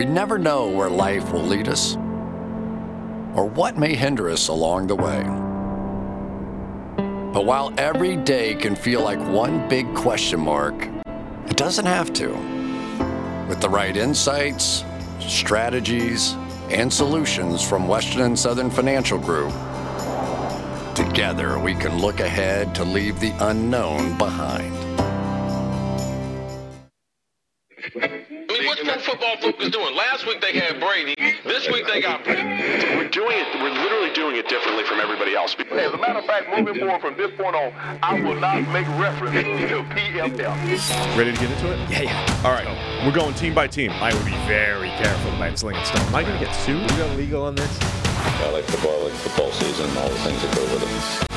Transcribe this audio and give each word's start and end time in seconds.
We 0.00 0.06
never 0.06 0.38
know 0.38 0.66
where 0.66 0.88
life 0.88 1.30
will 1.30 1.42
lead 1.42 1.68
us 1.68 1.94
or 3.34 3.44
what 3.44 3.76
may 3.76 3.94
hinder 3.94 4.30
us 4.30 4.48
along 4.48 4.86
the 4.86 4.96
way. 4.96 5.22
But 7.34 7.44
while 7.44 7.74
every 7.76 8.16
day 8.16 8.54
can 8.54 8.74
feel 8.74 9.02
like 9.02 9.18
one 9.18 9.68
big 9.68 9.94
question 9.94 10.40
mark, 10.40 10.88
it 11.50 11.58
doesn't 11.58 11.84
have 11.84 12.14
to. 12.14 12.28
With 13.46 13.60
the 13.60 13.68
right 13.68 13.94
insights, 13.94 14.86
strategies, 15.18 16.32
and 16.70 16.90
solutions 16.90 17.62
from 17.62 17.86
Western 17.86 18.22
and 18.22 18.38
Southern 18.38 18.70
Financial 18.70 19.18
Group, 19.18 19.52
together 20.94 21.58
we 21.58 21.74
can 21.74 21.98
look 21.98 22.20
ahead 22.20 22.74
to 22.76 22.84
leave 22.84 23.20
the 23.20 23.34
unknown 23.40 24.16
behind. 24.16 24.79
This 31.70 31.82
week 31.82 31.86
they 31.86 32.00
got 32.00 32.24
Brady. 32.24 32.42
We're 32.96 33.08
doing 33.10 33.38
it. 33.38 33.46
We're 33.62 33.70
literally 33.70 34.12
doing 34.12 34.34
it 34.34 34.48
differently 34.48 34.82
from 34.82 34.98
everybody 34.98 35.36
else. 35.36 35.54
As 35.54 35.92
a 35.92 35.98
matter 35.98 36.18
of 36.18 36.24
fact, 36.24 36.48
moving 36.50 36.80
forward 36.80 37.00
from 37.00 37.16
this 37.16 37.30
point 37.36 37.54
on, 37.54 37.72
I 38.02 38.20
will 38.20 38.34
not 38.34 38.66
make 38.72 38.88
reference 38.98 39.34
to 39.34 39.84
PFL. 39.94 41.16
Ready 41.16 41.32
to 41.32 41.38
get 41.38 41.48
into 41.48 41.72
it? 41.72 41.78
Yeah, 41.88 42.02
yeah. 42.02 42.42
All 42.44 42.50
right. 42.50 42.66
We're 43.06 43.12
going 43.12 43.34
team 43.34 43.54
by 43.54 43.68
team. 43.68 43.92
I 43.92 44.12
would 44.12 44.26
be 44.26 44.36
very 44.48 44.88
careful 44.88 45.32
about 45.36 45.56
slinging 45.60 45.84
stuff. 45.84 46.08
Am 46.08 46.14
I 46.16 46.24
going 46.24 46.36
to 46.40 46.44
get 46.44 46.52
sued? 46.56 46.80
We 46.80 46.96
got 46.96 47.16
legal 47.16 47.44
on 47.44 47.54
this? 47.54 47.78
I 47.82 48.50
like 48.50 48.64
football, 48.64 49.02
I 49.02 49.04
like 49.04 49.12
football 49.12 49.52
season, 49.52 49.88
and 49.90 49.98
all 49.98 50.08
the 50.08 50.14
things 50.16 50.42
that 50.42 50.56
go 50.56 50.62
with 50.74 51.22
it. 51.22 51.29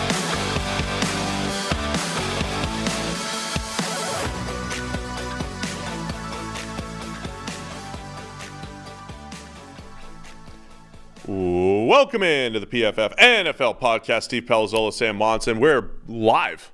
Welcome 11.35 12.21
into 12.21 12.59
the 12.59 12.67
PFF 12.67 13.17
NFL 13.17 13.79
podcast. 13.79 14.23
Steve 14.23 14.43
Palazzolo, 14.43 14.93
Sam 14.93 15.15
Monson. 15.15 15.59
We're 15.59 15.90
live, 16.07 16.71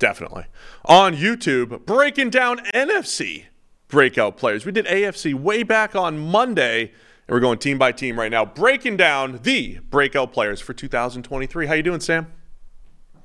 definitely, 0.00 0.46
on 0.84 1.14
YouTube, 1.14 1.86
breaking 1.86 2.30
down 2.30 2.58
NFC 2.74 3.44
breakout 3.86 4.36
players. 4.36 4.66
We 4.66 4.72
did 4.72 4.86
AFC 4.86 5.34
way 5.34 5.62
back 5.62 5.94
on 5.94 6.18
Monday, 6.18 6.82
and 6.82 6.90
we're 7.28 7.38
going 7.38 7.58
team 7.58 7.78
by 7.78 7.92
team 7.92 8.18
right 8.18 8.30
now, 8.30 8.44
breaking 8.44 8.96
down 8.96 9.38
the 9.44 9.78
breakout 9.88 10.32
players 10.32 10.60
for 10.60 10.72
2023. 10.72 11.66
How 11.66 11.74
you 11.74 11.84
doing, 11.84 12.00
Sam? 12.00 12.26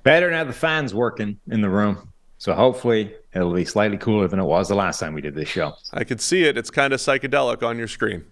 Better 0.04 0.30
now 0.30 0.44
the 0.44 0.54
fans 0.54 0.94
working 0.94 1.40
in 1.48 1.62
the 1.62 1.70
room. 1.70 2.14
So 2.38 2.54
hopefully 2.54 3.16
it'll 3.34 3.52
be 3.52 3.66
slightly 3.66 3.98
cooler 3.98 4.28
than 4.28 4.40
it 4.40 4.46
was 4.46 4.68
the 4.68 4.76
last 4.76 5.00
time 5.00 5.16
we 5.16 5.22
did 5.22 5.34
this 5.34 5.50
show. 5.50 5.74
I 5.92 6.04
can 6.04 6.20
see 6.20 6.44
it. 6.44 6.56
It's 6.56 6.70
kind 6.70 6.94
of 6.94 7.00
psychedelic 7.00 7.64
on 7.64 7.80
your 7.80 7.88
screen. 7.88 8.26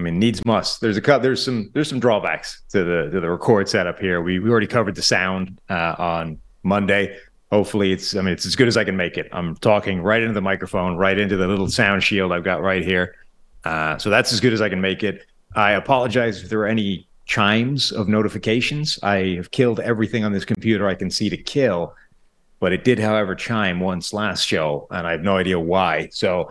I 0.00 0.02
mean, 0.02 0.18
needs 0.18 0.42
must. 0.46 0.80
There's 0.80 0.96
a. 0.96 1.00
There's 1.00 1.44
some 1.44 1.70
there's 1.74 1.88
some 1.88 2.00
drawbacks 2.00 2.62
to 2.70 2.84
the 2.84 3.10
to 3.10 3.20
the 3.20 3.30
record 3.30 3.68
setup 3.68 3.98
here. 3.98 4.22
We 4.22 4.38
we 4.38 4.48
already 4.48 4.66
covered 4.66 4.94
the 4.94 5.02
sound 5.02 5.60
uh, 5.68 5.94
on 5.98 6.38
Monday. 6.62 7.18
Hopefully, 7.52 7.92
it's 7.92 8.16
I 8.16 8.22
mean 8.22 8.32
it's 8.32 8.46
as 8.46 8.56
good 8.56 8.66
as 8.66 8.78
I 8.78 8.84
can 8.84 8.96
make 8.96 9.18
it. 9.18 9.28
I'm 9.30 9.56
talking 9.56 10.00
right 10.00 10.22
into 10.22 10.32
the 10.32 10.40
microphone, 10.40 10.96
right 10.96 11.18
into 11.18 11.36
the 11.36 11.46
little 11.46 11.68
sound 11.68 12.02
shield 12.02 12.32
I've 12.32 12.44
got 12.44 12.62
right 12.62 12.82
here. 12.82 13.14
Uh, 13.64 13.98
so 13.98 14.08
that's 14.08 14.32
as 14.32 14.40
good 14.40 14.54
as 14.54 14.62
I 14.62 14.70
can 14.70 14.80
make 14.80 15.04
it. 15.04 15.26
I 15.54 15.72
apologize 15.72 16.42
if 16.42 16.48
there 16.48 16.60
are 16.60 16.66
any 16.66 17.06
chimes 17.26 17.92
of 17.92 18.08
notifications. 18.08 18.98
I 19.02 19.34
have 19.36 19.50
killed 19.50 19.80
everything 19.80 20.24
on 20.24 20.32
this 20.32 20.46
computer 20.46 20.88
I 20.88 20.94
can 20.94 21.10
see 21.10 21.28
to 21.28 21.36
kill, 21.36 21.94
but 22.58 22.72
it 22.72 22.84
did, 22.84 22.98
however, 22.98 23.34
chime 23.34 23.80
once 23.80 24.14
last 24.14 24.46
show, 24.46 24.86
and 24.90 25.06
I 25.06 25.10
have 25.12 25.22
no 25.22 25.36
idea 25.36 25.60
why. 25.60 26.08
So 26.10 26.50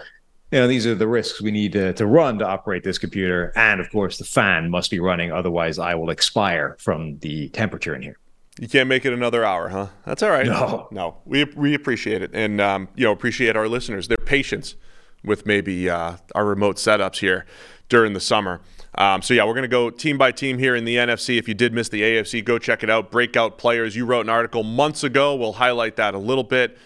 you 0.51 0.59
know, 0.59 0.67
these 0.67 0.87
are 0.87 0.95
the 0.95 1.07
risks 1.07 1.41
we 1.41 1.51
need 1.51 1.73
to, 1.73 1.93
to 1.93 2.05
run 2.05 2.39
to 2.39 2.47
operate 2.47 2.83
this 2.83 2.97
computer. 2.97 3.53
And 3.55 3.79
of 3.79 3.89
course, 3.91 4.17
the 4.17 4.25
fan 4.25 4.69
must 4.69 4.89
be 4.89 4.99
running. 4.99 5.31
Otherwise, 5.31 5.77
I 5.77 5.95
will 5.95 6.09
expire 6.09 6.75
from 6.79 7.19
the 7.19 7.49
temperature 7.49 7.95
in 7.95 8.01
here. 8.01 8.17
You 8.59 8.67
can't 8.67 8.89
make 8.89 9.05
it 9.05 9.13
another 9.13 9.45
hour, 9.45 9.69
huh? 9.69 9.87
That's 10.05 10.23
all 10.23 10.31
right. 10.31 10.45
No. 10.45 10.87
No. 10.91 11.17
We, 11.25 11.45
we 11.45 11.73
appreciate 11.75 12.21
it. 12.21 12.31
And, 12.33 12.59
um, 12.59 12.89
you 12.95 13.05
know, 13.05 13.11
appreciate 13.11 13.55
our 13.55 13.67
listeners, 13.67 14.07
their 14.07 14.17
patience 14.17 14.75
with 15.23 15.45
maybe 15.45 15.89
uh, 15.89 16.17
our 16.35 16.45
remote 16.45 16.77
setups 16.77 17.19
here 17.19 17.45
during 17.87 18.13
the 18.13 18.19
summer. 18.19 18.59
Um, 18.95 19.21
so, 19.21 19.33
yeah, 19.33 19.45
we're 19.45 19.53
going 19.53 19.61
to 19.61 19.67
go 19.69 19.89
team 19.89 20.17
by 20.17 20.31
team 20.31 20.57
here 20.57 20.75
in 20.75 20.83
the 20.83 20.95
NFC. 20.95 21.37
If 21.37 21.47
you 21.47 21.53
did 21.53 21.73
miss 21.73 21.89
the 21.89 22.01
AFC, 22.01 22.43
go 22.43 22.57
check 22.57 22.83
it 22.83 22.89
out. 22.89 23.11
Breakout 23.11 23.57
players. 23.57 23.95
You 23.95 24.05
wrote 24.05 24.25
an 24.25 24.29
article 24.29 24.63
months 24.63 25.03
ago. 25.03 25.35
We'll 25.35 25.53
highlight 25.53 25.95
that 25.97 26.13
a 26.15 26.19
little 26.19 26.43
bit. 26.43 26.77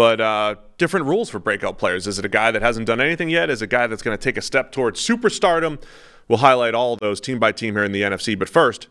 But 0.00 0.18
uh, 0.18 0.54
different 0.78 1.04
rules 1.04 1.28
for 1.28 1.38
breakout 1.38 1.76
players. 1.76 2.06
Is 2.06 2.18
it 2.18 2.24
a 2.24 2.28
guy 2.30 2.50
that 2.52 2.62
hasn't 2.62 2.86
done 2.86 3.02
anything 3.02 3.28
yet? 3.28 3.50
Is 3.50 3.60
it 3.60 3.66
a 3.66 3.68
guy 3.68 3.86
that's 3.86 4.00
going 4.00 4.16
to 4.16 4.24
take 4.24 4.38
a 4.38 4.40
step 4.40 4.72
towards 4.72 4.98
superstardom? 5.06 5.78
We'll 6.26 6.38
highlight 6.38 6.74
all 6.74 6.96
those 6.96 7.20
team 7.20 7.38
by 7.38 7.52
team 7.52 7.74
here 7.74 7.84
in 7.84 7.92
the 7.92 8.00
NFC. 8.00 8.38
But 8.38 8.48
first, 8.48 8.88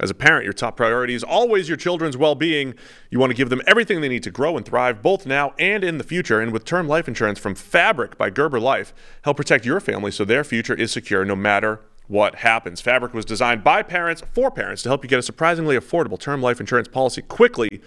as 0.00 0.10
a 0.10 0.14
parent, 0.14 0.42
your 0.42 0.52
top 0.52 0.76
priority 0.76 1.14
is 1.14 1.22
always 1.22 1.68
your 1.68 1.76
children's 1.76 2.16
well 2.16 2.34
being. 2.34 2.74
You 3.08 3.20
want 3.20 3.30
to 3.30 3.36
give 3.36 3.50
them 3.50 3.62
everything 3.68 4.00
they 4.00 4.08
need 4.08 4.24
to 4.24 4.32
grow 4.32 4.56
and 4.56 4.66
thrive, 4.66 5.00
both 5.00 5.26
now 5.26 5.54
and 5.60 5.84
in 5.84 5.98
the 5.98 6.02
future. 6.02 6.40
And 6.40 6.52
with 6.52 6.64
term 6.64 6.88
life 6.88 7.06
insurance 7.06 7.38
from 7.38 7.54
Fabric 7.54 8.18
by 8.18 8.28
Gerber 8.28 8.58
Life, 8.58 8.92
help 9.22 9.36
protect 9.36 9.64
your 9.64 9.78
family 9.78 10.10
so 10.10 10.24
their 10.24 10.42
future 10.42 10.74
is 10.74 10.90
secure 10.90 11.24
no 11.24 11.36
matter 11.36 11.82
what 12.08 12.34
happens. 12.34 12.80
Fabric 12.80 13.14
was 13.14 13.24
designed 13.24 13.62
by 13.62 13.84
parents 13.84 14.24
for 14.32 14.50
parents 14.50 14.82
to 14.82 14.88
help 14.88 15.04
you 15.04 15.08
get 15.08 15.20
a 15.20 15.22
surprisingly 15.22 15.78
affordable 15.78 16.18
term 16.18 16.42
life 16.42 16.58
insurance 16.58 16.88
policy 16.88 17.22
quickly, 17.22 17.80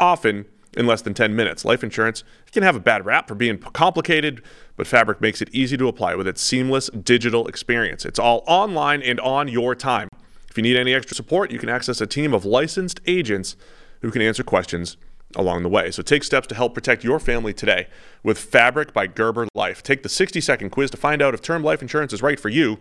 often 0.00 0.46
in 0.76 0.86
less 0.86 1.02
than 1.02 1.14
10 1.14 1.34
minutes. 1.34 1.64
Life 1.64 1.82
insurance 1.82 2.22
can 2.52 2.62
have 2.62 2.76
a 2.76 2.80
bad 2.80 3.06
rap 3.06 3.26
for 3.26 3.34
being 3.34 3.58
complicated, 3.58 4.42
but 4.76 4.86
Fabric 4.86 5.20
makes 5.20 5.40
it 5.40 5.48
easy 5.52 5.76
to 5.76 5.88
apply 5.88 6.14
with 6.14 6.28
its 6.28 6.42
seamless 6.42 6.88
digital 6.90 7.48
experience. 7.48 8.04
It's 8.04 8.18
all 8.18 8.44
online 8.46 9.02
and 9.02 9.18
on 9.20 9.48
your 9.48 9.74
time. 9.74 10.08
If 10.50 10.56
you 10.56 10.62
need 10.62 10.76
any 10.76 10.94
extra 10.94 11.16
support, 11.16 11.50
you 11.50 11.58
can 11.58 11.68
access 11.68 12.00
a 12.00 12.06
team 12.06 12.34
of 12.34 12.44
licensed 12.44 13.00
agents 13.06 13.56
who 14.02 14.10
can 14.10 14.22
answer 14.22 14.44
questions 14.44 14.96
along 15.34 15.62
the 15.62 15.68
way. 15.68 15.90
So 15.90 16.02
take 16.02 16.22
steps 16.22 16.46
to 16.48 16.54
help 16.54 16.74
protect 16.74 17.02
your 17.02 17.18
family 17.18 17.52
today 17.52 17.88
with 18.22 18.38
Fabric 18.38 18.92
by 18.92 19.06
Gerber 19.06 19.48
Life. 19.54 19.82
Take 19.82 20.02
the 20.02 20.08
60 20.08 20.40
second 20.40 20.70
quiz 20.70 20.90
to 20.90 20.96
find 20.96 21.20
out 21.20 21.34
if 21.34 21.42
term 21.42 21.62
life 21.64 21.82
insurance 21.82 22.12
is 22.12 22.22
right 22.22 22.38
for 22.38 22.48
you 22.48 22.78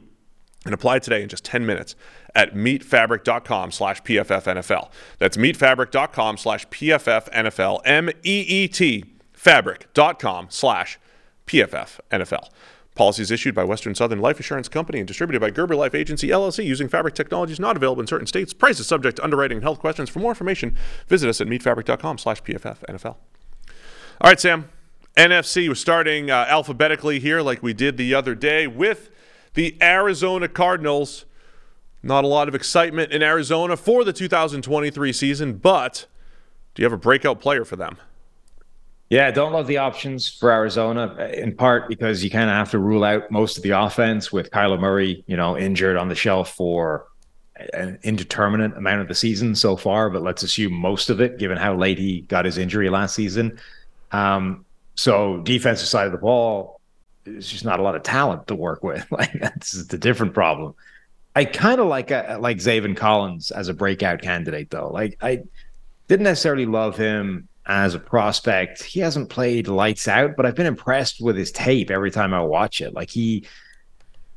and 0.65 0.73
apply 0.73 0.99
today 0.99 1.21
in 1.21 1.29
just 1.29 1.45
10 1.45 1.65
minutes 1.65 1.95
at 2.33 2.53
meetfabric.com 2.53 3.71
slash 3.71 4.01
pffnfl 4.03 4.89
that's 5.19 5.37
meetfabric.com 5.37 6.37
slash 6.37 6.67
pffnfl 6.67 7.81
m-e-e-t 7.85 9.05
fabric.com 9.33 10.47
slash 10.49 10.99
pffnfl 11.47 12.49
policies 12.95 13.29
issued 13.29 13.53
by 13.53 13.63
western 13.63 13.93
southern 13.93 14.19
life 14.19 14.39
assurance 14.39 14.67
company 14.67 14.99
and 14.99 15.07
distributed 15.07 15.39
by 15.39 15.49
gerber 15.49 15.75
life 15.75 15.93
agency 15.93 16.29
llc 16.29 16.63
using 16.65 16.87
fabric 16.87 17.13
technologies 17.13 17.59
not 17.59 17.75
available 17.75 18.01
in 18.01 18.07
certain 18.07 18.27
states. 18.27 18.53
Prices 18.53 18.87
subject 18.87 19.17
to 19.17 19.23
underwriting 19.23 19.57
and 19.57 19.63
health 19.63 19.79
questions. 19.79 20.09
For 20.09 20.19
more 20.19 20.31
information 20.31 20.75
visit 21.07 21.29
us 21.29 21.39
at 21.41 21.47
meetfabric.com 21.47 22.17
slash 22.17 22.41
pffnfl 22.41 23.15
all 24.21 24.29
right 24.29 24.39
sam. 24.39 24.69
Nfc 25.17 25.69
was 25.69 25.79
starting 25.79 26.29
uh, 26.29 26.45
alphabetically 26.49 27.19
here 27.19 27.41
like 27.41 27.63
we 27.63 27.73
did 27.73 27.95
the 27.97 28.13
other 28.13 28.35
day 28.35 28.67
with 28.67 29.09
the 29.55 29.75
Arizona 29.81 30.47
Cardinals. 30.47 31.25
Not 32.03 32.23
a 32.23 32.27
lot 32.27 32.47
of 32.47 32.53
excitement 32.53 33.11
in 33.11 33.23
Arizona 33.23 33.75
for 33.75 34.03
the 34.03 34.13
2023 34.13 35.11
season, 35.11 35.53
but 35.53 36.05
do 36.75 36.83
you 36.83 36.85
have 36.85 36.93
a 36.93 36.97
breakout 36.97 37.41
player 37.41 37.65
for 37.65 37.75
them? 37.75 37.97
Yeah, 39.09 39.31
don't 39.31 39.53
love 39.53 39.67
the 39.67 39.77
options 39.77 40.29
for 40.29 40.51
Arizona 40.51 41.15
in 41.33 41.55
part 41.55 41.87
because 41.87 42.23
you 42.23 42.29
kind 42.29 42.49
of 42.49 42.55
have 42.55 42.71
to 42.71 42.79
rule 42.79 43.03
out 43.03 43.31
most 43.31 43.57
of 43.57 43.63
the 43.63 43.71
offense 43.71 44.31
with 44.31 44.51
Kyler 44.51 44.79
Murray, 44.79 45.23
you 45.27 45.37
know, 45.37 45.57
injured 45.57 45.97
on 45.97 46.09
the 46.09 46.15
shelf 46.15 46.53
for 46.53 47.07
an 47.73 47.99
indeterminate 48.03 48.75
amount 48.75 49.01
of 49.01 49.07
the 49.07 49.15
season 49.15 49.55
so 49.55 49.77
far, 49.77 50.09
but 50.09 50.21
let's 50.21 50.43
assume 50.43 50.73
most 50.73 51.09
of 51.09 51.21
it, 51.21 51.37
given 51.37 51.57
how 51.57 51.75
late 51.75 51.97
he 51.97 52.21
got 52.21 52.45
his 52.45 52.57
injury 52.57 52.89
last 52.89 53.15
season. 53.15 53.57
Um, 54.11 54.65
so 54.95 55.39
defensive 55.41 55.87
side 55.87 56.05
of 56.05 56.11
the 56.11 56.17
ball, 56.17 56.81
there's 57.25 57.49
just 57.49 57.65
not 57.65 57.79
a 57.79 57.83
lot 57.83 57.95
of 57.95 58.03
talent 58.03 58.47
to 58.47 58.55
work 58.55 58.83
with. 58.83 59.05
Like 59.11 59.33
that's 59.39 59.85
the 59.87 59.97
different 59.97 60.33
problem. 60.33 60.75
I 61.35 61.45
kind 61.45 61.79
of 61.81 61.87
like 61.87 62.11
a, 62.11 62.35
uh, 62.35 62.39
like 62.39 62.57
Zaven 62.57 62.95
Collins 62.95 63.51
as 63.51 63.67
a 63.67 63.73
breakout 63.73 64.21
candidate 64.21 64.69
though. 64.69 64.89
Like 64.89 65.17
I 65.21 65.43
didn't 66.07 66.23
necessarily 66.23 66.65
love 66.65 66.97
him 66.97 67.47
as 67.65 67.95
a 67.95 67.99
prospect. 67.99 68.83
He 68.83 68.99
hasn't 68.99 69.29
played 69.29 69.67
lights 69.67 70.07
out, 70.07 70.35
but 70.35 70.45
I've 70.45 70.55
been 70.55 70.65
impressed 70.65 71.21
with 71.21 71.35
his 71.35 71.51
tape 71.51 71.89
every 71.89 72.11
time 72.11 72.33
I 72.33 72.41
watch 72.41 72.81
it. 72.81 72.93
Like 72.93 73.09
he 73.09 73.45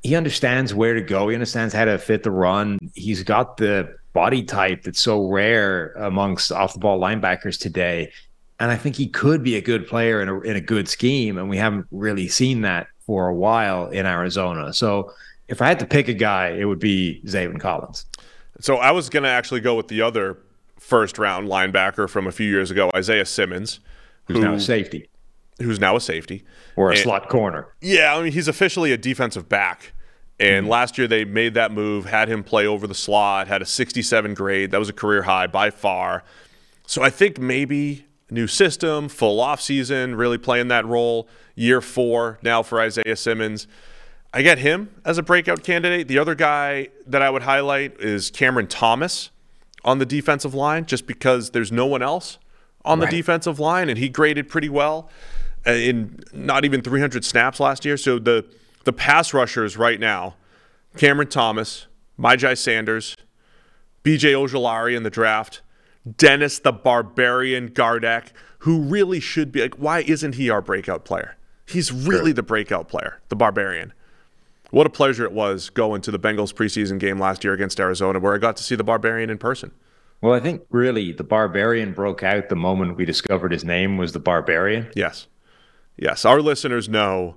he 0.03 0.15
understands 0.15 0.73
where 0.73 0.95
to 0.95 1.03
go. 1.03 1.29
He 1.29 1.35
understands 1.35 1.75
how 1.75 1.85
to 1.85 1.99
fit 1.99 2.23
the 2.23 2.31
run. 2.31 2.79
He's 2.95 3.23
got 3.25 3.57
the 3.57 3.97
body 4.13 4.43
type 4.43 4.83
that's 4.83 5.03
so 5.03 5.27
rare 5.27 5.93
amongst 5.93 6.53
off 6.53 6.73
the 6.73 6.79
ball 6.79 7.01
linebackers 7.01 7.59
today 7.59 8.13
and 8.61 8.71
I 8.71 8.77
think 8.77 8.97
he 8.97 9.07
could 9.07 9.43
be 9.43 9.57
a 9.57 9.61
good 9.61 9.87
player 9.87 10.21
in 10.21 10.29
a 10.29 10.41
in 10.41 10.57
a 10.57 10.61
good 10.61 10.89
scheme, 10.89 11.39
and 11.39 11.49
we 11.49 11.57
haven't 11.57 11.87
really 11.91 12.29
seen 12.29 12.63
that 12.63 12.89
for 13.01 13.29
a 13.29 13.35
while 13.35 13.87
in 13.87 14.07
Arizona. 14.07 14.73
So 14.73 15.13
if 15.49 15.63
I 15.63 15.69
had 15.69 15.79
to 15.79 15.87
pick 15.87 16.09
a 16.09 16.15
guy, 16.15 16.49
it 16.51 16.65
would 16.65 16.79
be 16.79 17.23
Zaven 17.25 17.61
Collins. 17.61 18.05
So 18.61 18.77
I 18.77 18.91
was 18.91 19.09
going 19.09 19.23
to 19.23 19.29
actually 19.29 19.61
go 19.61 19.77
with 19.77 19.89
the 19.89 20.03
other 20.03 20.39
first 20.79 21.19
round 21.19 21.49
linebacker 21.49 22.09
from 22.09 22.27
a 22.27 22.33
few 22.33 22.49
years 22.49 22.71
ago, 22.71 22.91
Isaiah 22.95 23.25
Simmons, 23.25 23.81
who's 24.25 24.37
who, 24.37 24.43
now 24.43 24.55
a 24.55 24.61
safety, 24.61 25.09
who's 25.61 25.81
now 25.81 25.97
a 25.97 26.01
safety 26.01 26.45
or 26.77 26.89
a 26.89 26.93
and, 26.93 27.01
slot 27.01 27.29
corner. 27.29 27.69
Yeah, 27.81 28.15
I 28.15 28.23
mean 28.23 28.33
he's 28.33 28.49
officially 28.49 28.93
a 28.93 28.99
defensive 28.99 29.49
back 29.49 29.93
And 30.41 30.65
mm-hmm. 30.65 30.71
last 30.71 30.99
year 30.99 31.07
they 31.07 31.25
made 31.25 31.55
that 31.55 31.73
move, 31.73 32.07
had 32.07 32.29
him 32.29 32.43
play 32.43 32.67
over 32.67 32.87
the 32.87 32.95
slot, 32.95 33.49
had 33.49 33.63
a 33.63 33.67
67 33.67 34.35
grade. 34.35 34.71
That 34.73 34.79
was 34.79 34.89
a 34.89 34.93
career 34.95 35.23
high 35.23 35.47
by 35.47 35.71
far. 35.71 36.25
So 36.87 37.03
I 37.03 37.11
think 37.11 37.39
maybe 37.39 38.07
new 38.31 38.47
system, 38.47 39.09
full 39.09 39.41
off 39.41 39.61
season, 39.61 40.15
really 40.15 40.39
playing 40.39 40.69
that 40.69 40.87
role. 40.87 41.29
Year 41.55 41.81
four 41.81 42.39
now 42.43 42.63
for 42.63 42.81
Isaiah 42.81 43.17
Simmons. 43.17 43.67
I 44.33 44.43
get 44.43 44.59
him 44.59 44.91
as 45.05 45.19
a 45.19 45.23
breakout 45.23 45.63
candidate. 45.65 46.07
The 46.07 46.19
other 46.19 46.35
guy 46.35 46.89
that 47.07 47.23
I 47.23 47.31
would 47.31 47.43
highlight 47.43 47.99
is 48.01 48.31
Cameron 48.31 48.67
Thomas 48.69 49.31
on 49.85 49.99
the 49.99 50.07
defensive 50.07 50.55
line, 50.55 50.85
just 50.85 51.07
because 51.07 51.51
there's 51.51 51.73
no 51.73 51.87
one 51.87 52.03
else 52.03 52.39
on 52.85 53.01
Right. 53.01 53.11
the 53.11 53.17
defensive 53.17 53.59
line, 53.59 53.89
and 53.89 53.99
he 53.99 54.09
graded 54.09 54.49
pretty 54.49 54.69
well 54.69 55.09
uh, 55.67 55.71
in 55.73 56.21
not 56.33 56.65
even 56.65 56.83
300 56.83 57.25
snaps 57.25 57.59
last 57.59 57.85
year. 57.85 57.97
So 57.97 58.19
the 58.19 58.45
the 58.85 58.93
pass 58.93 59.35
rushers 59.35 59.77
right 59.77 59.99
now, 59.99 60.37
Cameron 60.97 61.29
Thomas, 61.29 61.87
Myjai 62.19 62.57
Sanders, 62.57 63.17
BJ 64.05 64.33
Ojulari 64.33 64.97
in 64.97 65.03
the 65.03 65.11
draft, 65.11 65.61
Dennis 66.17 66.59
the 66.59 66.73
Barbarian 66.73 67.69
Gardeck, 67.69 68.33
who 68.61 68.81
really 68.81 69.21
should 69.21 69.53
be 69.53 69.63
like, 69.63 69.75
why 69.75 70.01
isn't 70.01 70.35
he 70.35 70.51
our 70.51 70.63
breakout 70.63 71.05
player? 71.05 71.37
He's 71.67 71.93
really 71.93 72.33
the 72.33 72.43
breakout 72.43 72.89
player, 72.89 73.21
the 73.29 73.37
Barbarian. 73.37 73.93
What 74.71 74.87
a 74.87 74.91
pleasure 74.91 75.25
it 75.25 75.33
was 75.33 75.71
going 75.71 76.03
to 76.03 76.11
the 76.11 76.19
Bengals 76.19 76.53
preseason 76.53 76.99
game 76.99 77.19
last 77.19 77.45
year 77.45 77.53
against 77.53 77.81
Arizona, 77.81 78.19
where 78.19 78.35
I 78.35 78.39
got 78.39 78.57
to 78.59 78.63
see 78.63 78.75
the 78.75 78.85
Barbarian 78.85 79.31
in 79.31 79.39
person. 79.39 79.73
Well, 80.21 80.35
I 80.35 80.41
think 80.41 80.63
really 80.71 81.13
the 81.13 81.25
Barbarian 81.25 81.93
broke 81.93 82.23
out 82.23 82.49
the 82.49 82.57
moment 82.57 82.97
we 82.97 83.05
discovered 83.05 83.53
his 83.53 83.65
name 83.65 83.97
was 83.97 84.13
the 84.13 84.19
Barbarian. 84.19 84.91
Yes. 84.95 85.27
Yes. 85.97 86.25
Our 86.25 86.41
listeners 86.41 86.89
know 86.89 87.37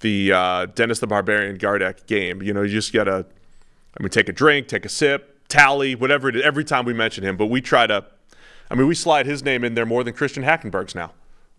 the 0.00 0.32
uh, 0.32 0.66
Dennis 0.66 1.00
the 1.00 1.06
Barbarian 1.06 1.56
Gardeck 1.56 2.06
game. 2.06 2.40
You 2.40 2.52
know, 2.54 2.62
you 2.62 2.70
just 2.70 2.92
got 2.92 3.04
to, 3.04 3.26
I 3.98 4.02
mean, 4.02 4.10
take 4.10 4.28
a 4.28 4.32
drink, 4.32 4.68
take 4.68 4.84
a 4.84 4.88
sip, 4.88 5.33
tally, 5.48 5.94
whatever 5.94 6.28
it 6.28 6.36
is, 6.36 6.42
every 6.42 6.64
time 6.64 6.84
we 6.84 6.92
mention 6.94 7.24
him. 7.24 7.36
But 7.36 7.46
we 7.46 7.60
try 7.60 7.86
to, 7.86 8.04
I 8.70 8.74
mean, 8.74 8.86
we 8.86 8.94
slide 8.94 9.26
his 9.26 9.42
name 9.44 9.64
in 9.64 9.74
there 9.74 9.86
more 9.86 10.02
than 10.04 10.14
Christian 10.14 10.42
Hackenberg's 10.42 10.94
now 10.94 11.12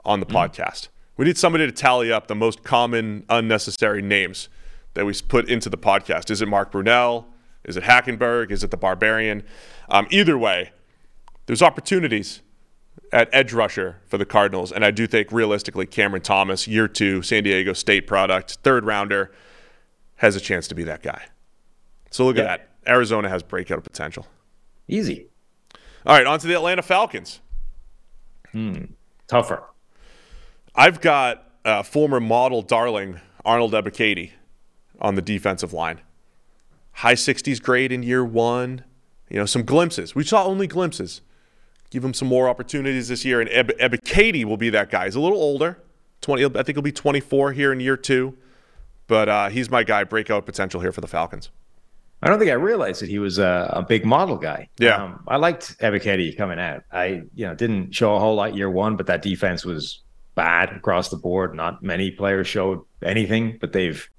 on 0.04 0.20
the 0.20 0.26
podcast. 0.26 0.90
We 1.18 1.26
need 1.26 1.38
somebody 1.38 1.66
to 1.66 1.72
tally 1.72 2.12
up 2.12 2.28
the 2.28 2.36
most 2.36 2.64
common 2.64 3.26
unnecessary 3.30 4.02
names 4.02 4.50
that 4.96 5.06
we 5.06 5.14
put 5.28 5.50
into 5.50 5.70
the 5.70 5.78
podcast. 5.78 6.30
Is 6.30 6.42
it 6.42 6.48
Mark 6.48 6.72
Brunell? 6.72 7.26
Is 7.64 7.78
it 7.78 7.84
Hackenberg? 7.84 8.52
Is 8.52 8.64
it 8.64 8.72
the 8.72 8.78
Barbarian? 8.78 9.44
Um, 9.90 10.08
either 10.10 10.38
way, 10.38 10.72
there's 11.46 11.62
opportunities 11.62 12.42
at 13.12 13.30
edge 13.32 13.54
rusher 13.54 14.02
for 14.08 14.18
the 14.18 14.26
Cardinals. 14.26 14.72
And 14.72 14.84
I 14.84 14.92
do 14.92 15.08
think 15.08 15.32
realistically, 15.32 15.86
Cameron 15.86 16.22
Thomas, 16.22 16.68
year 16.68 16.88
two, 16.88 17.22
San 17.22 17.44
Diego 17.44 17.74
State 17.74 18.08
product, 18.08 18.58
third 18.64 18.86
rounder, 18.86 19.32
has 20.18 20.36
a 20.36 20.40
chance 20.40 20.68
to 20.68 20.76
be 20.76 20.84
that 20.84 21.02
guy. 21.04 21.24
So 22.12 22.26
look 22.26 22.38
Yeah. 22.38 22.44
at 22.44 22.46
that. 22.46 22.70
Arizona 22.88 23.30
has 23.30 23.44
breakout 23.44 23.84
potential. 23.84 24.28
Easy. 24.88 25.28
All 26.06 26.16
right, 26.16 26.26
on 26.26 26.40
to 26.40 26.48
the 26.48 26.54
Atlanta 26.54 26.82
Falcons. 26.82 27.42
Hmm. 28.52 28.86
Tougher. 29.28 29.64
I've 30.76 31.02
got 31.02 31.50
uh, 31.64 31.84
former 31.84 32.20
model 32.20 32.62
darling 32.62 33.20
Arnold 33.44 33.74
Ebiketie 33.74 34.32
on 35.00 35.16
the 35.16 35.22
defensive 35.22 35.74
line. 35.74 36.02
High 36.92 37.16
60s 37.16 37.62
grade 37.62 37.92
in 37.92 38.04
year 38.04 38.24
one. 38.24 38.84
You 39.30 39.38
know, 39.38 39.46
some 39.46 39.64
glimpses. 39.64 40.16
We 40.16 40.24
saw 40.24 40.46
only 40.46 40.68
glimpses. 40.68 41.22
Give 41.90 42.04
him 42.04 42.14
some 42.14 42.28
more 42.28 42.48
opportunities 42.48 43.08
this 43.08 43.26
year. 43.26 43.42
And 43.42 43.50
Eb- 43.50 43.78
Ebiketie 43.80 44.46
will 44.46 44.58
be 44.58 44.70
that 44.70 44.90
guy. 44.90 45.06
He's 45.06 45.16
a 45.16 45.20
little 45.20 45.42
older. 45.42 45.82
20, 46.22 46.46
I 46.46 46.50
think 46.64 46.70
he'll 46.70 46.82
be 46.82 46.92
24 46.92 47.54
here 47.54 47.72
in 47.72 47.80
year 47.80 47.98
two. 47.98 48.38
But 49.08 49.30
uh, 49.30 49.50
he's 49.50 49.70
my 49.70 49.84
guy. 49.84 50.04
Breakout 50.04 50.46
potential 50.46 50.82
here 50.82 50.92
for 50.92 51.02
the 51.02 51.08
Falcons. 51.08 51.50
I 52.26 52.30
don't 52.30 52.40
think 52.40 52.50
I 52.50 52.56
realized 52.56 53.04
that 53.04 53.10
he 53.10 53.20
was 53.20 53.38
a, 53.38 53.70
a 53.72 53.84
big 53.84 54.04
model 54.04 54.38
guy. 54.38 54.68
Yeah. 54.80 55.04
Um, 55.04 55.24
I 55.28 55.38
liked 55.38 55.78
Ebiketie 55.78 56.36
coming 56.36 56.60
out. 56.60 56.84
I, 56.92 57.22
you 57.36 57.46
know, 57.46 57.54
didn't 57.54 57.94
show 57.94 58.16
a 58.16 58.20
whole 58.20 58.34
lot 58.34 58.56
year 58.56 58.70
one, 58.70 58.96
but 58.96 59.06
that 59.06 59.22
defense 59.22 59.64
was 59.64 60.02
bad 60.34 60.72
across 60.72 61.10
the 61.10 61.18
board. 61.18 61.54
Not 61.54 61.84
many 61.84 62.10
players 62.10 62.48
showed 62.48 62.82
anything, 63.04 63.60
but 63.62 63.74
they've 63.74 64.10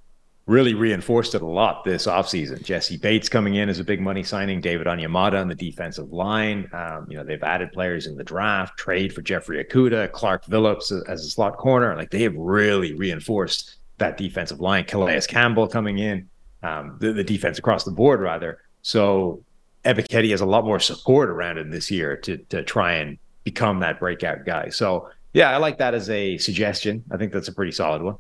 really 0.47 0.75
reinforced 0.75 1.35
it 1.35 1.43
a 1.43 1.47
lot 1.47 1.83
this 1.83 2.07
offseason. 2.07 2.63
Jessie 2.63 2.97
Bates 2.97 3.29
coming 3.29 3.57
in 3.57 3.69
as 3.69 3.81
a 3.81 3.85
big 3.85 4.01
money 4.01 4.23
signing, 4.23 4.61
David 4.61 4.87
Onyemata 4.87 5.41
on 5.41 5.49
the 5.49 5.57
defensive 5.57 6.13
line. 6.13 6.71
Um, 6.73 7.07
you 7.11 7.17
know, 7.17 7.25
they've 7.25 7.43
added 7.43 7.73
players 7.73 8.07
in 8.07 8.17
the 8.17 8.23
draft, 8.23 8.79
trade 8.79 9.13
for 9.13 9.23
Jeffrey 9.23 9.65
Okudah, 9.65 10.13
Clark 10.13 10.45
Phillips 10.45 10.93
as 11.09 11.27
a 11.27 11.29
slot 11.29 11.57
corner. 11.57 11.97
Like 11.97 12.13
they 12.13 12.23
have 12.23 12.37
really 12.37 12.95
reinforced 12.95 13.79
that 13.99 14.17
defensive 14.17 14.61
line. 14.61 14.85
Calais 14.85 15.23
Campbell 15.27 15.67
coming 15.67 15.99
in 15.99 16.29
um, 16.63 16.97
the, 17.01 17.13
the 17.13 17.25
defense 17.25 17.59
across 17.59 17.85
the 17.85 17.91
board, 17.91 18.21
rather. 18.21 18.61
So 18.83 19.43
Ebiketie 19.85 20.31
has 20.31 20.41
a 20.41 20.47
lot 20.47 20.65
more 20.65 20.81
support 20.81 21.31
around 21.31 21.59
him 21.59 21.71
this 21.71 21.91
year 21.91 22.17
to 22.19 22.37
to 22.37 22.63
try 22.63 22.95
and 22.95 23.19
become 23.45 23.81
that 23.81 24.01
breakout 24.01 24.45
guy. 24.45 24.69
So 24.71 25.11
yeah, 25.33 25.51
I 25.51 25.59
like 25.59 25.79
that 25.79 25.95
as 25.95 26.09
a 26.11 26.39
suggestion. 26.39 27.05
I 27.11 27.17
think 27.17 27.33
that's 27.33 27.49
a 27.49 27.53
pretty 27.53 27.73
solid 27.73 28.03
one. 28.03 28.17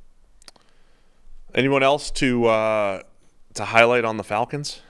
Anyone 1.54 1.82
else 1.82 2.10
to 2.12 2.46
uh, 2.46 3.02
to 3.54 3.64
highlight 3.64 4.04
on 4.04 4.16
the 4.16 4.24
Falcons? 4.24 4.80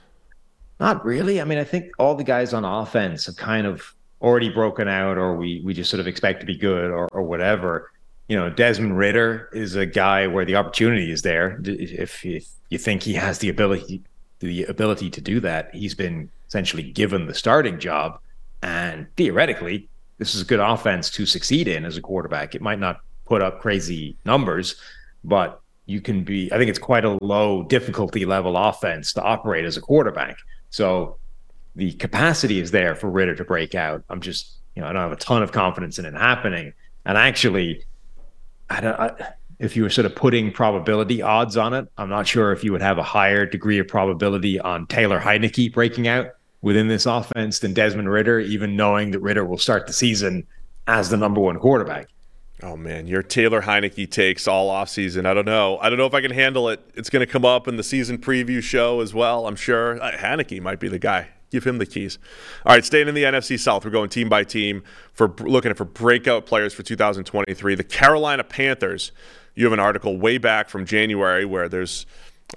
Not 0.78 1.04
really. 1.04 1.40
I 1.40 1.44
mean, 1.44 1.58
I 1.58 1.64
think 1.64 1.92
all 1.98 2.14
the 2.14 2.24
guys 2.24 2.52
on 2.52 2.64
offense 2.64 3.26
have 3.26 3.36
kind 3.36 3.66
of 3.66 3.94
already 4.20 4.50
broken 4.50 4.88
out, 4.88 5.16
or 5.16 5.36
we 5.36 5.62
we 5.64 5.72
just 5.72 5.88
sort 5.88 6.00
of 6.00 6.06
expect 6.06 6.40
to 6.40 6.46
be 6.46 6.56
good, 6.56 6.90
or 6.90 7.08
or 7.12 7.22
whatever. 7.22 7.90
You 8.28 8.36
know, 8.36 8.50
Desmond 8.50 8.98
Ridder 8.98 9.48
is 9.52 9.76
a 9.76 9.86
guy 9.86 10.26
where 10.26 10.44
the 10.44 10.56
opportunity 10.56 11.12
is 11.12 11.22
there. 11.22 11.60
If 11.64 12.24
if 12.24 12.46
you 12.70 12.78
think 12.78 13.02
he 13.02 13.14
has 13.14 13.38
the 13.38 13.48
ability 13.48 14.02
the 14.40 14.64
ability 14.64 15.10
to 15.10 15.20
do 15.20 15.40
that, 15.40 15.74
he's 15.74 15.94
been 15.94 16.30
essentially 16.48 16.82
given 16.82 17.26
the 17.26 17.34
starting 17.34 17.78
job, 17.78 18.18
and 18.62 19.06
theoretically, 19.16 19.88
this 20.18 20.34
is 20.34 20.42
a 20.42 20.44
good 20.44 20.60
offense 20.60 21.10
to 21.10 21.26
succeed 21.26 21.68
in 21.68 21.84
as 21.84 21.96
a 21.96 22.00
quarterback. 22.00 22.54
It 22.54 22.62
might 22.62 22.78
not 22.78 23.00
put 23.26 23.42
up 23.42 23.60
crazy 23.60 24.16
numbers, 24.24 24.76
but 25.24 25.60
you 25.86 26.00
can 26.00 26.24
be. 26.24 26.52
I 26.52 26.58
think 26.58 26.68
it's 26.68 26.78
quite 26.78 27.04
a 27.04 27.18
low 27.22 27.62
difficulty 27.62 28.24
level 28.24 28.56
offense 28.56 29.12
to 29.14 29.22
operate 29.22 29.64
as 29.64 29.76
a 29.76 29.80
quarterback. 29.80 30.36
So 30.70 31.18
the 31.76 31.92
capacity 31.92 32.58
is 32.58 32.70
there 32.70 32.94
for 32.94 33.08
Ridder 33.08 33.36
to 33.36 33.44
break 33.44 33.74
out. 33.74 34.02
I'm 34.08 34.20
just, 34.20 34.56
you 34.74 34.82
know, 34.82 34.88
I 34.88 34.92
don't 34.92 35.02
have 35.02 35.12
a 35.12 35.16
ton 35.16 35.42
of 35.42 35.52
confidence 35.52 35.98
in 35.98 36.04
it 36.06 36.14
happening. 36.14 36.72
And 37.04 37.16
actually, 37.16 37.84
I 38.70 38.80
don't. 38.80 38.98
I, 38.98 39.34
if 39.58 39.76
you 39.76 39.82
were 39.82 39.90
sort 39.90 40.04
of 40.04 40.14
putting 40.14 40.52
probability 40.52 41.22
odds 41.22 41.56
on 41.56 41.72
it, 41.72 41.88
I'm 41.96 42.10
not 42.10 42.26
sure 42.26 42.52
if 42.52 42.62
you 42.62 42.72
would 42.72 42.82
have 42.82 42.98
a 42.98 43.02
higher 43.02 43.46
degree 43.46 43.78
of 43.78 43.88
probability 43.88 44.60
on 44.60 44.86
Taylor 44.86 45.18
Heinicke 45.18 45.72
breaking 45.72 46.06
out 46.08 46.26
within 46.60 46.88
this 46.88 47.06
offense 47.06 47.60
than 47.60 47.72
Desmond 47.72 48.10
Ridder, 48.10 48.40
even 48.40 48.76
knowing 48.76 49.12
that 49.12 49.20
Ridder 49.20 49.44
will 49.44 49.58
start 49.58 49.86
the 49.86 49.92
season 49.92 50.46
as 50.86 51.08
the 51.08 51.16
number 51.16 51.40
one 51.40 51.58
quarterback. 51.58 52.08
Oh 52.62 52.76
man, 52.76 53.06
your 53.06 53.22
Taylor 53.22 53.62
Heinicke 53.62 54.10
takes 54.10 54.48
all 54.48 54.70
offseason. 54.70 55.26
I 55.26 55.34
don't 55.34 55.44
know. 55.44 55.78
I 55.78 55.88
don't 55.88 55.98
know 55.98 56.06
if 56.06 56.14
I 56.14 56.22
can 56.22 56.30
handle 56.30 56.68
it. 56.68 56.80
It's 56.94 57.10
going 57.10 57.24
to 57.24 57.30
come 57.30 57.44
up 57.44 57.68
in 57.68 57.76
the 57.76 57.82
season 57.82 58.18
preview 58.18 58.62
show 58.62 59.00
as 59.00 59.12
well. 59.12 59.46
I'm 59.46 59.56
sure 59.56 60.02
uh, 60.02 60.12
Heinicke 60.12 60.60
might 60.62 60.80
be 60.80 60.88
the 60.88 60.98
guy. 60.98 61.28
Give 61.56 61.64
him 61.64 61.78
the 61.78 61.86
keys. 61.86 62.18
All 62.66 62.74
right, 62.74 62.84
staying 62.84 63.08
in 63.08 63.14
the 63.14 63.22
NFC 63.22 63.58
South, 63.58 63.82
we're 63.86 63.90
going 63.90 64.10
team 64.10 64.28
by 64.28 64.44
team 64.44 64.82
for 65.14 65.28
looking 65.38 65.72
for 65.72 65.86
breakout 65.86 66.44
players 66.44 66.74
for 66.74 66.82
2023. 66.82 67.74
The 67.74 67.82
Carolina 67.82 68.44
Panthers. 68.44 69.10
You 69.54 69.64
have 69.64 69.72
an 69.72 69.80
article 69.80 70.18
way 70.18 70.36
back 70.36 70.68
from 70.68 70.84
January 70.84 71.46
where 71.46 71.66
there's 71.66 72.04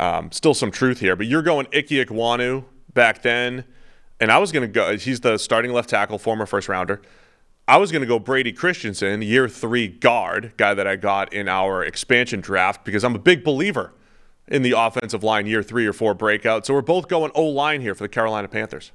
um, 0.02 0.34
still 0.34 0.54
some 0.54 0.70
truth 0.70 1.00
here, 1.00 1.16
but 1.16 1.28
you're 1.28 1.42
going 1.42 1.66
Ike 1.74 1.88
Ekwonu 1.88 2.66
back 2.94 3.22
then, 3.22 3.64
and 4.20 4.34
I 4.34 4.38
was 4.38 4.52
going 4.52 4.64
to 4.64 4.68
go. 4.68 4.98
He's 4.98 5.22
the 5.22 5.38
starting 5.38 5.72
left 5.72 5.90
tackle, 5.90 6.18
former 6.18 6.46
first 6.46 6.68
rounder. 6.68 7.02
I 7.70 7.78
was 7.78 7.94
going 7.94 8.02
to 8.02 8.06
go 8.06 8.20
Brady 8.20 8.52
Christensen, 8.52 9.22
year 9.22 9.48
three 9.48 9.88
guard, 9.88 10.52
guy 10.58 10.74
that 10.74 10.88
I 10.88 10.98
got 10.98 11.32
in 11.32 11.48
our 11.48 11.86
expansion 11.86 12.42
draft 12.42 12.84
because 12.84 13.06
I'm 13.06 13.16
a 13.16 13.20
big 13.20 13.46
believer 13.46 13.94
in 14.50 14.62
the 14.64 14.72
offensive 14.72 15.24
line 15.24 15.46
year 15.46 15.64
three 15.64 15.86
or 15.88 15.94
four 15.94 16.14
breakout. 16.14 16.66
So 16.66 16.74
we're 16.74 16.82
both 16.82 17.08
going 17.08 17.32
O 17.36 17.44
line 17.46 17.82
here 17.82 17.96
for 17.96 18.04
the 18.04 18.10
Carolina 18.10 18.48
Panthers. 18.48 18.92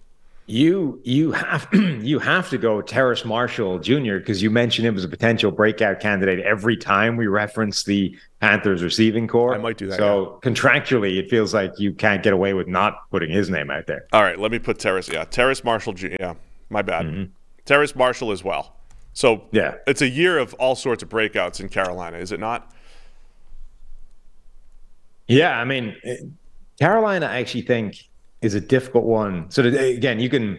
You 0.47 1.01
you 1.05 1.33
have 1.33 1.67
you 1.73 2.19
have 2.19 2.51
to 2.51 2.59
go 2.59 2.83
Terrace 2.83 3.25
Marshall 3.25 3.79
Jr. 3.79 4.19
because 4.19 4.43
you 4.43 4.51
mentioned 4.51 4.87
him 4.87 4.95
as 4.95 5.03
a 5.03 5.09
potential 5.09 5.51
breakout 5.51 6.01
candidate 6.01 6.41
every 6.45 6.77
time 6.77 7.17
we 7.17 7.27
reference 7.29 7.83
the 7.85 8.15
Panthers 8.41 8.83
receiving 8.83 9.27
corps. 9.27 9.55
I 9.55 9.59
might 9.59 9.79
do 9.79 9.87
that, 9.87 9.97
So 9.97 10.39
contractually, 10.43 11.19
it 11.19 11.31
feels 11.31 11.55
like 11.55 11.73
you 11.79 11.95
can't 11.95 12.23
get 12.23 12.35
away 12.35 12.53
with 12.53 12.69
not 12.69 13.09
putting 13.11 13.31
his 13.31 13.49
name 13.49 13.71
out 13.71 13.87
there. 13.87 14.05
All 14.13 14.23
right, 14.23 14.39
let 14.39 14.53
me 14.53 14.59
put 14.59 14.79
Terrace. 14.79 15.09
Yeah, 15.09 15.25
Terrace 15.25 15.65
Marshall. 15.65 15.95
Jr. 15.95 16.09
Yeah, 16.21 16.35
my 16.69 16.83
bad. 16.83 17.07
Mm-hmm. 17.07 17.33
Terrace 17.65 17.97
Marshall 17.97 18.31
as 18.31 18.45
well. 18.45 18.77
So 19.15 19.45
Yeah. 19.51 19.77
it's 19.87 20.03
a 20.03 20.09
year 20.11 20.37
of 20.39 20.53
all 20.55 20.75
sorts 20.75 21.03
of 21.03 21.09
breakouts 21.09 21.59
in 21.61 21.71
Carolina, 21.71 22.19
is 22.19 22.33
it 22.33 22.41
not? 22.41 22.71
Yeah, 25.29 25.59
I 25.59 25.65
mean, 25.65 25.97
eh, 26.05 26.17
Carolina, 26.79 27.27
I 27.27 27.39
actually 27.41 27.63
think 27.63 28.09
is 28.43 28.55
a 28.55 28.61
difficult 28.61 29.05
one. 29.05 29.51
So 29.51 29.63
again, 29.63 30.21
you 30.21 30.29
can, 30.29 30.59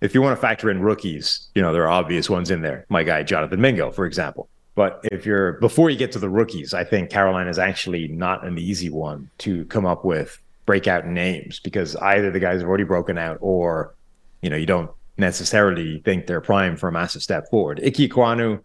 if 0.00 0.14
you 0.14 0.20
want 0.20 0.36
to 0.36 0.40
factor 0.40 0.70
in 0.70 0.80
rookies, 0.80 1.48
you 1.54 1.62
know 1.62 1.72
there 1.72 1.84
are 1.84 1.88
obvious 1.88 2.28
ones 2.28 2.50
in 2.50 2.62
there. 2.62 2.84
My 2.88 3.02
guy 3.02 3.22
Jonathan 3.22 3.60
Mingo, 3.60 3.90
for 3.90 4.06
example. 4.06 4.48
But 4.74 5.00
if 5.04 5.24
you're 5.24 5.52
before 5.54 5.88
you 5.88 5.96
get 5.96 6.12
to 6.12 6.18
the 6.18 6.28
rookies, 6.28 6.74
I 6.74 6.84
think 6.84 7.10
Carolina 7.10 7.48
is 7.48 7.58
actually 7.58 8.08
not 8.08 8.44
an 8.44 8.58
easy 8.58 8.90
one 8.90 9.30
to 9.38 9.64
come 9.66 9.86
up 9.86 10.04
with 10.04 10.38
breakout 10.66 11.06
names 11.06 11.60
because 11.60 11.94
either 11.96 12.30
the 12.30 12.40
guys 12.40 12.60
have 12.60 12.68
already 12.68 12.84
broken 12.84 13.16
out 13.18 13.38
or, 13.40 13.94
you 14.42 14.50
know, 14.50 14.56
you 14.56 14.66
don't 14.66 14.90
necessarily 15.16 16.00
think 16.04 16.26
they're 16.26 16.40
primed 16.40 16.80
for 16.80 16.88
a 16.88 16.92
massive 16.92 17.22
step 17.22 17.48
forward. 17.50 17.80
Ike 17.84 17.94
Ekwonu, 17.94 18.60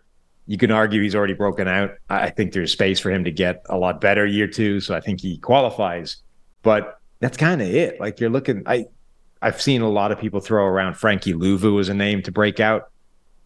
you 0.50 0.58
can 0.58 0.72
argue 0.72 1.00
he's 1.00 1.14
already 1.14 1.36
broken 1.36 1.68
out. 1.68 1.92
I 2.10 2.32
think 2.32 2.54
there's 2.54 2.72
space 2.72 3.00
for 3.00 3.12
him 3.12 3.24
to 3.24 3.32
get 3.32 3.64
a 3.70 3.78
lot 3.78 4.02
better 4.02 4.26
year 4.26 4.48
two, 4.48 4.80
so 4.80 4.96
I 4.96 5.00
think 5.00 5.22
he 5.22 5.38
qualifies. 5.38 6.18
But 6.64 7.00
that's 7.20 7.38
kind 7.38 7.62
of 7.62 7.68
it. 7.68 8.00
Like 8.00 8.20
you're 8.20 8.32
looking, 8.32 8.64
I 8.66 8.88
I've 9.44 9.62
seen 9.62 9.84
a 9.84 9.90
lot 9.90 10.12
of 10.12 10.20
people 10.20 10.40
throw 10.40 10.66
around 10.66 10.96
Frankie 10.96 11.34
Luvu 11.34 11.80
as 11.80 11.88
a 11.88 11.94
name 11.94 12.24
to 12.24 12.32
break 12.32 12.60
out. 12.60 12.90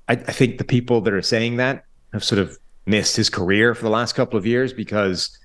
I, 0.08 0.14
I 0.14 0.32
think 0.32 0.60
the 0.60 0.64
people 0.64 1.02
that 1.02 1.14
are 1.14 1.22
saying 1.22 1.58
that 1.58 1.84
have 2.14 2.24
sort 2.24 2.40
of 2.40 2.58
missed 2.86 3.18
his 3.18 3.30
career 3.30 3.76
for 3.76 3.84
the 3.84 3.90
last 3.90 4.14
couple 4.14 4.40
of 4.40 4.46
years 4.46 4.72
because 4.72 5.38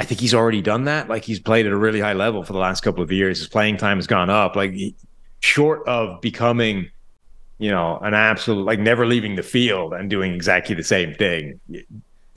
I 0.00 0.04
think 0.04 0.20
he's 0.20 0.34
already 0.34 0.62
done 0.62 0.82
that. 0.86 1.08
Like 1.08 1.22
he's 1.22 1.38
played 1.38 1.64
at 1.64 1.70
a 1.70 1.76
really 1.76 2.00
high 2.00 2.14
level 2.14 2.42
for 2.42 2.54
the 2.54 2.58
last 2.58 2.80
couple 2.80 3.04
of 3.04 3.12
years. 3.12 3.38
His 3.38 3.48
playing 3.48 3.76
time 3.76 3.98
has 3.98 4.08
gone 4.08 4.30
up. 4.30 4.56
Like 4.56 4.72
he, 4.72 4.96
short 5.38 5.86
of 5.86 6.20
becoming, 6.20 6.90
you 7.58 7.70
know, 7.70 7.98
an 7.98 8.14
absolute 8.14 8.64
like 8.64 8.78
never 8.78 9.06
leaving 9.06 9.36
the 9.36 9.42
field 9.42 9.92
and 9.92 10.08
doing 10.08 10.32
exactly 10.32 10.74
the 10.74 10.84
same 10.84 11.14
thing. 11.14 11.60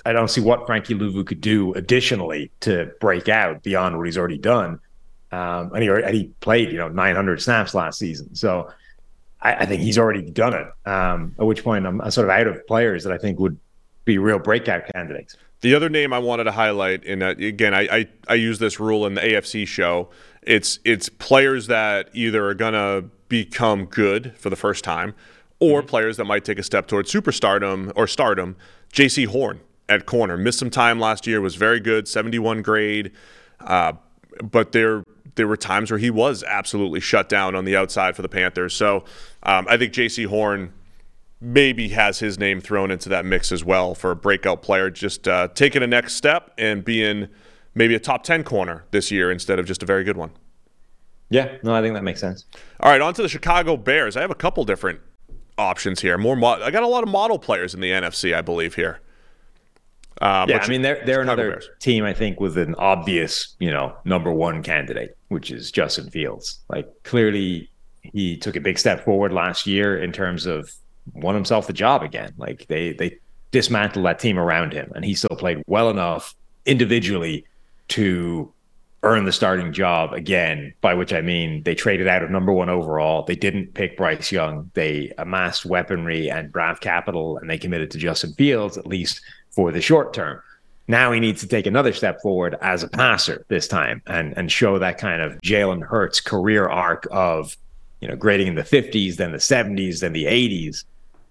I 0.06 0.14
don't 0.14 0.30
see 0.30 0.42
what 0.42 0.66
Frankie 0.66 0.96
Luvu 0.96 1.26
could 1.26 1.42
do 1.42 1.74
additionally 1.74 2.52
to 2.62 2.92
break 3.00 3.30
out 3.30 3.62
beyond 3.62 3.98
what 3.98 4.08
he's 4.08 4.18
already 4.18 4.40
done. 4.40 4.80
Um, 5.32 5.74
and 5.74 5.84
he 5.84 5.90
and 5.90 6.14
he 6.14 6.26
played, 6.42 6.72
you 6.72 6.78
know, 6.78 6.90
900 6.90 7.42
snaps 7.42 7.74
last 7.74 8.00
season. 8.00 8.36
So 8.36 8.72
I, 9.42 9.56
I 9.56 9.66
think 9.66 9.82
he's 9.82 9.98
already 9.98 10.24
done 10.24 10.54
it. 10.54 10.90
Um, 10.90 11.36
at 11.40 11.46
which 11.46 11.64
point 11.64 11.86
I'm 11.86 12.00
sort 12.12 12.28
of 12.28 12.32
out 12.32 12.48
of 12.48 12.66
players 12.68 13.04
that 13.04 13.14
I 13.14 13.18
think 13.18 13.40
would 13.40 13.58
be 14.06 14.18
real 14.18 14.40
breakout 14.40 14.92
candidates. 14.94 15.38
The 15.62 15.76
other 15.76 15.90
name 15.90 16.12
I 16.12 16.18
wanted 16.18 16.46
to 16.46 16.52
highlight, 16.52 17.06
and 17.06 17.22
again, 17.22 17.76
I, 17.76 17.82
I, 17.82 18.08
I 18.28 18.34
use 18.34 18.58
this 18.58 18.80
rule 18.80 19.06
in 19.06 19.14
the 19.14 19.22
AFC 19.22 19.68
show. 19.68 20.10
It's 20.42 20.80
it's 20.84 21.08
players 21.08 21.68
that 21.68 22.10
either 22.14 22.48
are 22.48 22.56
gonna 22.56 23.04
become 23.30 23.86
good 23.86 24.36
for 24.38 24.50
the 24.50 24.56
first 24.56 24.84
time, 24.84 25.14
or 25.60 25.80
mm-hmm. 25.80 25.88
players 25.88 26.18
that 26.18 26.26
might 26.26 26.44
take 26.46 26.58
a 26.58 26.64
step 26.64 26.88
towards 26.88 27.14
superstardom 27.14 27.92
or 27.96 28.08
stardom. 28.08 28.56
Jaycee 28.92 29.28
Horn 29.28 29.62
at 29.88 30.08
corner 30.08 30.36
missed 30.36 30.58
some 30.58 30.72
time 30.72 31.00
last 31.00 31.28
year, 31.28 31.40
was 31.40 31.56
very 31.56 31.80
good, 31.80 32.08
71 32.08 32.64
grade, 32.64 33.12
uh, 33.60 33.94
but 34.42 34.72
there 34.72 35.04
there 35.36 35.48
were 35.48 35.58
times 35.58 35.92
where 35.92 36.00
he 36.00 36.10
was 36.10 36.44
absolutely 36.44 37.00
shut 37.00 37.30
down 37.30 37.56
on 37.56 37.66
the 37.66 37.76
outside 37.76 38.16
for 38.16 38.24
the 38.24 38.30
Panthers. 38.30 38.74
So 38.74 39.06
um, 39.44 39.66
I 39.70 39.78
think 39.78 39.94
Jaycee 39.94 40.26
Horn 40.26 40.74
maybe 41.42 41.90
has 41.90 42.20
his 42.20 42.38
name 42.38 42.62
thrown 42.62 42.92
into 42.92 43.10
that 43.10 43.26
mix 43.26 43.52
as 43.52 43.66
well 43.66 43.96
for 43.96 44.12
a 44.12 44.16
breakout 44.16 44.62
player, 44.62 44.90
just 44.90 45.28
uh, 45.28 45.48
taking 45.50 45.82
a 45.82 45.88
next 45.88 46.14
step 46.14 46.52
and 46.58 46.86
being 46.86 47.28
maybe 47.74 47.96
a 47.96 48.00
top 48.00 48.24
10 48.24 48.44
corner 48.44 48.86
this 48.92 49.12
year 49.12 49.32
instead 49.32 49.58
of 49.58 49.66
just 49.66 49.82
a 49.82 49.86
very 49.86 50.04
good 50.04 50.18
one. 50.18 50.32
Yeah, 51.30 51.58
no, 51.64 51.74
I 51.74 51.82
think 51.82 51.96
that 51.96 52.04
makes 52.04 52.20
sense. 52.20 52.46
All 52.80 52.92
right, 52.92 53.02
on 53.02 53.14
to 53.16 53.22
the 53.22 53.30
Chicago 53.30 53.78
Bears. 53.78 54.16
I 54.16 54.22
have 54.22 54.32
a 54.32 54.36
couple 54.36 54.64
different 54.66 55.00
options 55.58 56.02
here. 56.02 56.18
More, 56.18 56.36
mo- 56.36 56.62
I 56.62 56.70
got 56.72 56.84
a 56.84 56.88
lot 56.88 57.04
of 57.04 57.10
model 57.10 57.40
players 57.40 57.74
in 57.74 57.80
the 57.80 57.90
NFC, 57.90 58.36
I 58.36 58.42
believe 58.42 58.76
here. 58.76 59.00
Um, 60.20 60.50
yeah, 60.50 60.58
I 60.58 60.68
mean 60.68 60.84
they're 60.84 61.02
they're 61.06 61.22
Chicago 61.22 61.22
another 61.22 61.50
Bears. 61.52 61.70
team 61.80 62.04
I 62.04 62.14
think 62.14 62.40
with 62.40 62.56
an 62.56 62.76
obvious 62.76 63.56
you 63.60 63.72
know 63.72 63.96
number 64.06 64.32
one 64.32 64.62
candidate, 64.62 65.18
which 65.30 65.50
is 65.50 65.72
Justin 65.72 66.12
Fields. 66.12 66.60
Like 66.70 66.88
clearly 67.04 67.72
he 68.02 68.38
took 68.38 68.56
a 68.56 68.60
big 68.60 68.78
step 68.78 69.04
forward 69.04 69.34
last 69.34 69.66
year 69.66 69.98
in 69.98 70.12
terms 70.12 70.46
of 70.46 70.72
won 71.14 71.36
himself 71.36 71.68
the 71.68 71.74
job 71.74 72.04
again. 72.04 72.34
Like 72.38 72.68
they 72.68 72.94
they 72.94 73.18
dismantled 73.52 74.06
that 74.06 74.20
team 74.20 74.38
around 74.38 74.74
him, 74.74 74.92
and 74.96 75.04
he 75.04 75.14
still 75.14 75.36
played 75.38 75.64
well 75.68 75.90
enough 75.90 76.36
individually 76.66 77.46
to 77.90 78.52
earn 79.04 79.26
the 79.26 79.32
starting 79.32 79.74
job 79.74 80.14
again. 80.14 80.74
By 80.82 80.94
which 80.94 81.14
I 81.14 81.22
mean 81.22 81.64
they 81.64 81.76
traded 81.76 82.08
out 82.08 82.24
of 82.24 82.32
number 82.32 82.54
one 82.54 82.70
overall. 82.70 83.24
They 83.24 83.36
didn't 83.36 83.74
pick 83.74 83.98
Bryce 83.98 84.32
Young. 84.32 84.70
They 84.74 85.12
amassed 85.18 85.66
weaponry 85.66 86.30
and 86.30 86.52
draft 86.52 86.82
capital, 86.82 87.38
and 87.38 87.50
they 87.50 87.58
committed 87.58 87.92
to 87.92 87.98
Justin 87.98 88.34
Fields 88.34 88.78
at 88.78 88.88
least 88.88 89.22
for 89.50 89.72
the 89.72 89.82
short 89.82 90.14
term. 90.14 90.42
Now 90.88 91.12
he 91.12 91.20
needs 91.20 91.42
to 91.42 91.48
take 91.48 91.68
another 91.68 91.94
step 91.94 92.22
forward 92.22 92.58
as 92.62 92.84
a 92.84 92.90
passer 92.90 93.46
this 93.48 93.68
time 93.68 94.02
and 94.08 94.38
and 94.38 94.52
show 94.52 94.78
that 94.80 94.98
kind 94.98 95.22
of 95.22 95.40
Jalen 95.42 95.84
Hurts 95.84 96.20
career 96.20 96.68
arc 96.68 97.08
of 97.12 97.56
you 98.02 98.08
know 98.08 98.16
grading 98.16 98.48
in 98.48 98.56
the 98.56 98.64
50s, 98.64 99.16
then 99.16 99.32
the 99.32 99.38
70s, 99.38 100.02
then 100.02 100.14
the 100.14 100.26
80s 100.26 100.84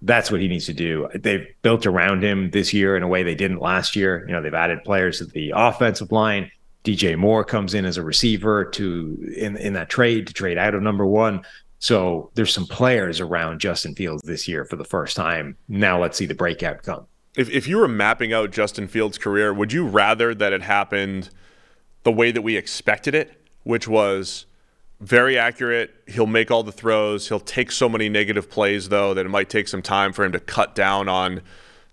that's 0.02 0.30
what 0.30 0.40
he 0.40 0.48
needs 0.48 0.66
to 0.66 0.72
do. 0.72 1.08
They've 1.14 1.46
built 1.62 1.86
around 1.86 2.24
him 2.24 2.50
this 2.50 2.72
year 2.72 2.96
in 2.96 3.02
a 3.02 3.08
way 3.08 3.22
they 3.22 3.34
didn't 3.34 3.60
last 3.60 3.94
year. 3.94 4.24
You 4.26 4.32
know, 4.32 4.40
they've 4.40 4.54
added 4.54 4.82
players 4.84 5.18
to 5.18 5.26
the 5.26 5.52
offensive 5.54 6.10
line. 6.10 6.50
DJ 6.84 7.16
Moore 7.16 7.44
comes 7.44 7.74
in 7.74 7.84
as 7.84 7.98
a 7.98 8.02
receiver 8.02 8.64
to 8.64 9.34
in 9.36 9.56
in 9.58 9.74
that 9.74 9.90
trade 9.90 10.26
to 10.28 10.32
trade 10.32 10.56
out 10.56 10.74
of 10.74 10.82
number 10.82 11.06
one. 11.06 11.42
So 11.78 12.30
there's 12.34 12.52
some 12.52 12.66
players 12.66 13.20
around 13.20 13.60
Justin 13.60 13.94
Fields 13.94 14.22
this 14.22 14.48
year 14.48 14.64
for 14.64 14.76
the 14.76 14.84
first 14.84 15.16
time. 15.16 15.56
Now 15.68 16.00
let's 16.00 16.16
see 16.16 16.26
the 16.26 16.34
breakout 16.34 16.82
come. 16.82 17.06
If 17.36 17.50
if 17.50 17.68
you 17.68 17.76
were 17.76 17.88
mapping 17.88 18.32
out 18.32 18.50
Justin 18.50 18.88
Fields' 18.88 19.18
career, 19.18 19.52
would 19.52 19.72
you 19.72 19.86
rather 19.86 20.34
that 20.34 20.54
it 20.54 20.62
happened 20.62 21.28
the 22.02 22.12
way 22.12 22.30
that 22.30 22.40
we 22.40 22.56
expected 22.56 23.14
it, 23.14 23.46
which 23.64 23.86
was 23.86 24.46
very 25.00 25.38
accurate. 25.38 25.94
He'll 26.06 26.26
make 26.26 26.50
all 26.50 26.62
the 26.62 26.72
throws. 26.72 27.28
He'll 27.28 27.40
take 27.40 27.72
so 27.72 27.88
many 27.88 28.08
negative 28.08 28.50
plays, 28.50 28.90
though, 28.90 29.14
that 29.14 29.24
it 29.24 29.30
might 29.30 29.48
take 29.48 29.66
some 29.66 29.82
time 29.82 30.12
for 30.12 30.24
him 30.24 30.32
to 30.32 30.40
cut 30.40 30.74
down 30.74 31.08
on 31.08 31.40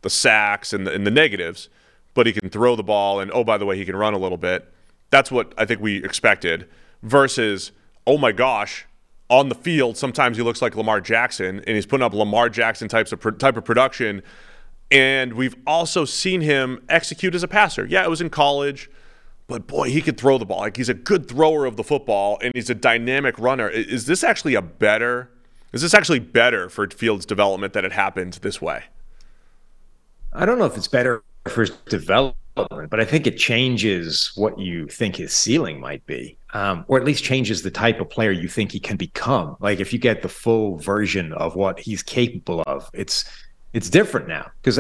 the 0.02 0.10
sacks 0.10 0.74
and 0.74 0.86
the, 0.86 0.94
and 0.94 1.08
the 1.08 1.12
negatives. 1.12 1.70
But 2.14 2.28
he 2.28 2.34
can 2.34 2.50
throw 2.50 2.76
the 2.76 2.84
ball, 2.84 3.20
and 3.20 3.32
oh, 3.34 3.44
by 3.44 3.58
the 3.58 3.66
way, 3.66 3.78
he 3.78 3.86
can 3.86 3.96
run 3.96 4.14
a 4.14 4.18
little 4.18 4.38
bit. 4.38 4.72
That's 5.10 5.32
what 5.32 5.54
I 5.58 5.66
think 5.66 5.80
we 5.80 6.04
expected. 6.04 6.68
Versus, 7.02 7.72
oh 8.06 8.18
my 8.18 8.32
gosh, 8.32 8.86
on 9.30 9.50
the 9.50 9.56
field, 9.56 9.98
sometimes 9.98 10.36
he 10.36 10.44
looks 10.44 10.62
like 10.62 10.76
Lamar 10.76 11.00
Jackson, 11.00 11.60
and 11.66 11.76
he's 11.76 11.86
putting 11.86 12.04
up 12.04 12.14
Lamar 12.14 12.50
Jackson 12.50 12.88
types 12.88 13.12
of 13.12 13.22
type 13.38 13.56
of 13.56 13.64
production. 13.64 14.22
And 14.90 15.34
we've 15.34 15.56
also 15.66 16.06
seen 16.06 16.42
him 16.42 16.84
execute 16.90 17.36
as 17.36 17.44
a 17.44 17.48
passer. 17.48 17.86
Yeah, 17.86 18.04
it 18.04 18.10
was 18.10 18.22
in 18.22 18.30
college 18.30 18.90
but 19.48 19.66
boy, 19.66 19.90
he 19.90 20.02
could 20.02 20.18
throw 20.18 20.38
the 20.38 20.46
ball. 20.46 20.60
Like 20.60 20.78
he's 20.78 20.90
a 20.90 20.94
good 20.94 21.28
thrower 21.28 21.66
of 21.66 21.78
the 21.78 21.84
football 21.84 22.38
and 22.42 22.52
he's 22.54 22.70
a 22.70 22.76
dynamic 22.76 23.40
runner. 23.40 23.70
Is 23.70 24.06
this 24.06 24.24
actually 24.24 24.56
a 24.56 24.62
better? 24.62 25.32
Is 25.74 25.82
this 25.82 25.94
actually 25.94 26.20
better 26.20 26.70
for 26.70 26.88
Fields' 26.90 27.26
development 27.26 27.74
that 27.74 27.86
it 27.86 27.92
happened 27.92 28.34
this 28.42 28.62
way? 28.62 28.84
I 30.34 30.46
don't 30.46 30.60
know 30.60 30.66
if 30.66 30.76
it's 30.76 30.88
better 30.88 31.24
for 31.48 31.62
his 31.62 31.72
development, 31.90 32.36
but 32.56 33.00
I 33.00 33.06
think 33.06 33.26
it 33.26 33.38
changes 33.38 34.32
what 34.36 34.60
you 34.60 34.88
think 34.88 35.16
his 35.16 35.34
ceiling 35.34 35.80
might 35.80 36.06
be, 36.06 36.38
um, 36.54 36.84
or 36.88 36.98
at 36.98 37.06
least 37.06 37.24
changes 37.24 37.62
the 37.62 37.72
type 37.72 38.02
of 38.02 38.10
player 38.10 38.32
you 38.32 38.48
think 38.50 38.72
he 38.72 38.80
can 38.80 38.98
become. 38.98 39.56
Like 39.60 39.80
if 39.80 39.94
you 39.94 40.00
get 40.00 40.22
the 40.22 40.30
full 40.30 40.78
version 40.78 41.34
of 41.34 41.56
what 41.56 41.80
he's 41.80 42.04
capable 42.04 42.64
of, 42.68 42.90
it's 42.94 43.26
it's 43.74 43.90
different 43.90 44.28
now 44.28 44.50
because, 44.62 44.78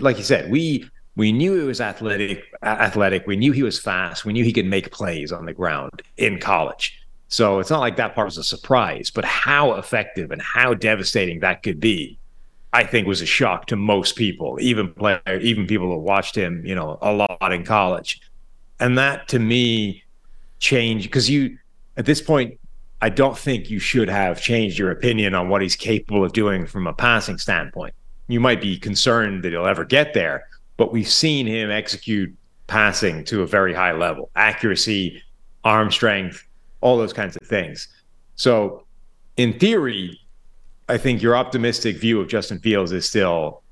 like 0.00 0.18
you 0.18 0.24
said, 0.24 0.50
we 0.50 0.88
we 1.18 1.32
knew 1.32 1.58
he 1.58 1.64
was 1.64 1.80
athletic 1.80 2.44
athletic. 2.62 3.26
We 3.26 3.36
knew 3.36 3.50
he 3.50 3.64
was 3.64 3.78
fast. 3.78 4.24
We 4.24 4.32
knew 4.32 4.44
he 4.44 4.52
could 4.52 4.66
make 4.66 4.92
plays 4.92 5.32
on 5.32 5.46
the 5.46 5.52
ground 5.52 6.00
in 6.16 6.38
college. 6.38 6.96
So 7.26 7.58
it's 7.58 7.70
not 7.70 7.80
like 7.80 7.96
that 7.96 8.14
part 8.14 8.26
was 8.26 8.38
a 8.38 8.44
surprise 8.44 9.10
but 9.10 9.24
how 9.24 9.74
effective 9.74 10.30
and 10.30 10.40
how 10.40 10.72
devastating 10.72 11.40
that 11.40 11.62
could 11.62 11.78
be 11.78 12.18
i 12.72 12.82
think 12.84 13.06
was 13.06 13.20
a 13.20 13.26
shock 13.26 13.66
to 13.66 13.76
most 13.76 14.16
people 14.16 14.56
even 14.60 14.94
player 14.94 15.20
even 15.42 15.66
people 15.66 15.88
who 15.88 15.98
watched 15.98 16.34
him 16.34 16.64
you 16.64 16.74
know 16.74 16.98
a 17.02 17.12
lot 17.12 17.52
in 17.52 17.64
college. 17.64 18.20
And 18.80 18.96
that 18.96 19.28
to 19.28 19.38
me 19.38 20.04
changed 20.60 21.08
because 21.08 21.28
you 21.28 21.58
at 21.98 22.06
this 22.06 22.22
point 22.22 22.58
i 23.02 23.10
don't 23.10 23.36
think 23.36 23.68
you 23.68 23.78
should 23.78 24.08
have 24.08 24.40
changed 24.40 24.78
your 24.78 24.90
opinion 24.90 25.34
on 25.34 25.50
what 25.50 25.60
he's 25.60 25.76
capable 25.76 26.24
of 26.24 26.32
doing 26.32 26.64
from 26.64 26.86
a 26.86 26.94
passing 26.94 27.38
standpoint. 27.38 27.94
You 28.28 28.40
might 28.40 28.60
be 28.60 28.78
concerned 28.78 29.42
that 29.42 29.52
he'll 29.52 29.66
ever 29.66 29.84
get 29.84 30.14
there 30.14 30.47
but 30.78 30.92
we've 30.92 31.08
seen 31.08 31.46
him 31.46 31.70
execute 31.70 32.34
passing 32.66 33.24
to 33.24 33.42
a 33.42 33.46
very 33.46 33.74
high 33.74 33.92
level, 33.92 34.30
accuracy, 34.36 35.22
arm 35.64 35.90
strength, 35.90 36.46
all 36.80 36.96
those 36.96 37.12
kinds 37.12 37.36
of 37.36 37.46
things. 37.46 37.88
So, 38.36 38.86
in 39.36 39.58
theory, 39.58 40.18
I 40.88 40.96
think 40.96 41.20
your 41.20 41.36
optimistic 41.36 41.98
view 41.98 42.20
of 42.20 42.28
Justin 42.28 42.60
Fields 42.60 42.92
is 42.92 43.06
still, 43.06 43.62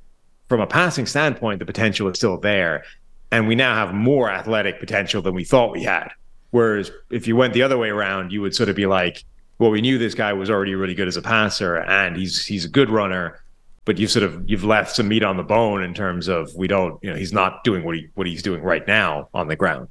from 0.49 0.61
a 0.61 0.67
passing 0.67 1.07
standpoint, 1.07 1.61
the 1.61 1.67
potential 1.67 2.09
is 2.09 2.19
still 2.19 2.39
there. 2.39 2.85
And 3.31 3.49
we 3.49 3.55
now 3.55 3.75
have 3.75 3.95
more 3.95 4.31
athletic 4.31 4.79
potential 4.81 5.23
than 5.23 5.35
we 5.35 5.45
thought 5.45 5.73
we 5.73 5.83
had. 5.83 6.09
Whereas 6.51 6.91
if 7.11 7.27
you 7.27 7.37
went 7.37 7.55
the 7.55 7.63
other 7.63 7.79
way 7.79 7.89
around, 7.89 8.33
you 8.33 8.41
would 8.41 8.55
sort 8.55 8.69
of 8.69 8.77
be 8.77 8.87
like, 8.87 9.25
well, 9.59 9.71
we 9.71 9.81
knew 9.81 9.99
this 9.99 10.15
guy 10.15 10.33
was 10.33 10.51
already 10.51 10.75
really 10.75 10.95
good 10.95 11.09
as 11.09 11.17
a 11.17 11.23
passer 11.23 11.77
and 11.77 12.17
he's 12.17 12.45
he's 12.45 12.65
a 12.65 12.69
good 12.69 12.91
runner 12.91 13.43
but 13.87 13.99
you've 13.99 14.11
sort 14.11 14.25
of 14.25 14.43
you've 14.51 14.65
left 14.65 14.95
some 14.95 15.09
meat 15.09 15.23
on 15.23 15.39
the 15.39 15.43
bone 15.43 15.83
in 15.83 15.95
terms 15.95 16.29
of 16.29 16.55
we 16.55 16.67
don't 16.67 17.03
you 17.03 17.09
know 17.09 17.17
he's 17.17 17.33
not 17.33 17.65
doing 17.65 17.83
what 17.85 17.97
he 17.97 18.09
what 18.15 18.27
he's 18.27 18.43
doing 18.43 18.63
right 18.63 18.87
now 18.87 19.31
on 19.33 19.49
the 19.49 19.57
ground. 19.57 19.89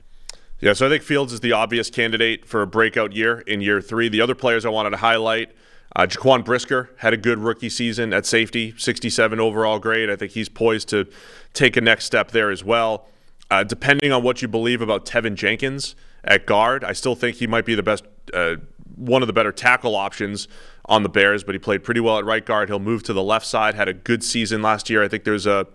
Yeah, 0.59 0.73
so 0.73 0.85
I 0.85 0.89
think 0.89 1.01
Fields 1.01 1.33
is 1.33 1.39
the 1.39 1.53
obvious 1.53 1.89
candidate 1.89 2.45
for 2.45 2.61
a 2.61 2.67
breakout 2.67 3.13
year 3.13 3.39
in 3.39 3.61
year 3.61 3.81
three. 3.81 4.07
The 4.07 4.21
other 4.21 4.35
players 4.35 4.65
I 4.65 4.69
wanted 4.69 4.91
to 4.91 4.97
highlight. 4.97 5.51
Uh, 5.95 6.05
Jaquan 6.05 6.43
Brisker 6.43 6.89
had 6.97 7.13
a 7.13 7.17
good 7.17 7.39
rookie 7.39 7.69
season 7.69 8.11
at 8.11 8.25
safety, 8.25 8.73
67 8.77 9.39
overall 9.39 9.79
grade. 9.79 10.09
I 10.09 10.17
think 10.17 10.33
he's 10.33 10.49
poised 10.49 10.89
to 10.89 11.07
take 11.53 11.77
a 11.77 11.81
next 11.81 12.05
step 12.05 12.31
there 12.31 12.51
as 12.51 12.63
well. 12.63 13.07
Uh, 13.49 13.63
depending 13.63 14.11
on 14.11 14.21
what 14.21 14.41
you 14.41 14.49
believe 14.49 14.81
about 14.81 15.05
Teven 15.05 15.35
Jenkins 15.35 15.95
at 16.23 16.45
guard, 16.45 16.83
I 16.83 16.91
still 16.91 17.15
think 17.15 17.37
he 17.37 17.47
might 17.47 17.63
be 17.63 17.75
the 17.75 17.83
best, 17.83 18.03
uh, 18.33 18.55
one 18.95 19.23
of 19.23 19.27
the 19.27 19.33
better 19.33 19.53
tackle 19.53 19.95
options 19.95 20.49
on 20.85 21.03
the 21.03 21.09
Bears. 21.09 21.43
But 21.43 21.55
he 21.55 21.59
played 21.59 21.83
pretty 21.83 21.99
well 21.99 22.17
at 22.17 22.25
right 22.25 22.45
guard. 22.45 22.69
He'll 22.69 22.79
move 22.79 23.03
to 23.03 23.13
the 23.13 23.23
left 23.23 23.45
side. 23.45 23.75
Had 23.75 23.87
a 23.87 23.93
good 23.93 24.23
season 24.23 24.61
last 24.61 24.89
year. 24.89 25.03
I 25.03 25.07
think 25.07 25.23
there's 25.23 25.45
a 25.45 25.67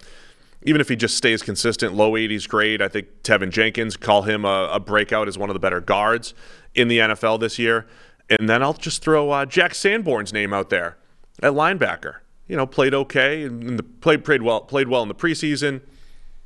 even 0.63 0.81
if 0.81 0.89
he 0.89 0.97
just 0.97 1.17
stays 1.17 1.43
consistent, 1.43 1.95
low 1.95 2.13
80s 2.13 2.47
grade, 2.47 2.83
I 2.83 2.89
think 2.89 3.23
Teven 3.23 3.51
Jenkins, 3.51 3.97
call 3.97 4.23
him 4.23 4.45
a, 4.45 4.69
a, 4.73 4.79
breakout 4.79 5.27
as 5.27 5.39
one 5.39 5.49
of 5.49 5.55
the 5.55 5.61
better 5.61 5.81
guards 5.81 6.35
in 6.75 6.89
the 6.89 6.99
NFL 6.99 7.41
this 7.41 7.59
year. 7.59 7.87
And 8.29 8.49
then 8.49 8.63
I'll 8.63 8.75
just 8.75 9.03
throw 9.03 9.31
uh, 9.31 9.47
Jack 9.47 9.75
Sanborn's 9.75 10.33
name 10.33 10.53
out 10.53 10.69
there 10.69 10.99
at 11.43 11.53
linebacker. 11.53 12.17
You 12.47 12.57
know, 12.57 12.67
played 12.67 12.95
okay 12.95 13.45
and 13.45 13.79
the, 13.79 13.83
played 13.83 14.25
played 14.25 14.43
well 14.43 14.61
played 14.61 14.89
well 14.89 15.03
in 15.03 15.09
the 15.09 15.15
preseason. 15.15 15.83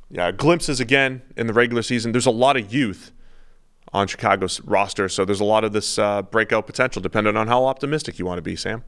Yeah, 0.09 0.31
glimpses 0.31 0.79
again 0.79 1.23
in 1.35 1.47
the 1.47 1.53
regular 1.53 1.81
season. 1.81 2.11
There's 2.11 2.27
a 2.27 2.31
lot 2.31 2.57
of 2.57 2.71
youth 2.71 3.11
on 3.95 4.07
Chicago's 4.07 4.59
roster, 4.61 5.07
so 5.07 5.23
there's 5.23 5.39
a 5.39 5.45
lot 5.45 5.63
of 5.63 5.71
this 5.71 5.97
uh, 5.97 6.21
breakout 6.21 6.67
potential, 6.67 7.01
depending 7.01 7.37
on 7.37 7.47
how 7.47 7.65
optimistic 7.65 8.19
you 8.19 8.25
want 8.25 8.37
to 8.37 8.41
be, 8.41 8.55
Sam. 8.55 8.83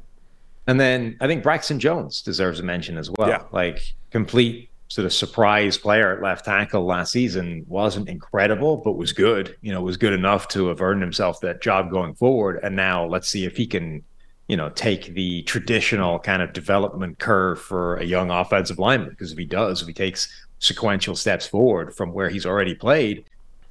And 0.68 0.80
then 0.80 1.16
I 1.22 1.28
think 1.28 1.44
Braxton 1.44 1.80
Jones 1.80 2.22
deserves 2.22 2.60
a 2.60 2.64
mention 2.64 2.98
as 2.98 3.10
well. 3.10 3.30
Yeah. 3.30 3.44
Like 3.52 3.94
complete 4.12 4.70
sort 4.90 5.06
of 5.06 5.14
surprise 5.14 5.78
player 5.78 6.16
at 6.16 6.22
left 6.22 6.46
tackle 6.46 6.86
last 6.86 7.12
season 7.12 7.66
wasn't 7.68 8.10
incredible, 8.10 8.78
but 8.78 8.94
was 8.94 9.14
good. 9.14 9.56
You 9.62 9.72
know, 9.72 9.82
was 9.82 9.98
good 9.98 10.14
enough 10.14 10.50
to 10.50 10.68
have 10.68 10.82
earned 10.82 11.02
himself 11.02 11.40
that 11.42 11.62
job 11.62 11.90
going 11.90 12.14
forward. 12.16 12.60
And 12.64 12.76
now 12.76 13.06
let's 13.06 13.30
see 13.30 13.46
if 13.46 13.56
he 13.56 13.66
can, 13.66 14.04
you 14.48 14.58
know, 14.58 14.70
take 14.70 15.14
the 15.14 15.42
traditional 15.44 16.20
kind 16.20 16.42
of 16.42 16.52
development 16.52 17.18
curve 17.20 17.62
for 17.62 17.96
a 17.98 18.04
young 18.04 18.30
offensive 18.30 18.78
lineman. 18.78 19.12
Because 19.12 19.32
if 19.32 19.38
he 19.38 19.46
does, 19.46 19.82
if 19.82 19.88
he 19.88 19.94
takes 19.94 20.28
sequential 20.60 21.16
steps 21.16 21.48
forward 21.48 21.96
from 21.96 22.12
where 22.12 22.30
he's 22.30 22.46
already 22.46 22.76
played, 22.76 23.26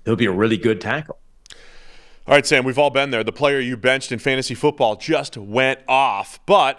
he'll 0.07 0.17
be 0.17 0.27
a 0.27 0.33
really 0.33 0.57
good 0.57 0.81
tackle. 0.81 1.19
All 2.29 2.35
right, 2.35 2.45
Sam, 2.45 2.65
we've 2.65 2.79
all 2.79 2.91
been 2.91 3.11
there. 3.11 3.23
The 3.23 3.31
player 3.31 3.61
you 3.61 3.77
benched 3.77 4.11
in 4.11 4.19
fantasy 4.19 4.57
football 4.57 4.97
just 4.97 5.37
went 5.37 5.79
off, 5.87 6.41
but 6.45 6.77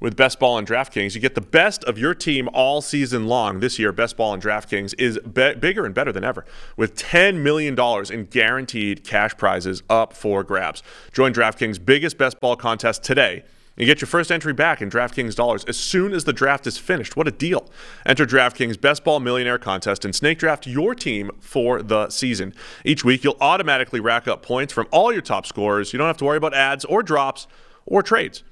with 0.00 0.16
Best 0.16 0.38
Ball 0.38 0.56
and 0.56 0.66
DraftKings. 0.66 1.14
You 1.14 1.20
get 1.20 1.34
the 1.34 1.42
best 1.42 1.84
of 1.84 1.98
your 1.98 2.14
team 2.14 2.48
all 2.54 2.80
season 2.80 3.26
long. 3.26 3.60
This 3.60 3.78
year, 3.78 3.92
Best 3.92 4.16
Ball 4.16 4.32
and 4.32 4.42
DraftKings 4.42 4.94
is 4.98 5.18
be- 5.18 5.54
bigger 5.54 5.84
and 5.84 5.94
better 5.94 6.12
than 6.12 6.24
ever, 6.24 6.46
with 6.78 6.94
$10 6.96 7.42
million 7.42 7.78
in 8.10 8.24
guaranteed 8.24 9.04
cash 9.04 9.36
prizes 9.36 9.82
up 9.90 10.14
for 10.14 10.42
grabs. 10.42 10.82
Join 11.12 11.34
DraftKings' 11.34 11.84
biggest 11.84 12.16
Best 12.16 12.40
Ball 12.40 12.56
contest 12.56 13.02
today. 13.02 13.44
You 13.76 13.84
get 13.84 14.00
your 14.00 14.06
first 14.06 14.32
entry 14.32 14.54
back 14.54 14.80
in 14.80 14.88
DraftKings 14.88 15.34
dollars 15.34 15.62
as 15.64 15.76
soon 15.76 16.14
as 16.14 16.24
the 16.24 16.32
draft 16.32 16.66
is 16.66 16.78
finished. 16.78 17.14
What 17.14 17.28
a 17.28 17.30
deal! 17.30 17.68
Enter 18.06 18.24
DraftKings 18.24 18.80
Best 18.80 19.04
Ball 19.04 19.20
Millionaire 19.20 19.58
Contest 19.58 20.04
and 20.04 20.14
snake 20.14 20.38
draft 20.38 20.66
your 20.66 20.94
team 20.94 21.30
for 21.40 21.82
the 21.82 22.08
season. 22.08 22.54
Each 22.86 23.04
week, 23.04 23.22
you'll 23.22 23.36
automatically 23.38 24.00
rack 24.00 24.26
up 24.26 24.42
points 24.42 24.72
from 24.72 24.86
all 24.90 25.12
your 25.12 25.20
top 25.20 25.44
scorers. 25.44 25.92
You 25.92 25.98
don't 25.98 26.06
have 26.06 26.16
to 26.18 26.24
worry 26.24 26.38
about 26.38 26.54
ads 26.54 26.86
or 26.86 27.02
drops 27.02 27.46
or 27.84 28.02
trades. 28.02 28.42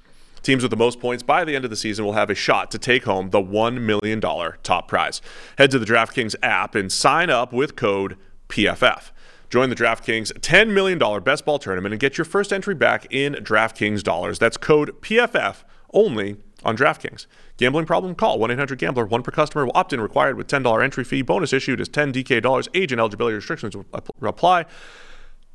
Teams 0.43 0.61
with 0.61 0.69
the 0.69 0.77
most 0.77 0.99
points 0.99 1.23
by 1.23 1.43
the 1.43 1.55
end 1.55 1.65
of 1.65 1.71
the 1.71 1.75
season 1.75 2.05
will 2.05 2.13
have 2.13 2.29
a 2.29 2.35
shot 2.35 2.69
to 2.69 2.77
take 2.77 3.05
home 3.05 3.31
the 3.31 3.41
$1 3.41 3.81
million 3.81 4.21
top 4.21 4.87
prize. 4.87 5.23
Head 5.57 5.71
to 5.71 5.79
the 5.79 5.87
DraftKings 5.87 6.35
app 6.43 6.75
and 6.75 6.91
sign 6.91 7.31
up 7.31 7.51
with 7.51 7.75
code 7.75 8.15
PFF. 8.47 9.09
Join 9.55 9.69
the 9.69 9.75
DraftKings 9.77 10.33
$10 10.39 10.71
million 10.71 11.23
best 11.23 11.45
ball 11.45 11.59
tournament 11.59 11.93
and 11.93 11.99
get 12.01 12.17
your 12.17 12.25
first 12.25 12.51
entry 12.51 12.75
back 12.75 13.07
in 13.09 13.35
DraftKings 13.35 14.03
dollars. 14.03 14.37
That's 14.37 14.57
code 14.57 15.01
PFF 15.01 15.63
only 15.93 16.35
on 16.65 16.75
DraftKings. 16.75 17.25
Gambling 17.55 17.85
problem? 17.85 18.15
Call 18.15 18.37
1 18.37 18.51
800 18.51 18.77
Gambler. 18.77 19.05
One 19.05 19.23
per 19.23 19.31
customer. 19.31 19.69
Opt 19.73 19.93
in 19.93 20.01
required 20.01 20.35
with 20.35 20.47
$10 20.47 20.83
entry 20.83 21.05
fee. 21.05 21.21
Bonus 21.21 21.53
issued 21.53 21.79
is 21.79 21.87
10 21.87 22.11
DK 22.11 22.41
dollars. 22.41 22.67
Age 22.73 22.91
and 22.91 22.99
eligibility 22.99 23.33
restrictions 23.33 23.77
apply. 24.21 24.65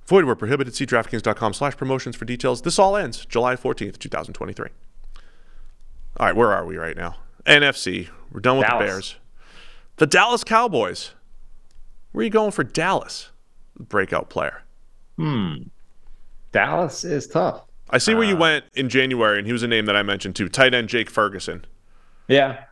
Void 0.07 0.25
where 0.25 0.35
prohibited. 0.35 0.75
See 0.75 0.87
DraftKings.com 0.87 1.53
slash 1.53 1.77
promotions 1.77 2.17
for 2.17 2.25
details. 2.25 2.63
This 2.63 2.79
all 2.79 2.97
ends 2.97 3.27
July 3.27 3.55
14th, 3.55 3.99
2023. 3.99 4.69
All 6.17 6.27
right, 6.27 6.35
where 6.35 6.51
are 6.55 6.65
we 6.65 6.79
right 6.79 6.97
now? 6.97 7.17
NFC. 7.45 8.09
We're 8.33 8.41
done 8.41 8.57
with 8.57 8.67
Dallas. 8.67 8.81
the 8.81 8.87
Bears. 8.87 9.17
The 9.97 10.07
Dallas 10.07 10.43
Cowboys. 10.43 11.11
Where 12.13 12.23
are 12.23 12.25
you 12.25 12.31
going 12.31 12.53
for 12.53 12.65
Dallas? 12.65 13.31
Breakout 13.89 14.31
player. 14.31 14.63
Hmm. 15.17 15.55
Dallas 16.53 17.05
is 17.05 17.27
tough. 17.27 17.63
I 17.91 17.99
see 17.99 18.15
where 18.15 18.25
you 18.25 18.37
went 18.37 18.65
in 18.75 18.89
January, 18.89 19.39
and 19.39 19.47
he 19.47 19.53
was 19.53 19.63
a 19.63 19.69
name 19.69 19.87
that 19.87 19.97
I 19.97 20.03
mentioned 20.03 20.37
too. 20.37 20.49
Tight 20.49 20.75
end 20.75 20.89
Jake 20.89 21.11
Ferguson. 21.11 21.65
Yeah. 22.29 22.65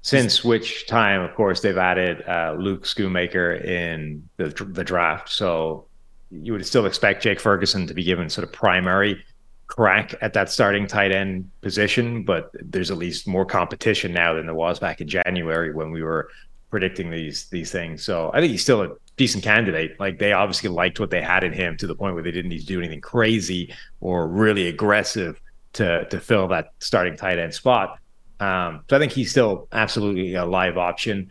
Since 0.00 0.42
which 0.42 0.86
time, 0.86 1.20
of 1.20 1.34
course, 1.34 1.60
they've 1.60 1.76
added 1.76 2.24
uh, 2.26 2.56
Luke 2.58 2.84
Schoonmaker 2.84 3.62
in 3.64 4.28
the, 4.38 4.48
the 4.48 4.82
draft. 4.82 5.28
So 5.28 5.86
you 6.30 6.52
would 6.52 6.66
still 6.66 6.86
expect 6.86 7.22
Jake 7.22 7.38
Ferguson 7.38 7.86
to 7.86 7.94
be 7.94 8.02
given 8.02 8.28
sort 8.28 8.44
of 8.44 8.52
primary 8.52 9.22
crack 9.66 10.14
at 10.20 10.32
that 10.32 10.50
starting 10.50 10.86
tight 10.86 11.12
end 11.12 11.50
position, 11.60 12.24
but 12.24 12.50
there's 12.54 12.90
at 12.90 12.96
least 12.98 13.28
more 13.28 13.46
competition 13.46 14.12
now 14.12 14.34
than 14.34 14.46
there 14.46 14.54
was 14.54 14.78
back 14.78 15.00
in 15.00 15.08
January 15.08 15.72
when 15.72 15.90
we 15.90 16.02
were 16.02 16.28
predicting 16.70 17.10
these 17.10 17.46
these 17.46 17.70
things. 17.70 18.02
So 18.02 18.30
I 18.34 18.40
think 18.40 18.50
he's 18.50 18.62
still 18.62 18.82
a 18.82 18.90
decent 19.16 19.44
candidate. 19.44 19.98
Like 20.00 20.18
they 20.18 20.32
obviously 20.32 20.68
liked 20.68 21.00
what 21.00 21.10
they 21.10 21.22
had 21.22 21.44
in 21.44 21.52
him 21.52 21.76
to 21.78 21.86
the 21.86 21.94
point 21.94 22.14
where 22.14 22.22
they 22.22 22.30
didn't 22.30 22.48
need 22.48 22.60
to 22.60 22.66
do 22.66 22.78
anything 22.78 23.00
crazy 23.00 23.74
or 24.00 24.28
really 24.28 24.68
aggressive 24.68 25.40
to 25.74 26.06
to 26.06 26.20
fill 26.20 26.48
that 26.48 26.72
starting 26.78 27.16
tight 27.16 27.38
end 27.38 27.54
spot. 27.54 27.98
Um, 28.40 28.82
so 28.90 28.96
I 28.96 28.98
think 28.98 29.12
he's 29.12 29.30
still 29.30 29.68
absolutely 29.72 30.34
a 30.34 30.44
live 30.44 30.76
option. 30.76 31.30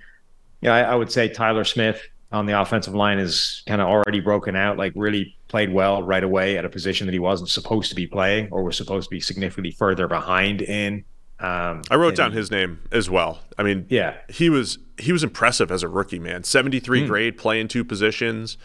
Yeah, 0.61 0.73
I, 0.73 0.81
I 0.81 0.95
would 0.95 1.11
say 1.11 1.27
Tyler 1.27 1.63
Smith 1.63 2.01
on 2.31 2.45
the 2.45 2.59
offensive 2.59 2.95
line 2.95 3.19
is 3.19 3.63
kind 3.67 3.81
of 3.81 3.87
already 3.87 4.21
broken 4.21 4.55
out, 4.55 4.77
like 4.77 4.93
really 4.95 5.35
played 5.49 5.73
well 5.73 6.01
right 6.01 6.23
away 6.23 6.57
at 6.57 6.63
a 6.63 6.69
position 6.69 7.05
that 7.07 7.13
he 7.13 7.19
wasn't 7.19 7.49
supposed 7.49 7.89
to 7.89 7.95
be 7.95 8.07
playing 8.07 8.47
or 8.51 8.63
was 8.63 8.77
supposed 8.77 9.09
to 9.09 9.13
be 9.13 9.19
significantly 9.19 9.71
further 9.71 10.07
behind 10.07 10.61
in. 10.61 11.03
Um, 11.41 11.81
I 11.89 11.95
wrote 11.95 12.09
and- 12.09 12.17
down 12.17 12.31
his 12.33 12.51
name 12.51 12.79
as 12.91 13.09
well. 13.09 13.39
I 13.57 13.63
mean, 13.63 13.85
Yeah. 13.89 14.15
he 14.29 14.49
was 14.49 14.77
he 14.99 15.11
was 15.11 15.23
impressive 15.23 15.71
as 15.71 15.81
a 15.81 15.87
rookie, 15.87 16.19
man. 16.19 16.43
73 16.43 17.07
grade, 17.07 17.35
playing 17.35 17.67
two 17.69 17.83
positions. 17.83 18.57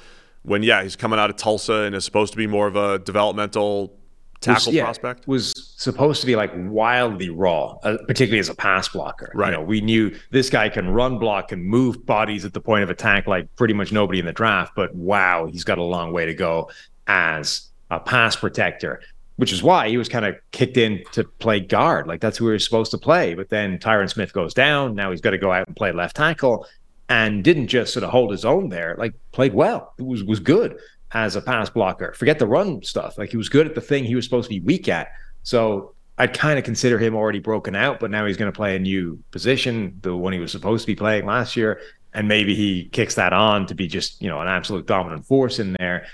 When 0.42 0.62
yeah, 0.62 0.82
he's 0.82 0.94
coming 0.94 1.18
out 1.18 1.30
of 1.30 1.36
Tulsa 1.36 1.72
and 1.84 1.94
is 1.94 2.04
supposed 2.04 2.32
to 2.34 2.36
be 2.36 2.46
more 2.46 2.66
of 2.66 2.76
a 2.76 2.98
developmental 2.98 3.96
tackle 4.42 4.66
was, 4.70 4.74
yeah, 4.74 4.84
prospect. 4.84 5.26
was 5.26 5.52
supposed 5.78 6.20
to 6.20 6.26
be 6.26 6.36
like 6.36 6.52
wildly 6.54 7.30
raw, 7.30 7.76
uh, 7.82 7.96
particularly 8.06 8.38
as 8.38 8.50
a 8.50 8.54
pass 8.54 8.86
blocker. 8.90 9.32
Right. 9.34 9.46
You 9.50 9.56
know, 9.56 9.62
we 9.62 9.80
knew 9.80 10.14
this 10.30 10.50
guy 10.50 10.68
can 10.68 10.90
run 10.90 11.18
block 11.18 11.52
and 11.52 11.64
move 11.64 12.04
bodies 12.04 12.44
at 12.44 12.52
the 12.52 12.60
point 12.60 12.82
of 12.84 12.90
attack 12.90 13.26
like 13.26 13.48
pretty 13.56 13.72
much 13.74 13.90
nobody 13.92 14.20
in 14.20 14.26
the 14.26 14.32
draft. 14.32 14.74
But 14.76 14.94
wow, 14.94 15.46
he's 15.50 15.64
got 15.64 15.78
a 15.78 15.82
long 15.82 16.12
way 16.12 16.26
to 16.26 16.34
go 16.34 16.70
as 17.06 17.70
a 17.90 17.98
pass 17.98 18.36
protector, 18.36 19.00
which 19.36 19.52
is 19.52 19.62
why 19.62 19.88
he 19.88 19.96
was 19.96 20.08
kind 20.08 20.24
of 20.24 20.34
kicked 20.50 20.76
in 20.76 21.02
to 21.12 21.24
play 21.24 21.60
guard. 21.60 22.06
Like 22.06 22.20
that's 22.20 22.38
who 22.38 22.46
he 22.46 22.52
was 22.52 22.64
supposed 22.64 22.90
to 22.90 22.98
play. 22.98 23.34
But 23.34 23.48
then 23.48 23.78
Tyron 23.78 24.10
Smith 24.10 24.32
goes 24.32 24.54
down. 24.54 24.94
Now 24.94 25.10
he's 25.10 25.20
got 25.20 25.30
to 25.30 25.38
go 25.38 25.52
out 25.52 25.66
and 25.66 25.76
play 25.76 25.92
left 25.92 26.16
tackle. 26.16 26.66
And 27.08 27.44
didn't 27.44 27.68
just 27.68 27.92
sort 27.92 28.02
of 28.02 28.10
hold 28.10 28.32
his 28.32 28.44
own 28.44 28.68
there, 28.68 28.96
like 28.98 29.14
played 29.30 29.54
well. 29.54 29.94
It 29.96 30.02
was 30.02 30.24
was 30.24 30.40
good 30.40 30.76
as 31.12 31.36
a 31.36 31.40
pass 31.40 31.70
blocker. 31.70 32.12
Forget 32.14 32.40
the 32.40 32.48
run 32.48 32.82
stuff. 32.82 33.16
Like 33.16 33.30
he 33.30 33.36
was 33.36 33.48
good 33.48 33.66
at 33.66 33.76
the 33.76 33.80
thing 33.80 34.04
he 34.04 34.16
was 34.16 34.24
supposed 34.24 34.48
to 34.48 34.54
be 34.54 34.60
weak 34.60 34.88
at. 34.88 35.12
So 35.44 35.94
I'd 36.18 36.36
kind 36.36 36.58
of 36.58 36.64
consider 36.64 36.98
him 36.98 37.14
already 37.14 37.38
broken 37.38 37.76
out, 37.76 38.00
but 38.00 38.10
now 38.10 38.26
he's 38.26 38.36
going 38.36 38.50
to 38.50 38.56
play 38.56 38.74
a 38.74 38.78
new 38.78 39.22
position, 39.30 39.98
the 40.02 40.16
one 40.16 40.32
he 40.32 40.38
was 40.38 40.50
supposed 40.50 40.82
to 40.82 40.86
be 40.86 40.96
playing 40.96 41.26
last 41.26 41.56
year. 41.56 41.80
And 42.14 42.26
maybe 42.26 42.54
he 42.54 42.86
kicks 42.86 43.14
that 43.16 43.32
on 43.32 43.66
to 43.66 43.74
be 43.74 43.86
just, 43.86 44.22
you 44.22 44.28
know, 44.28 44.40
an 44.40 44.48
absolute 44.48 44.86
dominant 44.86 45.26
force 45.26 45.58
in 45.58 45.76
there. 45.78 46.06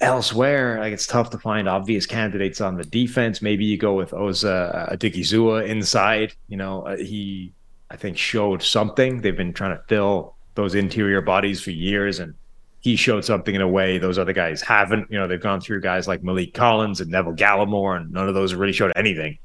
Elsewhere, 0.00 0.78
like 0.80 0.94
it's 0.94 1.06
tough 1.06 1.28
to 1.30 1.38
find 1.38 1.68
obvious 1.68 2.06
candidates 2.06 2.62
on 2.62 2.76
the 2.76 2.84
defense. 2.84 3.42
Maybe 3.42 3.66
you 3.66 3.76
go 3.76 3.94
with 3.94 4.14
Osa 4.14 4.88
Odighizuwa 4.92 5.66
inside. 5.68 6.32
You 6.48 6.56
know, 6.56 6.82
uh, 6.82 6.96
he, 6.96 7.52
I 7.90 7.96
think, 7.96 8.16
showed 8.16 8.62
something. 8.62 9.20
They've 9.20 9.36
been 9.36 9.52
trying 9.52 9.76
to 9.76 9.82
fill 9.88 10.36
those 10.54 10.74
interior 10.74 11.20
bodies 11.20 11.60
for 11.60 11.70
years, 11.70 12.18
and 12.18 12.34
he 12.80 12.96
showed 12.96 13.26
something 13.26 13.54
in 13.54 13.60
a 13.60 13.68
way 13.68 13.98
those 13.98 14.18
other 14.18 14.32
guys 14.32 14.62
haven't. 14.62 15.10
You 15.10 15.18
know, 15.18 15.28
they've 15.28 15.40
gone 15.40 15.60
through 15.60 15.82
guys 15.82 16.08
like 16.08 16.22
Malik 16.22 16.54
Collins 16.54 17.02
and 17.02 17.10
Neville 17.10 17.34
Gallimore, 17.34 17.98
and 17.98 18.10
none 18.10 18.26
of 18.26 18.34
those 18.34 18.54
really 18.54 18.72
showed 18.72 18.92
anything. 18.96 19.38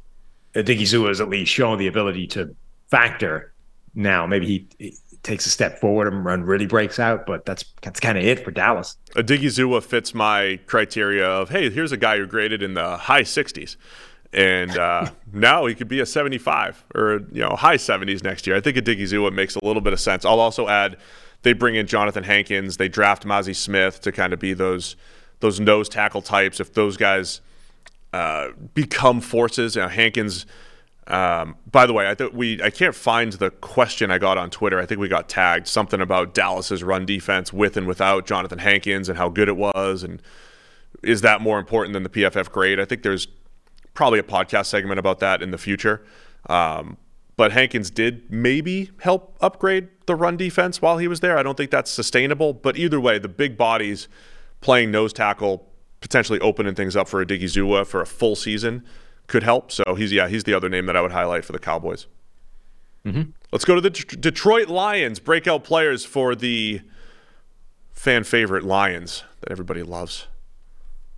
Digizua 0.54 1.10
has 1.10 1.20
at 1.20 1.28
least 1.28 1.52
shown 1.52 1.78
the 1.78 1.88
ability 1.88 2.28
to 2.28 2.56
factor. 2.88 3.52
Now, 3.94 4.26
maybe 4.26 4.68
he 4.80 4.94
takes 5.26 5.46
a 5.46 5.50
step 5.50 5.80
forward 5.80 6.08
and 6.08 6.24
run 6.24 6.44
really 6.44 6.68
breaks 6.68 7.00
out, 7.00 7.26
but 7.26 7.46
that's 7.46 7.66
that's 7.82 8.00
kind 8.00 8.18
of 8.18 8.24
it 8.24 8.44
for 8.44 8.52
Dallas. 8.52 8.98
Odighizuwa 9.16 9.84
fits 9.84 10.14
my 10.14 10.60
criteria 10.68 11.26
of 11.26 11.50
hey, 11.50 11.70
here's 11.70 11.92
a 11.92 11.98
guy 11.98 12.18
who 12.18 12.28
graded 12.28 12.62
in 12.62 12.76
the 12.76 12.96
high 12.96 13.24
60s, 13.24 13.76
and 14.32 14.78
uh, 14.78 15.10
now 15.34 15.66
he 15.66 15.76
could 15.76 15.88
be 15.88 16.00
a 16.00 16.06
75 16.06 16.86
or 16.94 17.24
you 17.32 17.42
know 17.42 17.56
high 17.56 17.78
70s 17.78 18.24
next 18.24 18.48
year. 18.48 18.56
I 18.56 18.62
think 18.62 18.78
Odighizuwa 18.78 19.34
makes 19.34 19.56
a 19.56 19.66
little 19.66 19.82
bit 19.82 19.94
of 19.94 20.00
sense. 20.00 20.24
I'll 20.24 20.40
also 20.40 20.68
add 20.68 20.98
they 21.42 21.54
bring 21.54 21.76
in 21.76 21.88
Jonathan 21.88 22.24
Hankins, 22.24 22.78
they 22.78 22.88
draft 22.88 23.26
Mazi 23.26 23.56
Smith 23.56 24.02
to 24.02 24.12
kind 24.12 24.32
of 24.32 24.40
be 24.40 24.54
those 24.54 24.96
those 25.40 25.60
nose 25.60 25.90
tackle 25.90 26.22
types. 26.22 26.60
If 26.60 26.74
those 26.74 26.98
guys 26.98 27.42
uh, 28.14 28.50
become 28.74 29.22
forces, 29.22 29.76
you 29.76 29.82
know, 29.82 29.88
Hankins 29.88 30.46
Um, 31.08 31.56
by 31.70 31.86
the 31.86 31.94
way, 31.94 32.10
I 32.10 32.16
th- 32.16 32.34
we 32.34 32.62
I 32.64 32.70
can't 32.72 32.96
find 32.96 33.34
the 33.34 33.52
question 33.52 34.10
I 34.10 34.18
got 34.18 34.38
on 34.38 34.50
Twitter. 34.50 34.80
I 34.80 34.86
think 34.86 35.00
we 35.00 35.08
got 35.08 35.30
tagged 35.30 35.68
something 35.68 36.02
about 36.02 36.34
Dallas's 36.34 36.84
run 36.84 37.06
defense 37.06 37.54
with 37.54 37.78
and 37.78 37.86
without 37.86 38.26
Jonathan 38.26 38.60
Hankins 38.60 39.08
and 39.08 39.18
how 39.18 39.30
good 39.30 39.48
it 39.48 39.56
was, 39.56 40.02
and 40.02 40.22
is 41.04 41.22
that 41.22 41.42
more 41.42 41.60
important 41.60 41.94
than 41.94 42.04
the 42.04 42.10
PFF 42.10 42.52
grade? 42.52 42.80
I 42.80 42.86
think 42.86 43.04
there's 43.04 43.28
probably 43.94 44.20
a 44.20 44.24
podcast 44.24 44.66
segment 44.66 45.00
about 45.00 45.20
that 45.20 45.44
in 45.44 45.52
the 45.52 45.58
future. 45.58 46.04
Um, 46.50 46.98
but 47.38 47.52
Hankins 47.52 47.92
did 47.92 48.32
maybe 48.32 48.92
help 49.02 49.38
upgrade 49.42 49.90
the 50.06 50.16
run 50.16 50.38
defense 50.38 50.82
while 50.82 50.98
he 50.98 51.08
was 51.08 51.20
there. 51.20 51.38
I 51.38 51.44
don't 51.44 51.58
think 51.58 51.70
that's 51.70 51.92
sustainable. 51.92 52.54
But 52.54 52.78
either 52.78 53.00
way, 53.00 53.20
the 53.20 53.28
big 53.28 53.58
bodies 53.58 54.08
playing 54.62 54.92
nose 54.92 55.12
tackle, 55.12 55.68
potentially 56.00 56.40
opening 56.40 56.76
things 56.76 56.96
up 56.96 57.08
for 57.08 57.22
a 57.22 57.26
Diggy 57.26 57.44
Zua 57.44 57.86
for 57.86 58.02
a 58.02 58.06
full 58.06 58.36
season 58.36 58.86
could 59.28 59.44
help. 59.44 59.72
So 59.72 59.96
he's 59.96 60.12
yeah, 60.12 60.28
he's 60.28 60.44
the 60.44 60.54
other 60.54 60.70
name 60.70 60.86
that 60.88 60.96
I 60.96 61.02
would 61.02 61.12
highlight 61.12 61.46
for 61.46 61.52
the 61.54 61.60
Cowboys. 61.60 62.08
Mm-hmm. 63.06 63.32
Let's 63.52 63.66
go 63.66 63.76
to 63.76 63.82
the 63.82 63.90
D- 63.92 64.18
Detroit 64.20 64.68
Lions, 64.68 65.20
breakout 65.20 65.64
players 65.64 66.04
for 66.04 66.36
the 66.36 66.82
fan 67.94 68.24
favorite 68.24 68.64
Lions 68.64 69.24
that 69.42 69.52
everybody 69.52 69.84
loves. 69.84 70.28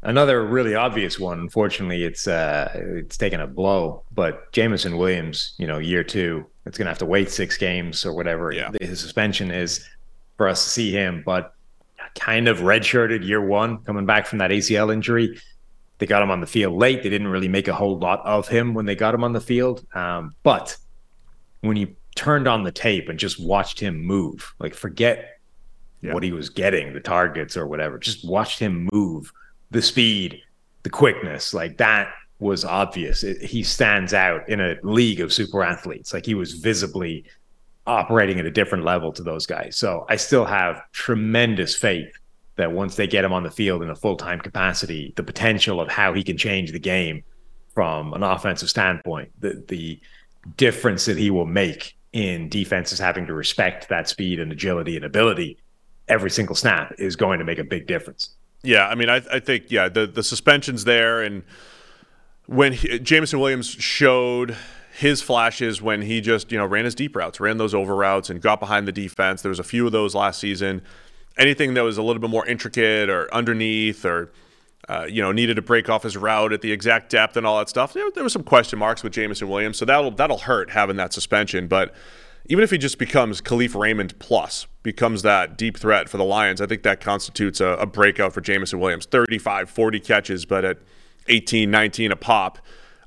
Another 0.04 0.46
really 0.46 0.76
obvious 0.76 1.20
one. 1.20 1.40
Unfortunately, 1.40 2.04
it's 2.04 2.28
uh, 2.28 2.70
it's 2.76 3.18
taken 3.18 3.40
a 3.42 3.48
blow. 3.48 4.04
But 4.14 4.52
Jameson 4.52 4.98
Williams, 4.98 5.54
you 5.58 5.66
know, 5.66 5.80
year 5.80 6.04
two, 6.04 6.46
it's 6.66 6.78
gonna 6.78 6.90
have 6.90 7.00
to 7.00 7.06
wait 7.06 7.32
six 7.32 7.58
games 7.58 8.06
or 8.06 8.14
whatever 8.14 8.52
Yeah. 8.52 8.72
his 8.80 9.00
suspension 9.00 9.50
is 9.50 9.84
for 10.38 10.48
us 10.48 10.64
to 10.64 10.70
see 10.70 10.92
him. 10.92 11.24
But 11.26 11.54
kind 12.16 12.48
of 12.48 12.60
redshirted 12.60 13.26
year 13.26 13.44
one, 13.46 13.80
coming 13.80 14.06
back 14.06 14.28
from 14.28 14.38
that 14.40 14.52
ACL 14.52 14.94
injury. 14.94 15.40
They 16.00 16.06
got 16.06 16.22
him 16.22 16.30
on 16.32 16.42
the 16.42 16.48
field 16.48 16.76
late. 16.78 17.04
They 17.04 17.10
didn't 17.10 17.28
really 17.28 17.48
make 17.48 17.68
a 17.68 17.74
whole 17.74 17.98
lot 17.98 18.24
of 18.26 18.48
him 18.48 18.74
when 18.74 18.86
they 18.86 18.96
got 18.96 19.14
him 19.16 19.24
on 19.24 19.34
the 19.34 19.42
field. 19.42 19.86
Um, 19.96 20.36
but 20.44 20.78
when 21.62 21.76
you 21.78 21.96
turned 22.16 22.48
on 22.48 22.64
the 22.64 22.72
tape 22.72 23.10
and 23.10 23.18
just 23.18 23.40
watched 23.44 23.80
him 23.80 24.00
move, 24.02 24.54
like 24.60 24.74
forget 24.76 25.40
Yeah. 26.02 26.14
what 26.14 26.24
he 26.24 26.32
was 26.32 26.50
getting, 26.50 26.94
the 26.94 27.00
targets 27.00 27.58
or 27.58 27.66
whatever, 27.68 27.98
just 27.98 28.28
watched 28.28 28.60
him 28.60 28.88
move, 28.94 29.32
the 29.72 29.82
speed, 29.82 30.42
the 30.84 30.90
quickness, 30.90 31.54
like 31.54 31.78
that 31.78 32.10
was 32.40 32.64
obvious. 32.64 33.24
It, 33.24 33.42
he 33.42 33.64
stands 33.64 34.14
out 34.14 34.48
in 34.48 34.60
a 34.62 34.76
league 34.84 35.20
of 35.20 35.34
super 35.34 35.64
athletes. 35.64 36.14
Like 36.14 36.26
he 36.26 36.36
was 36.36 36.54
visibly 36.54 37.26
operating 37.88 38.40
at 38.40 38.46
a 38.46 38.52
different 38.52 38.84
level 38.84 39.12
to 39.14 39.24
those 39.24 39.48
guys. 39.48 39.76
So 39.78 40.06
I 40.10 40.18
still 40.18 40.46
have 40.46 40.84
tremendous 40.92 41.76
faith 41.76 42.12
that 42.58 42.72
once 42.72 42.96
they 42.96 43.08
get 43.08 43.24
him 43.24 43.34
on 43.34 43.44
the 43.44 43.52
field 43.52 43.82
in 43.82 43.90
a 43.90 43.96
full 43.96 44.18
time 44.18 44.40
capacity, 44.40 45.14
the 45.16 45.24
potential 45.24 45.80
of 45.80 45.90
how 45.90 46.14
he 46.14 46.24
can 46.24 46.38
change 46.38 46.72
the 46.72 46.80
game 46.80 47.24
from 47.74 48.14
an 48.14 48.24
offensive 48.24 48.70
standpoint, 48.70 49.32
the 49.40 49.64
the 49.68 50.00
difference 50.56 51.06
that 51.06 51.18
he 51.18 51.30
will 51.30 51.46
make 51.46 51.98
in 52.14 52.50
defenses 52.50 53.00
having 53.00 53.28
to 53.28 53.34
respect 53.34 53.90
that 53.90 54.08
speed 54.08 54.40
and 54.40 54.52
agility 54.52 54.96
and 54.96 55.06
ability 55.06 55.58
every 56.08 56.30
single 56.30 56.56
snap 56.56 56.94
is 56.98 57.16
going 57.16 57.40
to 57.40 57.46
make 57.46 57.60
a 57.60 57.64
big 57.64 57.88
difference. 57.88 58.30
Yeah, 58.64 58.88
I 58.88 58.96
mean, 58.96 59.10
I, 59.10 59.22
I 59.32 59.40
think 59.40 59.72
yeah, 59.72 59.88
the 59.90 60.08
the 60.08 60.24
suspension's 60.24 60.84
there, 60.84 61.22
and 61.22 61.44
when 62.48 62.74
he, 62.74 63.00
Jameson 63.00 63.40
Williams 63.40 63.68
showed 63.68 64.58
his 64.98 65.22
flashes 65.22 65.82
when 65.82 66.02
he 66.02 66.22
just 66.22 66.52
you 66.52 66.58
know 66.58 66.66
ran 66.66 66.86
his 66.86 66.96
deep 66.96 67.16
routes, 67.16 67.40
ran 67.40 67.58
those 67.58 67.74
over 67.74 67.96
routes, 67.96 68.30
and 68.30 68.42
got 68.42 68.60
behind 68.60 68.88
the 68.88 68.92
defense. 68.92 69.42
There 69.42 69.50
was 69.50 69.60
a 69.60 69.64
few 69.64 69.86
of 69.86 69.92
those 69.92 70.16
last 70.16 70.40
season. 70.40 70.82
Anything 71.38 71.74
that 71.76 71.84
was 71.84 71.98
a 71.98 72.04
little 72.04 72.22
bit 72.22 72.30
more 72.30 72.46
intricate 72.46 73.10
or 73.10 73.34
underneath 73.34 74.06
or 74.06 74.32
uh, 74.90 75.06
you 75.10 75.22
know 75.22 75.32
needed 75.32 75.56
to 75.56 75.62
break 75.62 75.90
off 75.90 76.04
his 76.04 76.18
route 76.18 76.54
at 76.54 76.62
the 76.62 76.72
exact 76.72 77.10
depth 77.10 77.38
and 77.38 77.46
all 77.46 77.58
that 77.60 77.70
stuff. 77.70 77.94
There, 77.94 78.10
there 78.12 78.24
was 78.24 78.34
some 78.34 78.44
question 78.44 78.80
marks 78.80 79.04
with 79.04 79.14
Jameson 79.14 79.50
Williams, 79.50 79.78
so 79.78 79.86
that'll 79.86 80.12
that'll 80.12 80.40
hurt 80.40 80.72
having 80.72 80.98
that 80.98 81.14
suspension, 81.14 81.68
but. 81.68 81.94
Even 82.50 82.64
if 82.64 82.72
he 82.72 82.78
just 82.78 82.98
becomes 82.98 83.42
Kalif 83.42 83.78
Raymond 83.78 84.18
plus, 84.20 84.68
becomes 84.82 85.22
that 85.24 85.58
deep 85.58 85.78
threat 85.78 86.08
for 86.08 86.16
the 86.16 86.24
Lions, 86.24 86.62
I 86.62 86.66
think 86.66 86.84
that 86.84 87.02
constitutes 87.02 87.60
a, 87.60 87.72
a 87.72 87.86
breakout 87.86 88.32
for 88.32 88.40
Jameson 88.40 88.80
Williams. 88.80 89.06
35, 89.06 89.70
40 89.70 90.00
catches, 90.00 90.46
but 90.46 90.64
at 90.64 90.78
18, 91.28 91.70
19 91.70 92.14
a 92.14 92.16
pop. 92.16 92.60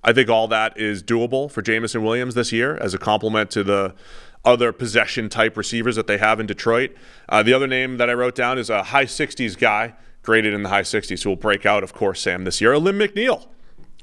I 0.02 0.12
think 0.12 0.28
all 0.28 0.48
that 0.48 0.78
is 0.78 1.02
doable 1.02 1.50
for 1.50 1.62
Jameson 1.62 2.02
Williams 2.02 2.34
this 2.34 2.52
year 2.52 2.76
as 2.76 2.94
a 2.94 2.98
complement 2.98 3.50
to 3.52 3.62
the 3.64 3.94
other 4.44 4.72
possession 4.72 5.28
type 5.28 5.56
receivers 5.56 5.96
that 5.96 6.06
they 6.06 6.18
have 6.18 6.40
in 6.40 6.46
Detroit. 6.46 6.94
Uh, 7.28 7.42
the 7.42 7.52
other 7.52 7.66
name 7.66 7.98
that 7.98 8.08
I 8.08 8.14
wrote 8.14 8.34
down 8.34 8.58
is 8.58 8.70
a 8.70 8.84
high 8.84 9.04
60s 9.04 9.58
guy, 9.58 9.94
graded 10.22 10.54
in 10.54 10.62
the 10.62 10.70
high 10.70 10.82
60s, 10.82 11.22
who 11.22 11.30
will 11.30 11.36
break 11.36 11.66
out, 11.66 11.82
of 11.82 11.92
course, 11.92 12.20
Sam, 12.22 12.44
this 12.44 12.60
year. 12.60 12.76
Lim 12.78 12.98
McNeill 12.98 13.46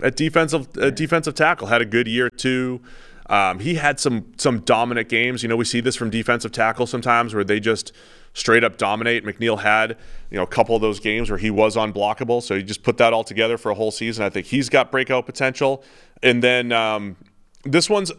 at 0.02 0.15
defensive 0.15 0.71
defensive 0.95 1.34
tackle 1.34 1.67
had 1.67 1.82
a 1.82 1.86
good 1.86 2.08
year 2.08 2.30
too. 2.30 2.82
Um, 3.30 3.60
he 3.60 3.76
had 3.76 4.00
some 4.00 4.34
some 4.38 4.60
dominant 4.60 5.10
games. 5.10 5.43
You 5.43 5.50
know, 5.50 5.56
we 5.56 5.65
see 5.65 5.82
this 5.82 5.95
from 5.95 6.10
defensive 6.10 6.52
tackle 6.52 6.88
sometimes 6.88 7.34
where 7.34 7.43
they 7.43 7.60
just 7.60 7.91
straight 8.34 8.63
up 8.63 8.78
dominate. 8.78 9.26
McNeill 9.26 9.60
had 9.60 9.97
you 10.30 10.38
know 10.38 10.43
a 10.43 10.47
couple 10.47 10.76
of 10.76 10.82
those 10.82 11.00
games 11.00 11.30
where 11.30 11.39
he 11.39 11.50
was 11.50 11.76
unblockable. 11.76 12.41
So 12.41 12.54
you 12.54 12.63
just 12.63 12.84
put 12.84 12.97
that 12.97 13.13
all 13.13 13.23
together 13.23 13.58
for 13.58 13.71
a 13.71 13.76
whole 13.76 13.91
season. 13.91 14.23
I 14.23 14.30
think 14.30 14.47
he's 14.47 14.69
got 14.69 14.91
breakout 14.91 15.26
potential. 15.26 15.84
And 16.23 16.41
then 16.41 16.71
um, 16.71 17.17
this 17.63 17.89
one's 17.89 18.12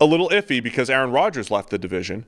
a 0.00 0.06
little 0.06 0.28
iffy 0.30 0.62
because 0.62 0.88
Aaron 0.90 1.10
Rodgers 1.10 1.50
left 1.50 1.70
the 1.70 1.78
division, 1.78 2.26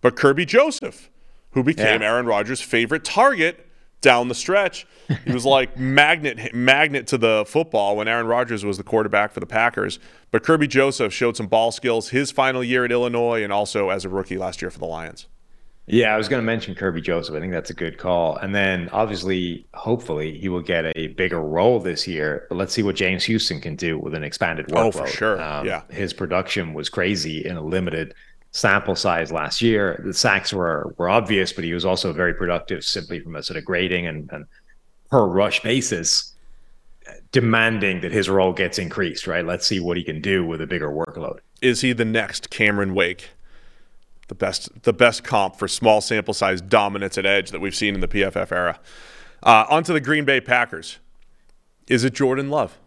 but 0.00 0.16
Kerby 0.16 0.46
Joseph, 0.46 1.10
who 1.52 1.62
became 1.62 2.02
Yeah. 2.02 2.08
Aaron 2.12 2.26
Rodgers' 2.26 2.60
favorite 2.60 3.04
target 3.04 3.66
down 4.02 4.28
the 4.28 4.34
stretch. 4.34 4.86
He 5.24 5.32
was 5.32 5.44
like 5.46 5.76
magnet 5.78 6.54
magnet 6.54 7.06
to 7.08 7.18
the 7.18 7.44
football 7.46 7.96
when 7.96 8.08
Aaron 8.08 8.26
Rodgers 8.26 8.64
was 8.64 8.76
the 8.76 8.82
quarterback 8.82 9.32
for 9.32 9.40
the 9.40 9.46
Packers. 9.46 9.98
But 10.30 10.42
Kerby 10.42 10.68
Joseph 10.68 11.12
showed 11.14 11.36
some 11.36 11.46
ball 11.46 11.72
skills 11.72 12.10
his 12.10 12.30
final 12.30 12.62
year 12.62 12.84
at 12.84 12.92
Illinois 12.92 13.42
and 13.42 13.52
also 13.52 13.88
as 13.90 14.04
a 14.04 14.08
rookie 14.08 14.36
last 14.36 14.60
year 14.60 14.70
for 14.70 14.78
the 14.78 14.86
Lions. 14.86 15.26
Yeah, 15.88 16.12
I 16.12 16.16
was 16.16 16.28
going 16.28 16.42
to 16.42 16.46
mention 16.46 16.74
Kerby 16.74 17.00
Joseph. 17.00 17.36
I 17.36 17.40
think 17.40 17.52
that's 17.52 17.70
a 17.70 17.74
good 17.74 17.96
call. 17.96 18.36
And 18.36 18.52
then 18.52 18.88
obviously, 18.88 19.66
hopefully, 19.74 20.36
he 20.36 20.48
will 20.48 20.62
get 20.62 20.84
a 20.96 21.08
bigger 21.08 21.40
role 21.40 21.78
this 21.78 22.08
year. 22.08 22.46
But 22.48 22.56
let's 22.56 22.72
see 22.72 22.82
what 22.82 22.96
James 22.96 23.24
Houston 23.24 23.60
can 23.60 23.76
do 23.76 23.96
with 23.96 24.12
an 24.14 24.24
expanded 24.24 24.66
workload. 24.66 24.86
Oh, 24.86 24.90
for 24.90 25.06
sure. 25.06 25.40
Um, 25.40 25.64
yeah. 25.64 25.82
His 25.90 26.12
production 26.12 26.74
was 26.74 26.88
crazy 26.88 27.44
in 27.44 27.56
a 27.56 27.62
limited 27.62 28.14
sample 28.50 28.96
size 28.96 29.30
last 29.30 29.62
year. 29.62 30.02
The 30.04 30.12
sacks 30.14 30.52
were 30.52 30.92
were 30.98 31.08
obvious, 31.08 31.52
but 31.52 31.62
he 31.62 31.72
was 31.72 31.84
also 31.84 32.12
very 32.12 32.34
productive 32.34 32.82
simply 32.82 33.20
from 33.20 33.36
a 33.36 33.42
sort 33.42 33.56
of 33.56 33.64
grading 33.64 34.08
and, 34.08 34.28
and 34.32 34.46
per 35.08 35.24
rush 35.24 35.62
basis, 35.62 36.34
demanding 37.30 38.00
that 38.00 38.10
his 38.10 38.28
role 38.28 38.52
gets 38.52 38.80
increased, 38.80 39.28
right? 39.28 39.46
Let's 39.46 39.66
see 39.66 39.78
what 39.78 39.96
he 39.96 40.02
can 40.02 40.20
do 40.20 40.44
with 40.44 40.60
a 40.60 40.66
bigger 40.66 40.90
workload. 40.90 41.38
Is 41.62 41.80
he 41.82 41.92
the 41.92 42.04
next 42.04 42.50
Cameron 42.50 42.94
Wake? 42.94 43.30
The 44.28 44.34
best 44.34 44.82
the 44.82 44.92
best 44.92 45.22
comp 45.22 45.56
for 45.56 45.68
small 45.68 46.00
sample 46.00 46.34
size 46.34 46.60
dominance 46.60 47.16
at 47.16 47.26
edge 47.26 47.50
that 47.50 47.60
we've 47.60 47.76
seen 47.76 47.94
in 47.94 48.00
the 48.00 48.08
PFF 48.08 48.50
era. 48.50 48.80
Uh, 49.42 49.64
onto 49.70 49.92
the 49.92 50.00
Green 50.00 50.24
Bay 50.24 50.40
Packers. 50.40 50.98
Is 51.86 52.02
it 52.02 52.14
Jordan 52.14 52.50
Love? 52.50 52.78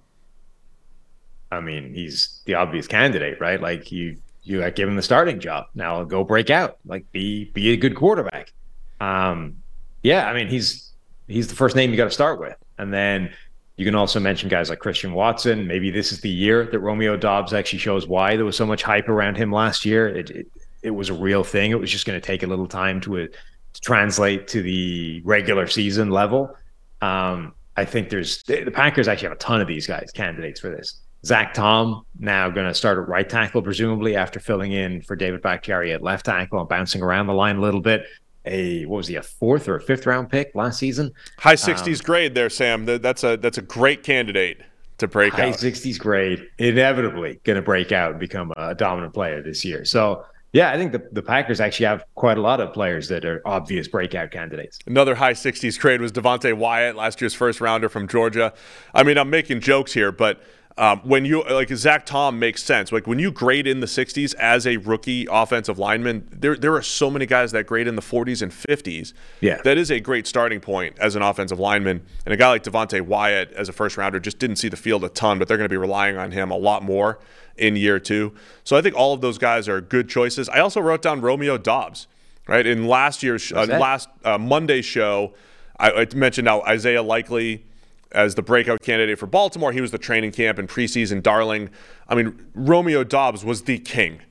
I 1.51 1.61
mean, 1.61 1.93
he's 1.93 2.41
the 2.45 2.55
obvious 2.55 2.87
candidate, 2.87 3.39
right? 3.39 3.59
Like 3.59 3.91
you, 3.91 4.17
you 4.43 4.59
got 4.59 4.75
given 4.75 4.95
the 4.95 5.01
starting 5.01 5.39
job. 5.39 5.67
Now 5.73 6.03
go 6.03 6.23
break 6.23 6.49
out, 6.49 6.77
like 6.85 7.11
be 7.11 7.45
be 7.45 7.71
a 7.71 7.77
good 7.77 7.95
quarterback. 7.95 8.53
Um, 8.99 9.57
yeah, 10.03 10.29
I 10.29 10.33
mean, 10.33 10.47
he's 10.47 10.91
he's 11.27 11.47
the 11.47 11.55
first 11.55 11.75
name 11.75 11.91
you 11.91 11.97
got 11.97 12.05
to 12.05 12.11
start 12.11 12.39
with, 12.39 12.55
and 12.77 12.93
then 12.93 13.33
you 13.77 13.85
can 13.85 13.95
also 13.95 14.19
mention 14.19 14.49
guys 14.49 14.69
like 14.69 14.79
Christian 14.79 15.13
Watson. 15.13 15.65
Maybe 15.65 15.89
this 15.89 16.11
is 16.11 16.21
the 16.21 16.29
year 16.29 16.65
that 16.65 16.79
Romeo 16.79 17.15
Doubs 17.17 17.53
actually 17.53 17.79
shows 17.79 18.07
why 18.07 18.35
there 18.35 18.45
was 18.45 18.57
so 18.57 18.65
much 18.65 18.83
hype 18.83 19.07
around 19.07 19.37
him 19.37 19.51
last 19.51 19.85
year. 19.85 20.07
It 20.07 20.29
it, 20.29 20.47
it 20.81 20.91
was 20.91 21.09
a 21.09 21.13
real 21.13 21.43
thing. 21.43 21.71
It 21.71 21.79
was 21.79 21.91
just 21.91 22.05
going 22.05 22.19
to 22.19 22.25
take 22.25 22.43
a 22.43 22.47
little 22.47 22.67
time 22.67 23.01
to, 23.01 23.19
uh, 23.19 23.27
to 23.73 23.81
translate 23.81 24.47
to 24.49 24.61
the 24.61 25.21
regular 25.23 25.67
season 25.67 26.09
level. 26.09 26.55
Um, 27.01 27.53
I 27.77 27.85
think 27.85 28.09
there's 28.09 28.43
the 28.43 28.71
Packers 28.71 29.07
actually 29.07 29.29
have 29.29 29.37
a 29.37 29.39
ton 29.39 29.61
of 29.61 29.67
these 29.67 29.87
guys 29.87 30.11
candidates 30.11 30.59
for 30.59 30.69
this. 30.69 31.01
Zach 31.25 31.53
Tom 31.53 32.05
now 32.17 32.49
going 32.49 32.67
to 32.67 32.73
start 32.73 32.97
at 32.97 33.07
right 33.07 33.27
tackle, 33.27 33.61
presumably 33.61 34.15
after 34.15 34.39
filling 34.39 34.71
in 34.71 35.01
for 35.01 35.15
David 35.15 35.41
Bakhtiari 35.41 35.91
at 35.91 36.01
left 36.01 36.25
tackle 36.25 36.59
and 36.59 36.69
bouncing 36.69 37.01
around 37.01 37.27
the 37.27 37.33
line 37.33 37.57
a 37.57 37.61
little 37.61 37.81
bit. 37.81 38.05
A 38.45 38.85
what 38.85 38.97
was 38.97 39.07
he 39.07 39.15
a 39.15 39.21
fourth 39.21 39.67
or 39.67 39.75
a 39.75 39.81
fifth 39.81 40.05
round 40.05 40.29
pick 40.29 40.51
last 40.55 40.79
season? 40.79 41.11
High 41.37 41.55
60s 41.55 42.03
grade 42.03 42.35
there, 42.35 42.49
Sam. 42.49 42.85
That's 42.85 43.23
a 43.23 43.37
that's 43.37 43.57
a 43.57 43.61
great 43.61 44.03
candidate 44.03 44.61
to 44.99 45.07
break 45.07 45.33
High 45.33 45.49
out. 45.49 45.55
60s 45.55 45.99
grade, 45.99 46.47
inevitably 46.57 47.39
going 47.43 47.55
to 47.55 47.61
break 47.61 47.91
out 47.91 48.11
and 48.11 48.19
become 48.19 48.53
a 48.55 48.75
dominant 48.75 49.13
player 49.13 49.41
this 49.41 49.65
year. 49.65 49.83
So 49.83 50.25
yeah, 50.53 50.71
I 50.71 50.77
think 50.77 50.91
the, 50.91 51.07
the 51.11 51.21
Packers 51.21 51.59
actually 51.59 51.85
have 51.87 52.03
quite 52.15 52.37
a 52.37 52.41
lot 52.41 52.59
of 52.59 52.73
players 52.73 53.07
that 53.09 53.25
are 53.25 53.41
obvious 53.45 53.87
breakout 53.87 54.31
candidates. 54.31 54.79
Another 54.87 55.15
high 55.15 55.33
60s 55.33 55.77
trade 55.77 56.01
was 56.01 56.11
Devonte 56.11 56.53
Wyatt, 56.53 56.95
last 56.95 57.21
year's 57.21 57.33
first 57.33 57.61
rounder 57.61 57.89
from 57.89 58.07
Georgia. 58.07 58.53
I 58.93 59.03
mean, 59.03 59.17
I'm 59.17 59.29
making 59.29 59.61
jokes 59.61 59.93
here, 59.93 60.11
but 60.11 60.41
Um, 60.77 61.01
when 61.03 61.25
you 61.25 61.43
like 61.43 61.67
Zach 61.75 62.05
Tom 62.05 62.39
makes 62.39 62.63
sense. 62.63 62.93
Like 62.93 63.05
when 63.05 63.19
you 63.19 63.31
grade 63.33 63.67
in 63.67 63.81
the 63.81 63.85
60s 63.87 64.33
as 64.35 64.65
a 64.65 64.77
rookie 64.77 65.27
offensive 65.29 65.77
lineman, 65.77 66.25
there 66.31 66.55
there 66.55 66.73
are 66.73 66.81
so 66.81 67.09
many 67.09 67.25
guys 67.25 67.51
that 67.51 67.65
grade 67.65 67.85
in 67.85 67.95
the 67.97 68.01
40s 68.01 68.41
and 68.41 68.49
50s. 68.49 69.11
Yeah. 69.41 69.59
that 69.65 69.77
is 69.77 69.91
a 69.91 69.99
great 69.99 70.25
starting 70.25 70.61
point 70.61 70.97
as 70.97 71.17
an 71.17 71.21
offensive 71.21 71.59
lineman. 71.59 72.01
And 72.25 72.33
a 72.33 72.37
guy 72.37 72.47
like 72.47 72.63
Devonte 72.63 73.01
Wyatt 73.01 73.51
as 73.51 73.67
a 73.67 73.73
first 73.73 73.97
rounder 73.97 74.21
just 74.21 74.39
didn't 74.39 74.55
see 74.55 74.69
the 74.69 74.77
field 74.77 75.03
a 75.03 75.09
ton, 75.09 75.37
but 75.37 75.49
they're 75.49 75.57
going 75.57 75.67
to 75.67 75.73
be 75.73 75.75
relying 75.77 76.15
on 76.17 76.31
him 76.31 76.49
a 76.49 76.57
lot 76.57 76.81
more 76.81 77.19
in 77.59 77.75
year 77.75 77.99
two. 77.99 78.33
So 78.63 78.75
I 78.77 78.81
think 78.81 78.95
all 78.95 79.13
of 79.13 79.21
those 79.21 79.37
guys 79.37 79.67
are 79.67 79.81
good 79.81 80.09
choices. 80.09 80.49
I 80.49 80.59
also 80.59 80.79
wrote 80.81 81.01
down 81.01 81.21
Romeo 81.21 81.57
Doubs. 81.57 82.07
Right 82.47 82.65
in 82.65 82.87
last 82.87 83.21
year's 83.21 83.51
uh, 83.51 83.67
last 83.67 84.09
uh, 84.25 84.39
Monday 84.39 84.81
show, 84.81 85.35
I, 85.79 85.91
I 85.91 86.07
mentioned 86.15 86.45
now 86.45 86.61
Isaiah 86.63 87.03
Likely 87.03 87.63
as 88.11 88.33
the 88.33 88.41
breakout 88.41 88.81
candidate 88.81 89.19
for 89.19 89.27
Baltimore. 89.27 89.71
He 89.71 89.81
was 89.81 89.91
the 89.91 89.99
training 89.99 90.31
camp 90.31 90.57
and 90.57 90.67
preseason 90.67 91.21
darling. 91.21 91.69
I 92.07 92.15
mean, 92.15 92.47
Romeo 92.55 93.03
Doubs 93.03 93.45
was 93.45 93.63
the 93.63 93.77
king 93.77 94.21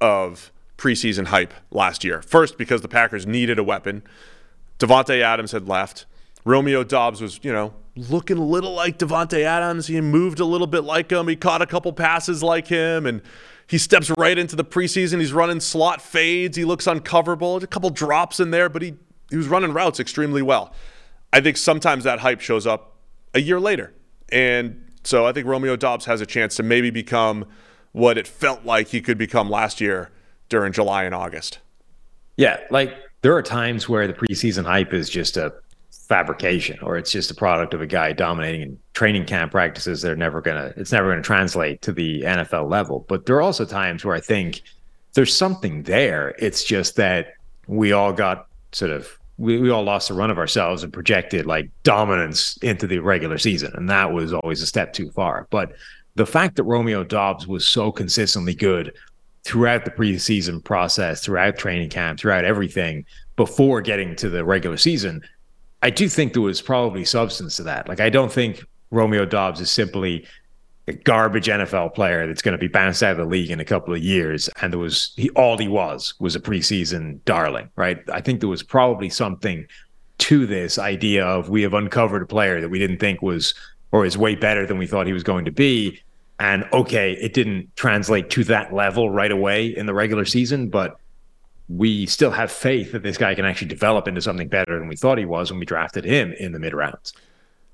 of 0.00 0.52
preseason 0.78 1.26
hype 1.26 1.52
last 1.72 2.04
year. 2.04 2.22
First, 2.22 2.58
because 2.58 2.82
the 2.82 2.88
Packers 2.88 3.26
needed 3.26 3.58
a 3.58 3.64
weapon. 3.64 4.04
Davante 4.78 5.20
Adams 5.20 5.52
had 5.52 5.68
left. 5.68 6.06
Romeo 6.44 6.84
Doubs 6.84 7.20
was, 7.20 7.40
you 7.42 7.52
know, 7.52 7.74
looking 7.96 8.38
a 8.38 8.44
little 8.44 8.72
like 8.72 8.98
Davante 8.98 9.42
Adams. 9.42 9.86
He 9.86 10.00
moved 10.00 10.40
a 10.40 10.44
little 10.44 10.66
bit 10.66 10.84
like 10.84 11.10
him. 11.10 11.28
He 11.28 11.36
caught 11.36 11.62
a 11.62 11.66
couple 11.66 11.92
passes 11.92 12.42
like 12.42 12.66
him, 12.66 13.06
and 13.06 13.22
he 13.66 13.78
steps 13.78 14.10
right 14.18 14.36
into 14.36 14.56
the 14.56 14.64
preseason. 14.64 15.20
He's 15.20 15.32
running 15.32 15.60
slot 15.60 16.02
fades. 16.02 16.56
He 16.56 16.64
looks 16.64 16.86
uncoverable. 16.86 17.62
A 17.62 17.66
couple 17.66 17.90
drops 17.90 18.40
in 18.40 18.50
there, 18.50 18.68
but 18.68 18.82
he 18.82 18.94
he 19.30 19.36
was 19.36 19.48
running 19.48 19.72
routes 19.72 20.00
extremely 20.00 20.42
well. 20.42 20.72
I 21.32 21.40
think 21.40 21.56
sometimes 21.56 22.04
that 22.04 22.20
hype 22.20 22.40
shows 22.40 22.66
up 22.66 22.96
a 23.32 23.40
year 23.40 23.58
later. 23.58 23.92
And 24.30 24.84
so 25.02 25.26
I 25.26 25.32
think 25.32 25.46
Romeo 25.46 25.76
Doubs 25.76 26.04
has 26.04 26.20
a 26.20 26.26
chance 26.26 26.56
to 26.56 26.62
maybe 26.62 26.90
become 26.90 27.46
what 27.92 28.18
it 28.18 28.26
felt 28.26 28.64
like 28.64 28.88
he 28.88 29.00
could 29.00 29.18
become 29.18 29.50
last 29.50 29.80
year 29.80 30.10
during 30.48 30.72
July 30.72 31.04
and 31.04 31.14
August. 31.14 31.58
Yeah, 32.36 32.60
like 32.70 32.94
there 33.22 33.34
are 33.34 33.42
times 33.42 33.88
where 33.88 34.06
the 34.06 34.12
preseason 34.12 34.64
hype 34.64 34.92
is 34.92 35.08
just 35.08 35.36
a 35.36 35.54
fabrication 36.08 36.78
or 36.82 36.96
it's 36.96 37.10
just 37.10 37.30
a 37.30 37.34
product 37.34 37.72
of 37.74 37.80
a 37.80 37.86
guy 37.86 38.12
dominating 38.12 38.62
in 38.62 38.78
training 38.92 39.24
camp 39.24 39.52
practices 39.52 40.02
that 40.02 40.12
are 40.12 40.16
never 40.16 40.40
gonna 40.40 40.72
it's 40.76 40.92
never 40.92 41.10
gonna 41.10 41.22
translate 41.22 41.80
to 41.82 41.92
the 41.92 42.22
NFL 42.22 42.70
level. 42.70 43.04
But 43.08 43.26
there 43.26 43.36
are 43.36 43.42
also 43.42 43.64
times 43.64 44.04
where 44.04 44.14
I 44.14 44.20
think 44.20 44.62
there's 45.14 45.34
something 45.34 45.82
there. 45.84 46.34
It's 46.38 46.64
just 46.64 46.96
that 46.96 47.34
we 47.66 47.92
all 47.92 48.12
got 48.12 48.46
sort 48.72 48.90
of 48.90 49.18
we, 49.38 49.58
we 49.58 49.70
all 49.70 49.82
lost 49.82 50.08
the 50.08 50.14
run 50.14 50.30
of 50.30 50.38
ourselves 50.38 50.82
and 50.82 50.92
projected 50.92 51.46
like 51.46 51.70
dominance 51.82 52.56
into 52.58 52.86
the 52.86 52.98
regular 52.98 53.38
season. 53.38 53.72
And 53.74 53.88
that 53.88 54.12
was 54.12 54.32
always 54.32 54.62
a 54.62 54.66
step 54.66 54.92
too 54.92 55.10
far. 55.10 55.48
But 55.50 55.72
the 56.14 56.26
fact 56.26 56.56
that 56.56 56.64
Romeo 56.64 57.02
Doubs 57.02 57.46
was 57.46 57.66
so 57.66 57.90
consistently 57.90 58.54
good 58.54 58.94
throughout 59.42 59.84
the 59.84 59.90
preseason 59.90 60.62
process, 60.62 61.24
throughout 61.24 61.56
training 61.56 61.90
camp, 61.90 62.18
throughout 62.18 62.44
everything 62.44 63.04
before 63.36 63.80
getting 63.80 64.14
to 64.16 64.30
the 64.30 64.44
regular 64.44 64.76
season, 64.76 65.22
I 65.84 65.90
do 65.90 66.08
think 66.08 66.32
there 66.32 66.40
was 66.40 66.62
probably 66.62 67.04
substance 67.04 67.56
to 67.56 67.62
that. 67.64 67.90
Like, 67.90 68.00
I 68.00 68.08
don't 68.08 68.32
think 68.32 68.64
Romeo 68.90 69.26
Doubs 69.26 69.60
is 69.60 69.70
simply 69.70 70.26
a 70.88 70.94
garbage 70.94 71.46
NFL 71.46 71.92
player 71.92 72.26
that's 72.26 72.40
going 72.40 72.52
to 72.52 72.58
be 72.58 72.68
bounced 72.68 73.02
out 73.02 73.12
of 73.12 73.18
the 73.18 73.26
league 73.26 73.50
in 73.50 73.60
a 73.60 73.66
couple 73.66 73.92
of 73.92 74.02
years. 74.02 74.48
And 74.62 74.72
there 74.72 74.80
was 74.80 75.12
he 75.16 75.28
all 75.30 75.58
he 75.58 75.68
was 75.68 76.14
was 76.18 76.34
a 76.34 76.40
preseason 76.40 77.22
darling, 77.26 77.68
right? 77.76 77.98
I 78.10 78.22
think 78.22 78.40
there 78.40 78.48
was 78.48 78.62
probably 78.62 79.10
something 79.10 79.66
to 80.18 80.46
this 80.46 80.78
idea 80.78 81.22
of 81.26 81.50
we 81.50 81.60
have 81.60 81.74
uncovered 81.74 82.22
a 82.22 82.26
player 82.26 82.62
that 82.62 82.70
we 82.70 82.78
didn't 82.78 82.98
think 82.98 83.20
was 83.20 83.52
or 83.92 84.06
is 84.06 84.16
way 84.16 84.34
better 84.36 84.66
than 84.66 84.78
we 84.78 84.86
thought 84.86 85.06
he 85.06 85.12
was 85.12 85.22
going 85.22 85.44
to 85.44 85.52
be. 85.52 86.00
And 86.40 86.64
okay, 86.72 87.12
it 87.20 87.34
didn't 87.34 87.76
translate 87.76 88.30
to 88.30 88.44
that 88.44 88.72
level 88.72 89.10
right 89.10 89.30
away 89.30 89.66
in 89.66 89.84
the 89.84 89.92
regular 89.92 90.24
season, 90.24 90.70
but 90.70 90.96
we 91.68 92.06
still 92.06 92.30
have 92.32 92.52
faith 92.52 92.92
that 92.92 93.02
this 93.02 93.16
guy 93.16 93.34
can 93.34 93.44
actually 93.44 93.68
develop 93.68 94.06
into 94.06 94.20
something 94.20 94.48
better 94.48 94.78
than 94.78 94.88
we 94.88 94.96
thought 94.96 95.16
he 95.18 95.24
was 95.24 95.50
when 95.50 95.58
we 95.60 95.66
drafted 95.66 96.04
him 96.04 96.32
in 96.32 96.52
the 96.52 96.58
mid 96.58 96.74
rounds. 96.74 97.12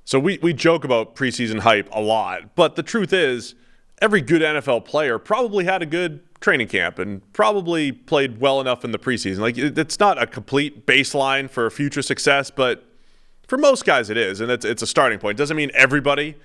So 0.04 0.18
we, 0.18 0.38
we 0.42 0.52
joke 0.52 0.84
about 0.84 1.14
preseason 1.16 1.60
hype 1.60 1.88
a 1.92 2.00
lot, 2.00 2.54
but 2.54 2.76
the 2.76 2.82
truth 2.82 3.12
is, 3.12 3.54
every 4.00 4.20
good 4.20 4.42
NFL 4.42 4.84
player 4.84 5.18
probably 5.18 5.64
had 5.64 5.82
a 5.82 5.86
good 5.86 6.20
training 6.40 6.68
camp 6.68 6.98
and 6.98 7.20
probably 7.32 7.92
played 7.92 8.40
well 8.40 8.60
enough 8.60 8.84
in 8.84 8.92
the 8.92 8.98
preseason. 8.98 9.38
Like 9.40 9.58
it- 9.58 9.76
it's 9.76 10.00
not 10.00 10.20
a 10.22 10.26
complete 10.26 10.86
baseline 10.86 11.50
for 11.50 11.68
future 11.70 12.00
success, 12.02 12.50
but 12.50 12.84
for 13.46 13.58
most 13.58 13.84
guys 13.84 14.08
it 14.08 14.16
is, 14.16 14.40
and 14.40 14.50
it's 14.50 14.64
it's 14.64 14.82
a 14.82 14.86
starting 14.86 15.18
point. 15.18 15.36
Doesn't 15.36 15.56
mean 15.56 15.70
everybody 15.74 16.36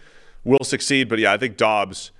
will 0.43 0.63
succeed, 0.63 1.07
but 1.07 1.19
yeah, 1.19 1.31
I 1.31 1.37
think 1.37 1.55
Doubs 1.57 2.11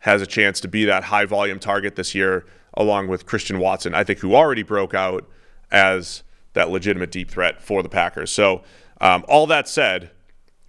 has 0.00 0.20
a 0.22 0.26
chance 0.26 0.60
to 0.60 0.68
be 0.68 0.84
that 0.84 1.04
high 1.04 1.24
volume 1.24 1.58
target 1.58 1.96
this 1.96 2.14
year, 2.14 2.44
along 2.76 3.08
with 3.08 3.26
Christian 3.26 3.58
Watson. 3.58 3.94
I 3.94 4.04
think 4.04 4.20
who 4.20 4.34
already 4.34 4.62
broke 4.62 4.94
out 4.94 5.28
as 5.70 6.22
that 6.54 6.70
legitimate 6.70 7.10
deep 7.10 7.30
threat 7.30 7.60
for 7.60 7.82
the 7.82 7.88
Packers. 7.88 8.30
So 8.30 8.62
um, 9.00 9.24
all 9.28 9.46
that 9.46 9.68
said. 9.68 10.10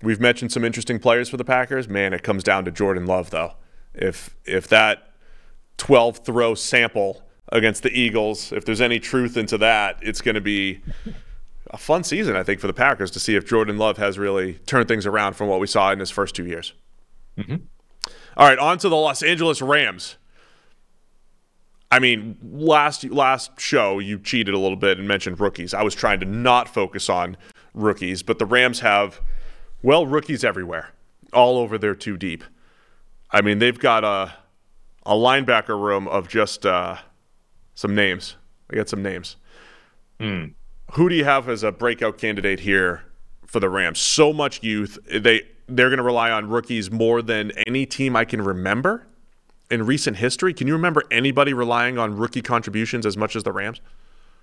We've 0.02 0.20
mentioned 0.20 0.52
some 0.52 0.64
interesting 0.64 1.00
players 1.00 1.30
for 1.30 1.38
the 1.38 1.46
Packers. 1.46 1.88
Man, 1.88 2.14
it 2.14 2.22
comes 2.22 2.44
down 2.44 2.66
to 2.66 2.72
Jordan 2.72 3.06
Love, 3.06 3.30
though. 3.32 3.54
If 3.94 4.36
if 4.46 4.68
that 4.68 5.14
12 5.78 6.20
throw 6.20 6.54
sample 6.54 7.24
against 7.50 7.82
the 7.82 7.98
Eagles, 7.98 8.52
if 8.52 8.66
there's 8.66 8.82
any 8.82 9.00
truth 9.00 9.38
into 9.38 9.58
that, 9.60 9.98
it's 10.02 10.22
going 10.22 10.36
to 10.36 10.42
be 10.42 10.82
a 11.72 11.78
fun 11.78 12.04
season, 12.04 12.36
I 12.36 12.44
think, 12.44 12.60
for 12.60 12.68
the 12.68 12.74
Packers 12.74 13.10
to 13.12 13.20
see 13.20 13.36
if 13.36 13.48
Jordan 13.48 13.78
Love 13.78 13.98
has 13.98 14.20
really 14.20 14.56
turned 14.66 14.88
things 14.88 15.06
around 15.06 15.34
from 15.36 15.48
what 15.48 15.60
we 15.60 15.68
saw 15.68 15.92
in 15.92 16.00
his 16.00 16.12
first 16.12 16.36
two 16.36 16.46
years. 16.46 16.74
All 18.38 18.48
right, 18.48 18.60
on 18.60 18.78
to 18.80 18.90
the 18.90 18.96
Los 18.96 19.24
Angeles 19.24 19.62
Rams. 19.62 20.18
I 21.96 22.00
mean, 22.00 22.38
last 22.44 23.06
last 23.06 23.58
show 23.58 24.00
you 24.00 24.20
cheated 24.20 24.54
a 24.54 24.60
little 24.60 24.76
bit 24.76 25.00
and 25.00 25.08
mentioned 25.08 25.40
rookies. 25.40 25.74
I 25.74 25.82
was 25.82 25.96
trying 25.96 26.20
to 26.20 26.26
not 26.26 26.68
focus 26.68 27.10
on 27.10 27.38
rookies, 27.74 28.22
but 28.22 28.38
the 28.38 28.46
Rams 28.46 28.82
have 28.82 29.22
well 29.82 30.06
rookies 30.06 30.44
everywhere, 30.44 30.90
all 31.32 31.58
over 31.58 31.78
their 31.78 31.96
two 31.96 32.18
deep. 32.18 32.44
I 33.32 33.40
mean, 33.40 33.60
they've 33.60 33.80
got 33.80 34.04
a 34.04 34.34
a 35.06 35.14
linebacker 35.14 35.82
room 35.82 36.10
of 36.10 36.28
just 36.28 36.66
uh, 36.66 36.98
some 37.76 37.96
names. 37.96 38.36
I 38.70 38.76
got 38.76 38.90
some 38.90 39.02
names. 39.02 39.38
Who 40.96 41.08
do 41.08 41.16
you 41.16 41.24
have 41.24 41.48
as 41.48 41.64
a 41.64 41.72
breakout 41.72 42.18
candidate 42.18 42.60
here 42.60 43.04
for 43.46 43.62
the 43.62 43.70
Rams? 43.70 44.00
So 44.00 44.34
much 44.34 44.62
youth. 44.62 45.00
They 45.10 45.44
they're 45.68 45.88
going 45.88 46.00
to 46.00 46.04
rely 46.04 46.30
on 46.30 46.50
rookies 46.50 46.92
more 46.92 47.22
than 47.22 47.52
any 47.66 47.86
team 47.86 48.18
I 48.18 48.26
can 48.26 48.42
remember 48.42 49.08
in 49.72 49.86
recent 49.86 50.18
history. 50.18 50.54
Can 50.54 50.68
you 50.68 50.74
remember 50.74 51.04
anybody 51.12 51.54
relying 51.54 51.98
on 51.98 52.16
rookie 52.16 52.42
contributions 52.42 53.06
as 53.06 53.18
much 53.18 53.36
as 53.36 53.44
the 53.44 53.52
Rams? 53.52 53.82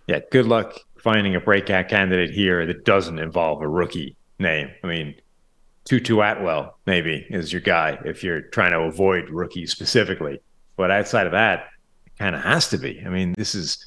Yeah, 0.07 0.21
good 0.31 0.47
luck 0.47 0.79
finding 0.99 1.35
a 1.37 1.41
breakout 1.41 1.89
candidate 1.89 2.31
here 2.31 2.67
that 2.67 2.85
doesn't 2.85 3.19
involve 3.19 3.63
a 3.63 3.69
rookie 3.69 4.17
name. 4.39 4.71
I 4.83 4.87
mean, 4.87 5.15
Tutu 5.85 6.21
Atwell 6.21 6.79
maybe 6.87 7.27
is 7.31 7.53
your 7.53 7.61
guy 7.61 7.99
if 8.05 8.23
you're 8.23 8.43
trying 8.43 8.73
to 8.73 8.81
avoid 8.81 9.29
rookies 9.31 9.71
specifically. 9.71 10.41
But 10.77 10.91
outside 10.91 11.27
of 11.27 11.33
that, 11.33 11.69
it 12.07 12.19
kind 12.19 12.35
of 12.35 12.43
has 12.43 12.69
to 12.69 12.79
be. 12.79 13.03
I 13.05 13.09
mean, 13.09 13.35
this 13.37 13.55
is 13.55 13.85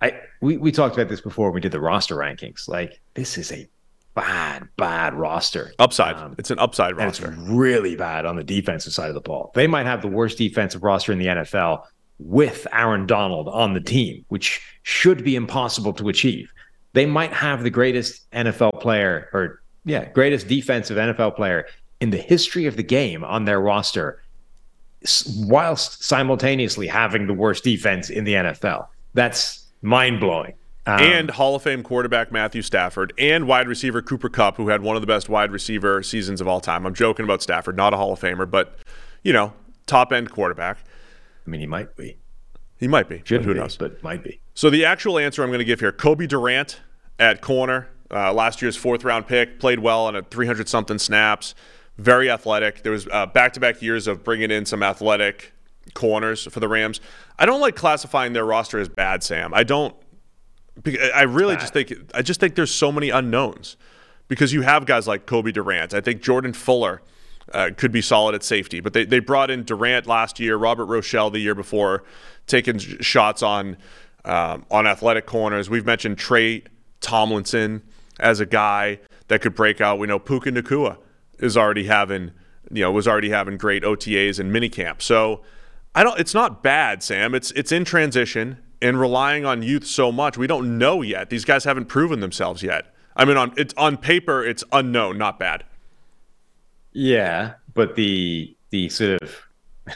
I 0.00 0.20
we, 0.40 0.56
we 0.56 0.72
talked 0.72 0.94
about 0.94 1.08
this 1.08 1.20
before 1.20 1.46
when 1.46 1.54
we 1.54 1.60
did 1.60 1.72
the 1.72 1.80
roster 1.80 2.16
rankings. 2.16 2.68
Like 2.68 3.00
this 3.14 3.38
is 3.38 3.52
a 3.52 3.68
bad, 4.16 4.66
bad 4.76 5.14
roster. 5.14 5.72
Upside. 5.78 6.16
Um, 6.16 6.34
it's 6.38 6.50
an 6.50 6.58
upside 6.58 6.96
and 6.96 7.02
it's 7.02 7.20
roster. 7.20 7.36
really 7.42 7.94
bad 7.94 8.26
on 8.26 8.34
the 8.34 8.42
defensive 8.42 8.92
side 8.92 9.08
of 9.08 9.14
the 9.14 9.20
ball. 9.20 9.52
They 9.54 9.68
might 9.68 9.86
have 9.86 10.02
the 10.02 10.08
worst 10.08 10.38
defensive 10.38 10.82
roster 10.82 11.12
in 11.12 11.18
the 11.18 11.26
NFL 11.26 11.84
with 12.18 12.66
Aaron 12.72 13.06
Donald 13.06 13.46
on 13.48 13.74
the 13.74 13.80
team, 13.80 14.24
which 14.28 14.60
should 14.82 15.22
be 15.22 15.36
impossible 15.36 15.92
to 15.92 16.08
achieve. 16.08 16.50
They 16.94 17.06
might 17.06 17.32
have 17.32 17.62
the 17.62 17.70
greatest 17.70 18.28
NFL 18.32 18.80
player 18.80 19.28
or 19.32 19.62
yeah, 19.84 20.06
greatest 20.06 20.48
defensive 20.48 20.96
NFL 20.96 21.36
player 21.36 21.66
in 22.00 22.10
the 22.10 22.16
history 22.16 22.66
of 22.66 22.76
the 22.76 22.82
game 22.82 23.22
on 23.22 23.44
their 23.44 23.60
roster 23.60 24.22
whilst 25.40 26.02
simultaneously 26.02 26.86
having 26.86 27.26
the 27.26 27.34
worst 27.34 27.62
defense 27.62 28.10
in 28.10 28.24
the 28.24 28.32
NFL. 28.32 28.88
That's 29.14 29.64
mind-blowing. 29.82 30.54
Um, 30.86 31.00
and 31.00 31.30
Hall 31.32 31.56
of 31.56 31.62
Fame 31.62 31.82
quarterback 31.82 32.30
Matthew 32.30 32.62
Stafford 32.62 33.12
and 33.18 33.48
wide 33.48 33.66
receiver 33.66 34.02
Cooper 34.02 34.28
Kupp, 34.28 34.56
who 34.56 34.68
had 34.68 34.82
one 34.82 34.94
of 34.96 35.02
the 35.02 35.06
best 35.06 35.28
wide 35.28 35.50
receiver 35.50 36.02
seasons 36.02 36.40
of 36.40 36.46
all 36.46 36.60
time. 36.60 36.86
I'm 36.86 36.94
joking 36.94 37.24
about 37.24 37.42
Stafford, 37.42 37.76
not 37.76 37.92
a 37.92 37.96
Hall 37.96 38.12
of 38.12 38.20
Famer, 38.20 38.48
but 38.48 38.78
you 39.24 39.32
know, 39.32 39.52
top 39.86 40.12
end 40.12 40.30
quarterback. 40.30 40.78
I 41.46 41.50
mean, 41.50 41.60
he 41.60 41.66
might 41.66 41.96
be. 41.96 42.16
He 42.78 42.86
might 42.86 43.08
be, 43.08 43.22
Shouldn't 43.24 43.46
who 43.46 43.54
be, 43.54 43.60
knows? 43.60 43.76
but 43.76 44.02
might 44.02 44.22
be. 44.22 44.40
So 44.54 44.70
the 44.70 44.84
actual 44.84 45.18
answer 45.18 45.42
I'm 45.42 45.48
going 45.48 45.58
to 45.58 45.64
give 45.64 45.80
here: 45.80 45.92
Cobie 45.92 46.26
Durant 46.26 46.80
at 47.18 47.40
corner, 47.40 47.88
uh, 48.10 48.32
last 48.32 48.60
year's 48.62 48.76
fourth 48.76 49.02
round 49.02 49.26
pick, 49.26 49.58
played 49.58 49.80
well 49.80 50.04
on 50.04 50.14
a 50.14 50.22
300 50.22 50.68
something 50.68 50.98
snaps, 50.98 51.54
very 51.96 52.30
athletic. 52.30 52.82
There 52.82 52.92
was 52.92 53.06
back 53.06 53.54
to 53.54 53.60
back 53.60 53.80
years 53.82 54.06
of 54.06 54.22
bringing 54.22 54.50
in 54.50 54.66
some 54.66 54.82
athletic 54.82 55.52
corners 55.94 56.46
for 56.50 56.60
the 56.60 56.68
Rams. 56.68 57.00
I 57.38 57.46
don't 57.46 57.60
like 57.60 57.76
classifying 57.76 58.34
their 58.34 58.44
roster 58.44 58.78
as 58.78 58.88
bad, 58.88 59.22
Sam. 59.22 59.54
I 59.54 59.64
don't. 59.64 59.96
Because 60.82 61.10
I 61.14 61.22
really 61.22 61.56
just 61.56 61.72
think 61.72 61.92
I 62.14 62.22
just 62.22 62.38
think 62.38 62.54
there's 62.54 62.74
so 62.74 62.92
many 62.92 63.10
unknowns 63.10 63.76
because 64.28 64.52
you 64.52 64.62
have 64.62 64.86
guys 64.86 65.06
like 65.06 65.26
Cobie 65.26 65.52
Durant. 65.52 65.94
I 65.94 66.00
think 66.00 66.22
Jordan 66.22 66.52
Fuller 66.52 67.02
uh, 67.52 67.70
could 67.76 67.92
be 67.92 68.02
solid 68.02 68.34
at 68.34 68.42
safety. 68.42 68.80
But 68.80 68.92
they, 68.92 69.04
they 69.04 69.20
brought 69.20 69.50
in 69.50 69.64
Durant 69.64 70.06
last 70.06 70.40
year, 70.40 70.56
Robert 70.56 70.86
Rochell 70.86 71.32
the 71.32 71.38
year 71.38 71.54
before, 71.54 72.04
taking 72.46 72.78
shots 72.78 73.42
on 73.42 73.76
um, 74.24 74.66
on 74.70 74.86
athletic 74.86 75.26
corners. 75.26 75.70
We've 75.70 75.86
mentioned 75.86 76.18
Tre 76.18 76.64
Tomlinson 77.00 77.82
as 78.18 78.40
a 78.40 78.46
guy 78.46 78.98
that 79.28 79.40
could 79.40 79.54
break 79.54 79.80
out. 79.80 79.98
We 79.98 80.06
know 80.06 80.18
Puka 80.18 80.50
Nacua 80.50 80.98
is 81.38 81.56
already 81.56 81.84
having 81.84 82.32
you 82.70 82.82
know 82.82 82.90
was 82.90 83.06
already 83.06 83.30
having 83.30 83.56
great 83.56 83.82
OTAs 83.82 84.38
and 84.38 84.52
minicamp. 84.52 85.02
So 85.02 85.42
I 85.94 86.02
don't. 86.02 86.18
It's 86.18 86.34
not 86.34 86.62
bad, 86.62 87.02
Sam. 87.02 87.34
It's 87.34 87.52
it's 87.52 87.72
in 87.72 87.84
transition 87.84 88.58
and 88.86 89.00
relying 89.00 89.44
on 89.44 89.62
youth 89.62 89.86
so 89.86 90.12
much. 90.12 90.38
We 90.38 90.46
don't 90.46 90.78
know 90.78 91.02
yet. 91.02 91.30
These 91.30 91.44
guys 91.44 91.64
haven't 91.64 91.86
proven 91.86 92.20
themselves 92.20 92.62
yet. 92.62 92.94
I 93.16 93.24
mean, 93.24 93.36
on 93.36 93.52
it's 93.56 93.74
on 93.76 93.96
paper, 93.96 94.44
it's 94.44 94.62
unknown, 94.72 95.18
not 95.18 95.38
bad. 95.38 95.64
Yeah, 96.92 97.54
but 97.74 97.96
the 97.96 98.54
the 98.70 98.88
sort 98.88 99.22
of 99.22 99.36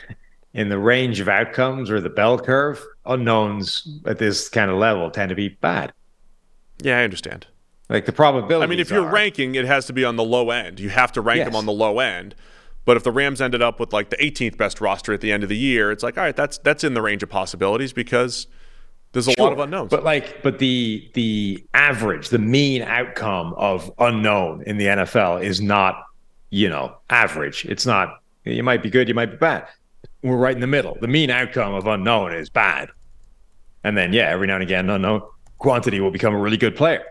in 0.55 0.69
the 0.69 0.79
range 0.79 1.21
of 1.21 1.29
outcomes 1.29 1.91
or 1.91 2.01
the 2.01 2.11
bell 2.11 2.39
curve, 2.39 2.85
unknowns 3.07 4.01
at 4.07 4.19
this 4.19 4.49
kind 4.49 4.71
of 4.71 4.77
level 4.77 5.11
tend 5.11 5.29
to 5.31 5.35
be 5.35 5.49
bad. 5.49 5.93
Yeah, 6.83 6.99
I 6.99 7.05
understand. 7.05 7.47
Like 7.89 8.07
the 8.07 8.13
probability. 8.13 8.65
I 8.65 8.67
mean, 8.67 8.79
if 8.79 8.91
you're 8.91 9.07
are, 9.07 9.13
ranking, 9.13 9.55
it 9.55 9.65
has 9.65 9.87
to 9.87 9.93
be 9.93 10.05
on 10.05 10.17
the 10.17 10.25
low 10.25 10.51
end. 10.51 10.81
You 10.81 10.91
have 10.91 11.13
to 11.13 11.21
rank 11.21 11.39
Yes. 11.39 11.47
them 11.49 11.57
on 11.57 11.67
the 11.67 11.73
low 11.73 11.99
end. 11.99 12.35
But 12.85 12.97
if 12.97 13.05
the 13.05 13.13
Rams 13.13 13.41
ended 13.41 13.61
up 13.63 13.79
with 13.79 13.93
like 13.93 14.11
the 14.11 14.17
18th 14.17 14.57
best 14.57 14.81
roster 14.81 15.13
at 15.13 15.21
the 15.21 15.31
end 15.31 15.43
of 15.43 15.49
the 15.49 15.57
year, 15.57 15.93
it's 15.93 16.03
like, 16.03 16.17
all 16.17 16.25
right, 16.25 16.35
that's 16.35 16.59
that's 16.59 16.83
in 16.85 16.95
the 16.95 17.03
range 17.03 17.23
of 17.23 17.29
possibilities 17.29 17.93
because 17.93 18.47
there's 19.13 19.27
a 19.27 19.41
lot 19.41 19.53
of 19.53 19.59
unknowns. 19.59 19.91
But 19.91 20.05
like, 20.05 20.43
but 20.43 20.59
the 20.59 21.11
the 21.15 21.65
average, 21.75 22.29
the 22.29 22.39
mean 22.39 22.83
outcome 22.83 23.55
of 23.55 23.91
unknown 23.99 24.63
in 24.67 24.79
the 24.79 24.87
NFL 24.87 25.43
is 25.43 25.61
not, 25.61 26.05
you 26.51 26.69
know, 26.69 26.97
average. 27.11 27.65
It's 27.65 27.87
not. 27.87 28.21
You 28.45 28.63
might 28.63 28.83
be 28.83 28.91
good, 28.91 29.09
you 29.09 29.15
might 29.15 29.31
be 29.31 29.37
bad. 29.37 29.67
We're 30.23 30.37
right 30.37 30.55
in 30.55 30.61
the 30.61 30.67
middle. 30.67 30.97
The 31.01 31.09
mean 31.09 31.31
outcome 31.31 31.75
of 31.75 31.87
unknown 31.87 32.35
is 32.35 32.49
bad, 32.49 32.91
and 33.85 33.97
then 33.97 34.13
yeah, 34.13 34.29
every 34.29 34.47
now 34.47 34.55
and 34.55 34.63
again, 34.63 34.89
unknown 34.89 35.23
quantity 35.59 36.01
will 36.01 36.11
become 36.11 36.35
a 36.35 36.39
really 36.39 36.57
good 36.57 36.77
player. 36.77 37.05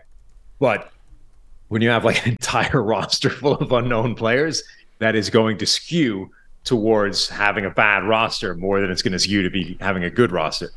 But 0.58 0.90
when 1.68 1.82
you 1.82 1.90
have 1.90 2.04
like 2.04 2.22
an 2.26 2.32
entire 2.32 2.82
roster 2.82 3.30
full 3.30 3.54
of 3.54 3.72
unknown 3.72 4.14
players, 4.14 4.62
that 5.00 5.14
is 5.14 5.28
going 5.28 5.58
to 5.58 5.66
skew 5.66 6.30
towards 6.64 7.28
having 7.28 7.64
a 7.64 7.70
bad 7.70 8.04
roster 8.04 8.54
more 8.54 8.80
than 8.80 8.90
it's 8.90 9.02
going 9.02 9.12
to 9.12 9.18
skew 9.18 9.42
to 9.42 9.50
be 9.50 9.76
having 9.80 10.04
a 10.04 10.10
good 10.10 10.32
roster. 10.32 10.70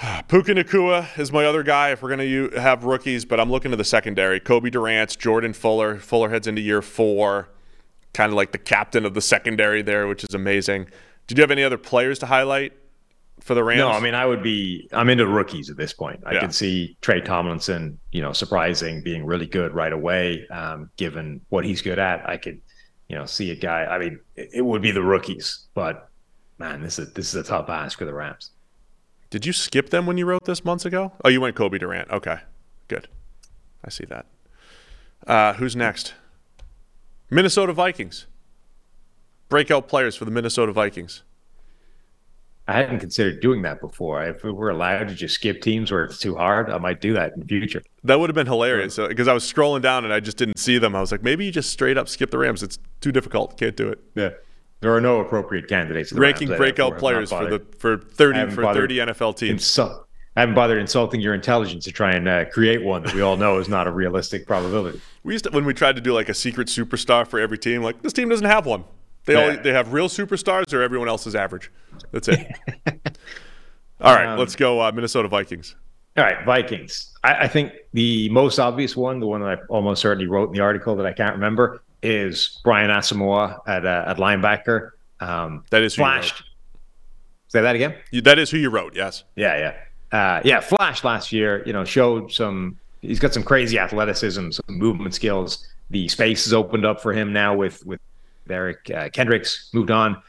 Puka 0.28 0.52
Nacua 0.54 1.18
is 1.18 1.32
my 1.32 1.44
other 1.44 1.62
guy 1.62 1.90
if 1.90 2.02
we're 2.02 2.14
going 2.14 2.50
to 2.52 2.60
have 2.60 2.84
rookies, 2.84 3.24
but 3.24 3.40
I'm 3.40 3.50
looking 3.50 3.70
to 3.72 3.76
the 3.76 3.84
secondary. 3.84 4.38
Cobie 4.40 4.70
Durant, 4.70 5.18
Jordan 5.18 5.52
Fuller. 5.52 5.96
Fuller 5.98 6.28
heads 6.30 6.46
into 6.46 6.60
year 6.60 6.82
four, 6.82 7.48
kind 8.14 8.30
of 8.30 8.36
like 8.36 8.52
the 8.52 8.58
captain 8.58 9.04
of 9.04 9.14
the 9.14 9.20
secondary 9.20 9.82
there, 9.82 10.06
which 10.06 10.22
is 10.24 10.34
amazing. 10.34 10.86
Did 11.26 11.38
you 11.38 11.42
have 11.42 11.50
any 11.50 11.64
other 11.64 11.78
players 11.78 12.18
to 12.20 12.26
highlight 12.26 12.72
for 13.40 13.54
the 13.54 13.64
Rams? 13.64 13.78
No, 13.80 13.88
I 13.90 14.00
mean 14.00 14.14
I 14.14 14.24
would 14.24 14.42
be. 14.42 14.88
I'm 14.92 15.08
into 15.08 15.26
rookies 15.26 15.68
at 15.68 15.76
this 15.76 15.92
point. 15.92 16.20
I 16.24 16.34
Yeah. 16.34 16.40
can 16.40 16.52
see 16.52 16.96
Tre 17.00 17.20
Tomlinson, 17.20 17.98
you 18.12 18.22
know, 18.22 18.32
surprising, 18.32 19.02
being 19.02 19.26
really 19.26 19.46
good 19.46 19.74
right 19.74 19.92
away, 19.92 20.46
um, 20.48 20.90
given 20.96 21.40
what 21.48 21.64
he's 21.64 21.82
good 21.82 21.98
at. 21.98 22.26
I 22.28 22.36
could, 22.36 22.60
you 23.08 23.16
know, 23.16 23.26
see 23.26 23.50
a 23.50 23.56
guy. 23.56 23.84
I 23.84 23.98
mean, 23.98 24.20
it, 24.36 24.50
it 24.54 24.62
would 24.62 24.80
be 24.80 24.92
the 24.92 25.02
rookies, 25.02 25.66
but 25.74 26.08
man, 26.58 26.82
this 26.82 26.98
is 27.00 27.12
this 27.14 27.28
is 27.30 27.34
a 27.34 27.42
tough 27.42 27.68
ask 27.68 27.98
for 27.98 28.04
the 28.04 28.14
Rams. 28.14 28.52
Did 29.30 29.44
you 29.44 29.52
skip 29.52 29.90
them 29.90 30.06
when 30.06 30.16
you 30.16 30.24
wrote 30.26 30.44
this 30.44 30.64
months 30.64 30.84
ago? 30.84 31.12
Oh, 31.24 31.28
you 31.28 31.40
went 31.40 31.54
Cobie 31.54 31.78
Durant. 31.78 32.10
Okay, 32.10 32.38
good. 32.88 33.08
I 33.84 33.90
see 33.90 34.04
that. 34.06 34.26
Uh, 35.26 35.52
who's 35.54 35.76
next? 35.76 36.14
Minnesota 37.30 37.72
Vikings. 37.72 38.26
Breakout 39.48 39.88
players 39.88 40.16
for 40.16 40.24
the 40.24 40.30
Minnesota 40.30 40.72
Vikings. 40.72 41.22
I 42.66 42.72
hadn't 42.74 43.00
considered 43.00 43.40
doing 43.40 43.62
that 43.62 43.80
before. 43.80 44.22
If 44.24 44.44
we 44.44 44.52
were 44.52 44.68
allowed 44.68 45.08
to 45.08 45.14
just 45.14 45.34
skip 45.34 45.62
teams 45.62 45.90
where 45.90 46.04
it's 46.04 46.18
too 46.18 46.36
hard, 46.36 46.68
I 46.68 46.76
might 46.76 47.00
do 47.00 47.14
that 47.14 47.32
in 47.32 47.40
the 47.40 47.46
future. 47.46 47.82
That 48.04 48.20
would 48.20 48.28
have 48.28 48.34
been 48.34 48.46
hilarious 48.46 48.96
because 48.96 49.26
I 49.26 49.32
was 49.32 49.50
scrolling 49.50 49.80
down 49.80 50.04
and 50.04 50.12
I 50.12 50.20
just 50.20 50.36
didn't 50.36 50.58
see 50.58 50.76
them. 50.76 50.94
I 50.94 51.00
was 51.00 51.10
like, 51.10 51.22
maybe 51.22 51.46
you 51.46 51.50
just 51.50 51.70
straight 51.70 51.96
up 51.96 52.08
skip 52.10 52.30
the 52.30 52.36
Rams. 52.36 52.62
It's 52.62 52.78
too 53.00 53.10
difficult. 53.10 53.58
Can't 53.58 53.74
do 53.74 53.88
it. 53.88 54.00
Yeah, 54.14 54.30
there 54.80 54.94
are 54.94 55.00
no 55.00 55.20
appropriate 55.20 55.68
candidates. 55.68 56.12
Ranking 56.12 56.48
breakout 56.48 56.92
therefore 56.92 57.12
I'm 57.14 57.20
not 57.22 57.28
players 57.28 57.30
for 57.30 57.46
the 57.58 57.76
for 57.78 57.98
thirty 57.98 58.50
for 58.50 58.72
thirty 58.74 58.96
NFL 58.96 59.36
teams. 59.36 59.64
Insul- 59.64 60.04
I 60.36 60.40
haven't 60.42 60.54
bothered 60.54 60.78
insulting 60.78 61.20
your 61.20 61.34
intelligence 61.34 61.84
to 61.86 61.92
try 61.92 62.12
and 62.12 62.28
uh, 62.28 62.44
create 62.50 62.84
one 62.84 63.02
that 63.02 63.12
we 63.12 63.22
all 63.22 63.36
know 63.36 63.58
is 63.58 63.68
not 63.68 63.88
a 63.88 63.90
realistic 63.90 64.46
probability. 64.46 65.00
We 65.24 65.34
used 65.34 65.44
to 65.46 65.50
when 65.50 65.64
we 65.64 65.74
tried 65.74 65.96
to 65.96 66.02
do 66.02 66.12
like 66.12 66.28
a 66.28 66.34
secret 66.34 66.68
superstar 66.68 67.26
for 67.26 67.40
every 67.40 67.58
team. 67.58 67.82
Like 67.82 68.02
this 68.02 68.12
team 68.12 68.28
doesn't 68.28 68.46
have 68.46 68.64
one. 68.66 68.84
They 69.24 69.34
Yeah. 69.34 69.56
all 69.56 69.62
they 69.62 69.72
have 69.72 69.92
real 69.92 70.08
superstars 70.08 70.72
or 70.72 70.80
everyone 70.82 71.08
else 71.08 71.26
is 71.26 71.34
average. 71.34 71.72
That's 72.12 72.28
it. 72.28 72.46
all 74.00 74.14
right, 74.14 74.26
Um, 74.26 74.38
let's 74.38 74.54
go 74.54 74.80
uh, 74.80 74.92
Minnesota 74.92 75.28
Vikings. 75.28 75.74
All 76.16 76.24
right, 76.24 76.44
Vikings. 76.44 77.14
I, 77.24 77.34
I 77.44 77.48
think 77.48 77.72
the 77.92 78.28
most 78.30 78.58
obvious 78.58 78.96
one, 78.96 79.20
the 79.20 79.26
one 79.26 79.40
that 79.40 79.50
I 79.50 79.56
almost 79.68 80.00
certainly 80.02 80.26
wrote 80.28 80.48
in 80.48 80.52
the 80.54 80.60
article 80.60 80.96
that 80.96 81.06
I 81.06 81.12
can't 81.12 81.32
remember, 81.34 81.82
is 82.02 82.60
Brian 82.64 82.90
Asamoah 82.90 83.60
at 83.66 83.84
uh, 83.84 84.04
at 84.06 84.16
linebacker. 84.16 84.90
Um, 85.20 85.64
That 85.70 85.82
is 85.82 85.94
who 85.94 86.02
flashed. 86.02 86.44
Say 87.48 87.62
that 87.62 87.74
again. 87.74 87.94
You, 88.10 88.20
that 88.22 88.38
is 88.38 88.50
who 88.50 88.58
you 88.58 88.70
wrote. 88.70 88.94
Yes. 88.94 89.24
Yeah, 89.34 89.74
yeah, 90.12 90.18
uh, 90.18 90.40
yeah. 90.44 90.60
Flash 90.60 91.02
last 91.02 91.32
year, 91.32 91.62
you 91.66 91.72
know, 91.72 91.84
showed 91.84 92.32
some. 92.32 92.78
He's 93.00 93.18
got 93.18 93.32
some 93.32 93.42
crazy 93.42 93.78
athleticism, 93.78 94.50
some 94.50 94.64
movement 94.68 95.14
skills. 95.14 95.66
The 95.90 96.08
space 96.08 96.46
is 96.46 96.52
opened 96.52 96.84
up 96.84 97.00
for 97.00 97.12
him 97.12 97.32
now 97.32 97.56
with 97.56 97.84
with 97.86 98.00
Eric 98.50 98.90
uh, 98.94 99.08
Kendricks 99.10 99.70
moved 99.72 99.90
on. 99.90 100.22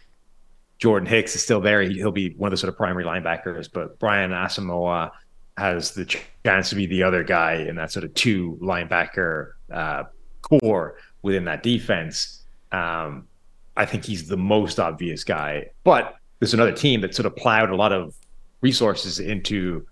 Jordan 0.77 1.07
Hicks 1.07 1.35
is 1.35 1.43
still 1.43 1.59
there. 1.59 1.81
He, 1.81 1.95
he'll 1.95 2.11
be 2.11 2.33
one 2.35 2.47
of 2.47 2.51
the 2.51 2.57
sort 2.57 2.69
of 2.69 2.77
primary 2.77 3.03
linebackers, 3.03 3.69
but 3.71 3.99
Brian 3.99 4.31
Asamoah 4.31 5.11
has 5.57 5.91
the 5.91 6.05
chance 6.45 6.69
to 6.69 6.75
be 6.75 6.85
the 6.85 7.03
other 7.03 7.21
guy 7.21 7.55
in 7.55 7.75
that 7.75 7.91
sort 7.91 8.05
of 8.05 8.13
two 8.13 8.57
linebacker 8.61 9.51
uh, 9.73 10.03
corps 10.41 10.95
within 11.21 11.45
that 11.45 11.63
defense. 11.63 12.43
Um, 12.71 13.27
I 13.75 13.85
think 13.85 14.05
he's 14.05 14.27
the 14.27 14.37
most 14.37 14.79
obvious 14.79 15.23
guy, 15.23 15.69
but 15.83 16.15
there's 16.39 16.53
another 16.53 16.71
team 16.71 17.01
that 17.01 17.15
sort 17.15 17.25
of 17.25 17.35
plowed 17.35 17.69
a 17.69 17.75
lot 17.75 17.91
of 17.91 18.15
resources 18.61 19.19
into 19.19 19.85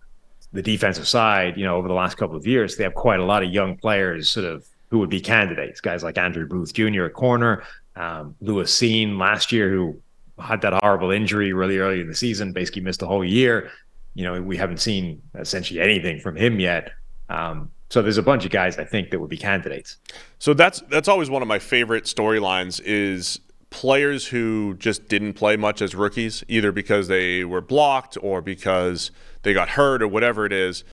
the 0.54 0.62
defensive 0.62 1.08
side, 1.08 1.58
you 1.58 1.66
know, 1.66 1.76
over 1.76 1.88
the 1.88 1.94
last 1.94 2.18
couple 2.18 2.36
of 2.36 2.48
years, 2.48 2.78
they 2.78 2.84
have 2.84 2.94
quite 2.94 3.20
a 3.20 3.26
lot 3.26 3.44
of 3.44 3.52
young 3.52 3.78
players 3.78 4.30
sort 4.30 4.46
of 4.46 4.66
who 4.90 5.00
would 5.00 5.10
be 5.10 5.20
candidates. 5.20 5.82
Guys 5.82 6.04
like 6.04 6.18
Andrew 6.18 6.48
Booth 6.48 6.74
Jr. 6.74 7.06
at 7.06 7.13
corner, 7.13 7.63
um, 7.96 8.36
Lewis 8.42 8.74
Cine 8.76 9.18
last 9.20 9.52
year, 9.52 9.70
who 9.70 10.00
had 10.40 10.62
that 10.62 10.74
horrible 10.82 11.12
injury 11.12 11.52
really 11.52 11.78
early 11.78 12.02
in 12.02 12.08
the 12.08 12.16
season, 12.16 12.54
basically 12.54 12.82
missed 12.82 13.02
the 13.02 13.08
whole 13.08 13.26
year. 13.26 13.70
You 14.13 14.24
know, 14.24 14.42
we 14.42 14.58
haven't 14.58 14.78
seen 14.78 15.22
essentially 15.36 15.80
anything 15.80 16.20
from 16.20 16.36
him 16.36 16.60
yet. 16.60 16.92
Um, 17.30 17.72
so 17.89 18.02
there's 18.02 18.17
a 18.17 18.23
bunch 18.23 18.45
of 18.45 18.52
guys 18.52 18.78
I 18.78 18.84
think 18.84 19.12
that 19.12 19.19
would 19.19 19.30
be 19.30 19.38
candidates. 19.38 19.97
So 20.39 20.54
that's 20.54 20.82
that's 20.89 21.08
always 21.08 21.30
one 21.30 21.41
of 21.41 21.47
my 21.47 21.60
favorite 21.60 22.04
storylines 22.06 22.82
is 22.84 23.39
players 23.69 24.28
who 24.28 24.76
just 24.76 25.08
didn't 25.08 25.34
play 25.34 25.58
much 25.58 25.82
as 25.82 25.95
rookies, 25.95 26.43
either 26.47 26.71
because 26.71 27.08
they 27.08 27.43
were 27.43 27.62
blocked 27.62 28.17
or 28.21 28.41
because 28.41 29.12
they 29.43 29.54
got 29.54 29.69
hurt 29.69 30.02
or 30.02 30.08
whatever 30.08 30.45
it 30.45 30.54
is. 30.54 30.84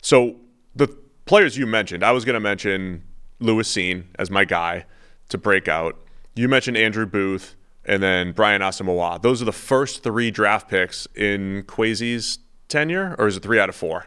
So 0.00 0.36
the 0.74 0.88
players 1.26 1.56
you 1.56 1.66
mentioned, 1.66 2.04
I 2.04 2.12
was 2.12 2.24
going 2.24 2.34
to 2.34 2.40
mention 2.40 3.04
Lewis 3.38 3.72
Cine 3.72 4.04
as 4.18 4.30
my 4.30 4.44
guy 4.44 4.86
to 5.28 5.38
break 5.38 5.68
out. 5.68 5.96
You 6.34 6.48
mentioned 6.48 6.76
Andrew 6.76 7.06
Booth 7.06 7.54
and 7.84 8.02
then 8.02 8.32
Brian 8.32 8.62
Asamoah. 8.62 9.20
Those 9.20 9.42
are 9.42 9.44
the 9.44 9.52
first 9.52 10.02
three 10.02 10.30
draft 10.30 10.68
picks 10.68 11.06
in 11.14 11.64
Kwesi's 11.66 12.38
tenure, 12.68 13.14
or 13.18 13.26
is 13.26 13.36
it 13.36 13.42
three 13.42 13.58
out 13.58 13.68
of 13.68 13.74
four? 13.74 14.06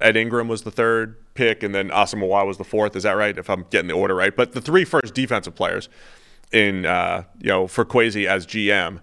Ed 0.00 0.16
Ingram 0.16 0.48
was 0.48 0.62
the 0.62 0.70
third 0.70 1.16
pick, 1.34 1.62
and 1.62 1.74
then 1.74 1.90
Asamoah 1.90 2.46
was 2.46 2.58
the 2.58 2.64
fourth. 2.64 2.96
Is 2.96 3.02
that 3.02 3.12
right? 3.12 3.36
If 3.36 3.50
I'm 3.50 3.66
getting 3.70 3.88
the 3.88 3.94
order 3.94 4.14
right, 4.14 4.34
but 4.34 4.52
the 4.52 4.60
three 4.60 4.84
first 4.84 5.14
defensive 5.14 5.54
players 5.54 5.88
in 6.52 6.86
uh, 6.86 7.24
you 7.40 7.48
know 7.48 7.66
for 7.66 7.84
Kwesi 7.84 8.26
as 8.26 8.46
GM. 8.46 9.00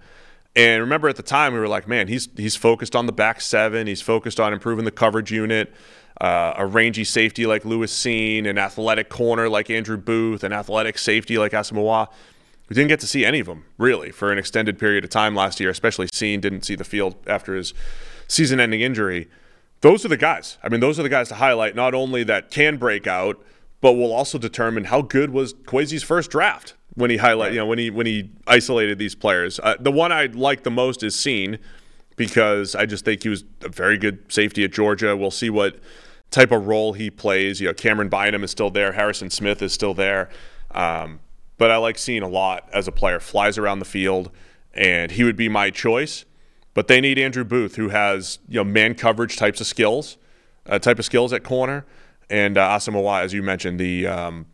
And 0.55 0.81
remember 0.81 1.07
at 1.07 1.15
the 1.15 1.23
time 1.23 1.53
we 1.53 1.59
were 1.59 1.67
like, 1.67 1.87
man, 1.87 2.07
he's 2.07 2.27
he's 2.35 2.55
focused 2.55 2.95
on 2.95 3.05
the 3.05 3.13
back 3.13 3.41
seven. 3.41 3.87
He's 3.87 4.01
focused 4.01 4.39
on 4.39 4.53
improving 4.53 4.85
the 4.85 4.91
coverage 4.91 5.31
unit. 5.31 5.73
Uh, 6.19 6.53
a 6.57 6.65
rangy 6.67 7.03
safety 7.03 7.47
like 7.47 7.65
Lewis 7.65 7.91
Cine, 7.91 8.47
an 8.47 8.59
athletic 8.59 9.09
corner 9.09 9.49
like 9.49 9.71
Andrew 9.71 9.97
Booth, 9.97 10.43
an 10.43 10.53
athletic 10.53 10.97
safety 10.97 11.37
like 11.37 11.53
Asamoah. 11.53 12.09
We 12.69 12.75
didn't 12.75 12.89
get 12.89 12.99
to 12.99 13.07
see 13.07 13.25
any 13.25 13.39
of 13.39 13.47
them 13.47 13.65
really 13.77 14.11
for 14.11 14.31
an 14.31 14.37
extended 14.37 14.77
period 14.77 15.03
of 15.03 15.09
time 15.09 15.35
last 15.35 15.59
year, 15.59 15.69
especially 15.69 16.07
Cine 16.07 16.39
didn't 16.39 16.63
see 16.63 16.75
the 16.75 16.84
field 16.84 17.15
after 17.25 17.55
his 17.55 17.73
season-ending 18.27 18.82
injury 18.82 19.29
those 19.82 20.05
are 20.05 20.07
the 20.09 20.17
guys. 20.17 20.57
I 20.63 20.69
mean, 20.69 20.79
those 20.79 20.99
are 20.99 21.03
the 21.03 21.09
guys 21.09 21.29
to 21.29 21.36
highlight, 21.36 21.75
not 21.75 21.93
only 21.93 22.23
that 22.23 22.51
can 22.51 22.77
break 22.77 23.07
out, 23.07 23.43
but 23.82 23.93
will 23.93 24.13
also 24.13 24.38
determine 24.38 24.86
how 24.86 25.01
good 25.01 25.32
was 25.32 25.53
Kwesi's 25.53 26.03
first 26.03 26.29
draft 26.29 26.75
when 26.93 27.09
he 27.09 27.17
highlight, 27.17 27.53
you 27.53 27.59
know, 27.59 27.65
when 27.65 27.79
he 27.79 27.89
when 27.89 28.05
he 28.05 28.29
isolated 28.47 28.99
these 28.99 29.15
players. 29.15 29.59
Uh, 29.59 29.75
the 29.79 29.91
one 29.91 30.11
I 30.11 30.25
like 30.27 30.63
the 30.63 30.71
most 30.71 31.03
is 31.03 31.15
Cine 31.15 31.57
because 32.15 32.75
I 32.75 32.86
just 32.86 33.05
think 33.05 33.23
he 33.23 33.29
was 33.29 33.43
a 33.61 33.69
very 33.69 33.97
good 33.97 34.32
safety 34.32 34.63
at 34.63 34.71
Georgia. 34.71 35.17
We'll 35.17 35.32
see 35.32 35.49
what 35.49 35.77
type 36.29 36.51
of 36.51 36.67
role 36.67 36.93
he 36.93 37.09
plays. 37.09 37.59
You 37.59 37.67
know, 37.67 37.73
Camryn 37.73 38.09
Bynum 38.09 38.43
is 38.43 38.51
still 38.51 38.69
there, 38.69 38.91
Harrison 38.91 39.32
Smith 39.32 39.61
is 39.61 39.73
still 39.73 39.95
there. 39.95 40.29
Um, 40.69 41.19
but 41.57 41.71
I 41.71 41.77
like 41.77 41.97
seeing 41.97 42.21
a 42.21 42.27
lot 42.27 42.69
as 42.73 42.88
a 42.88 42.91
player. 42.91 43.19
Flies 43.19 43.57
around 43.57 43.79
the 43.79 43.86
field, 43.86 44.32
and 44.73 45.11
he 45.11 45.23
would 45.23 45.36
be 45.36 45.49
my 45.49 45.69
choice. 45.69 46.25
But 46.74 46.88
they 46.88 47.01
need 47.01 47.19
Andrew 47.19 47.43
Booth, 47.43 47.76
who 47.76 47.89
has 47.89 48.39
you 48.47 48.55
know 48.55 48.63
man 48.63 48.95
coverage 48.95 49.38
types 49.38 49.59
of 49.61 49.67
skills, 49.67 50.17
uh, 50.67 50.80
type 50.80 50.99
of 50.99 51.05
skills 51.05 51.34
at 51.34 51.43
corner, 51.43 51.86
and 52.30 52.57
uh, 52.57 52.69
Asamoah, 52.69 53.24
as 53.24 53.34
you 53.34 53.43
mentioned, 53.43 53.80
the 53.80 54.07
um, 54.07 54.45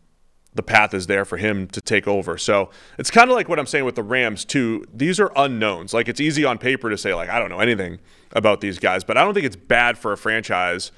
the 0.54 0.62
path 0.62 0.92
is 0.92 1.06
there 1.06 1.24
for 1.24 1.36
him 1.36 1.68
to 1.68 1.80
take 1.80 2.08
over. 2.08 2.36
So 2.36 2.70
it's 2.98 3.10
kind 3.10 3.30
of 3.30 3.36
like 3.36 3.48
what 3.48 3.58
I'm 3.58 3.66
saying 3.66 3.84
with 3.84 3.94
the 3.94 4.02
Rams 4.02 4.44
too. 4.44 4.84
These 4.92 5.20
are 5.20 5.30
unknowns. 5.36 5.94
Like 5.94 6.08
it's 6.08 6.20
easy 6.20 6.44
on 6.44 6.58
paper 6.58 6.90
to 6.90 6.98
say 6.98 7.14
like 7.14 7.28
I 7.28 7.38
don't 7.38 7.48
know 7.48 7.60
anything 7.60 8.00
about 8.32 8.60
these 8.60 8.78
guys, 8.78 9.04
but 9.04 9.16
I 9.16 9.24
don't 9.24 9.34
think 9.34 9.46
it's 9.46 9.56
bad 9.56 9.96
for 9.96 10.12
a 10.12 10.16
franchise 10.16 10.90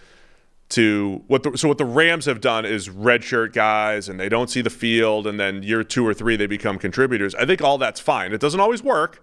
to 0.71 1.23
what 1.27 1.43
the, 1.43 1.59
so 1.59 1.69
what 1.69 1.79
the 1.79 1.85
Rams 1.85 2.27
have 2.27 2.41
done 2.41 2.65
is 2.65 2.89
redshirt 2.89 3.53
guys 3.53 4.09
and 4.09 4.19
they 4.19 4.29
don't 4.29 4.49
see 4.49 4.63
the 4.63 4.71
field 4.71 5.27
and 5.27 5.39
then 5.39 5.63
year 5.63 5.83
2 5.83 6.07
or 6.07 6.15
3 6.15 6.37
they 6.37 6.47
become 6.47 6.79
contributors. 6.79 7.35
I 7.35 7.45
think 7.45 7.61
all 7.61 7.77
that's 7.77 8.01
fine. 8.01 8.33
It 8.33 8.41
doesn't 8.41 8.61
always 8.61 8.83
work, 8.83 9.23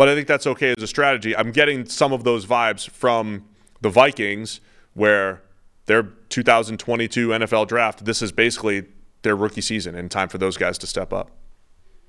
but 0.00 0.08
I 0.08 0.14
think 0.14 0.28
that's 0.28 0.46
okay 0.46 0.72
as 0.74 0.82
a 0.82 0.86
strategy. 0.86 1.36
I'm 1.36 1.52
getting 1.52 1.84
some 1.84 2.14
of 2.14 2.24
those 2.24 2.46
vibes 2.46 2.88
from 2.88 3.44
the 3.82 3.90
Vikings 3.90 4.62
where 4.94 5.42
their 5.84 6.04
2022 6.30 7.28
NFL 7.28 7.68
draft 7.68 8.06
this 8.06 8.22
is 8.22 8.32
basically 8.32 8.86
their 9.20 9.36
rookie 9.36 9.60
season 9.60 9.94
and 9.94 10.10
time 10.10 10.30
for 10.30 10.38
those 10.38 10.56
guys 10.56 10.78
to 10.78 10.86
step 10.86 11.12
up. 11.12 11.30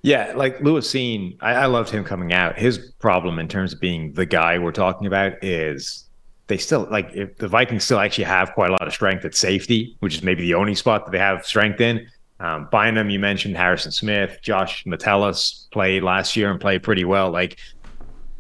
Yeah, 0.04 0.32
like 0.38 0.62
Lewis 0.62 0.90
Cine, 0.90 1.36
I, 1.42 1.52
I 1.52 1.66
loved 1.66 1.90
him 1.90 2.06
coming 2.06 2.32
out. 2.32 2.58
His 2.58 2.78
problem 3.00 3.40
in 3.40 3.50
terms 3.50 3.74
of 3.74 3.82
being 3.82 4.14
the 4.14 4.26
guy 4.26 4.58
we're 4.58 4.72
talking 4.72 5.06
about 5.06 5.44
is 5.44 6.06
they 6.48 6.58
still 6.58 6.88
like 6.90 7.10
if 7.14 7.40
the 7.40 7.50
Vikings 7.50 7.84
still 7.84 8.00
actually 8.00 8.24
have 8.24 8.54
quite 8.54 8.70
a 8.70 8.72
lot 8.72 8.88
of 8.88 8.94
strength 8.94 9.26
at 9.26 9.36
safety, 9.36 9.98
which 10.00 10.16
is 10.16 10.24
maybe 10.24 10.44
the 10.44 10.54
only 10.54 10.76
spot 10.76 11.04
that 11.08 11.12
they 11.12 11.20
have 11.20 11.46
strength 11.46 11.82
in. 11.82 12.08
Um, 12.40 12.70
Bynum, 12.72 13.10
you 13.10 13.20
mentioned 13.20 13.58
Harrison 13.58 13.92
Smith, 13.92 14.40
Josh 14.42 14.86
Metellus 14.86 15.68
played 15.72 16.04
last 16.04 16.38
year 16.38 16.50
and 16.50 16.60
played 16.60 16.84
pretty 16.84 17.04
well. 17.04 17.30
Like 17.30 17.60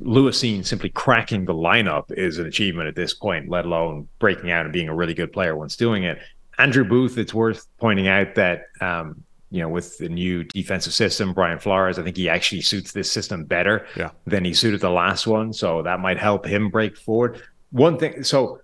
Lewis 0.01 0.41
Cine 0.41 0.65
simply 0.65 0.89
cracking 0.89 1.45
the 1.45 1.53
lineup 1.53 2.11
is 2.11 2.37
an 2.37 2.47
achievement 2.47 2.87
at 2.87 2.95
this 2.95 3.13
point, 3.13 3.49
let 3.49 3.65
alone 3.65 4.07
breaking 4.19 4.51
out 4.51 4.65
and 4.65 4.73
being 4.73 4.89
a 4.89 4.95
really 4.95 5.13
good 5.13 5.31
player 5.31 5.55
once 5.55 5.75
doing 5.75 6.03
it. 6.03 6.19
Andrew 6.57 6.83
Booth, 6.83 7.17
it's 7.17 7.33
worth 7.33 7.67
pointing 7.79 8.07
out 8.07 8.35
that 8.35 8.65
um, 8.81 9.23
you 9.49 9.61
know, 9.61 9.69
with 9.69 9.97
the 9.97 10.09
new 10.09 10.43
defensive 10.45 10.93
system, 10.93 11.33
Brian 11.33 11.59
Flores, 11.59 11.99
I 11.99 12.03
think 12.03 12.15
he 12.15 12.29
actually 12.29 12.61
suits 12.61 12.93
this 12.93 13.11
system 13.11 13.43
better 13.43 13.85
yeah. 13.97 14.11
than 14.25 14.45
he 14.45 14.53
suited 14.53 14.79
the 14.79 14.89
last 14.89 15.27
one. 15.27 15.51
So 15.51 15.81
that 15.81 15.99
might 15.99 16.17
help 16.17 16.45
him 16.45 16.69
break 16.69 16.97
forward 16.97 17.41
one 17.71 17.97
thing 17.97 18.23
so 18.23 18.61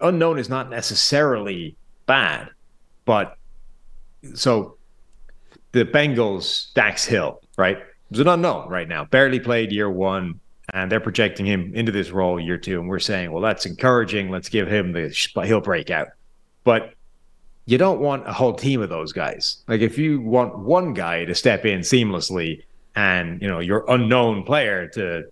unknown 0.00 0.38
is 0.38 0.48
not 0.48 0.68
necessarily 0.68 1.76
bad, 2.06 2.50
but 3.04 3.36
so 4.34 4.76
the 5.72 5.84
Bengals, 5.84 6.72
Dax 6.74 7.04
Hill, 7.04 7.40
right? 7.56 7.78
It's 8.10 8.20
an 8.20 8.28
unknown 8.28 8.68
right 8.68 8.88
now. 8.88 9.04
Barely 9.04 9.40
played 9.40 9.70
year 9.72 9.90
one, 9.90 10.40
and 10.72 10.90
they're 10.90 11.00
projecting 11.00 11.46
him 11.46 11.72
into 11.74 11.92
this 11.92 12.10
role 12.10 12.40
year 12.40 12.58
two. 12.58 12.80
And 12.80 12.88
we're 12.88 12.98
saying, 12.98 13.32
well, 13.32 13.42
that's 13.42 13.66
encouraging. 13.66 14.30
Let's 14.30 14.48
give 14.48 14.68
him 14.68 14.92
the 14.92 15.14
he'll 15.44 15.60
break 15.60 15.90
out. 15.90 16.08
But 16.64 16.94
you 17.66 17.76
don't 17.76 18.00
want 18.00 18.26
a 18.26 18.32
whole 18.32 18.54
team 18.54 18.80
of 18.80 18.88
those 18.88 19.12
guys. 19.12 19.62
Like 19.68 19.82
if 19.82 19.98
you 19.98 20.20
want 20.20 20.58
one 20.58 20.94
guy 20.94 21.26
to 21.26 21.34
step 21.34 21.66
in 21.66 21.80
seamlessly 21.80 22.62
and 22.96 23.40
you 23.42 23.48
know 23.48 23.60
your 23.60 23.84
unknown 23.88 24.42
player 24.42 24.88
to 24.88 25.24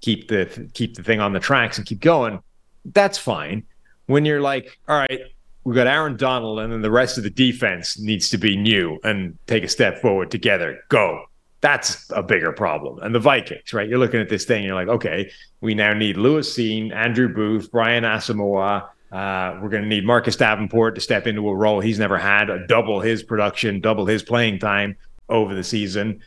keep 0.00 0.28
the 0.28 0.70
keep 0.72 0.94
the 0.96 1.02
thing 1.02 1.20
on 1.20 1.34
the 1.34 1.40
tracks 1.40 1.76
and 1.76 1.86
keep 1.86 2.00
going, 2.00 2.40
that's 2.86 3.18
fine. 3.18 3.64
When 4.06 4.24
you're 4.24 4.40
like, 4.40 4.78
all 4.88 4.98
right, 4.98 5.20
we've 5.64 5.76
got 5.76 5.86
Aaron 5.86 6.16
Donald, 6.16 6.58
and 6.60 6.72
then 6.72 6.80
the 6.80 6.90
rest 6.90 7.18
of 7.18 7.24
the 7.24 7.30
defense 7.30 7.98
needs 7.98 8.30
to 8.30 8.38
be 8.38 8.56
new 8.56 8.98
and 9.04 9.38
take 9.46 9.62
a 9.62 9.68
step 9.68 10.00
forward 10.00 10.30
together. 10.30 10.80
Go. 10.88 11.26
That's 11.62 12.10
a 12.10 12.22
bigger 12.22 12.52
problem. 12.52 12.98
And 13.02 13.14
the 13.14 13.20
Vikings, 13.20 13.72
right? 13.72 13.88
You're 13.88 13.98
looking 13.98 14.20
at 14.20 14.28
this 14.28 14.44
thing, 14.44 14.64
you're 14.64 14.74
like, 14.74 14.88
okay, 14.88 15.30
we 15.60 15.74
now 15.74 15.94
need 15.94 16.16
Lewis 16.16 16.54
Cine, 16.54 16.94
Andrew 16.94 17.32
Booth, 17.32 17.70
Brian 17.70 18.04
Asamoah. 18.04 18.88
Uh, 19.10 19.58
we're 19.62 19.68
going 19.68 19.82
to 19.82 19.88
need 19.88 20.04
Marcus 20.04 20.36
Davenport 20.36 20.94
to 20.96 21.00
step 21.00 21.26
into 21.26 21.48
a 21.48 21.54
role 21.54 21.80
he's 21.80 21.98
never 21.98 22.18
had, 22.18 22.50
double 22.66 23.00
his 23.00 23.22
production, 23.22 23.80
double 23.80 24.06
his 24.06 24.22
playing 24.22 24.58
time 24.58 24.96
over 25.28 25.54
the 25.54 25.64
season. 25.64 26.20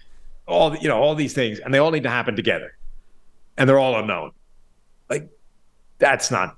All 0.48 0.76
you 0.78 0.88
know, 0.88 0.98
all 0.98 1.16
these 1.16 1.34
things, 1.34 1.60
and 1.60 1.74
they 1.74 1.80
all 1.80 1.92
need 1.92 2.04
to 2.04 2.10
happen 2.10 2.36
together 2.36 2.76
and 3.58 3.70
they're 3.70 3.80
all 3.80 3.98
unknown. 3.98 4.32
Like 5.10 5.30
that's 5.98 6.32
not 6.32 6.58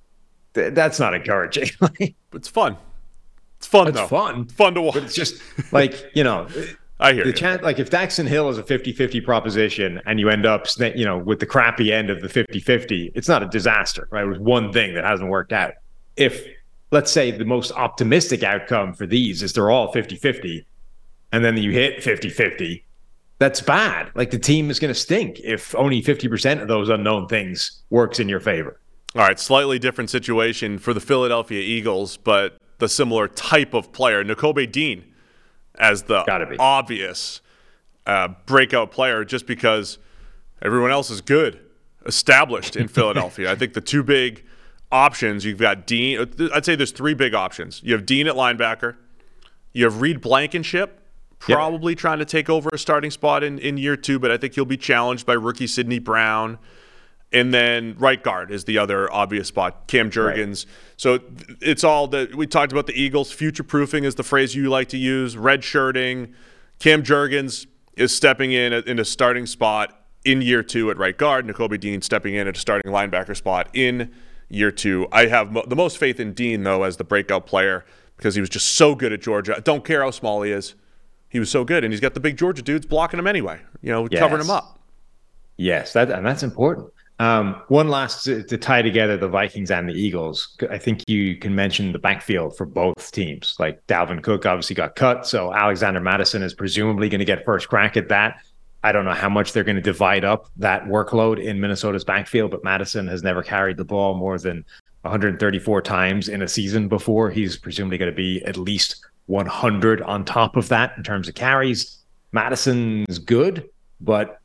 that's 0.54 1.00
not 1.00 1.14
encouraging. 1.14 1.70
it's 2.34 2.48
fun. 2.48 2.78
It's 3.58 3.68
fun 3.68 3.88
it's 3.88 3.98
though. 3.98 4.08
fun. 4.08 4.42
It's 4.42 4.54
fun 4.54 4.74
to 4.76 4.82
watch. 4.82 4.96
But 4.96 5.04
it's 5.04 5.16
just 5.16 5.42
like, 5.72 6.12
you 6.14 6.24
know, 6.24 6.48
I 7.00 7.14
hear 7.14 7.24
the 7.24 7.30
you. 7.30 7.36
chance 7.36 7.62
like 7.62 7.80
if 7.80 7.90
Daxton 7.90 8.28
Hill 8.28 8.50
is 8.50 8.58
a 8.58 8.64
50-50 8.64 9.24
proposition 9.24 10.02
and 10.06 10.20
you 10.20 10.30
end 10.30 10.46
up 10.46 10.66
you 10.96 11.06
know 11.06 11.18
with 11.18 11.40
the 11.40 11.46
crappy 11.46 11.94
end 11.94 12.10
of 12.10 12.22
the 12.22 12.28
50-50, 12.28 13.12
it's 13.14 13.28
not 13.28 13.44
a 13.44 13.48
disaster, 13.48 14.08
right? 14.12 14.24
It 14.24 14.28
was 14.28 14.40
one 14.40 14.74
thing 14.74 14.96
that 14.96 15.04
hasn't 15.04 15.30
worked 15.30 15.54
out. 15.54 15.74
If 16.16 16.46
let's 16.92 17.12
say 17.12 17.32
the 17.32 17.46
most 17.46 17.72
optimistic 17.74 18.44
outcome 18.44 18.94
for 18.94 19.06
these 19.06 19.44
is 19.44 19.54
they're 19.54 19.70
all 19.70 19.94
50-50 19.94 20.66
and 21.32 21.44
then 21.44 21.58
you 21.58 21.72
hit 21.72 22.00
50-50 22.00 22.84
that's 23.40 23.62
bad. 23.62 24.12
Like 24.16 24.32
the 24.32 24.40
team 24.40 24.70
is 24.70 24.80
going 24.80 24.94
to 24.94 25.00
stink 25.00 25.40
if 25.44 25.76
only 25.76 26.02
50% 26.02 26.62
of 26.62 26.68
those 26.68 26.90
unknown 26.90 27.28
things 27.28 27.84
works 27.90 28.20
in 28.20 28.28
your 28.28 28.40
favor. 28.40 28.80
All 29.16 29.22
right, 29.22 29.40
slightly 29.40 29.80
different 29.80 30.10
situation 30.10 30.78
for 30.80 30.94
the 30.94 31.00
Philadelphia 31.00 31.62
Eagles, 31.62 32.18
but 32.18 32.58
the 32.80 32.90
similar 32.90 33.28
type 33.28 33.74
of 33.74 33.92
player, 33.92 34.24
Nakobe 34.24 34.72
Dean, 34.72 35.04
as 35.78 36.04
the 36.04 36.24
obvious 36.60 37.42
uh, 38.06 38.30
breakout 38.46 38.92
player, 38.92 39.24
just 39.24 39.46
because 39.46 39.98
everyone 40.62 40.92
else 40.92 41.10
is 41.10 41.22
good, 41.22 41.60
established 42.06 42.76
in 42.76 42.88
Philadelphia. 42.88 43.52
I 43.52 43.56
think 43.56 43.74
the 43.74 43.82
two 43.82 44.04
big 44.04 44.44
options 44.92 45.46
you've 45.46 45.60
got 45.60 45.86
Dean. 45.86 46.28
I'd 46.54 46.66
say 46.66 46.76
there's 46.76 46.92
three 46.92 47.14
big 47.14 47.34
options. 47.34 47.82
You 47.84 47.94
have 47.94 48.06
Dean 48.06 48.28
at 48.28 48.36
linebacker. 48.36 48.96
You 49.74 49.86
have 49.86 50.02
Reed 50.02 50.22
Blankenship, 50.22 51.02
probably 51.40 51.94
yep. 51.94 52.00
trying 52.00 52.20
to 52.20 52.26
take 52.26 52.50
over 52.50 52.70
a 52.74 52.80
starting 52.80 53.12
spot 53.12 53.44
in, 53.44 53.60
in 53.60 53.78
year 53.78 53.96
two, 53.96 54.18
but 54.18 54.32
I 54.32 54.38
think 54.38 54.56
he'll 54.56 54.66
be 54.66 54.78
challenged 54.78 55.26
by 55.26 55.34
rookie 55.34 55.68
Sidney 55.68 56.00
Brown. 56.00 56.58
And 57.34 57.54
then 57.54 57.96
right 57.98 58.22
guard 58.24 58.52
is 58.52 58.64
the 58.64 58.78
other 58.78 59.12
obvious 59.12 59.50
spot, 59.50 59.88
Cam 59.88 60.10
Jurgens. 60.10 60.66
Right. 60.66 60.76
So 60.96 61.20
it's 61.62 61.84
all 61.84 62.08
that 62.08 62.36
we 62.36 62.48
talked 62.48 62.72
about 62.72 62.88
the 62.88 63.00
Eagles. 63.00 63.32
Future 63.32 63.64
proofing 63.64 64.06
is 64.06 64.16
the 64.16 64.24
phrase 64.24 64.56
you 64.56 64.70
like 64.70 64.88
to 64.90 64.98
use. 64.98 65.36
Red 65.36 65.64
shirting. 65.64 66.34
Cam 66.80 67.04
Jurgens 67.04 67.68
is 67.98 68.16
stepping 68.16 68.54
in 68.54 68.72
uh, 68.72 68.82
in 68.86 68.98
a 68.98 69.06
starting 69.06 69.46
spot 69.46 70.06
in 70.24 70.42
year 70.42 70.64
two 70.64 70.90
at 70.90 70.98
right 70.98 71.18
guard. 71.18 71.46
Nakobe 71.46 71.80
Dean 71.80 72.02
stepping 72.02 72.34
in 72.34 72.48
at 72.48 72.56
a 72.56 72.60
starting 72.60 72.92
linebacker 72.92 73.36
spot 73.36 73.70
in 73.74 74.12
year 74.48 74.72
two. 74.72 75.08
I 75.12 75.26
have 75.26 75.52
mo- 75.52 75.66
the 75.68 75.76
most 75.76 75.98
faith 75.98 76.22
in 76.22 76.34
Dean, 76.34 76.64
though, 76.64 76.84
as 76.84 76.96
the 76.96 77.04
breakout 77.04 77.46
player 77.46 77.84
because 78.16 78.36
he 78.36 78.42
was 78.42 78.50
just 78.50 78.76
so 78.76 78.96
good 78.96 79.12
at 79.12 79.22
Georgia. 79.22 79.58
I 79.58 79.60
don't 79.60 79.84
care 79.84 80.02
how 80.02 80.12
small 80.12 80.44
he 80.44 80.52
is 80.52 80.76
he 81.30 81.40
was 81.40 81.50
so 81.50 81.64
good, 81.64 81.84
and 81.84 81.94
he's 81.94 82.00
got 82.00 82.14
the 82.14 82.20
big 82.20 82.38
Georgia 82.38 82.62
dudes 82.62 82.86
blocking 82.86 83.20
him 83.20 83.28
anyway. 83.28 83.60
You 83.82 83.92
know, 83.92 84.08
yes. 84.10 84.20
covering 84.20 84.42
him 84.42 84.50
up. 84.50 84.80
Yes, 85.58 85.94
that 85.94 86.12
and 86.12 86.26
that's 86.26 86.44
important. 86.44 86.92
Um, 87.20 87.62
one 87.68 87.88
last 87.88 88.24
to, 88.26 88.44
to, 88.44 88.58
tie 88.60 88.84
together 88.84 89.18
the 89.18 89.28
Vikings 89.28 89.72
and 89.72 89.90
the 89.90 89.94
Eagles. 89.94 90.56
I 90.70 90.78
think 90.78 91.04
you 91.08 91.36
can 91.36 91.56
mention 91.56 91.92
the 91.92 91.98
backfield 91.98 92.56
for 92.56 92.68
both 92.68 93.12
teams. 93.12 93.56
Like 93.58 93.86
Dalvin 93.88 94.22
Cook 94.22 94.46
obviously 94.46 94.76
got 94.76 94.96
cut, 94.96 95.26
so 95.26 95.52
Alexander 95.52 96.00
Mattison 96.00 96.44
is 96.44 96.54
presumably 96.54 97.10
going 97.10 97.20
to 97.20 97.26
get 97.26 97.44
first 97.44 97.70
crack 97.70 97.98
at 97.98 98.10
that. 98.10 98.44
I 98.84 98.92
don't 98.92 99.04
know 99.04 99.14
how 99.14 99.30
much 99.30 99.52
they're 99.52 99.64
going 99.64 99.78
to 99.78 99.82
divide 99.82 100.24
up 100.24 100.52
that 100.58 100.86
workload 100.86 101.44
in 101.44 101.60
Minnesota's 101.60 102.04
backfield, 102.04 102.52
but 102.52 102.64
Mattison 102.64 103.08
has 103.08 103.24
never 103.24 103.42
carried 103.42 103.78
the 103.78 103.86
ball 103.86 104.14
more 104.14 104.38
than 104.38 104.64
134 105.02 105.82
times 105.82 106.30
in 106.30 106.44
a 106.44 106.48
season 106.48 106.88
before. 106.88 107.32
He's 107.32 107.58
presumably 107.58 107.98
going 107.98 108.12
to 108.12 108.16
be 108.16 108.44
at 108.46 108.58
least 108.58 109.04
100 109.26 110.04
on 110.04 110.24
top 110.24 110.56
of 110.56 110.70
that 110.70 110.94
in 110.98 111.04
terms 111.04 111.28
of 111.28 111.34
carries. 111.34 111.98
Mattison's 112.32 113.18
good, 113.18 113.70
but 114.00 114.40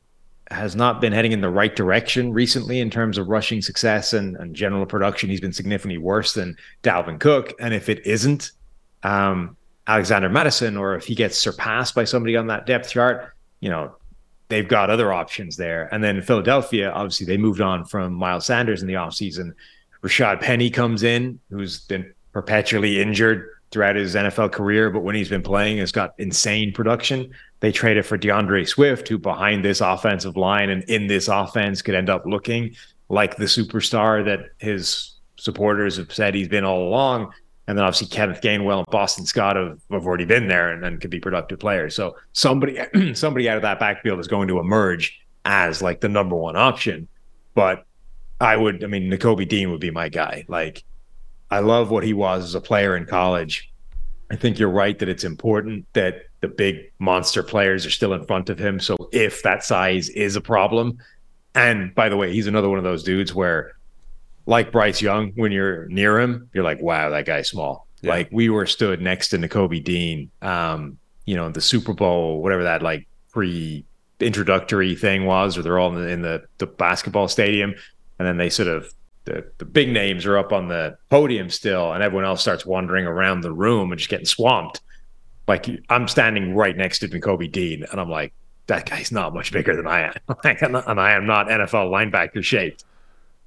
has 0.52 0.76
not 0.76 1.00
been 1.00 1.12
heading 1.12 1.32
in 1.32 1.40
the 1.40 1.50
right 1.50 1.74
direction 1.74 2.32
recently 2.32 2.80
in 2.80 2.90
terms 2.90 3.18
of 3.18 3.28
rushing 3.28 3.62
success 3.62 4.12
and, 4.12 4.36
and 4.36 4.54
general 4.54 4.86
production. 4.86 5.30
He's 5.30 5.40
been 5.40 5.52
significantly 5.52 5.98
worse 5.98 6.34
than 6.34 6.56
Dalvin 6.82 7.18
Cook. 7.18 7.54
And 7.60 7.74
if 7.74 7.88
it 7.88 8.06
isn't 8.06 8.52
um, 9.02 9.56
Alexander 9.86 10.28
Mattison, 10.28 10.76
or 10.76 10.94
if 10.94 11.04
he 11.04 11.14
gets 11.14 11.38
surpassed 11.38 11.94
by 11.94 12.04
somebody 12.04 12.36
on 12.36 12.46
that 12.48 12.66
depth 12.66 12.90
chart, 12.90 13.34
you 13.60 13.70
know, 13.70 13.94
they've 14.48 14.68
got 14.68 14.90
other 14.90 15.12
options 15.12 15.56
there. 15.56 15.88
And 15.92 16.04
then 16.04 16.20
Philadelphia, 16.22 16.92
obviously, 16.92 17.26
they 17.26 17.36
moved 17.36 17.60
on 17.60 17.84
from 17.84 18.12
Miles 18.12 18.46
Sanders 18.46 18.82
in 18.82 18.88
the 18.88 18.94
offseason. 18.94 19.52
Rashaad 20.02 20.40
Penny 20.40 20.70
comes 20.70 21.02
in, 21.02 21.40
who's 21.50 21.80
been 21.80 22.12
perpetually 22.32 23.00
injured 23.00 23.48
throughout 23.70 23.96
his 23.96 24.14
NFL 24.14 24.52
career, 24.52 24.90
but 24.90 25.00
when 25.00 25.14
he's 25.14 25.28
been 25.28 25.42
playing, 25.42 25.78
has 25.78 25.90
got 25.90 26.14
insane 26.18 26.72
production. 26.72 27.32
They 27.62 27.70
traded 27.70 28.04
for 28.04 28.16
D'Andre 28.16 28.64
Swift, 28.64 29.06
who 29.06 29.18
behind 29.18 29.64
this 29.64 29.80
offensive 29.80 30.36
line 30.36 30.68
and 30.68 30.82
in 30.90 31.06
this 31.06 31.28
offense 31.28 31.80
could 31.80 31.94
end 31.94 32.10
up 32.10 32.26
looking 32.26 32.74
like 33.08 33.36
the 33.36 33.44
superstar 33.44 34.24
that 34.24 34.50
his 34.58 35.12
supporters 35.36 35.96
have 35.96 36.12
said 36.12 36.34
he's 36.34 36.48
been 36.48 36.64
all 36.64 36.88
along. 36.88 37.32
And 37.68 37.78
then 37.78 37.84
obviously 37.84 38.08
Kenneth 38.08 38.40
Gainwell 38.40 38.78
and 38.78 38.86
Boston 38.88 39.26
Scott 39.26 39.54
have, 39.54 39.78
have 39.92 40.04
already 40.04 40.24
been 40.24 40.48
there 40.48 40.70
and, 40.72 40.84
and 40.84 41.00
could 41.00 41.12
be 41.12 41.20
productive 41.20 41.60
players. 41.60 41.94
So 41.94 42.16
somebody 42.32 42.80
somebody 43.14 43.48
out 43.48 43.58
of 43.58 43.62
that 43.62 43.78
backfield 43.78 44.18
is 44.18 44.26
going 44.26 44.48
to 44.48 44.58
emerge 44.58 45.20
as 45.44 45.80
like 45.80 46.00
the 46.00 46.08
number 46.08 46.34
one 46.34 46.56
option. 46.56 47.06
But 47.54 47.86
I 48.40 48.56
would, 48.56 48.82
I 48.82 48.88
mean, 48.88 49.08
Nakobe 49.08 49.48
Dean 49.48 49.70
would 49.70 49.80
be 49.80 49.92
my 49.92 50.08
guy. 50.08 50.44
Like, 50.48 50.82
I 51.48 51.60
love 51.60 51.92
what 51.92 52.02
he 52.02 52.12
was 52.12 52.42
as 52.42 52.56
a 52.56 52.60
player 52.60 52.96
in 52.96 53.06
college. 53.06 53.70
I 54.32 54.34
think 54.34 54.58
you're 54.58 54.68
right 54.68 54.98
that 54.98 55.08
it's 55.08 55.22
important 55.22 55.86
that 55.92 56.24
the 56.42 56.48
big 56.48 56.90
monster 56.98 57.42
players 57.42 57.86
are 57.86 57.90
still 57.90 58.12
in 58.12 58.26
front 58.26 58.50
of 58.50 58.58
him. 58.58 58.78
So 58.78 58.96
if 59.12 59.42
that 59.44 59.64
size 59.64 60.10
is 60.10 60.36
a 60.36 60.40
problem, 60.40 60.98
and 61.54 61.94
by 61.94 62.08
the 62.08 62.16
way, 62.16 62.32
he's 62.32 62.48
another 62.48 62.68
one 62.68 62.78
of 62.78 62.84
those 62.84 63.02
dudes 63.02 63.32
where, 63.32 63.72
like 64.44 64.72
Bryce 64.72 65.00
Young, 65.00 65.30
when 65.36 65.52
you're 65.52 65.86
near 65.86 66.18
him, 66.18 66.50
you're 66.52 66.64
like, 66.64 66.82
wow, 66.82 67.10
that 67.10 67.26
guy's 67.26 67.48
small. 67.48 67.86
Yeah. 68.00 68.10
Like 68.10 68.28
we 68.32 68.48
were 68.48 68.66
stood 68.66 69.00
next 69.00 69.28
to 69.28 69.38
Nakobe 69.38 69.84
Dean, 69.84 70.30
um, 70.42 70.98
you 71.26 71.36
know, 71.36 71.48
the 71.48 71.60
Super 71.60 71.92
Bowl, 71.92 72.42
whatever 72.42 72.64
that 72.64 72.82
like 72.82 73.06
pre 73.30 73.84
introductory 74.18 74.96
thing 74.96 75.26
was, 75.26 75.56
or 75.56 75.62
they're 75.62 75.78
all 75.78 75.96
in 75.96 76.02
the, 76.02 76.08
in 76.08 76.22
the, 76.22 76.42
the 76.58 76.66
basketball 76.66 77.28
stadium. 77.28 77.74
And 78.18 78.26
then 78.26 78.36
they 78.36 78.50
sort 78.50 78.68
of, 78.68 78.92
the, 79.24 79.48
the 79.58 79.64
big 79.64 79.90
names 79.92 80.26
are 80.26 80.36
up 80.36 80.52
on 80.52 80.66
the 80.66 80.96
podium 81.08 81.48
still, 81.50 81.92
and 81.92 82.02
everyone 82.02 82.24
else 82.24 82.40
starts 82.40 82.66
wandering 82.66 83.06
around 83.06 83.42
the 83.42 83.52
room 83.52 83.92
and 83.92 83.98
just 83.98 84.10
getting 84.10 84.26
swamped. 84.26 84.80
Like 85.48 85.66
I'm 85.88 86.06
standing 86.08 86.54
right 86.54 86.76
next 86.76 87.00
to 87.00 87.08
Nakobe 87.08 87.50
Dean, 87.50 87.84
and 87.90 88.00
I'm 88.00 88.08
like, 88.10 88.32
that 88.68 88.88
guy's 88.88 89.10
not 89.10 89.34
much 89.34 89.52
bigger 89.52 89.74
than 89.76 89.86
I 89.86 90.02
am. 90.02 90.14
And 90.86 91.00
I 91.00 91.12
am 91.12 91.26
not 91.26 91.48
NFL 91.48 91.90
linebacker 91.90 92.42
shaped. 92.44 92.84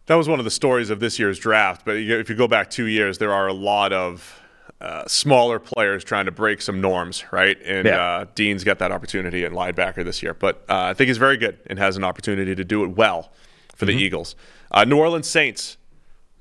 That 0.07 0.15
was 0.15 0.27
one 0.27 0.39
of 0.39 0.45
the 0.45 0.51
stories 0.51 0.89
of 0.89 0.99
this 0.99 1.17
year's 1.17 1.39
draft. 1.39 1.83
But 1.85 1.95
if 1.97 2.29
you 2.29 2.35
go 2.35 2.47
back 2.47 2.69
two 2.69 2.85
years, 2.85 3.17
there 3.17 3.33
are 3.33 3.47
a 3.47 3.53
lot 3.53 3.91
of 3.93 4.39
uh, 4.81 5.05
smaller 5.07 5.57
players 5.57 6.03
trying 6.03 6.25
to 6.25 6.31
break 6.31 6.61
some 6.61 6.79
norms, 6.81 7.23
right? 7.31 7.57
And 7.65 7.87
Yeah. 7.87 8.03
uh, 8.05 8.25
Dean's 8.35 8.63
got 8.63 8.77
that 8.79 8.91
opportunity 8.91 9.45
at 9.45 9.51
linebacker 9.53 10.03
this 10.03 10.21
year. 10.21 10.33
But 10.33 10.63
uh, 10.69 10.81
I 10.81 10.93
think 10.93 11.07
he's 11.07 11.17
very 11.17 11.37
good 11.37 11.57
and 11.67 11.79
has 11.79 11.95
an 11.97 12.03
opportunity 12.03 12.53
to 12.53 12.63
do 12.65 12.83
it 12.83 12.89
well 12.89 13.31
for 13.75 13.85
the 13.85 13.93
Eagles. 13.93 14.35
Uh, 14.69 14.83
New 14.83 14.97
Orleans 14.97 15.27
Saints, 15.29 15.77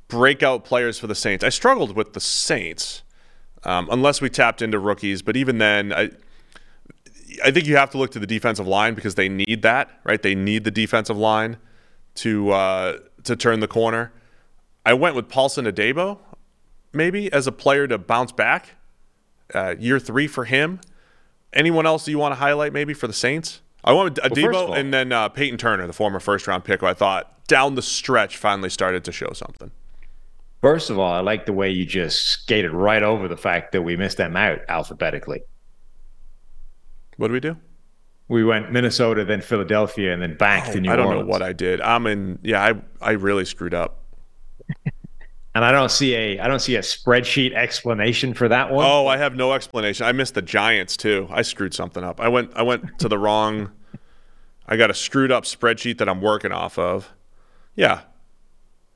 breakout 0.09 0.65
players 0.65 0.99
for 0.99 1.07
the 1.07 1.15
Saints. 1.15 1.45
I 1.45 1.49
struggled 1.49 1.97
with 1.97 2.13
the 2.13 2.21
Saints 2.21 3.03
um, 3.65 3.89
unless 3.91 4.21
we 4.21 4.29
tapped 4.31 4.63
into 4.63 4.79
rookies. 4.79 5.23
But 5.23 5.37
even 5.37 5.59
then, 5.59 5.93
I, 5.93 6.11
I 7.45 7.51
think 7.51 7.67
you 7.67 7.77
have 7.77 7.91
to 7.91 7.99
look 7.99 8.11
to 8.13 8.19
the 8.19 8.27
defensive 8.27 8.67
line 8.67 8.95
because 8.95 9.15
they 9.15 9.29
need 9.29 9.63
that, 9.63 9.91
right? 10.05 10.23
They 10.23 10.35
need 10.35 10.65
the 10.65 10.71
defensive 10.71 11.17
line 11.17 11.57
to 12.17 12.51
uh, 12.51 12.99
to 13.25 13.37
turn 13.37 13.61
the 13.61 13.69
corner. 13.69 14.13
I 14.87 14.95
went 14.95 15.17
with 15.17 15.29
Paulson 15.29 15.65
Adebo, 15.65 16.19
maybe 16.93 17.33
as 17.33 17.47
a 17.47 17.53
player 17.53 17.87
to 17.89 17.99
bounce 17.99 18.33
back. 18.33 18.77
Uh, 19.55 19.75
year 19.79 19.99
three 19.99 20.27
for 20.27 20.45
him. 20.47 20.81
Anyone 21.53 21.87
else 21.87 22.09
you 22.09 22.19
want 22.19 22.33
to 22.33 22.37
highlight 22.37 22.73
maybe 22.73 22.95
for 22.95 23.07
the 23.07 23.13
Saints? 23.13 23.61
I 23.85 23.93
went 23.93 24.15
with 24.15 24.33
Adebo 24.33 24.55
all- 24.55 24.75
and 24.75 24.93
then 24.93 25.13
uh, 25.13 25.29
Payton 25.29 25.59
Turner, 25.59 25.87
the 25.87 25.93
former 25.93 26.19
first 26.19 26.47
round 26.47 26.65
pick, 26.65 26.81
who 26.81 26.87
I 26.87 26.95
thought 26.95 27.47
down 27.47 27.75
the 27.75 27.83
stretch 27.83 28.37
finally 28.39 28.71
started 28.71 29.05
to 29.05 29.13
show 29.13 29.31
something. 29.35 29.71
First 30.65 30.89
of 30.89 30.99
all, 30.99 31.13
I 31.13 31.21
like 31.21 31.45
the 31.45 31.53
way 31.53 31.69
you 31.69 31.85
just 31.85 32.27
skated 32.27 32.71
right 32.71 33.03
over 33.03 33.29
the 33.29 33.37
fact 33.37 33.73
that 33.73 33.83
we 33.83 33.99
missed 33.99 34.17
them 34.17 34.35
out 34.35 34.61
alphabetically. 34.67 35.43
What 37.19 37.27
do 37.27 37.35
we 37.35 37.41
do? 37.41 37.59
We 38.29 38.45
went 38.45 38.73
Minnesota, 38.73 39.27
then 39.27 39.43
Philadelphia, 39.43 40.15
and 40.15 40.23
then 40.23 40.39
back 40.39 40.65
to 40.73 40.79
oh, 40.79 40.81
New 40.81 40.89
York. 40.89 40.95
I 40.95 40.97
don't 40.97 41.07
Orleans. 41.09 41.27
know 41.27 41.31
what 41.31 41.43
I 41.43 41.53
did. 41.53 41.83
I'm 41.83 42.07
in. 42.07 42.39
Yeah, 42.43 42.65
I 42.65 42.73
I 43.03 43.11
really 43.11 43.45
screwed 43.45 43.75
up. 43.75 44.05
and 45.55 45.67
I 45.67 45.71
don't 45.71 45.91
see 45.91 46.15
a 46.15 46.41
I 46.41 46.49
don't 46.49 46.61
see 46.61 46.77
a 46.77 46.81
spreadsheet 46.81 47.53
explanation 47.53 48.33
for 48.33 48.49
that 48.49 48.73
one. 48.73 48.87
Oh, 48.87 49.07
I 49.07 49.19
have 49.19 49.37
no 49.37 49.53
explanation. 49.53 50.07
I 50.07 50.13
missed 50.13 50.33
the 50.33 50.41
Giants 50.41 50.97
too. 50.97 51.29
I 51.31 51.43
screwed 51.43 51.75
something 51.75 52.03
up. 52.03 52.23
I 52.23 52.29
went 52.29 52.53
I 52.57 52.63
went 52.63 53.01
to 53.01 53.09
the 53.11 53.19
wrong 53.19 53.71
I 54.67 54.79
got 54.79 54.89
a 54.89 54.95
screwed 54.95 55.31
up 55.31 55.45
spreadsheet 55.45 55.99
that 55.99 56.09
I'm 56.09 56.23
working 56.23 56.53
off 56.53 56.79
of. 56.79 57.13
Yeah. 57.77 58.01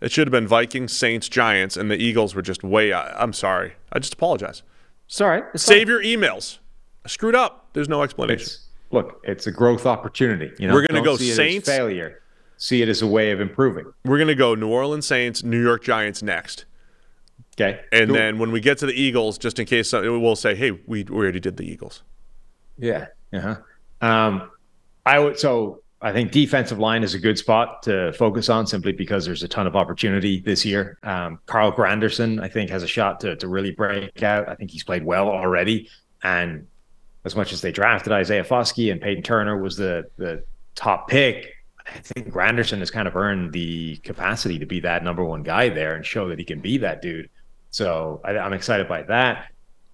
It 0.01 0.13
should 0.13 0.27
have 0.29 0.33
been 0.33 0.47
Vikings, 0.47 0.97
Saints, 0.97 1.29
Giants, 1.29 1.77
and 1.77 1.91
the 1.91 1.97
Eagles 1.97 2.35
were 2.35 2.43
just 2.43 2.63
way 2.63 2.93
I, 2.93 3.21
I'm 3.21 3.33
sorry. 3.33 3.73
I 3.93 3.99
just 3.99 4.15
apologize. 4.15 4.63
sorry. 5.07 5.43
It's 5.55 5.65
Save 5.65 5.89
your 5.89 6.03
emails. 6.03 6.59
I 7.05 7.09
screwed 7.09 7.35
up. 7.35 7.69
There's 7.73 7.89
no 7.89 8.03
explanation. 8.03 8.43
It's, 8.45 8.67
look, 8.91 9.21
it's 9.25 9.47
a 9.47 9.53
growth 9.53 9.87
opportunity. 9.87 10.53
You 10.59 10.69
know, 10.69 10.75
We're 10.75 10.87
gonna 10.87 11.03
go 11.03 11.17
see 11.17 11.29
it 11.29 11.31
as 11.33 11.37
Saints. 11.37 11.69
failure. 11.69 12.23
See 12.61 12.83
it 12.83 12.89
as 12.89 13.03
a 13.03 13.07
way 13.07 13.31
of 13.31 13.41
improving. 13.41 13.85
We're 14.05 14.19
going 14.19 14.27
to 14.29 14.35
go 14.35 14.57
New 14.57 14.67
Orleans 14.69 15.07
Saints, 15.07 15.45
New 15.45 15.63
York 15.63 15.85
Giants 15.85 16.25
next. 16.25 16.65
Okay, 17.55 17.81
And 17.93 18.09
Cool. 18.09 18.17
then 18.17 18.39
when 18.41 18.51
we 18.51 18.59
get 18.61 18.79
to 18.79 18.87
the 18.87 18.93
Eagles, 19.01 19.39
just 19.39 19.61
in 19.61 19.67
case 19.67 19.93
we'll 19.93 20.35
say, 20.35 20.57
"Hey, 20.57 20.73
we, 20.73 21.05
we 21.05 21.05
already 21.09 21.39
did 21.39 21.57
the 21.57 21.63
Eagles." 21.63 22.03
Yeah. 22.77 23.07
Uh-huh. 23.33 23.57
Um, 24.01 24.51
I 25.07 25.21
would 25.21 25.39
so 25.39 25.83
I 26.01 26.13
think 26.13 26.31
defensive 26.31 26.79
line 26.79 27.03
is 27.03 27.15
a 27.15 27.19
good 27.19 27.39
spot 27.39 27.83
to 27.83 28.13
focus 28.13 28.49
on 28.49 28.67
simply 28.67 28.93
because 28.93 29.25
there's 29.25 29.43
a 29.43 29.49
ton 29.49 29.67
of 29.67 29.75
opportunity 29.75 30.39
this 30.39 30.65
year. 30.65 30.99
Um, 31.03 31.41
Carl 31.47 31.73
Granderson, 31.73 32.41
I 32.41 32.49
think, 32.49 32.71
has 32.71 32.85
a 32.85 32.87
shot 32.87 33.21
to 33.21 33.35
to 33.37 33.49
really 33.49 33.73
break 33.73 34.23
out. 34.23 34.49
I 34.49 34.55
think 34.55 34.71
he's 34.71 34.85
played 34.85 35.05
well 35.05 35.29
already. 35.29 35.89
And 36.23 36.69
as 37.25 37.35
much 37.35 37.53
as 37.53 37.61
they 37.61 37.73
drafted 37.73 38.13
Isaiah 38.13 38.45
Foskey 38.45 38.93
and 38.93 39.01
Payton 39.01 39.25
Turner 39.25 39.61
was 39.61 39.77
the 39.77 40.09
the 40.19 40.45
top 40.77 41.09
pick, 41.09 41.53
I 41.85 41.99
think 41.99 42.33
Granderson 42.33 42.79
has 42.79 42.93
kind 42.93 43.09
of 43.09 43.17
earned 43.17 43.53
the 43.53 43.97
capacity 43.97 44.59
to 44.61 44.67
be 44.67 44.81
that 44.81 45.03
number 45.03 45.25
one 45.25 45.43
guy 45.43 45.69
there 45.69 45.97
and 45.97 46.07
show 46.07 46.29
that 46.29 46.39
he 46.39 46.45
can 46.45 46.61
be 46.61 46.79
that 46.79 47.03
dude. 47.03 47.29
So 47.71 48.21
I, 48.25 48.39
I'm 48.39 48.53
excited 48.53 48.89
by 48.89 49.03
that. 49.03 49.47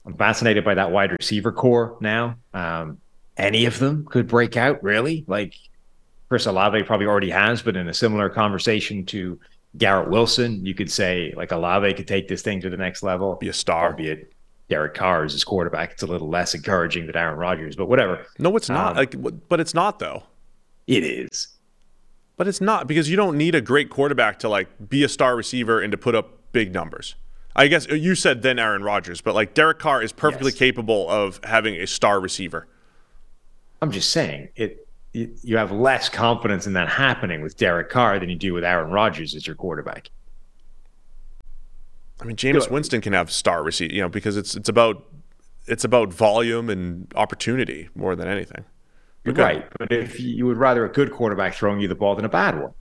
I'm 0.04 0.16
fascinated 0.18 0.64
by 0.64 0.74
that 0.74 0.90
wide 0.90 1.12
receiver 1.12 1.50
corps 1.50 1.96
now. 2.00 2.36
Um, 2.52 2.98
any 3.38 3.64
of 3.64 3.78
them 3.78 4.04
could 4.04 4.28
break 4.28 4.56
out, 4.56 4.82
really. 4.82 5.24
Like 5.26 5.54
Chris 6.34 6.46
Olave 6.46 6.82
probably 6.82 7.06
already 7.06 7.30
has, 7.30 7.62
but 7.62 7.76
in 7.76 7.86
a 7.88 7.94
similar 7.94 8.28
conversation 8.28 9.06
to 9.06 9.38
Garrett 9.78 10.10
Wilson, 10.10 10.66
you 10.66 10.74
could 10.74 10.90
say 10.90 11.32
like 11.36 11.52
Olave 11.52 11.94
could 11.94 12.08
take 12.08 12.26
this 12.26 12.42
thing 12.42 12.60
to 12.62 12.68
the 12.68 12.76
next 12.76 13.04
level. 13.04 13.36
Be 13.36 13.46
a 13.50 13.52
star. 13.52 13.92
Be 13.92 14.08
it 14.08 14.32
Derek 14.68 14.94
Carr 14.94 15.24
is 15.24 15.32
his 15.32 15.44
quarterback. 15.44 15.92
It's 15.92 16.02
a 16.02 16.08
little 16.08 16.28
less 16.28 16.52
encouraging 16.52 17.06
than 17.06 17.14
Aaron 17.14 17.38
Rodgers, 17.38 17.76
but 17.76 17.86
whatever. 17.86 18.26
No, 18.40 18.56
it's 18.56 18.68
not. 18.68 18.90
Um, 18.90 18.96
like, 18.96 19.48
but 19.48 19.60
it's 19.60 19.74
not 19.74 20.00
though. 20.00 20.24
It 20.88 21.04
is. 21.04 21.46
But 22.36 22.48
it's 22.48 22.60
not 22.60 22.88
because 22.88 23.08
you 23.08 23.14
don't 23.14 23.38
need 23.38 23.54
a 23.54 23.60
great 23.60 23.88
quarterback 23.90 24.40
to 24.40 24.48
like 24.48 24.66
be 24.88 25.04
a 25.04 25.08
star 25.08 25.36
receiver 25.36 25.80
and 25.80 25.92
to 25.92 25.96
put 25.96 26.16
up 26.16 26.50
big 26.50 26.74
numbers. 26.74 27.14
I 27.54 27.68
guess 27.68 27.86
you 27.86 28.16
said 28.16 28.42
then 28.42 28.58
Aaron 28.58 28.82
Rodgers, 28.82 29.20
but 29.20 29.36
like 29.36 29.54
Derek 29.54 29.78
Carr 29.78 30.02
is 30.02 30.10
perfectly 30.10 30.50
Yes. 30.50 30.58
capable 30.58 31.08
of 31.08 31.38
having 31.44 31.76
a 31.76 31.86
star 31.86 32.18
receiver. 32.18 32.66
I'm 33.80 33.92
just 33.92 34.10
saying 34.10 34.48
it. 34.56 34.80
You 35.14 35.56
have 35.56 35.70
less 35.70 36.08
confidence 36.08 36.66
in 36.66 36.72
that 36.72 36.88
happening 36.88 37.40
with 37.40 37.56
Derek 37.56 37.88
Carr 37.88 38.18
than 38.18 38.28
you 38.28 38.34
do 38.36 38.52
with 38.52 38.64
Aaron 38.64 38.90
Rodgers 38.90 39.36
as 39.36 39.46
your 39.46 39.54
quarterback. 39.54 40.10
I 42.20 42.24
mean, 42.24 42.34
Jameis 42.36 42.68
Winston 42.68 43.00
can 43.00 43.12
have 43.12 43.30
star 43.30 43.62
receiver, 43.62 43.94
you 43.94 44.00
know, 44.00 44.08
because 44.08 44.36
it's 44.36 44.56
it's 44.56 44.68
about 44.68 45.04
it's 45.66 45.84
about 45.84 46.12
volume 46.12 46.68
and 46.68 47.06
opportunity 47.14 47.88
more 47.94 48.16
than 48.16 48.26
anything. 48.26 48.64
But. 49.24 49.38
Right, 49.38 49.66
but 49.78 49.90
if 49.90 50.20
you, 50.20 50.44
would 50.46 50.58
rather 50.58 50.84
a 50.84 50.88
good 50.92 51.10
quarterback 51.10 51.54
throwing 51.54 51.80
you 51.80 51.88
the 51.88 51.94
ball 51.94 52.14
than 52.14 52.24
a 52.26 52.28
bad 52.28 52.60
one. 52.60 52.72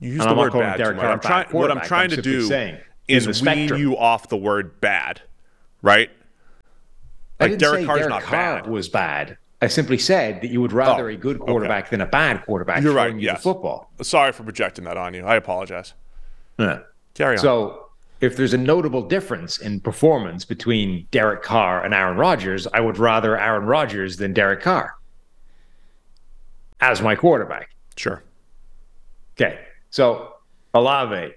You 0.00 0.12
use 0.12 0.24
the 0.24 0.34
word 0.34 0.52
bad 0.52 0.78
Derek. 0.78 0.98
Carr 0.98 1.12
I'm 1.12 1.20
trying. 1.20 1.48
What 1.50 1.70
I'm 1.70 1.80
trying 1.80 2.10
I'm 2.10 2.16
to 2.16 2.22
do 2.22 2.42
saying, 2.46 2.78
is 3.08 3.26
wean 3.26 3.34
spectrum. 3.34 3.80
you 3.80 3.98
off 3.98 4.28
the 4.28 4.36
word 4.36 4.80
bad, 4.80 5.20
right? 5.82 6.10
I 7.40 7.44
Like 7.44 7.50
didn't 7.50 7.60
Derek 7.60 7.80
say 7.80 7.86
Carr's 7.86 7.98
Derek 7.98 8.10
not 8.10 8.22
Carr 8.22 8.62
bad. 8.62 8.70
was 8.70 8.88
bad. 8.88 9.36
I 9.62 9.68
simply 9.68 9.96
said 9.96 10.42
that 10.42 10.50
you 10.50 10.60
would 10.60 10.72
rather 10.72 11.04
Oh, 11.08 11.14
a 11.14 11.16
good 11.16 11.38
quarterback 11.38 11.88
than 11.88 12.00
a 12.00 12.06
bad 12.06 12.44
quarterback 12.44 12.82
You're 12.82 12.92
right, 12.94 13.14
you 13.14 13.20
yes. 13.20 13.42
football. 13.42 13.90
Sorry 14.02 14.32
for 14.32 14.42
projecting 14.42 14.84
that 14.84 14.96
on 14.96 15.14
you. 15.14 15.24
I 15.24 15.36
apologize. 15.36 15.94
Yeah. 16.58 16.80
Carry 17.14 17.36
on. 17.36 17.42
So 17.42 17.86
if 18.20 18.36
there's 18.36 18.52
a 18.54 18.58
notable 18.58 19.02
difference 19.02 19.58
in 19.58 19.78
performance 19.80 20.44
between 20.44 21.06
Derek 21.12 21.42
Carr 21.42 21.84
and 21.84 21.94
Aaron 21.94 22.16
Rodgers, 22.18 22.66
I 22.74 22.80
would 22.80 22.98
rather 22.98 23.38
Aaron 23.38 23.64
Rodgers 23.64 24.16
than 24.16 24.32
Derek 24.32 24.60
Carr 24.62 24.96
as 26.80 27.00
my 27.00 27.14
quarterback. 27.14 27.70
sure. 27.96 28.24
Okay. 29.40 29.60
So 29.90 30.34
Olave, 30.74 31.34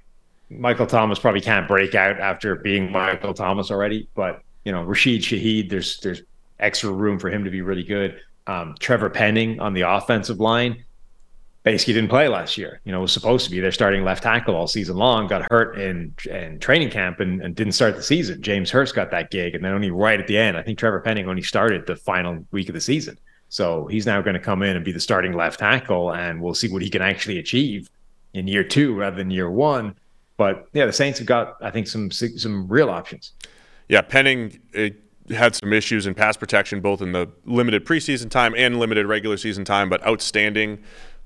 Michael 0.49 0.87
Thomas 0.87 1.19
probably 1.19 1.41
can't 1.41 1.67
break 1.67 1.93
out 1.95 2.19
after 2.19 2.55
being 2.55 2.91
Michael 2.91 3.33
Thomas 3.35 3.69
already, 3.71 4.09
but 4.15 4.41
you 4.63 4.71
know, 4.71 4.81
Rashid 4.83 5.21
Shaheed, 5.21 5.69
there's 5.69 5.99
there's 5.99 6.23
extra 6.59 6.91
room 6.91 7.19
for 7.19 7.29
him 7.29 7.43
to 7.43 7.49
be 7.49 7.61
really 7.61 7.83
good. 7.83 8.19
Um, 8.47 8.75
Trevor 8.79 9.09
Penning 9.09 9.59
on 9.59 9.73
the 9.73 9.81
offensive 9.81 10.39
line 10.39 10.83
basically 11.63 11.95
didn't 11.95 12.09
play 12.09 12.27
last 12.27 12.57
year. 12.57 12.79
You 12.85 12.91
know, 12.91 13.01
was 13.01 13.11
supposed 13.11 13.45
to 13.45 13.51
be 13.51 13.59
their 13.59 13.71
starting 13.71 14.03
left 14.03 14.23
tackle 14.23 14.55
all 14.55 14.67
season 14.67 14.97
long, 14.97 15.27
got 15.27 15.51
hurt 15.51 15.77
in 15.79 16.13
in 16.29 16.59
training 16.59 16.91
camp 16.91 17.19
and, 17.19 17.41
and 17.41 17.55
didn't 17.55 17.73
start 17.73 17.95
the 17.95 18.03
season. 18.03 18.41
James 18.41 18.71
Hurst 18.71 18.95
got 18.95 19.11
that 19.11 19.31
gig, 19.31 19.55
and 19.55 19.65
then 19.65 19.73
only 19.73 19.91
right 19.91 20.19
at 20.19 20.27
the 20.27 20.37
end, 20.37 20.55
I 20.55 20.61
think 20.61 20.77
Trevor 20.77 21.01
Penning 21.01 21.27
only 21.27 21.41
started 21.41 21.85
the 21.87 21.95
final 21.95 22.45
week 22.51 22.69
of 22.69 22.75
the 22.75 22.81
season. 22.81 23.17
So 23.49 23.87
he's 23.87 24.05
now 24.05 24.21
going 24.21 24.35
to 24.35 24.39
come 24.39 24.63
in 24.63 24.75
and 24.75 24.85
be 24.85 24.91
the 24.91 24.99
starting 24.99 25.33
left 25.33 25.59
tackle, 25.59 26.13
and 26.13 26.41
we'll 26.41 26.53
see 26.53 26.71
what 26.71 26.81
he 26.81 26.89
can 26.89 27.01
actually 27.01 27.39
achieve 27.39 27.89
in 28.33 28.47
year 28.47 28.63
two 28.63 28.93
rather 28.93 29.17
than 29.17 29.31
year 29.31 29.49
one. 29.49 29.95
But 30.37 30.67
yeah, 30.73 30.85
the 30.85 30.93
Saints 30.93 31.19
have 31.19 31.27
got, 31.27 31.57
I 31.61 31.71
think, 31.71 31.87
some 31.87 32.11
some 32.11 32.67
real 32.67 32.89
options. 32.89 33.31
Yeah, 33.89 34.01
Penning 34.01 34.59
had 35.29 35.55
some 35.55 35.73
issues 35.73 36.05
in 36.05 36.13
pass 36.13 36.37
protection, 36.37 36.81
both 36.81 37.01
in 37.01 37.11
the 37.11 37.29
limited 37.45 37.85
preseason 37.85 38.29
time 38.29 38.53
and 38.55 38.79
limited 38.79 39.07
regular 39.07 39.37
season 39.37 39.65
time, 39.65 39.89
but 39.89 40.05
outstanding 40.05 40.83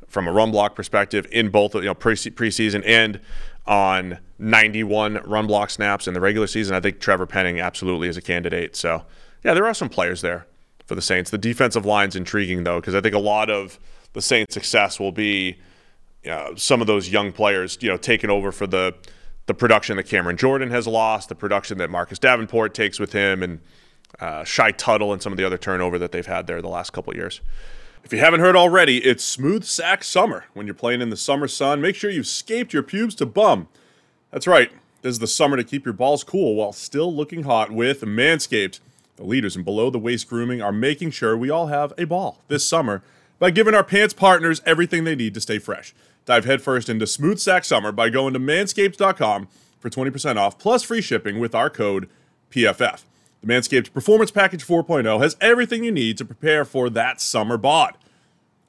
from 0.08 0.28
a 0.28 0.32
run 0.32 0.52
block 0.52 0.76
perspective 0.76 1.28
in 1.32 1.50
both 1.50 1.76
you 1.76 1.82
know 1.82 1.94
pre- 1.94 2.16
preseason 2.16 2.84
and 2.86 3.20
on 3.68 4.18
91 4.40 5.22
run 5.26 5.46
block 5.46 5.70
snaps 5.70 6.08
in 6.08 6.14
the 6.14 6.22
regular 6.22 6.48
season. 6.48 6.76
I 6.76 6.80
think 6.80 7.00
Trevor 7.00 7.26
Penning 7.26 7.60
absolutely 7.60 8.08
is 8.08 8.18
a 8.18 8.22
candidate. 8.22 8.76
So 8.76 9.04
yeah, 9.44 9.54
there 9.54 9.66
are 9.66 9.74
some 9.74 9.90
players 9.90 10.22
there 10.22 10.48
for 10.86 10.96
the 10.96 11.02
Saints. 11.02 11.30
The 11.30 11.38
defensive 11.38 11.86
line's 11.86 12.16
intriguing 12.16 12.64
though, 12.64 12.80
because 12.80 12.96
I 12.96 13.02
think 13.02 13.14
a 13.14 13.20
lot 13.20 13.50
of 13.50 13.80
the 14.14 14.22
Saints' 14.22 14.54
success 14.54 15.00
will 15.00 15.12
be 15.12 15.60
some 16.56 16.82
of 16.82 16.88
those 16.88 17.10
young 17.10 17.32
players, 17.32 17.78
you 17.82 17.90
know, 17.90 17.98
taking 17.98 18.30
over 18.30 18.52
for 18.52 18.68
the 18.68 18.96
the 19.46 19.54
production 19.56 19.98
that 19.98 20.04
Cameron 20.04 20.38
Jordan 20.38 20.70
has 20.70 20.86
lost, 20.86 21.30
the 21.30 21.36
production 21.36 21.80
that 21.80 21.90
Marcus 21.90 22.20
Davenport 22.20 22.76
takes 22.76 23.00
with 23.00 23.14
him, 23.14 23.42
and 23.42 23.60
uh, 24.20 24.44
Shy 24.44 24.72
Tuttle 24.72 25.14
and 25.14 25.22
some 25.22 25.34
of 25.34 25.38
the 25.38 25.46
other 25.46 25.58
turnover 25.58 25.98
that 26.00 26.12
they've 26.12 26.26
had 26.26 26.48
there 26.48 26.62
the 26.62 26.68
last 26.68 26.92
couple 26.92 27.16
years. 27.16 27.42
If 28.04 28.14
you 28.14 28.20
haven't 28.20 28.40
heard 28.40 28.56
already, 28.56 29.00
it's 29.00 29.24
smooth 29.24 29.64
sack 29.64 30.04
summer. 30.04 30.46
When 30.54 30.66
you're 30.66 30.74
playing 30.74 31.02
in 31.02 31.10
the 31.10 31.18
summer 31.18 31.48
sun, 31.48 31.82
make 31.82 31.96
sure 31.96 32.10
you've 32.10 32.28
scaped 32.28 32.74
your 32.74 32.84
pubes 32.84 33.16
to 33.16 33.26
bum. 33.26 33.68
That's 34.32 34.48
right. 34.48 34.72
This 35.02 35.12
is 35.12 35.20
the 35.20 35.28
summer 35.28 35.58
to 35.58 35.64
keep 35.64 35.86
your 35.86 35.94
balls 35.94 36.24
cool 36.24 36.56
while 36.56 36.72
still 36.72 37.14
looking 37.14 37.44
hot 37.44 37.72
with 37.72 38.02
Manscaped. 38.02 38.80
The 39.16 39.24
leaders 39.26 39.56
in 39.56 39.64
below 39.64 39.90
the 39.90 40.00
waist 40.00 40.30
grooming 40.30 40.62
are 40.62 40.72
making 40.72 41.12
sure 41.12 41.38
we 41.38 41.50
all 41.50 41.68
have 41.68 41.94
a 41.98 42.06
ball 42.06 42.40
this 42.48 42.66
summer 42.66 43.04
by 43.38 43.52
giving 43.52 43.74
our 43.74 43.84
pants 43.84 44.14
partners 44.14 44.62
everything 44.66 45.04
they 45.04 45.16
need 45.16 45.34
to 45.34 45.42
stay 45.42 45.60
fresh. 45.60 45.94
Dive 46.26 46.46
headfirst 46.46 46.90
into 46.90 47.08
smooth 47.08 47.40
sack 47.40 47.66
summer 47.66 47.92
by 47.92 48.10
going 48.10 48.34
to 48.34 48.40
manscaped.com 48.40 49.48
for 49.80 49.90
20% 49.90 50.38
off 50.38 50.58
plus 50.58 50.84
free 50.84 51.02
shipping 51.02 51.40
with 51.40 51.56
our 51.56 51.70
code 51.70 52.10
PFF. 52.52 53.04
The 53.42 53.48
Manscaped 53.48 53.94
Performance 53.94 54.32
Package 54.32 54.66
4.0 54.66 55.22
has 55.22 55.38
everything 55.40 55.86
you 55.86 55.94
need 55.94 56.18
to 56.18 56.26
prepare 56.26 56.66
for 56.66 56.90
that 56.90 57.22
summer 57.22 57.58
bod. 57.58 57.96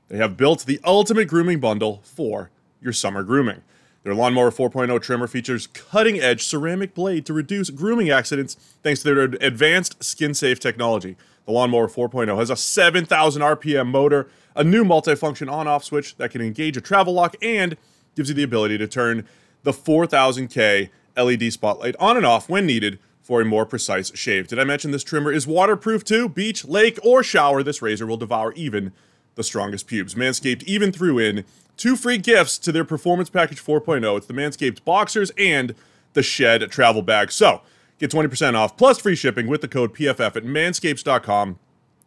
They 0.08 0.16
have 0.18 0.36
built 0.36 0.64
the 0.64 0.78
ultimate 0.84 1.26
grooming 1.26 1.58
bundle 1.58 2.00
for 2.04 2.50
your 2.80 2.92
summer 2.92 3.24
grooming. 3.24 3.62
Their 4.04 4.14
Lawnmower 4.14 4.50
4.0 4.50 5.02
trimmer 5.02 5.26
features 5.26 5.66
cutting 5.66 6.20
edge 6.20 6.44
ceramic 6.44 6.94
blade 6.94 7.26
to 7.26 7.32
reduce 7.32 7.68
grooming 7.70 8.10
accidents 8.10 8.54
thanks 8.82 9.02
to 9.02 9.12
their 9.12 9.24
advanced 9.24 10.02
skin 10.02 10.34
safe 10.34 10.60
technology. 10.60 11.16
The 11.46 11.52
Lawnmower 11.52 11.88
4.0 11.88 12.38
has 12.38 12.48
a 12.48 12.56
7,000 12.56 13.42
RPM 13.42 13.88
motor, 13.88 14.28
a 14.54 14.62
new 14.62 14.84
multifunction 14.84 15.50
on 15.50 15.66
off 15.66 15.82
switch 15.82 16.16
that 16.16 16.30
can 16.30 16.40
engage 16.40 16.76
a 16.76 16.80
travel 16.80 17.12
lock, 17.12 17.34
and 17.42 17.76
gives 18.14 18.28
you 18.28 18.36
the 18.36 18.44
ability 18.44 18.78
to 18.78 18.86
turn 18.86 19.26
the 19.64 19.72
4000K 19.72 20.90
LED 21.16 21.52
spotlight 21.52 21.96
on 21.98 22.16
and 22.16 22.24
off 22.24 22.48
when 22.48 22.66
needed 22.66 23.00
for 23.30 23.40
a 23.40 23.44
more 23.44 23.64
precise 23.64 24.10
shave. 24.18 24.48
Did 24.48 24.58
I 24.58 24.64
mention 24.64 24.90
this 24.90 25.04
trimmer 25.04 25.30
is 25.30 25.46
waterproof 25.46 26.02
too? 26.02 26.28
Beach, 26.28 26.64
lake, 26.64 26.98
or 27.04 27.22
shower, 27.22 27.62
this 27.62 27.80
razor 27.80 28.04
will 28.04 28.16
devour 28.16 28.52
even 28.54 28.90
the 29.36 29.44
strongest 29.44 29.86
pubes. 29.86 30.16
Manscaped 30.16 30.64
even 30.64 30.90
threw 30.90 31.16
in 31.20 31.44
two 31.76 31.94
free 31.94 32.18
gifts 32.18 32.58
to 32.58 32.72
their 32.72 32.84
Performance 32.84 33.30
Package 33.30 33.62
4.0. 33.62 34.16
It's 34.16 34.26
the 34.26 34.34
Manscaped 34.34 34.84
Boxers 34.84 35.30
and 35.38 35.76
the 36.14 36.24
Shed 36.24 36.72
Travel 36.72 37.02
Bag. 37.02 37.30
So 37.30 37.62
get 38.00 38.10
20% 38.10 38.56
off 38.56 38.76
plus 38.76 38.98
free 38.98 39.14
shipping 39.14 39.46
with 39.46 39.60
the 39.60 39.68
code 39.68 39.94
PFF 39.94 40.34
at 40.34 40.42
manscaped.com. 40.42 41.60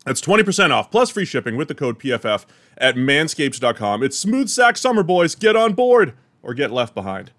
That's 0.04 0.20
20% 0.20 0.72
off 0.72 0.92
plus 0.92 1.10
free 1.10 1.24
shipping 1.24 1.56
with 1.56 1.70
the 1.70 1.76
code 1.76 2.00
PFF 2.00 2.44
at 2.78 2.96
manscaped.com. 2.96 4.04
It's 4.04 4.20
smooth 4.20 4.50
sack 4.50 4.76
summer, 4.76 5.04
boys. 5.04 5.36
Get 5.36 5.56
on 5.56 5.72
board 5.72 6.16
or 6.42 6.54
get 6.54 6.70
left 6.70 6.94
behind. 6.94 7.32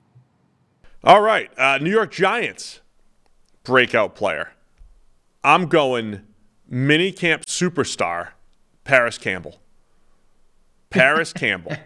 All 1.06 1.20
right, 1.20 1.50
uh, 1.58 1.76
New 1.82 1.90
York 1.90 2.10
Giants 2.10 2.80
breakout 3.64 4.14
player. 4.14 4.50
I'm 5.42 5.66
going 5.66 6.22
mini 6.68 7.12
camp 7.12 7.44
superstar 7.46 8.28
Parris 8.84 9.18
Campbell. 9.18 9.60
Parris 10.90 11.32
Campbell 11.34 11.76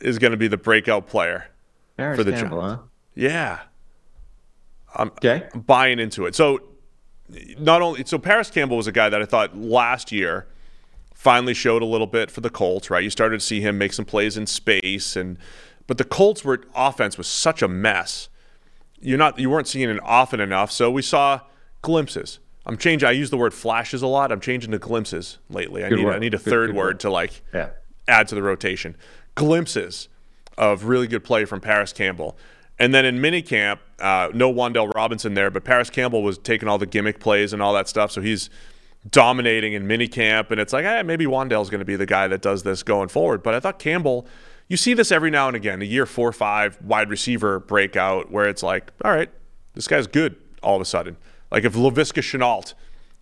is 0.00 0.18
going 0.18 0.32
to 0.32 0.36
be 0.36 0.48
the 0.48 0.56
breakout 0.56 1.06
player 1.06 1.46
Parris 1.96 2.16
for 2.18 2.24
the 2.24 2.32
Campbell, 2.32 2.60
Giants. 2.60 2.82
huh? 2.82 2.88
Yeah. 3.14 3.58
I'm, 4.94 5.08
Okay. 5.08 5.48
I'm 5.54 5.60
buying 5.60 5.98
into 5.98 6.26
it. 6.26 6.34
So 6.34 6.60
not 7.58 7.82
only 7.82 8.04
so 8.06 8.18
Parris 8.18 8.50
Campbell 8.50 8.76
was 8.78 8.86
a 8.86 8.92
guy 8.92 9.08
that 9.10 9.20
I 9.20 9.24
thought 9.26 9.56
last 9.56 10.10
year 10.12 10.46
finally 11.14 11.52
showed 11.52 11.82
a 11.82 11.86
little 11.86 12.06
bit 12.06 12.30
for 12.30 12.40
the 12.40 12.48
Colts, 12.50 12.90
right? 12.90 13.02
You 13.04 13.10
started 13.10 13.40
to 13.40 13.44
see 13.46 13.60
him 13.60 13.76
make 13.76 13.92
some 13.92 14.04
plays 14.04 14.36
in 14.36 14.46
space 14.46 15.14
and 15.16 15.36
but 15.86 15.98
the 15.98 16.04
Colts 16.04 16.44
were 16.44 16.62
offense 16.74 17.16
was 17.18 17.26
such 17.26 17.60
a 17.62 17.68
mess. 17.68 18.28
You're 19.00 19.18
not 19.18 19.38
you 19.38 19.50
weren't 19.50 19.68
seeing 19.68 19.88
it 19.90 20.00
often 20.02 20.40
enough, 20.40 20.70
so 20.72 20.90
we 20.90 21.02
saw 21.02 21.40
glimpses. 21.82 22.38
I'm 22.66 22.76
changing 22.76 23.08
I 23.08 23.12
use 23.12 23.30
the 23.30 23.36
word 23.36 23.54
flashes 23.54 24.02
a 24.02 24.06
lot. 24.06 24.30
I'm 24.32 24.40
changing 24.40 24.72
to 24.72 24.78
glimpses 24.78 25.38
lately. 25.48 25.84
I 25.84 25.88
Good 25.88 25.98
need 25.98 26.04
word. 26.04 26.14
I 26.16 26.18
need 26.18 26.34
a 26.34 26.38
third 26.38 26.68
good 26.68 26.76
word 26.76 26.84
word. 26.86 27.00
to 27.00 27.10
like 27.10 27.42
Yeah. 27.54 27.70
add 28.06 28.28
to 28.28 28.34
the 28.34 28.42
rotation. 28.42 28.96
Glimpses 29.34 30.08
of 30.56 30.84
really 30.84 31.06
good 31.06 31.22
play 31.24 31.44
from 31.44 31.60
Parris 31.60 31.92
Campbell. 31.92 32.36
And 32.80 32.92
then 32.94 33.04
in 33.04 33.18
minicamp, 33.18 33.78
uh, 34.00 34.28
no 34.34 34.52
Wan'Dale 34.52 34.92
Robinson 34.94 35.34
there, 35.34 35.50
but 35.50 35.64
Parris 35.64 35.90
Campbell 35.90 36.22
was 36.22 36.38
taking 36.38 36.68
all 36.68 36.78
the 36.78 36.86
gimmick 36.86 37.18
plays 37.20 37.52
and 37.52 37.60
all 37.62 37.72
that 37.74 37.88
stuff. 37.88 38.10
So 38.12 38.20
he's 38.20 38.50
dominating 39.08 39.72
in 39.72 39.86
minicamp. 39.86 40.50
And 40.50 40.60
it's 40.60 40.72
like, 40.72 40.84
eh, 40.84 41.02
maybe 41.02 41.24
Wan'Dale's 41.26 41.70
going 41.70 41.80
to 41.80 41.84
be 41.84 41.96
the 41.96 42.06
guy 42.06 42.28
that 42.28 42.42
does 42.42 42.62
this 42.64 42.82
going 42.82 43.08
forward. 43.08 43.42
But 43.42 43.54
I 43.54 43.60
thought 43.60 43.78
Campbell, 43.78 44.26
you 44.68 44.76
see 44.76 44.94
this 44.94 45.10
every 45.10 45.30
now 45.30 45.46
and 45.48 45.56
again, 45.56 45.80
a 45.82 45.84
year 45.84 46.06
four 46.06 46.28
or 46.28 46.32
five 46.32 46.78
wide 46.82 47.10
receiver 47.10 47.58
breakout 47.58 48.30
where 48.30 48.48
it's 48.48 48.62
like, 48.62 48.92
all 49.04 49.10
right, 49.10 49.30
this 49.74 49.88
guy's 49.88 50.06
good 50.06 50.36
all 50.62 50.76
of 50.76 50.82
a 50.82 50.84
sudden. 50.84 51.16
Like 51.50 51.64
if 51.64 51.74
Laviska 51.74 52.20
Shenault 52.22 52.74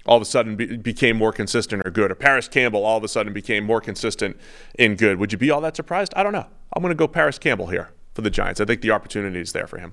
all 0.06 0.16
of 0.16 0.22
a 0.22 0.26
sudden 0.26 0.56
be, 0.56 0.76
became 0.76 1.16
more 1.16 1.32
consistent 1.32 1.82
or 1.86 1.90
good, 1.90 2.10
or 2.10 2.14
Parris 2.14 2.48
Campbell 2.48 2.84
all 2.84 2.96
of 2.96 3.04
a 3.04 3.08
sudden 3.08 3.32
became 3.32 3.64
more 3.64 3.80
consistent 3.80 4.36
in 4.78 4.94
good, 4.96 5.18
would 5.18 5.32
you 5.32 5.38
be 5.38 5.50
all 5.50 5.60
that 5.60 5.76
surprised? 5.76 6.12
I 6.16 6.22
don't 6.22 6.32
know. 6.32 6.46
I'm 6.72 6.82
going 6.82 6.90
to 6.90 6.96
go 6.96 7.08
Parris 7.08 7.38
Campbell 7.38 7.66
here 7.68 7.90
for 8.14 8.22
the 8.22 8.30
Giants. 8.30 8.60
I 8.60 8.64
think 8.64 8.80
the 8.82 8.90
opportunity 8.92 9.40
is 9.40 9.52
there 9.52 9.66
for 9.66 9.78
him. 9.78 9.92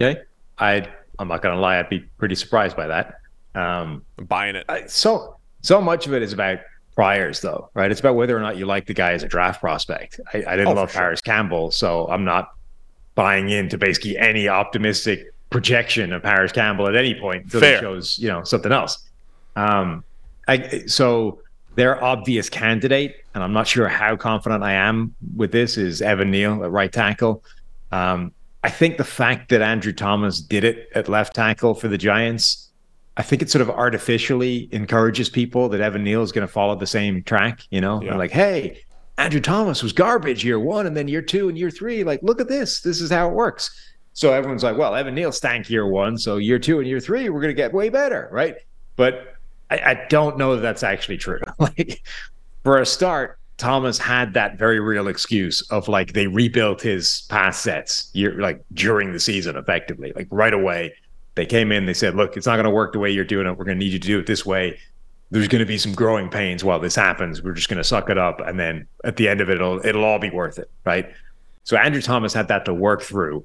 Okay. 0.00 0.20
I 0.58 0.86
I'm 1.18 1.28
not 1.28 1.42
gonna 1.42 1.60
lie, 1.60 1.78
I'd 1.78 1.88
be 1.88 2.00
pretty 2.18 2.34
surprised 2.34 2.76
by 2.76 2.86
that. 2.86 3.16
Um, 3.54 4.04
I'm 4.18 4.24
buying 4.24 4.56
it. 4.56 4.64
I- 4.68 4.86
so 4.86 5.36
so 5.60 5.80
much 5.80 6.06
of 6.06 6.14
it 6.14 6.22
is 6.22 6.32
about 6.32 6.58
priors, 6.94 7.40
though, 7.40 7.70
right? 7.74 7.90
It's 7.90 8.00
about 8.00 8.16
whether 8.16 8.36
or 8.36 8.40
not 8.40 8.56
you 8.56 8.66
like 8.66 8.86
the 8.86 8.94
guy 8.94 9.12
as 9.12 9.22
a 9.22 9.28
draft 9.28 9.60
prospect. 9.60 10.20
I, 10.32 10.38
I 10.46 10.56
didn't 10.56 10.68
Oh, 10.68 10.72
love 10.74 10.92
sure. 10.92 11.00
Parris 11.00 11.20
Campbell, 11.20 11.70
so 11.70 12.06
I'm 12.08 12.24
not 12.24 12.52
buying 13.14 13.50
into 13.50 13.76
basically 13.78 14.16
any 14.18 14.48
optimistic 14.48 15.32
projection 15.50 16.12
of 16.12 16.22
Parris 16.22 16.52
Campbell 16.52 16.88
at 16.88 16.96
any 16.96 17.14
point 17.18 17.44
until 17.44 17.60
Fair. 17.60 17.76
he 17.76 17.80
shows 17.82 18.18
you 18.18 18.28
know 18.28 18.42
something 18.44 18.72
else. 18.72 18.98
Um, 19.56 20.02
I 20.48 20.84
so 20.86 21.40
their 21.74 22.02
obvious 22.02 22.48
candidate, 22.50 23.16
and 23.34 23.42
I'm 23.42 23.52
not 23.52 23.66
sure 23.66 23.88
how 23.88 24.16
confident 24.16 24.62
I 24.62 24.72
am 24.72 25.14
with 25.36 25.52
this, 25.52 25.76
is 25.76 26.02
Evan 26.02 26.30
Neal 26.30 26.62
at 26.64 26.70
right 26.70 26.92
tackle. 26.92 27.42
Um, 27.90 28.32
I 28.64 28.70
think 28.70 28.96
the 28.96 29.04
fact 29.04 29.48
that 29.50 29.60
Andrew 29.62 29.92
Thomas 29.92 30.40
did 30.40 30.64
it 30.64 30.88
at 30.94 31.08
left 31.08 31.34
tackle 31.34 31.74
for 31.74 31.88
the 31.88 31.98
Giants, 31.98 32.68
I 33.16 33.22
think 33.22 33.42
it 33.42 33.50
sort 33.50 33.62
of 33.62 33.70
artificially 33.70 34.68
encourages 34.72 35.28
people 35.28 35.68
that 35.68 35.80
Evan 35.80 36.02
Neal 36.02 36.22
is 36.22 36.32
going 36.32 36.46
to 36.46 36.52
follow 36.52 36.74
the 36.74 36.86
same 36.86 37.22
track. 37.22 37.62
You 37.70 37.80
know, 37.80 38.02
Yeah. 38.02 38.16
Like, 38.16 38.30
hey, 38.30 38.82
Andrew 39.18 39.40
Thomas 39.40 39.82
was 39.82 39.92
garbage 39.92 40.44
year 40.44 40.58
one, 40.58 40.86
and 40.86 40.96
then 40.96 41.08
year 41.08 41.22
two 41.22 41.48
and 41.48 41.58
year 41.58 41.70
three. 41.70 42.04
Like, 42.04 42.20
look 42.22 42.40
at 42.40 42.48
this. 42.48 42.80
This 42.80 43.00
is 43.00 43.10
how 43.10 43.28
it 43.28 43.34
works. 43.34 43.70
So 44.14 44.32
everyone's 44.32 44.62
like, 44.62 44.76
well, 44.76 44.94
Evan 44.94 45.14
Neal 45.14 45.32
stank 45.32 45.70
year 45.70 45.86
one, 45.86 46.18
so 46.18 46.36
year 46.36 46.58
two 46.58 46.78
and 46.78 46.88
year 46.88 47.00
three, 47.00 47.28
we're 47.28 47.40
going 47.40 47.54
to 47.54 47.54
get 47.54 47.72
way 47.72 47.88
better, 47.88 48.28
right? 48.30 48.56
But 48.96 49.36
I, 49.70 49.78
I 49.78 50.06
don't 50.08 50.36
know 50.36 50.54
that 50.54 50.62
that's 50.62 50.82
actually 50.82 51.16
true. 51.16 51.40
like, 51.58 52.02
for 52.62 52.78
a 52.78 52.86
start, 52.86 53.38
Thomas 53.56 53.98
had 53.98 54.34
that 54.34 54.58
very 54.58 54.80
real 54.80 55.08
excuse 55.08 55.60
of 55.70 55.88
like 55.88 56.14
they 56.14 56.26
rebuilt 56.26 56.82
his 56.82 57.22
pass 57.28 57.60
sets 57.60 58.10
year 58.12 58.34
like 58.40 58.64
during 58.72 59.12
the 59.12 59.20
season, 59.20 59.56
effectively, 59.56 60.12
like 60.16 60.26
right 60.30 60.52
away. 60.52 60.94
They 61.34 61.46
came 61.46 61.72
in, 61.72 61.86
they 61.86 61.94
said, 61.94 62.14
"Look, 62.14 62.36
it's 62.36 62.46
not 62.46 62.56
going 62.56 62.64
to 62.64 62.70
work 62.70 62.92
the 62.92 62.98
way 62.98 63.10
you're 63.10 63.24
doing 63.24 63.46
it. 63.46 63.56
We're 63.56 63.64
going 63.64 63.78
to 63.78 63.84
need 63.84 63.92
you 63.92 63.98
to 63.98 64.06
do 64.06 64.18
it 64.18 64.26
this 64.26 64.44
way. 64.44 64.78
There's 65.30 65.48
going 65.48 65.60
to 65.60 65.66
be 65.66 65.78
some 65.78 65.92
growing 65.92 66.28
pains 66.28 66.62
while 66.62 66.78
this 66.78 66.94
happens. 66.94 67.42
We're 67.42 67.52
just 67.52 67.68
going 67.68 67.78
to 67.78 67.84
suck 67.84 68.10
it 68.10 68.18
up, 68.18 68.40
and 68.40 68.60
then 68.60 68.86
at 69.04 69.16
the 69.16 69.28
end 69.28 69.40
of 69.40 69.48
it, 69.48 69.54
it'll 69.54 69.84
it'll 69.84 70.04
all 70.04 70.18
be 70.18 70.30
worth 70.30 70.58
it, 70.58 70.70
right?" 70.84 71.10
So 71.64 71.76
Andrew 71.76 72.02
Thomas 72.02 72.32
had 72.32 72.48
that 72.48 72.64
to 72.64 72.74
work 72.74 73.02
through, 73.02 73.44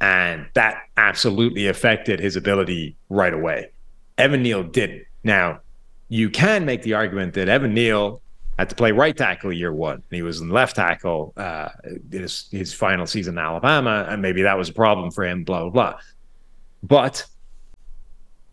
and 0.00 0.46
that 0.54 0.82
absolutely 0.96 1.66
affected 1.66 2.20
his 2.20 2.36
ability 2.36 2.96
right 3.10 3.34
away. 3.34 3.70
Evan 4.18 4.42
Neal 4.42 4.62
didn't. 4.62 5.04
Now, 5.24 5.60
you 6.08 6.30
can 6.30 6.64
make 6.64 6.82
the 6.82 6.94
argument 6.94 7.34
that 7.34 7.48
Evan 7.48 7.74
Neal 7.74 8.22
had 8.58 8.70
to 8.70 8.74
play 8.74 8.92
right 8.92 9.16
tackle 9.16 9.52
year 9.52 9.72
one. 9.72 10.02
He 10.10 10.22
was 10.22 10.40
in 10.40 10.48
left 10.48 10.76
tackle 10.76 11.34
uh, 11.36 11.68
his, 12.10 12.46
his 12.50 12.72
final 12.72 13.06
season 13.06 13.34
in 13.34 13.38
Alabama, 13.38 14.06
and 14.08 14.22
maybe 14.22 14.42
that 14.42 14.56
was 14.56 14.68
a 14.68 14.72
problem 14.72 15.10
for 15.10 15.26
him, 15.26 15.44
blah, 15.44 15.62
blah, 15.62 15.70
blah. 15.70 16.00
But 16.82 17.24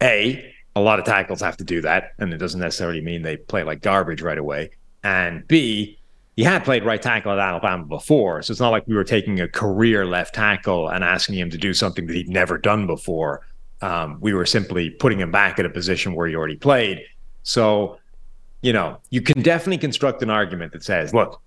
A, 0.01 0.53
a 0.75 0.81
lot 0.81 0.99
of 0.99 1.05
tackles 1.05 1.41
have 1.41 1.57
to 1.57 1.63
do 1.63 1.81
that, 1.81 2.13
and 2.19 2.33
it 2.33 2.37
doesn't 2.37 2.59
necessarily 2.59 3.01
mean 3.01 3.21
they 3.21 3.37
play 3.37 3.63
like 3.63 3.81
garbage 3.81 4.21
right 4.21 4.37
away. 4.37 4.71
And 5.03 5.47
B, 5.47 5.99
he 6.35 6.43
had 6.43 6.63
played 6.63 6.83
right 6.83 7.01
tackle 7.01 7.31
at 7.31 7.39
Alabama 7.39 7.85
before. 7.85 8.41
So 8.41 8.51
it's 8.51 8.59
not 8.59 8.69
like 8.69 8.87
we 8.87 8.95
were 8.95 9.03
taking 9.03 9.39
a 9.39 9.47
career 9.47 10.05
left 10.05 10.33
tackle 10.33 10.89
and 10.89 11.03
asking 11.03 11.37
him 11.37 11.49
to 11.51 11.57
do 11.57 11.73
something 11.73 12.07
that 12.07 12.15
he'd 12.15 12.29
never 12.29 12.57
done 12.57 12.87
before. 12.87 13.45
Um, 13.81 14.17
we 14.19 14.33
were 14.33 14.45
simply 14.45 14.89
putting 14.89 15.19
him 15.19 15.29
back 15.31 15.59
at 15.59 15.65
a 15.65 15.69
position 15.69 16.15
where 16.15 16.27
he 16.27 16.35
already 16.35 16.55
played. 16.55 17.01
So, 17.43 17.99
you 18.61 18.73
know, 18.73 18.97
you 19.11 19.21
can 19.21 19.43
definitely 19.43 19.77
construct 19.77 20.23
an 20.23 20.29
argument 20.29 20.71
that 20.71 20.83
says, 20.83 21.13
look, 21.13 21.41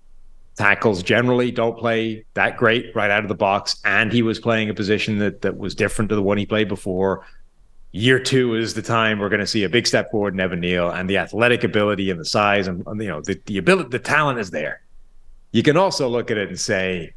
tackles 0.57 1.03
generally 1.03 1.51
don't 1.51 1.77
play 1.77 2.25
that 2.33 2.57
great 2.57 2.93
right 2.95 3.11
out 3.11 3.23
of 3.23 3.29
the 3.29 3.35
box. 3.35 3.79
And 3.85 4.11
he 4.11 4.21
was 4.21 4.39
playing 4.39 4.69
a 4.69 4.73
position 4.73 5.19
that 5.19 5.41
that 5.41 5.57
was 5.57 5.75
different 5.75 6.09
to 6.09 6.15
the 6.15 6.23
one 6.23 6.37
he 6.37 6.45
played 6.45 6.67
before 6.67 7.25
year 7.91 8.19
two 8.19 8.55
is 8.55 8.73
the 8.73 8.81
time 8.81 9.19
we're 9.19 9.29
going 9.29 9.39
to 9.39 9.47
see 9.47 9.63
a 9.63 9.69
big 9.69 9.87
step 9.87 10.11
forward 10.11 10.33
in 10.33 10.39
Evan 10.39 10.59
Neal 10.59 10.89
and 10.91 11.09
the 11.09 11.17
athletic 11.17 11.63
ability 11.63 12.11
and 12.11 12.19
the 12.19 12.25
size 12.25 12.67
and 12.67 12.83
you 13.01 13.07
know 13.07 13.21
the, 13.21 13.39
the 13.45 13.57
ability 13.57 13.89
the 13.89 13.99
talent 13.99 14.39
is 14.39 14.51
there. 14.51 14.81
You 15.51 15.63
can 15.63 15.77
also 15.77 16.07
look 16.07 16.29
at 16.29 16.37
it 16.37 16.49
and 16.49 16.59
say, 16.59 17.13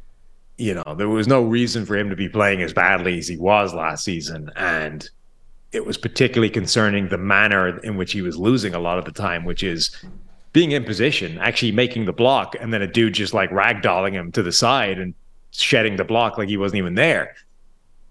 you 0.57 0.73
know, 0.73 0.95
there 0.95 1.09
was 1.09 1.27
no 1.27 1.43
reason 1.43 1.85
for 1.85 1.97
him 1.97 2.09
to 2.09 2.15
be 2.15 2.29
playing 2.29 2.61
as 2.61 2.73
badly 2.73 3.19
as 3.19 3.27
he 3.27 3.37
was 3.37 3.73
last 3.73 4.03
season. 4.03 4.49
And 4.55 5.07
it 5.71 5.85
was 5.85 5.97
particularly 5.97 6.49
concerning 6.49 7.09
the 7.09 7.17
manner 7.17 7.77
in 7.79 7.97
which 7.97 8.13
he 8.13 8.21
was 8.21 8.37
losing 8.37 8.73
a 8.73 8.79
lot 8.79 8.97
of 8.97 9.05
the 9.05 9.11
time, 9.11 9.43
which 9.43 9.63
is 9.63 9.95
being 10.53 10.71
in 10.71 10.83
position, 10.83 11.37
actually 11.37 11.71
making 11.71 12.05
the 12.05 12.13
block, 12.13 12.55
and 12.59 12.73
then 12.73 12.81
a 12.81 12.87
dude 12.87 13.13
just 13.13 13.33
like 13.33 13.49
ragdolling 13.51 14.13
him 14.13 14.31
to 14.33 14.43
the 14.43 14.51
side 14.51 14.99
and 14.99 15.13
shedding 15.51 15.95
the 15.95 16.03
block 16.03 16.37
like 16.37 16.49
he 16.49 16.57
wasn't 16.57 16.77
even 16.77 16.95
there 16.95 17.35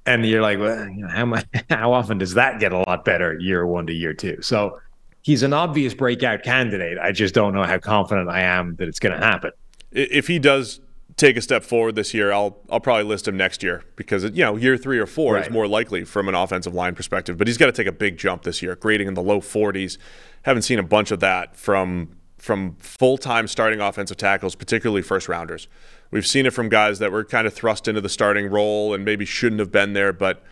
and 0.07 0.27
you're 0.27 0.43
like, 0.43 0.59
well, 0.59 0.89
you 0.89 1.03
know, 1.03 1.09
how 1.09 1.27
much, 1.27 1.47
how 1.71 1.93
often 1.93 2.19
does 2.19 2.35
that 2.35 2.61
get 2.61 2.73
a 2.73 2.79
lot 2.79 3.05
better 3.05 3.39
year 3.39 3.67
one 3.67 3.87
to 3.87 3.93
year 3.93 4.13
two? 4.13 4.41
So 4.43 4.81
he's 5.23 5.43
an 5.43 5.53
obvious 5.53 5.95
breakout 5.95 6.43
candidate. 6.43 6.99
I 6.99 7.13
just 7.13 7.35
don't 7.35 7.55
know 7.55 7.65
how 7.65 7.79
confident 7.79 8.29
I 8.29 8.41
am 8.41 8.77
that 8.77 8.89
it's 8.89 8.99
going 8.99 9.19
to 9.19 9.25
happen. 9.25 9.53
If 9.93 10.27
he 10.27 10.39
does 10.39 10.81
take 11.17 11.37
a 11.37 11.43
step 11.43 11.63
forward 11.63 11.97
this 11.97 12.15
year, 12.15 12.33
I'll 12.33 12.59
I'll 12.71 12.81
probably 12.81 13.05
list 13.05 13.27
him 13.27 13.37
next 13.37 13.63
year 13.63 13.83
because 13.97 14.25
you 14.25 14.43
know 14.43 14.57
year 14.57 14.77
three 14.77 14.99
or 14.99 15.07
four 15.07 15.35
right. 15.35 15.47
is 15.47 15.53
more 15.53 15.67
likely 15.67 16.05
from 16.05 16.29
an 16.29 16.35
offensive 16.35 16.75
line 16.75 16.95
perspective. 16.95 17.37
But 17.37 17.49
he's 17.49 17.59
got 17.59 17.67
to 17.67 17.73
take 17.73 17.89
a 17.89 17.93
big 17.93 18.17
jump 18.17 18.43
this 18.43 18.63
year, 18.63 18.77
grading 18.77 19.09
in 19.09 19.15
the 19.15 19.23
low 19.23 19.41
40s. 19.41 19.99
Haven't 20.43 20.63
seen 20.63 20.79
a 20.79 20.85
bunch 20.85 21.11
of 21.11 21.21
that 21.21 21.57
from 21.57 22.17
from 22.41 22.75
full 22.77 23.19
time 23.19 23.47
starting 23.47 23.81
offensive 23.81 24.17
tackles, 24.17 24.55
particularly 24.55 25.03
first 25.03 25.29
rounders. 25.29 25.69
We've 26.11 26.27
seen 26.27 26.47
it 26.47 26.53
from 26.53 26.69
guys 26.69 26.99
that 26.99 27.13
were 27.13 27.25
kind 27.25 27.47
of 27.47 27.55
thrust 27.55 27.87
into 27.87 28.01
the 28.01 28.09
starting 28.09 28.51
role 28.51 28.95
and 28.95 29.05
maybe 29.05 29.25
shouldn't 29.25 29.61
have 29.61 29.71
been 29.71 29.93
there. 29.93 30.13
But 30.13 30.43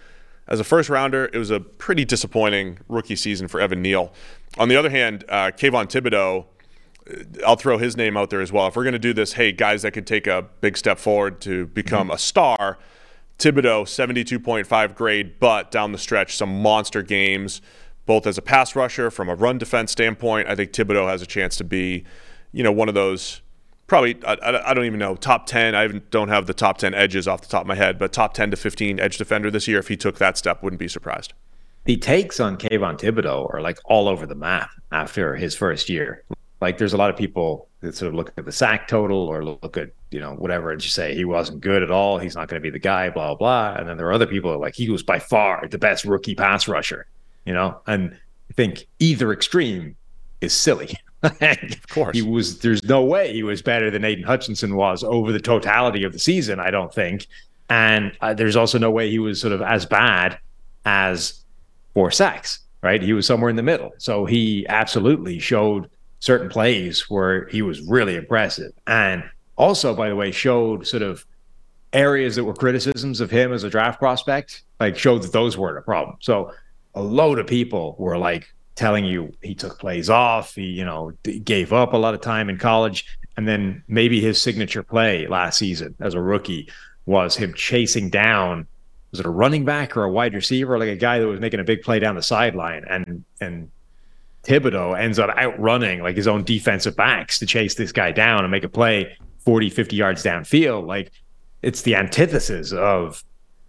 as 0.46 0.60
a 0.60 0.64
first 0.64 0.88
rounder, 0.88 1.30
it 1.32 1.38
was 1.38 1.50
a 1.50 1.60
pretty 1.60 2.04
disappointing 2.04 2.78
rookie 2.88 3.16
season 3.16 3.48
for 3.48 3.60
Evan 3.60 3.82
Neal. 3.82 4.12
On 4.58 4.68
the 4.68 4.76
other 4.76 4.90
hand, 4.90 5.24
uh, 5.28 5.50
Kayvon 5.56 5.86
Thibodeaux, 5.86 6.46
I'll 7.46 7.56
throw 7.56 7.78
his 7.78 7.96
name 7.96 8.16
out 8.16 8.30
there 8.30 8.42
as 8.42 8.52
well. 8.52 8.66
If 8.68 8.76
we're 8.76 8.84
going 8.84 8.92
to 8.92 8.98
do 8.98 9.14
this, 9.14 9.32
hey, 9.32 9.50
guys 9.50 9.82
that 9.82 9.92
could 9.92 10.06
take 10.06 10.26
a 10.26 10.46
big 10.60 10.76
step 10.76 10.98
forward 10.98 11.40
to 11.42 11.66
become 11.66 12.08
mm-hmm. 12.08 12.16
a 12.16 12.18
star, 12.18 12.78
Thibodeaux, 13.38 13.84
72.5 13.84 14.94
grade, 14.94 15.38
but 15.40 15.70
down 15.70 15.92
the 15.92 15.98
stretch, 15.98 16.36
some 16.36 16.60
monster 16.60 17.02
games, 17.02 17.62
both 18.08 18.26
as 18.26 18.38
a 18.38 18.42
pass 18.42 18.74
rusher, 18.74 19.10
from 19.10 19.28
a 19.28 19.34
run 19.34 19.58
defense 19.58 19.92
standpoint. 19.92 20.48
I 20.48 20.56
think 20.56 20.72
Thibodeaux 20.72 21.08
has 21.08 21.20
a 21.20 21.26
chance 21.26 21.56
to 21.58 21.64
be, 21.64 22.04
you 22.52 22.64
know, 22.64 22.72
one 22.72 22.88
of 22.88 22.94
those 22.94 23.42
probably 23.86 24.18
I, 24.26 24.62
I, 24.66 24.74
don't 24.74 24.84
even 24.84 24.98
know 24.98 25.16
top 25.16 25.46
10 25.46 25.74
i 25.74 25.86
don't 25.86 26.28
have 26.28 26.46
the 26.46 26.52
top 26.52 26.76
10 26.76 26.92
edges 26.92 27.26
off 27.26 27.40
the 27.40 27.48
top 27.48 27.62
of 27.62 27.66
my 27.66 27.74
head 27.74 27.98
but 27.98 28.12
top 28.12 28.34
10 28.34 28.50
to 28.50 28.56
15 28.58 29.00
edge 29.00 29.16
defender 29.16 29.50
this 29.50 29.66
year 29.66 29.78
if 29.78 29.88
he 29.88 29.96
took 29.96 30.18
that 30.18 30.36
step 30.36 30.62
wouldn't 30.62 30.78
be 30.78 30.88
surprised. 30.88 31.32
The 31.84 31.96
takes 31.96 32.38
on 32.38 32.58
Kayvon 32.58 33.00
Thibodeaux 33.00 33.52
are 33.54 33.62
like 33.62 33.78
all 33.86 34.08
over 34.08 34.26
the 34.26 34.34
map 34.34 34.68
after 34.92 35.36
his 35.36 35.54
first 35.54 35.88
year. 35.88 36.22
Like 36.60 36.76
there's 36.76 36.92
a 36.92 36.98
lot 36.98 37.08
of 37.08 37.16
people 37.16 37.68
that 37.80 37.96
sort 37.96 38.08
of 38.08 38.14
look 38.14 38.32
at 38.36 38.44
the 38.44 38.52
sack 38.52 38.88
total 38.88 39.26
or 39.26 39.42
look 39.42 39.78
at 39.78 39.90
you 40.10 40.20
know 40.20 40.34
whatever 40.34 40.70
and 40.70 40.80
just 40.80 40.94
say 40.94 41.14
he 41.14 41.24
wasn't 41.24 41.60
good 41.60 41.82
at 41.82 41.90
all 41.90 42.18
he's 42.18 42.34
not 42.34 42.48
going 42.48 42.60
to 42.60 42.66
be 42.66 42.70
the 42.70 42.78
guy 42.78 43.08
blah 43.08 43.34
blah 43.34 43.74
and 43.74 43.88
then 43.88 43.96
there 43.96 44.06
are 44.06 44.12
other 44.12 44.26
people 44.26 44.58
like 44.60 44.74
he 44.74 44.90
was 44.90 45.02
by 45.02 45.18
far 45.18 45.66
the 45.70 45.78
best 45.78 46.04
rookie 46.04 46.34
pass 46.34 46.66
rusher 46.66 47.06
you 47.48 47.54
know 47.54 47.80
and 47.86 48.12
i 48.50 48.52
think 48.52 48.86
either 49.00 49.32
extreme 49.32 49.96
is 50.40 50.52
silly 50.52 50.94
of 51.22 51.88
course. 51.88 52.16
He 52.16 52.22
was 52.22 52.60
there's 52.60 52.84
no 52.84 53.02
way 53.02 53.32
he 53.32 53.42
was 53.42 53.60
better 53.60 53.90
than 53.90 54.04
Aidan 54.04 54.22
Hutchinson 54.22 54.76
was 54.76 55.02
over 55.02 55.32
the 55.32 55.40
totality 55.40 56.04
of 56.04 56.12
the 56.12 56.18
season, 56.18 56.60
I 56.60 56.70
don't 56.70 56.94
think. 56.94 57.26
And 57.68 58.16
uh, 58.20 58.34
there's 58.34 58.54
also 58.54 58.78
no 58.78 58.90
way 58.90 59.10
he 59.10 59.18
was 59.18 59.40
sort 59.40 59.52
of 59.52 59.60
as 59.60 59.84
bad 59.84 60.38
as 60.84 61.42
four 61.92 62.12
sacks, 62.12 62.60
right? 62.82 63.02
He 63.02 63.12
was 63.12 63.26
somewhere 63.26 63.50
in 63.50 63.56
the 63.56 63.62
middle. 63.62 63.92
So 63.98 64.26
he 64.26 64.64
absolutely 64.68 65.40
showed 65.40 65.90
certain 66.20 66.48
plays 66.48 67.10
where 67.10 67.46
he 67.48 67.62
was 67.62 67.80
really 67.82 68.14
impressive. 68.14 68.72
And 68.86 69.24
also, 69.56 69.94
by 69.94 70.08
the 70.08 70.16
way, 70.16 70.30
showed 70.30 70.86
sort 70.86 71.02
of 71.02 71.26
areas 71.92 72.36
that 72.36 72.44
were 72.44 72.54
criticisms 72.54 73.20
of 73.20 73.30
him 73.30 73.52
as 73.52 73.64
a 73.64 73.70
draft 73.70 73.98
prospect, 73.98 74.62
like 74.78 74.96
showed 74.96 75.22
that 75.22 75.32
those 75.32 75.58
weren't 75.58 75.78
a 75.78 75.82
problem. 75.82 76.16
So 76.20 76.52
a 76.98 77.02
load 77.02 77.38
of 77.38 77.46
people 77.46 77.96
were 77.98 78.18
like, 78.18 78.48
telling 78.78 79.04
you 79.04 79.32
he 79.42 79.56
took 79.56 79.76
plays 79.80 80.08
off, 80.08 80.54
he 80.54 80.66
you 80.66 80.84
know 80.84 81.12
gave 81.42 81.72
up 81.72 81.92
a 81.92 81.96
lot 81.96 82.14
of 82.14 82.20
time 82.20 82.48
in 82.48 82.56
college, 82.56 83.04
and 83.36 83.46
then 83.46 83.82
maybe 83.88 84.20
his 84.20 84.40
signature 84.40 84.84
play 84.84 85.26
last 85.26 85.58
season 85.58 85.96
as 86.00 86.14
a 86.14 86.20
rookie 86.20 86.70
was 87.04 87.36
him 87.36 87.52
chasing 87.54 88.08
down 88.08 88.68
was 89.10 89.20
it 89.20 89.26
a 89.26 89.30
running 89.30 89.64
back 89.64 89.96
or 89.96 90.04
a 90.04 90.10
wide 90.10 90.34
receiver, 90.34 90.78
like 90.78 90.88
a 90.88 90.96
guy 90.96 91.18
that 91.18 91.26
was 91.26 91.40
making 91.40 91.60
a 91.60 91.64
big 91.64 91.82
play 91.82 91.98
down 91.98 92.14
the 92.14 92.22
sideline, 92.22 92.84
and 92.88 93.24
and 93.40 93.68
Thibodeaux 94.44 94.98
ends 94.98 95.18
up 95.18 95.30
outrunning 95.36 96.00
like 96.00 96.14
his 96.14 96.28
own 96.28 96.44
defensive 96.44 96.94
backs 96.94 97.40
to 97.40 97.46
chase 97.46 97.74
this 97.74 97.90
guy 97.90 98.12
down 98.12 98.44
and 98.44 98.50
make 98.50 98.64
a 98.64 98.68
play 98.68 99.16
40, 99.40 99.70
50 99.70 99.96
yards 99.96 100.22
downfield. 100.22 100.86
Like 100.86 101.10
it's 101.62 101.82
the 101.82 101.96
antithesis 101.96 102.72
of 102.72 103.24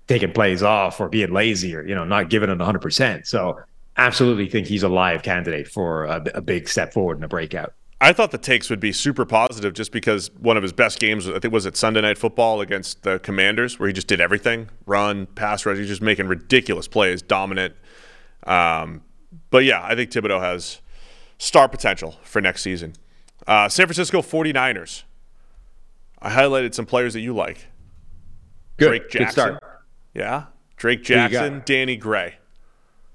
taking 0.09 0.33
plays 0.33 0.63
off 0.63 0.99
or 0.99 1.07
being 1.07 1.31
lazy 1.31 1.73
or 1.75 1.87
you 1.87 1.95
know 1.95 2.03
not 2.03 2.29
giving 2.29 2.49
it 2.49 2.57
100%. 2.57 3.25
So 3.25 3.59
absolutely 3.95 4.49
think 4.49 4.67
he's 4.67 4.83
a 4.83 4.89
live 4.89 5.23
candidate 5.23 5.67
for 5.67 6.05
a, 6.05 6.23
a 6.33 6.41
big 6.41 6.67
step 6.67 6.91
forward 6.91 7.17
and 7.17 7.23
a 7.23 7.27
breakout. 7.27 7.73
I 8.01 8.13
thought 8.13 8.31
the 8.31 8.37
takes 8.37 8.69
would 8.69 8.79
be 8.79 8.91
super 8.91 9.25
positive 9.25 9.73
just 9.73 9.91
because 9.91 10.31
one 10.39 10.55
of 10.57 10.63
his 10.63 10.71
best 10.71 10.99
games, 10.99 11.27
I 11.27 11.37
think, 11.39 11.53
was 11.53 11.65
at 11.65 11.75
Sunday 11.75 12.01
Night 12.01 12.17
Football 12.17 12.61
against 12.61 13.03
the 13.03 13.19
Commanders, 13.19 13.77
where 13.77 13.87
he 13.87 13.93
just 13.93 14.07
did 14.07 14.21
everything 14.21 14.69
run, 14.85 15.25
pass 15.27 15.65
rush. 15.65 15.77
He's 15.77 15.87
just 15.87 16.01
making 16.01 16.27
ridiculous 16.27 16.87
plays, 16.87 17.21
dominant. 17.21 17.75
Um, 18.47 19.01
but 19.49 19.65
yeah, 19.65 19.83
I 19.83 19.95
think 19.95 20.11
Thibodeaux 20.11 20.39
has 20.39 20.79
star 21.37 21.67
potential 21.67 22.15
for 22.23 22.41
next 22.41 22.61
season. 22.61 22.93
Uh, 23.45 23.67
San 23.67 23.85
Francisco 23.85 24.21
49ers. 24.21 25.03
I 26.21 26.31
highlighted 26.31 26.73
some 26.73 26.85
players 26.85 27.13
that 27.13 27.21
you 27.21 27.35
like. 27.35 27.67
Good. 28.77 28.87
Drake 28.87 29.09
Jackson. 29.09 29.25
Good 29.25 29.31
start. 29.31 29.68
Yeah. 30.13 30.45
Drake 30.77 31.03
Jackson, 31.03 31.61
Danny 31.65 31.97
Gray. 31.97 32.35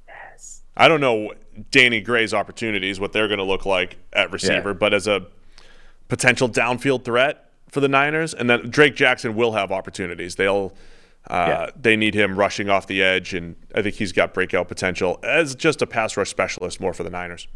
Yes. 0.06 0.62
I 0.76 0.88
don't 0.88 1.00
know 1.00 1.32
Danny 1.70 2.00
Gray's 2.00 2.34
opportunities, 2.34 3.00
what 3.00 3.12
they're 3.12 3.28
going 3.28 3.38
to 3.38 3.44
look 3.44 3.64
like 3.64 3.96
at 4.12 4.32
receiver, 4.32 4.70
yeah. 4.70 4.74
but 4.74 4.92
as 4.92 5.06
a 5.06 5.26
potential 6.08 6.48
downfield 6.48 7.04
threat 7.04 7.50
for 7.68 7.80
the 7.80 7.88
Niners, 7.88 8.34
and 8.34 8.48
then 8.48 8.70
Drake 8.70 8.94
Jackson 8.94 9.34
will 9.34 9.52
have 9.52 9.72
opportunities. 9.72 10.36
They'll 10.36 10.72
uh, 11.28 11.46
yeah. 11.48 11.70
they 11.80 11.96
need 11.96 12.14
him 12.14 12.38
rushing 12.38 12.68
off 12.68 12.86
the 12.86 13.02
edge, 13.02 13.34
and 13.34 13.56
I 13.74 13.82
think 13.82 13.94
he's 13.94 14.12
got 14.12 14.34
breakout 14.34 14.68
potential 14.68 15.18
as 15.22 15.54
just 15.54 15.80
a 15.80 15.86
pass 15.86 16.16
rush 16.16 16.28
specialist 16.28 16.80
more 16.80 16.92
for 16.92 17.02
the 17.02 17.10
Niners. 17.10 17.48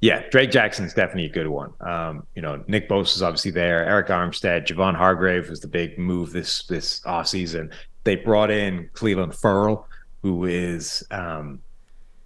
Yeah, 0.00 0.26
Drake 0.30 0.50
Jackson's 0.50 0.94
definitely 0.94 1.26
a 1.26 1.32
good 1.32 1.48
one. 1.48 1.74
Um, 1.80 2.26
you 2.34 2.40
know, 2.40 2.64
Nick 2.66 2.88
Bosa 2.88 3.16
is 3.16 3.22
obviously 3.22 3.50
there. 3.50 3.84
Arik 3.84 4.08
Armstead, 4.08 4.66
Javon 4.66 4.96
Hargrave 4.96 5.50
was 5.50 5.60
the 5.60 5.68
big 5.68 5.98
move 5.98 6.32
this 6.32 6.66
this 6.66 7.00
offseason. 7.00 7.72
They 8.04 8.16
brought 8.16 8.50
in 8.50 8.88
Clelin 8.94 9.34
Ferrell, 9.34 9.86
who 10.22 10.44
is 10.44 11.04
um, 11.10 11.60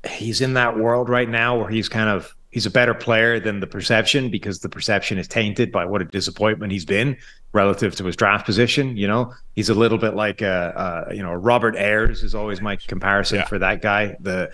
he's 0.09 0.41
in 0.41 0.55
that 0.55 0.79
world 0.79 1.09
right 1.09 1.29
now 1.29 1.59
where 1.59 1.69
he's 1.69 1.89
kind 1.89 2.09
of 2.09 2.35
he's 2.51 2.67
a 2.67 2.71
better 2.71 2.95
player 2.95 3.41
than 3.41 3.59
the 3.59 3.67
perception 3.67 4.31
because 4.31 4.61
the 4.61 4.69
perception 4.69 5.19
is 5.19 5.27
tainted 5.27 5.73
by 5.73 5.85
what 5.85 6.01
a 6.01 6.05
disappointment 6.05 6.71
he's 6.71 6.85
been 6.85 7.17
relative 7.53 7.97
to 7.97 8.05
his 8.05 8.15
draft 8.15 8.47
position. 8.47 8.97
You 8.97 9.09
know, 9.09 9.33
he's 9.57 9.69
a 9.69 9.75
little 9.75 9.99
bit 9.99 10.15
like 10.15 10.41
a, 10.41 11.07
a 11.09 11.15
you 11.15 11.23
know 11.23 11.33
Robert 11.33 11.77
Ayers 11.77 12.23
is 12.23 12.35
always 12.35 12.61
my 12.61 12.77
comparison 12.77 13.39
yeah. 13.39 13.47
for 13.47 13.59
that 13.59 13.83
guy, 13.83 14.17
the 14.21 14.53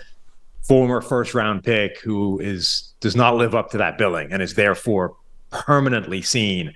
former 0.63 1.01
first 1.01 1.33
round 1.33 1.63
pick 1.63 1.99
who 2.01 2.39
is 2.39 2.93
does 2.99 3.15
not 3.15 3.35
live 3.35 3.55
up 3.55 3.71
to 3.71 3.77
that 3.77 3.97
billing 3.97 4.31
and 4.31 4.41
is 4.41 4.55
therefore 4.55 5.15
permanently 5.49 6.21
seen 6.21 6.73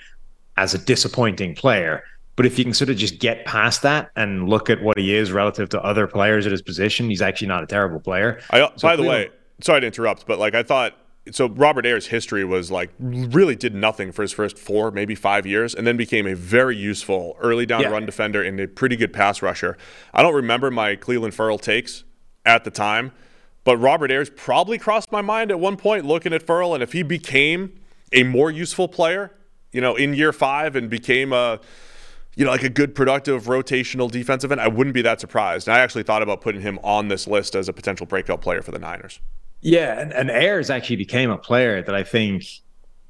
as 0.58 0.74
a 0.74 0.78
disappointing 0.78 1.56
player. 1.56 2.04
But 2.36 2.46
if 2.46 2.58
you 2.58 2.66
can 2.66 2.74
sort 2.74 2.90
of 2.90 2.98
just 2.98 3.20
get 3.20 3.46
past 3.46 3.82
that 3.84 4.12
and 4.16 4.50
look 4.50 4.70
at 4.70 4.82
what 4.82 4.98
he 4.98 5.16
is 5.16 5.32
relative 5.32 5.70
to 5.70 5.82
other 5.82 6.06
players 6.06 6.46
at 6.46 6.52
his 6.52 6.62
position, 6.62 7.10
he's 7.10 7.22
actually 7.22 7.48
not 7.48 7.64
a 7.64 7.68
terrible 7.68 8.00
player. 8.00 8.42
I, 8.50 8.60
so 8.76 8.88
by 8.88 8.96
the 8.96 9.04
way, 9.04 9.30
sorry 9.62 9.82
to 9.82 9.88
interrupt, 9.88 10.26
but 10.28 10.38
like 10.38 10.54
I 10.54 10.64
thought, 10.64 10.98
so 11.32 11.48
Robert 11.50 11.86
Ayers' 11.86 12.08
history 12.08 12.44
was 12.44 12.70
like 12.70 12.92
really 13.00 13.56
did 13.56 13.74
nothing 13.74 14.12
for 14.12 14.22
his 14.22 14.32
first 14.34 14.60
four, 14.60 14.92
maybe 14.92 15.16
five 15.16 15.46
years, 15.46 15.74
and 15.74 15.88
then 15.88 15.98
became 15.98 16.28
a 16.28 16.36
very 16.36 16.76
useful 16.76 17.38
early 17.40 17.66
down 17.66 17.82
yeah. 17.82 17.90
run 17.90 18.06
defender 18.06 18.44
and 18.44 18.60
a 18.60 18.68
pretty 18.68 18.96
good 18.96 19.14
pass 19.14 19.42
rusher. 19.42 19.78
I 20.14 20.22
don't 20.22 20.36
remember 20.36 20.70
my 20.70 20.96
Clelin 20.96 21.34
Ferrell 21.34 21.58
takes 21.58 22.04
at 22.46 22.64
the 22.64 22.70
time, 22.70 23.12
but 23.64 23.78
Robert 23.78 24.12
Ayers 24.12 24.30
probably 24.30 24.78
crossed 24.78 25.12
my 25.12 25.22
mind 25.22 25.52
at 25.52 25.60
one 25.60 25.78
point 25.78 26.06
looking 26.06 26.34
at 26.34 26.44
Ferrell, 26.44 26.74
and 26.74 26.84
if 26.84 26.92
he 26.92 27.02
became 27.02 27.80
a 28.12 28.24
more 28.24 28.52
useful 28.52 28.88
player 28.88 29.32
you 29.76 29.82
know, 29.82 29.98
in 29.98 30.14
year 30.14 30.32
five 30.32 30.78
and 30.78 30.90
became 30.90 31.34
a, 31.34 31.60
you 32.36 32.46
know, 32.46 32.52
like 32.52 32.64
a 32.64 32.70
good 32.70 32.96
productive 32.96 33.46
rotational 33.46 34.12
defensive 34.12 34.52
end, 34.52 34.62
I 34.62 34.68
wouldn't 34.68 34.94
be 34.94 35.02
that 35.04 35.22
surprised. 35.22 35.68
And 35.68 35.76
I 35.76 35.80
actually 35.80 36.04
thought 36.04 36.22
about 36.22 36.42
putting 36.42 36.62
him 36.62 36.80
on 36.84 37.08
this 37.08 37.28
list 37.28 37.56
as 37.56 37.70
a 37.70 37.74
potential 37.74 38.06
breakout 38.06 38.42
player 38.42 38.62
for 38.62 38.72
the 38.72 38.80
Niners. 38.80 39.20
Yeah, 39.62 40.00
and, 40.00 40.14
and 40.14 40.30
Ayers 40.30 40.70
actually 40.70 40.98
became 40.98 41.32
a 41.32 41.38
player 41.38 41.82
that 41.82 41.96
I 41.96 42.04
think 42.04 42.46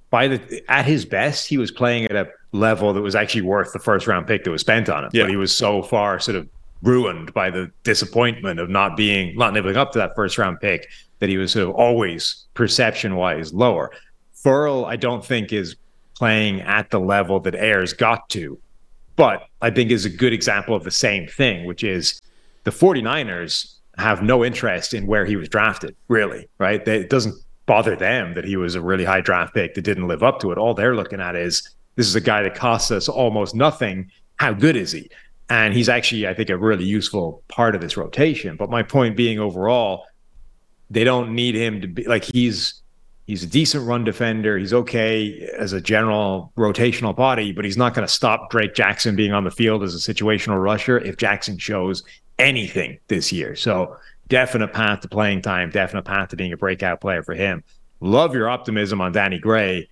by 0.09 0.27
the 0.27 0.63
at 0.69 0.85
his 0.85 1.05
best, 1.05 1.47
he 1.47 1.57
was 1.57 1.71
playing 1.71 2.05
at 2.05 2.15
a 2.15 2.29
level 2.51 2.93
that 2.93 3.01
was 3.01 3.15
actually 3.15 3.41
worth 3.41 3.73
the 3.73 3.79
first 3.79 4.07
round 4.07 4.27
pick 4.27 4.43
that 4.43 4.51
was 4.51 4.61
spent 4.61 4.87
on 4.87 5.03
him. 5.03 5.09
Yeah. 5.13 5.23
But 5.23 5.31
he 5.31 5.35
was 5.35 5.55
so 5.55 5.81
far 5.81 6.19
sort 6.19 6.37
of 6.37 6.47
ruined 6.81 7.33
by 7.33 7.49
the 7.49 7.71
disappointment 7.83 8.59
of 8.59 8.69
not 8.69 8.95
being 8.95 9.35
not 9.35 9.53
living 9.53 9.75
up 9.75 9.91
to 9.93 9.99
that 9.99 10.15
first 10.15 10.37
round 10.37 10.59
pick 10.61 10.87
that 11.19 11.29
he 11.29 11.37
was 11.37 11.51
sort 11.51 11.67
of 11.67 11.75
always 11.75 12.45
perception 12.53 13.15
wise 13.15 13.53
lower. 13.53 13.91
Furl, 14.33 14.85
I 14.85 14.95
don't 14.95 15.25
think 15.25 15.51
is 15.51 15.75
playing 16.15 16.61
at 16.61 16.91
the 16.91 16.99
level 16.99 17.39
that 17.41 17.55
Ayers 17.55 17.93
got 17.93 18.29
to, 18.29 18.57
but 19.15 19.47
I 19.61 19.69
think 19.69 19.91
is 19.91 20.05
a 20.05 20.09
good 20.09 20.33
example 20.33 20.75
of 20.75 20.83
the 20.83 20.91
same 20.91 21.27
thing, 21.27 21.65
which 21.65 21.83
is 21.83 22.21
the 22.63 22.71
49ers 22.71 23.75
have 23.97 24.21
no 24.21 24.43
interest 24.43 24.93
in 24.93 25.07
where 25.07 25.25
he 25.25 25.35
was 25.35 25.47
drafted, 25.47 25.95
really, 26.07 26.47
right? 26.57 26.83
They, 26.83 26.97
it 26.97 27.09
doesn't 27.09 27.35
bother 27.65 27.95
them 27.95 28.33
that 28.33 28.45
he 28.45 28.57
was 28.57 28.75
a 28.75 28.81
really 28.81 29.05
high 29.05 29.21
draft 29.21 29.53
pick 29.53 29.73
that 29.75 29.81
didn't 29.81 30.07
live 30.07 30.23
up 30.23 30.39
to 30.41 30.51
it. 30.51 30.57
All 30.57 30.73
they're 30.73 30.95
looking 30.95 31.21
at 31.21 31.35
is 31.35 31.67
this 31.95 32.07
is 32.07 32.15
a 32.15 32.21
guy 32.21 32.43
that 32.43 32.55
costs 32.55 32.91
us 32.91 33.07
almost 33.07 33.55
nothing. 33.55 34.11
How 34.35 34.53
good 34.53 34.75
is 34.75 34.91
he? 34.91 35.09
And 35.49 35.73
he's 35.73 35.89
actually, 35.89 36.27
I 36.27 36.33
think, 36.33 36.49
a 36.49 36.57
really 36.57 36.85
useful 36.85 37.43
part 37.47 37.75
of 37.75 37.81
this 37.81 37.95
rotation. 37.95 38.57
But 38.57 38.69
my 38.69 38.83
point 38.83 39.15
being 39.15 39.39
overall, 39.39 40.05
they 40.89 41.03
don't 41.03 41.33
need 41.33 41.55
him 41.55 41.81
to 41.81 41.87
be 41.87 42.03
like 42.03 42.23
he's 42.23 42.81
he's 43.27 43.43
a 43.43 43.47
decent 43.47 43.87
run 43.87 44.03
defender. 44.03 44.57
He's 44.57 44.73
okay 44.73 45.49
as 45.57 45.73
a 45.73 45.81
general 45.81 46.51
rotational 46.57 47.15
body, 47.15 47.51
but 47.51 47.65
he's 47.65 47.77
not 47.77 47.93
going 47.93 48.07
to 48.07 48.13
stop 48.13 48.49
Drake 48.49 48.73
Jackson 48.73 49.15
being 49.15 49.33
on 49.33 49.43
the 49.43 49.51
field 49.51 49.83
as 49.83 49.95
a 49.95 50.13
situational 50.13 50.61
rusher 50.61 50.99
if 50.99 51.17
Jackson 51.17 51.57
shows 51.57 52.03
anything 52.39 52.99
this 53.07 53.31
year. 53.31 53.55
So 53.55 53.97
definite 54.27 54.73
path 54.73 55.01
to 55.01 55.07
playing 55.07 55.41
time, 55.41 55.69
definite 55.69 56.03
path 56.03 56.29
to 56.29 56.35
being 56.35 56.53
a 56.53 56.57
breakout 56.57 57.01
player 57.01 57.23
for 57.23 57.33
him. 57.33 57.63
Love 57.99 58.33
your 58.33 58.49
optimism 58.49 59.01
on 59.01 59.11
Danny 59.11 59.39
Gray. 59.39 59.89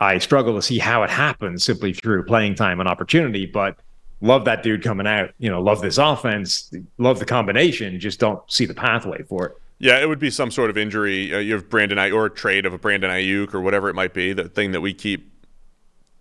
I 0.00 0.18
struggle 0.18 0.54
to 0.56 0.62
see 0.62 0.78
how 0.78 1.04
it 1.04 1.10
happens 1.10 1.64
simply 1.64 1.92
through 1.92 2.24
playing 2.24 2.56
time 2.56 2.80
and 2.80 2.88
opportunity, 2.88 3.46
but 3.46 3.76
love 4.20 4.44
that 4.46 4.62
dude 4.62 4.82
coming 4.82 5.06
out. 5.06 5.30
You 5.38 5.50
know, 5.50 5.62
love 5.62 5.80
this 5.80 5.98
offense, 5.98 6.72
love 6.98 7.18
the 7.20 7.24
combination, 7.24 8.00
just 8.00 8.18
don't 8.18 8.40
see 8.50 8.66
the 8.66 8.74
pathway 8.74 9.22
for 9.22 9.46
it. 9.46 9.56
Yeah, 9.82 10.00
it 10.00 10.08
would 10.08 10.20
be 10.20 10.30
some 10.30 10.52
sort 10.52 10.70
of 10.70 10.78
injury. 10.78 11.34
Uh, 11.34 11.38
you 11.38 11.54
have 11.54 11.68
Brandon 11.68 11.98
Aiyuk 11.98 12.14
or 12.14 12.26
a 12.26 12.30
trade 12.30 12.66
of 12.66 12.72
a 12.72 12.78
Brandon 12.78 13.10
Aiyuk 13.10 13.52
or 13.52 13.60
whatever 13.60 13.88
it 13.88 13.94
might 13.94 14.14
be. 14.14 14.32
The 14.32 14.48
thing 14.48 14.70
that 14.70 14.80
we 14.80 14.94
keep 14.94 15.28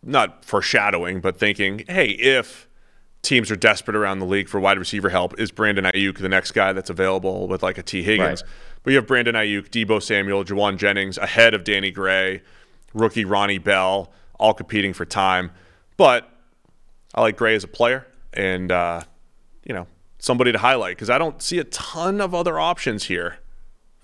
not 0.02 0.44
foreshadowing, 0.44 1.22
but 1.22 1.38
thinking, 1.38 1.86
hey, 1.88 2.08
if 2.08 2.68
teams 3.22 3.52
are 3.52 3.56
desperate 3.56 3.96
around 3.96 4.18
the 4.18 4.26
league 4.26 4.50
for 4.50 4.60
wide 4.60 4.80
receiver 4.80 5.10
help, 5.10 5.40
is 5.40 5.52
Brandon 5.52 5.86
Aiyuk 5.86 6.18
the 6.18 6.28
next 6.28 6.54
guy 6.54 6.74
that's 6.74 6.90
available 6.90 7.48
with 7.48 7.62
like 7.62 7.78
a 7.78 7.84
Tee 7.84 8.02
Higgins? 8.02 8.42
Right. 8.42 8.52
But 8.82 8.92
you 8.92 8.96
have 8.98 9.06
Brandon 9.06 9.36
Aiyuk, 9.36 9.70
Deebo 9.70 10.02
Samuel, 10.02 10.44
Jauan 10.44 10.78
Jennings 10.78 11.20
ahead 11.20 11.54
of 11.54 11.64
Danny 11.64 11.92
Gray, 11.92 12.42
rookie 12.96 13.26
Ronnie 13.26 13.60
Bell, 13.60 14.12
all 14.40 14.56
competing 14.56 14.92
for 14.92 15.06
time. 15.06 15.52
But 15.98 16.28
I 17.14 17.22
like 17.22 17.38
Gray 17.38 17.54
as 17.54 17.64
a 17.64 17.68
player 17.68 18.08
and, 18.34 18.72
uh, 18.72 19.02
you 19.64 19.76
know, 19.76 19.86
somebody 20.18 20.52
to 20.52 20.58
highlight 20.58 20.96
because 20.96 21.12
I 21.12 21.20
don't 21.20 21.44
see 21.44 21.60
a 21.60 21.64
ton 21.66 22.22
of 22.22 22.34
other 22.34 22.60
options 22.60 23.04
here 23.04 23.38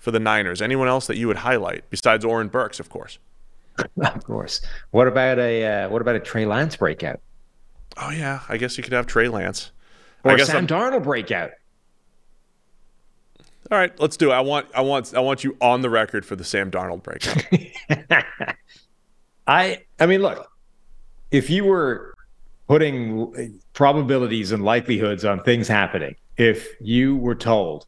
for 0.08 0.12
the 0.12 0.18
Niners. 0.18 0.62
Anyone 0.62 0.88
else 0.88 1.06
that 1.08 1.18
you 1.18 1.26
would 1.26 1.36
highlight 1.36 1.84
besides 1.90 2.24
Oren 2.24 2.48
Burks, 2.48 2.80
of 2.80 2.88
course? 2.88 3.18
Of 4.02 4.24
course. 4.24 4.62
What 4.90 5.06
about 5.06 5.38
a 5.38 5.84
uh, 5.84 5.88
what 5.90 6.00
about 6.00 6.16
a 6.16 6.20
Trey 6.20 6.46
Lance 6.46 6.74
breakout 6.76 7.20
Oh 7.98 8.10
yeah, 8.10 8.40
I 8.48 8.56
guess 8.56 8.76
you 8.78 8.82
could 8.82 8.94
have 8.94 9.06
Trey 9.06 9.28
Lance. 9.28 9.70
or 10.24 10.32
I 10.32 10.36
guess 10.36 10.46
Sam 10.46 10.56
I'm- 10.56 10.66
Darnold 10.66 11.04
breakout? 11.04 11.50
All 13.70 13.76
right, 13.78 13.92
let's 14.00 14.16
do 14.16 14.30
it. 14.30 14.34
I 14.34 14.40
want, 14.40 14.66
I 14.74 14.80
want, 14.80 15.14
I 15.14 15.20
want 15.20 15.44
you 15.44 15.54
on 15.60 15.82
the 15.82 15.90
record 15.90 16.24
for 16.24 16.34
the 16.36 16.42
Sam 16.44 16.70
Darnold 16.70 17.02
breakout. 17.02 17.44
I 19.46 19.82
I 20.00 20.06
mean, 20.06 20.22
look, 20.22 20.50
if 21.30 21.50
you 21.50 21.64
were 21.66 22.14
putting 22.66 23.60
probabilities 23.74 24.52
and 24.52 24.64
likelihoods 24.64 25.24
on 25.26 25.42
things 25.44 25.68
happening, 25.68 26.16
if 26.38 26.66
you 26.80 27.16
were 27.16 27.34
told 27.34 27.86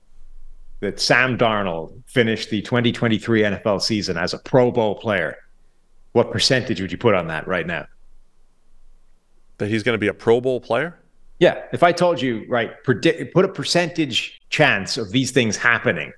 that 0.80 0.98
Sam 1.00 1.38
Darnold 1.38 2.02
finished 2.06 2.50
the 2.50 2.62
2023 2.62 3.42
NFL 3.42 3.82
season 3.82 4.16
as 4.16 4.34
a 4.34 4.38
Pro 4.38 4.70
Bowl 4.70 4.94
player, 4.96 5.36
what 6.12 6.30
percentage 6.30 6.80
would 6.80 6.90
you 6.90 6.98
put 6.98 7.14
on 7.14 7.28
that 7.28 7.46
right 7.46 7.66
now? 7.66 7.86
that 9.60 9.68
he's 9.68 9.84
going 9.84 9.94
to 9.94 9.98
be 9.98 10.08
a 10.08 10.14
Pro 10.14 10.40
Bowl 10.40 10.60
player. 10.60 10.98
Yeah, 11.38 11.62
if 11.72 11.82
I 11.82 11.92
told 11.92 12.20
you, 12.20 12.44
right, 12.48 12.82
predict 12.82 13.32
put 13.32 13.44
a 13.44 13.48
percentage 13.48 14.40
chance 14.50 14.98
of 14.98 15.12
these 15.12 15.30
things 15.30 15.56
happening 15.56 16.12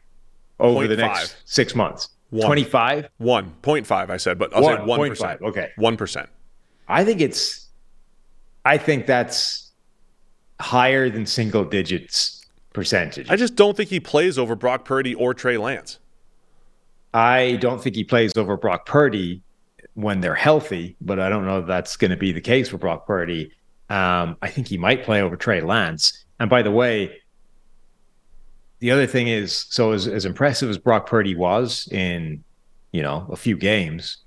over 0.59 0.89
the 0.89 0.97
0.5. 0.97 0.99
next 0.99 1.37
six 1.45 1.75
months. 1.75 2.09
One. 2.31 2.47
25? 2.47 3.09
One 3.19 3.51
point 3.63 3.87
five, 3.87 4.11
I 4.11 4.17
said, 4.17 4.39
but 4.39 4.57
I'll 4.57 4.65
say 4.65 4.83
one 4.83 4.99
1.5, 5.01 5.09
percent. 5.09 5.43
okay. 5.43 5.71
one 5.77 5.97
percent. 5.97 6.29
I 6.89 7.05
think 7.05 7.21
it's 7.21 7.69
I 8.65 8.79
think 8.79 9.07
that's 9.07 9.71
higher 10.61 11.11
than 11.11 11.27
single 11.27 11.65
digits 11.65 12.42
percentage. 12.73 13.31
I 13.31 13.37
just 13.37 13.55
don't 13.57 13.77
think 13.77 13.91
he 13.91 14.01
plays 14.01 14.39
over 14.39 14.55
Brock 14.55 14.85
Purdy 14.85 15.15
or 15.15 15.35
Trey 15.35 15.57
Lance. 15.57 15.99
I 17.15 17.59
don't 17.61 17.83
think 17.83 17.95
he 17.97 18.05
plays 18.05 18.37
over 18.37 18.57
Brock 18.57 18.87
Purdy 18.87 19.43
when 19.95 20.21
they're 20.21 20.35
healthy, 20.35 20.97
but 21.01 21.21
I 21.21 21.29
don't 21.29 21.45
know 21.45 21.59
if 21.61 21.67
that's 21.67 21.97
going 21.97 22.11
to 22.11 22.17
be 22.17 22.33
the 22.33 22.41
case 22.41 22.69
for 22.71 22.79
Brock 22.79 23.07
Purdy. 23.07 23.53
Um, 23.91 24.37
I 24.41 24.49
think 24.49 24.69
he 24.69 24.79
might 24.79 25.05
play 25.05 25.21
over 25.21 25.37
Trey 25.37 25.61
Lance. 25.61 26.25
And 26.41 26.49
by 26.49 26.63
the 26.63 26.71
way, 26.71 27.19
the 28.79 28.91
other 28.91 29.07
thing 29.07 29.29
is, 29.29 29.67
so 29.69 29.93
as, 29.93 30.09
as 30.09 30.25
impressive 30.25 30.71
as 30.71 30.79
Brock 30.79 31.07
Purdy 31.07 31.37
was 31.37 31.89
in, 31.93 32.43
you 32.93 33.03
know, 33.03 33.29
a 33.31 33.37
few 33.37 33.57
games, 33.57 34.19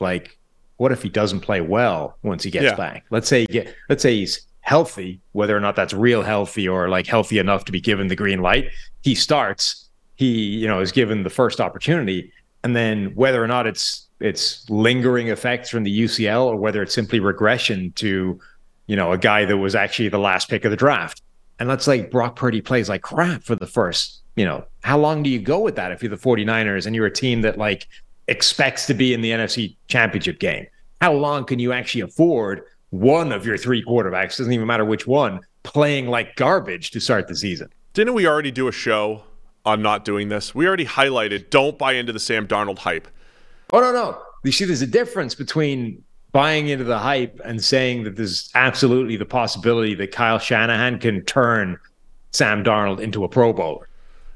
like, 0.00 0.38
what 0.76 0.92
if 0.92 1.02
he 1.02 1.08
doesn't 1.08 1.40
play 1.40 1.60
well 1.60 2.16
once 2.22 2.42
he 2.44 2.50
gets 2.50 2.64
Yeah. 2.64 2.76
back? 2.76 3.04
Let's 3.10 3.28
say, 3.28 3.40
he 3.40 3.46
get, 3.46 3.74
let's 3.88 4.02
say 4.02 4.14
he's 4.14 4.46
healthy, 4.64 5.20
whether 5.32 5.54
or 5.54 5.60
not 5.60 5.76
that's 5.76 5.92
real 5.92 6.22
healthy 6.22 6.66
or 6.66 6.88
like 6.88 7.06
healthy 7.06 7.38
enough 7.38 7.66
to 7.66 7.72
be 7.72 7.80
given 7.80 8.08
the 8.08 8.16
green 8.16 8.40
light. 8.40 8.70
He 9.02 9.14
starts, 9.14 9.90
he, 10.16 10.26
you 10.26 10.66
know, 10.66 10.80
is 10.80 10.90
given 10.90 11.22
the 11.22 11.30
first 11.30 11.60
opportunity, 11.60 12.32
and 12.64 12.74
then 12.74 13.14
whether 13.14 13.44
or 13.44 13.46
not 13.46 13.66
it's 13.66 14.08
it's 14.20 14.68
lingering 14.70 15.28
effects 15.28 15.68
from 15.68 15.84
the 15.84 16.00
UCL 16.04 16.46
or 16.46 16.56
whether 16.56 16.82
it's 16.82 16.94
simply 16.94 17.20
regression 17.20 17.92
to, 17.96 18.40
you 18.86 18.96
know, 18.96 19.12
a 19.12 19.18
guy 19.18 19.44
that 19.44 19.58
was 19.58 19.74
actually 19.74 20.08
the 20.08 20.18
last 20.18 20.48
pick 20.48 20.64
of 20.64 20.70
the 20.70 20.76
draft. 20.76 21.20
And 21.58 21.68
let's 21.68 21.84
say 21.84 22.02
Brock 22.02 22.36
Purdy 22.36 22.62
plays 22.62 22.88
like 22.88 23.02
crap 23.02 23.42
for 23.42 23.54
the 23.54 23.66
first, 23.66 24.22
you 24.34 24.46
know, 24.46 24.64
how 24.82 24.98
long 24.98 25.22
do 25.22 25.28
you 25.28 25.40
go 25.40 25.60
with 25.60 25.76
that 25.76 25.92
if 25.92 26.02
you're 26.02 26.08
the 26.08 26.16
49ers 26.16 26.86
and 26.86 26.96
you're 26.96 27.06
a 27.06 27.12
team 27.12 27.42
that 27.42 27.58
like 27.58 27.86
expects 28.28 28.86
to 28.86 28.94
be 28.94 29.12
in 29.12 29.20
the 29.20 29.30
NFC 29.30 29.76
championship 29.88 30.40
game? 30.40 30.66
How 31.02 31.12
long 31.12 31.44
can 31.44 31.58
you 31.58 31.72
actually 31.72 32.00
afford 32.00 32.62
one 32.94 33.32
of 33.32 33.44
your 33.44 33.56
three 33.56 33.84
quarterbacks, 33.84 34.38
doesn't 34.38 34.52
even 34.52 34.66
matter 34.66 34.84
which 34.84 35.06
one, 35.06 35.40
playing 35.64 36.06
like 36.06 36.36
garbage 36.36 36.92
to 36.92 37.00
start 37.00 37.26
the 37.26 37.34
season? 37.34 37.68
Didn't 37.92 38.14
we 38.14 38.26
already 38.26 38.52
do 38.52 38.68
a 38.68 38.72
show 38.72 39.22
on 39.64 39.82
not 39.82 40.04
doing 40.04 40.28
this? 40.28 40.54
We 40.54 40.68
already 40.68 40.86
highlighted 40.86 41.50
don't 41.50 41.76
buy 41.76 41.94
into 41.94 42.12
the 42.12 42.20
Sam 42.20 42.46
Darnold 42.46 42.78
hype. 42.78 43.08
Oh 43.72 43.80
no, 43.80 43.92
no. 43.92 44.22
You 44.44 44.52
see, 44.52 44.64
there's 44.64 44.82
a 44.82 44.86
difference 44.86 45.34
between 45.34 46.04
buying 46.30 46.68
into 46.68 46.84
the 46.84 46.98
hype 46.98 47.40
and 47.44 47.64
saying 47.64 48.04
that 48.04 48.16
there's 48.16 48.50
absolutely 48.54 49.16
the 49.16 49.26
possibility 49.26 49.94
that 49.94 50.12
Kyle 50.12 50.38
Shanahan 50.38 51.00
can 51.00 51.24
turn 51.24 51.78
Sam 52.30 52.62
Darnold 52.62 53.00
into 53.00 53.24
a 53.24 53.28
Pro 53.28 53.52
Bowler. 53.52 53.88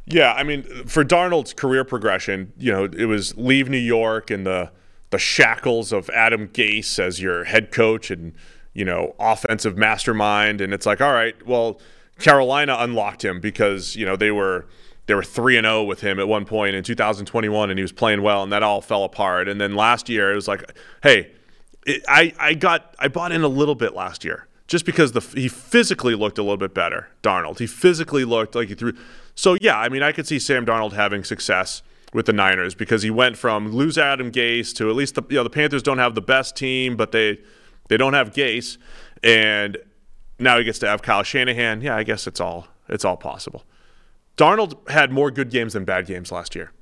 Yeah, 0.07 0.33
I 0.33 0.43
mean, 0.43 0.63
for 0.87 1.05
Darnold's 1.05 1.53
career 1.53 1.85
progression, 1.85 2.53
you 2.57 2.73
know, 2.73 2.85
it 2.85 3.05
was 3.05 3.37
leave 3.37 3.69
New 3.69 3.77
York 3.77 4.31
and 4.31 4.47
the 4.47 4.71
the 5.11 5.19
shackles 5.19 5.93
of 5.93 6.11
Adam 6.11 6.49
Gase 6.49 6.99
as 6.99 7.21
your 7.21 7.45
head 7.45 7.73
coach 7.73 8.11
and 8.11 8.35
you 8.75 8.85
know 8.85 9.15
offensive 9.19 9.77
mastermind, 9.77 10.61
and 10.61 10.73
it's 10.73 10.87
like, 10.87 11.01
all 11.01 11.13
right, 11.13 11.35
well, 11.47 11.81
Carolina 12.19 12.77
unlocked 12.79 13.25
him 13.25 13.41
because 13.41 13.97
you 13.97 14.05
know 14.05 14.17
they 14.17 14.31
were 14.31 14.67
they 15.07 15.15
were 15.15 15.23
three 15.23 15.57
and 15.57 15.65
zero 15.65 15.83
with 15.83 16.01
him 16.01 16.21
at 16.21 16.29
one 16.29 16.45
point 16.45 16.75
in 16.77 16.85
2021, 16.85 17.71
and 17.71 17.79
he 17.79 17.83
was 17.83 17.93
playing 17.93 18.23
well, 18.23 18.43
and 18.43 18.53
that 18.53 18.63
all 18.63 18.81
fell 18.81 19.05
apart. 19.05 19.49
And 19.49 19.61
then 19.61 19.75
last 19.75 20.09
year, 20.09 20.33
it 20.33 20.35
was 20.35 20.47
like, 20.47 20.77
hey, 21.03 21.31
it, 21.87 22.03
I 22.07 22.33
I 22.39 22.55
got 22.55 22.95
I 22.99 23.09
bought 23.09 23.33
in 23.33 23.43
a 23.43 23.49
little 23.49 23.75
bit 23.75 23.95
last 23.95 24.25
year 24.25 24.47
just 24.67 24.85
because 24.85 25.13
the 25.13 25.21
he 25.21 25.49
physically 25.49 26.15
looked 26.15 26.39
a 26.39 26.43
little 26.43 26.59
bit 26.59 26.75
better. 26.75 27.09
Darnold, 27.23 27.59
he 27.59 27.67
physically 27.67 28.25
looked 28.25 28.55
like 28.55 28.69
he 28.69 28.75
threw. 28.75 28.93
So 29.35 29.57
yeah, 29.61 29.79
I 29.79 29.89
mean, 29.89 30.03
I 30.03 30.13
could 30.13 30.27
see 30.27 30.39
Sam 30.39 30.67
Darnold 30.67 30.93
having 30.93 31.25
success 31.25 31.83
with 32.13 32.27
the 32.27 32.33
Niners 32.33 32.75
because 32.75 33.03
he 33.03 33.11
went 33.11 33.37
from 33.37 33.73
lose 33.73 33.99
Adam 33.99 34.31
Gase 34.33 34.75
to 34.77 34.89
at 34.91 34.97
least 34.97 35.15
the 35.15 35.23
you 35.29 35.37
know 35.37 35.45
the 35.45 35.51
Panthers 35.51 35.83
don't 35.83 35.99
have 35.99 36.15
the 36.15 36.23
best 36.23 36.57
team, 36.57 36.97
but 36.97 37.13
they 37.13 37.39
they 37.89 37.97
don't 37.97 38.15
have 38.15 38.33
Gase, 38.33 38.79
and 39.23 39.77
now 40.39 40.59
he 40.59 40.65
gets 40.65 40.79
to 40.81 40.89
have 40.89 41.03
Kyle 41.03 41.23
Shanahan. 41.23 41.81
Yeah, 41.81 41.97
I 41.97 42.03
guess 42.03 42.27
it's 42.27 42.41
all 42.41 42.69
it's 42.89 43.05
all 43.05 43.17
possible. 43.17 43.65
Darnold 44.37 44.89
had 44.89 45.11
more 45.13 45.31
good 45.31 45.51
games 45.51 45.73
than 45.73 45.85
bad 45.85 46.07
games 46.07 46.31
last 46.31 46.55
year. 46.55 46.73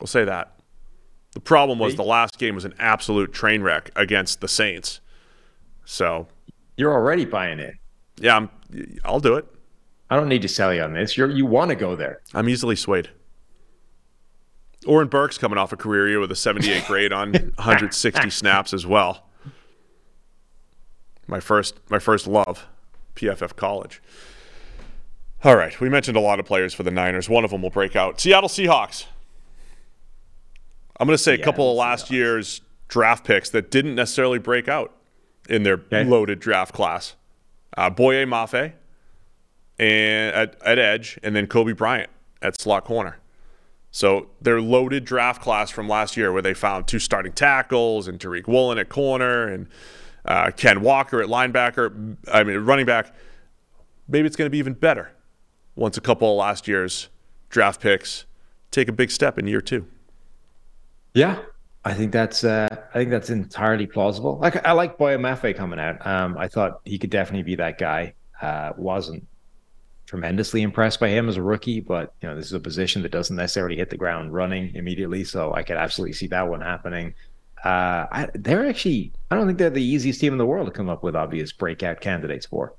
We'll 0.00 0.08
say 0.08 0.24
that. 0.24 0.54
The 1.32 1.40
problem 1.40 1.78
was 1.78 1.94
the 1.94 2.02
last 2.02 2.38
game 2.38 2.54
was 2.54 2.64
an 2.64 2.74
absolute 2.78 3.32
train 3.32 3.62
wreck 3.62 3.90
against 3.94 4.40
the 4.40 4.48
Saints. 4.48 5.00
So 5.84 6.26
You're 6.76 6.92
already 6.92 7.24
buying 7.24 7.58
it. 7.60 7.74
yeah, 8.18 8.36
I'm, 8.36 8.50
I'll 9.04 9.20
do 9.20 9.34
it. 9.36 9.46
I 10.10 10.16
don't 10.16 10.28
need 10.28 10.42
to 10.42 10.48
sell 10.48 10.72
you 10.74 10.82
on 10.82 10.94
this. 10.94 11.16
You're 11.16 11.30
you 11.30 11.46
want 11.46 11.68
to 11.68 11.76
go 11.76 11.94
there. 11.94 12.20
I'm 12.34 12.48
easily 12.48 12.74
swayed. 12.76 13.10
Oren 14.86 15.08
Burks 15.08 15.38
coming 15.38 15.58
off 15.58 15.72
a 15.72 15.76
career 15.76 16.08
year 16.08 16.20
with 16.20 16.30
a 16.30 16.36
78 16.36 16.84
grade 16.86 17.12
on 17.12 17.32
160 17.56 18.30
snaps 18.30 18.72
as 18.72 18.86
well. 18.86 19.24
My 21.26 21.40
first, 21.40 21.78
my 21.90 21.98
first 21.98 22.26
love, 22.26 22.66
PFF 23.16 23.56
college. 23.56 24.00
All 25.44 25.56
right, 25.56 25.78
we 25.80 25.88
mentioned 25.88 26.16
a 26.16 26.20
lot 26.20 26.40
of 26.40 26.46
players 26.46 26.74
for 26.74 26.82
the 26.82 26.90
Niners. 26.90 27.28
One 27.28 27.44
of 27.44 27.50
them 27.50 27.62
will 27.62 27.70
break 27.70 27.94
out. 27.94 28.20
Seattle 28.20 28.48
Seahawks. 28.48 29.06
I'm 30.98 31.06
going 31.06 31.16
to 31.16 31.22
say 31.22 31.34
a 31.34 31.38
couple 31.42 31.70
of 31.70 31.76
last 31.76 32.10
year's 32.10 32.60
draft 32.88 33.24
picks 33.24 33.50
that 33.50 33.70
didn't 33.70 33.94
necessarily 33.94 34.38
break 34.38 34.66
out 34.68 34.92
in 35.48 35.62
their 35.62 35.80
loaded 35.92 36.40
draft 36.40 36.74
class. 36.74 37.14
Uh, 37.76 37.88
Boye 37.90 38.24
Mafe 38.24 38.72
and 39.78 40.34
at, 40.34 40.56
at 40.62 40.78
edge, 40.78 41.20
and 41.22 41.36
then 41.36 41.46
Coby 41.46 41.76
Bryant 41.76 42.10
at 42.42 42.60
slot 42.60 42.84
corner. 42.84 43.18
So 43.90 44.28
their 44.40 44.60
loaded 44.60 45.04
draft 45.04 45.40
class 45.42 45.70
from 45.70 45.88
last 45.88 46.16
year, 46.16 46.32
where 46.32 46.42
they 46.42 46.54
found 46.54 46.86
two 46.86 46.98
starting 46.98 47.32
tackles 47.32 48.06
and 48.06 48.18
Tariq 48.18 48.46
Woolen 48.46 48.78
at 48.78 48.88
corner 48.88 49.48
and 49.48 49.66
uh, 50.24 50.50
Ken 50.56 50.82
Walker 50.82 51.22
at 51.22 51.28
linebacker. 51.28 52.16
I 52.30 52.44
mean, 52.44 52.58
running 52.58 52.86
back. 52.86 53.14
Maybe 54.06 54.26
it's 54.26 54.36
going 54.36 54.46
to 54.46 54.50
be 54.50 54.58
even 54.58 54.74
better 54.74 55.10
once 55.74 55.96
a 55.96 56.00
couple 56.00 56.30
of 56.30 56.36
last 56.38 56.66
year's 56.66 57.08
draft 57.50 57.80
picks 57.80 58.24
take 58.70 58.88
a 58.88 58.92
big 58.92 59.10
step 59.10 59.38
in 59.38 59.46
year 59.46 59.60
two. 59.60 59.86
Yeah, 61.14 61.38
I 61.84 61.94
think 61.94 62.12
that's 62.12 62.44
uh, 62.44 62.68
I 62.70 62.98
think 62.98 63.10
that's 63.10 63.30
entirely 63.30 63.86
plausible. 63.86 64.38
Like 64.38 64.64
I 64.66 64.72
like 64.72 64.98
Boye 64.98 65.16
Mafe 65.16 65.56
coming 65.56 65.80
out. 65.80 66.06
Um, 66.06 66.36
I 66.36 66.48
thought 66.48 66.80
he 66.84 66.98
could 66.98 67.10
definitely 67.10 67.44
be 67.44 67.56
that 67.56 67.78
guy. 67.78 68.14
Uh, 68.40 68.72
wasn't 68.76 69.26
tremendously 70.08 70.62
impressed 70.62 70.98
by 70.98 71.10
him 71.10 71.28
as 71.28 71.36
a 71.36 71.42
rookie, 71.42 71.80
but 71.80 72.14
you 72.22 72.28
know 72.28 72.34
this 72.34 72.46
is 72.46 72.54
a 72.54 72.60
position 72.60 73.02
that 73.02 73.12
doesn't 73.12 73.36
necessarily 73.36 73.76
hit 73.76 73.90
the 73.90 73.96
ground 73.96 74.32
running 74.32 74.74
immediately, 74.74 75.22
so 75.22 75.52
I 75.52 75.62
could 75.62 75.76
absolutely 75.76 76.14
see 76.14 76.26
that 76.28 76.48
one 76.48 76.62
happening. 76.62 77.14
Uh, 77.62 78.06
I, 78.10 78.28
they're 78.34 78.66
actually 78.66 79.12
I 79.30 79.36
don't 79.36 79.46
think 79.46 79.58
they're 79.58 79.68
the 79.68 79.84
easiest 79.84 80.18
team 80.18 80.32
in 80.32 80.38
the 80.38 80.46
world 80.46 80.66
to 80.66 80.72
come 80.72 80.88
up 80.88 81.02
with 81.02 81.14
obvious 81.14 81.52
breakout 81.52 82.00
candidates 82.00 82.46
for. 82.46 82.74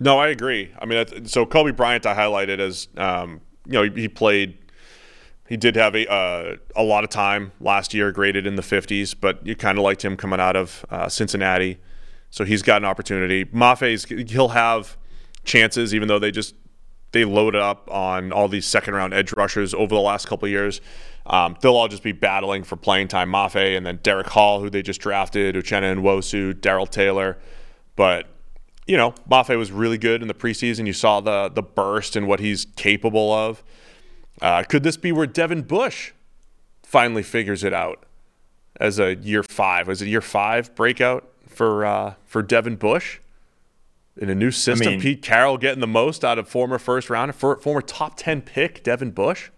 No, 0.00 0.18
I 0.18 0.28
agree. 0.28 0.72
I 0.78 0.86
mean, 0.86 1.26
so 1.26 1.46
Coby 1.46 1.76
Bryant, 1.76 2.04
I 2.04 2.16
highlighted 2.16 2.58
as 2.58 2.88
um, 2.96 3.40
you 3.64 3.72
know 3.74 3.82
he, 3.84 4.08
played. 4.08 4.58
He 5.48 5.56
did 5.56 5.76
have 5.76 5.94
a 5.94 6.10
uh, 6.10 6.56
a 6.74 6.82
lot 6.82 7.04
of 7.04 7.10
time 7.10 7.52
last 7.60 7.94
year, 7.94 8.10
graded 8.10 8.44
in 8.44 8.56
the 8.56 8.62
50s, 8.62 9.14
but 9.18 9.46
you 9.46 9.54
kind 9.54 9.78
of 9.78 9.84
liked 9.84 10.04
him 10.04 10.16
coming 10.16 10.40
out 10.40 10.56
of 10.56 10.84
uh, 10.90 11.08
Cincinnati, 11.08 11.78
so 12.28 12.44
he's 12.44 12.62
got 12.62 12.78
an 12.78 12.86
opportunity. 12.86 13.48
Mafe's 13.52 14.04
he'll 14.04 14.48
have 14.48 14.96
chances, 15.44 15.94
even 15.94 16.08
though 16.08 16.18
they 16.18 16.30
just 16.30 16.54
they 17.12 17.24
loaded 17.24 17.60
up 17.60 17.90
on 17.90 18.32
all 18.32 18.48
these 18.48 18.66
second 18.66 18.94
round 18.94 19.12
edge 19.12 19.32
rushers 19.32 19.74
over 19.74 19.94
the 19.94 20.00
last 20.00 20.26
couple 20.26 20.46
years. 20.48 20.80
Um, 21.26 21.56
they'll 21.60 21.76
all 21.76 21.88
just 21.88 22.02
be 22.02 22.12
battling 22.12 22.62
for 22.62 22.76
playing 22.76 23.08
time. 23.08 23.30
Mafe 23.30 23.76
and 23.76 23.84
then 23.84 23.98
Derick 24.02 24.28
Hall, 24.28 24.60
who 24.60 24.70
they 24.70 24.82
just 24.82 25.00
drafted, 25.00 25.54
Uchenna 25.54 25.90
and 25.92 26.02
Wosu, 26.02 26.58
Darrell 26.60 26.86
Taylor, 26.86 27.38
but 27.96 28.26
you 28.86 28.96
know, 28.96 29.14
Mafe 29.30 29.56
was 29.56 29.70
really 29.70 29.98
good 29.98 30.22
in 30.22 30.28
the 30.28 30.34
preseason. 30.34 30.86
You 30.86 30.92
saw 30.92 31.20
the 31.20 31.48
the 31.48 31.62
burst 31.62 32.16
and 32.16 32.26
what 32.26 32.40
he's 32.40 32.66
capable 32.76 33.32
of. 33.32 33.62
Uh, 34.40 34.62
could 34.62 34.82
this 34.82 34.96
be 34.96 35.12
where 35.12 35.26
Devin 35.26 35.62
Bush 35.62 36.12
finally 36.82 37.22
figures 37.22 37.62
it 37.62 37.74
out 37.74 38.04
as 38.80 38.98
a 38.98 39.14
year 39.16 39.42
five? 39.42 39.86
Was 39.86 40.00
it 40.02 40.08
year 40.08 40.20
five 40.20 40.74
breakout 40.74 41.28
for 41.46 41.84
uh, 41.84 42.14
for 42.24 42.42
Devin 42.42 42.76
Bush 42.76 43.20
in 44.20 44.30
a 44.30 44.34
new 44.34 44.50
system? 44.50 44.92
mean- 44.92 45.00
Pete 45.00 45.22
Carroll 45.22 45.58
getting 45.58 45.80
the 45.80 45.86
most 45.86 46.24
out 46.24 46.38
of 46.38 46.48
former 46.48 46.78
first 46.78 47.10
rounder, 47.10 47.32
for, 47.32 47.58
former 47.60 47.82
top 47.82 48.16
ten 48.16 48.42
pick 48.42 48.82
Devin 48.82 49.10
Bush. 49.10 49.50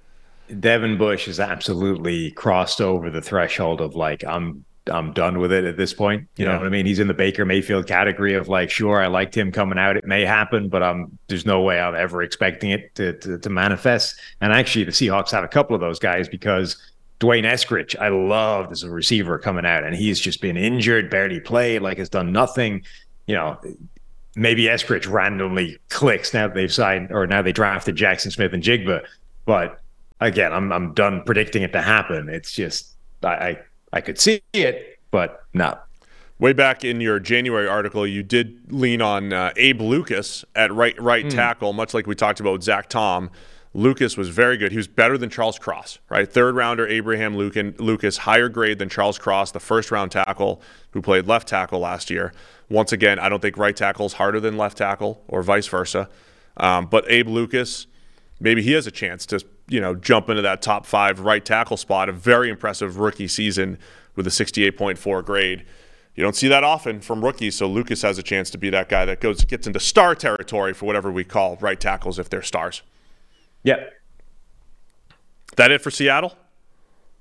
Devin 0.58 0.98
Bush 0.98 1.26
has 1.26 1.40
absolutely 1.40 2.30
crossed 2.32 2.80
over 2.80 3.10
the 3.10 3.22
threshold 3.22 3.80
of 3.80 3.94
like 3.94 4.24
I'm 4.24 4.64
I'm 4.90 5.12
done 5.12 5.38
with 5.38 5.52
it 5.52 5.64
at 5.64 5.76
this 5.76 5.94
point. 5.94 6.26
You 6.36 6.44
know 6.44 6.58
what 6.58 6.66
I 6.66 6.68
mean? 6.68 6.86
He's 6.86 6.98
in 6.98 7.06
the 7.06 7.14
Baker 7.14 7.44
Mayfield 7.44 7.86
category 7.86 8.34
of 8.34 8.48
like, 8.48 8.68
sure, 8.68 9.00
I 9.00 9.06
liked 9.06 9.36
him 9.36 9.52
coming 9.52 9.78
out. 9.78 9.96
It 9.96 10.04
may 10.04 10.24
happen, 10.24 10.68
but 10.68 10.82
um, 10.82 11.16
there's 11.28 11.46
no 11.46 11.62
way 11.62 11.78
I'm 11.78 11.94
ever 11.94 12.20
expecting 12.22 12.70
it 12.70 12.94
to, 12.96 13.12
to 13.20 13.38
to 13.38 13.50
manifest. 13.50 14.16
And 14.40 14.52
actually, 14.52 14.84
the 14.84 14.90
Seahawks 14.90 15.30
have 15.30 15.44
a 15.44 15.48
couple 15.48 15.74
of 15.76 15.80
those 15.80 16.00
guys 16.00 16.28
because 16.28 16.76
D'Wayne 17.20 17.44
Eskridge, 17.44 17.96
I 17.96 18.08
loved 18.08 18.72
as 18.72 18.82
a 18.82 18.90
receiver 18.90 19.38
coming 19.38 19.64
out, 19.64 19.84
and 19.84 19.94
he's 19.94 20.18
just 20.18 20.40
been 20.40 20.56
injured, 20.56 21.08
barely 21.08 21.38
played, 21.38 21.82
like 21.82 21.98
has 21.98 22.08
done 22.08 22.32
nothing. 22.32 22.82
You 23.28 23.36
know, 23.36 23.60
maybe 24.34 24.64
Eskridge 24.64 25.10
randomly 25.10 25.78
clicks 25.88 26.32
now 26.32 26.48
that 26.48 26.54
they've 26.54 26.72
signed 26.72 27.10
or 27.10 27.26
now 27.26 27.42
they 27.42 27.52
drafted 27.52 27.96
Jaxon 27.96 28.32
Smith-Njigba, 28.32 29.04
but 29.44 29.80
again, 30.20 30.52
I'm 30.52 30.72
I'm 30.72 30.94
done 30.94 31.22
predicting 31.24 31.62
it 31.62 31.72
to 31.72 31.82
happen. 31.82 32.28
It's 32.28 32.52
just 32.52 32.94
I 33.22 33.28
I, 33.28 33.58
I 33.92 34.00
could 34.00 34.18
see 34.18 34.42
it, 34.52 34.98
but 35.10 35.44
no. 35.52 35.78
Way 36.38 36.52
back 36.52 36.84
in 36.84 37.00
your 37.00 37.20
January 37.20 37.68
article, 37.68 38.04
you 38.04 38.24
did 38.24 38.72
lean 38.72 39.00
on 39.00 39.32
uh, 39.32 39.52
Abe 39.56 39.80
Lucas 39.80 40.44
at 40.56 40.72
right 40.72 41.00
right 41.00 41.28
tackle, 41.30 41.72
much 41.72 41.94
like 41.94 42.06
we 42.06 42.14
talked 42.14 42.40
about 42.40 42.54
with 42.54 42.62
Zach 42.64 42.88
Tom. 42.88 43.30
Lucas 43.74 44.16
was 44.16 44.28
very 44.28 44.56
good. 44.56 44.70
He 44.70 44.76
was 44.76 44.88
better 44.88 45.16
than 45.16 45.30
Charles 45.30 45.58
Cross, 45.58 45.98
right? 46.10 46.30
Third 46.30 46.56
rounder 46.56 46.86
Abraham 46.86 47.36
Lucan, 47.36 47.74
Lucas, 47.78 48.18
higher 48.18 48.48
grade 48.48 48.78
than 48.78 48.88
Charles 48.88 49.18
Cross, 49.18 49.52
the 49.52 49.60
first 49.60 49.90
round 49.90 50.10
tackle 50.10 50.60
who 50.90 51.00
played 51.00 51.26
left 51.26 51.48
tackle 51.48 51.80
last 51.80 52.10
year. 52.10 52.34
Once 52.68 52.92
again, 52.92 53.18
I 53.18 53.28
don't 53.28 53.40
think 53.40 53.56
right 53.56 53.76
tackle 53.76 54.06
is 54.06 54.14
harder 54.14 54.40
than 54.40 54.56
left 54.56 54.78
tackle 54.78 55.22
or 55.28 55.42
vice 55.42 55.66
versa. 55.66 56.08
Um, 56.56 56.86
but 56.86 57.04
Abe 57.10 57.28
Lucas, 57.28 57.86
maybe 58.40 58.62
he 58.62 58.72
has 58.72 58.86
a 58.86 58.90
chance 58.90 59.26
to 59.26 59.44
you 59.68 59.80
know 59.80 59.94
jump 59.94 60.28
into 60.28 60.42
that 60.42 60.62
top 60.62 60.86
five 60.86 61.20
right 61.20 61.44
tackle 61.44 61.76
spot. 61.76 62.08
A 62.08 62.12
very 62.12 62.48
impressive 62.48 62.98
rookie 62.98 63.28
season 63.28 63.78
with 64.14 64.26
a 64.26 64.30
68.4 64.30 65.24
grade. 65.24 65.64
You 66.14 66.22
don't 66.22 66.36
see 66.36 66.48
that 66.48 66.62
often 66.62 67.00
from 67.00 67.24
rookies, 67.24 67.56
so 67.56 67.66
Lucas 67.66 68.02
has 68.02 68.18
a 68.18 68.22
chance 68.22 68.50
to 68.50 68.58
be 68.58 68.68
that 68.70 68.88
guy 68.88 69.06
that 69.06 69.20
goes 69.20 69.44
gets 69.44 69.66
into 69.66 69.80
star 69.80 70.14
territory 70.14 70.74
for 70.74 70.84
whatever 70.84 71.10
we 71.10 71.24
call 71.24 71.56
right 71.60 71.80
tackles 71.80 72.18
if 72.18 72.28
they're 72.28 72.42
stars. 72.42 72.82
Yep. 73.62 73.92
That 75.56 75.70
it 75.70 75.80
for 75.80 75.90
Seattle? 75.90 76.36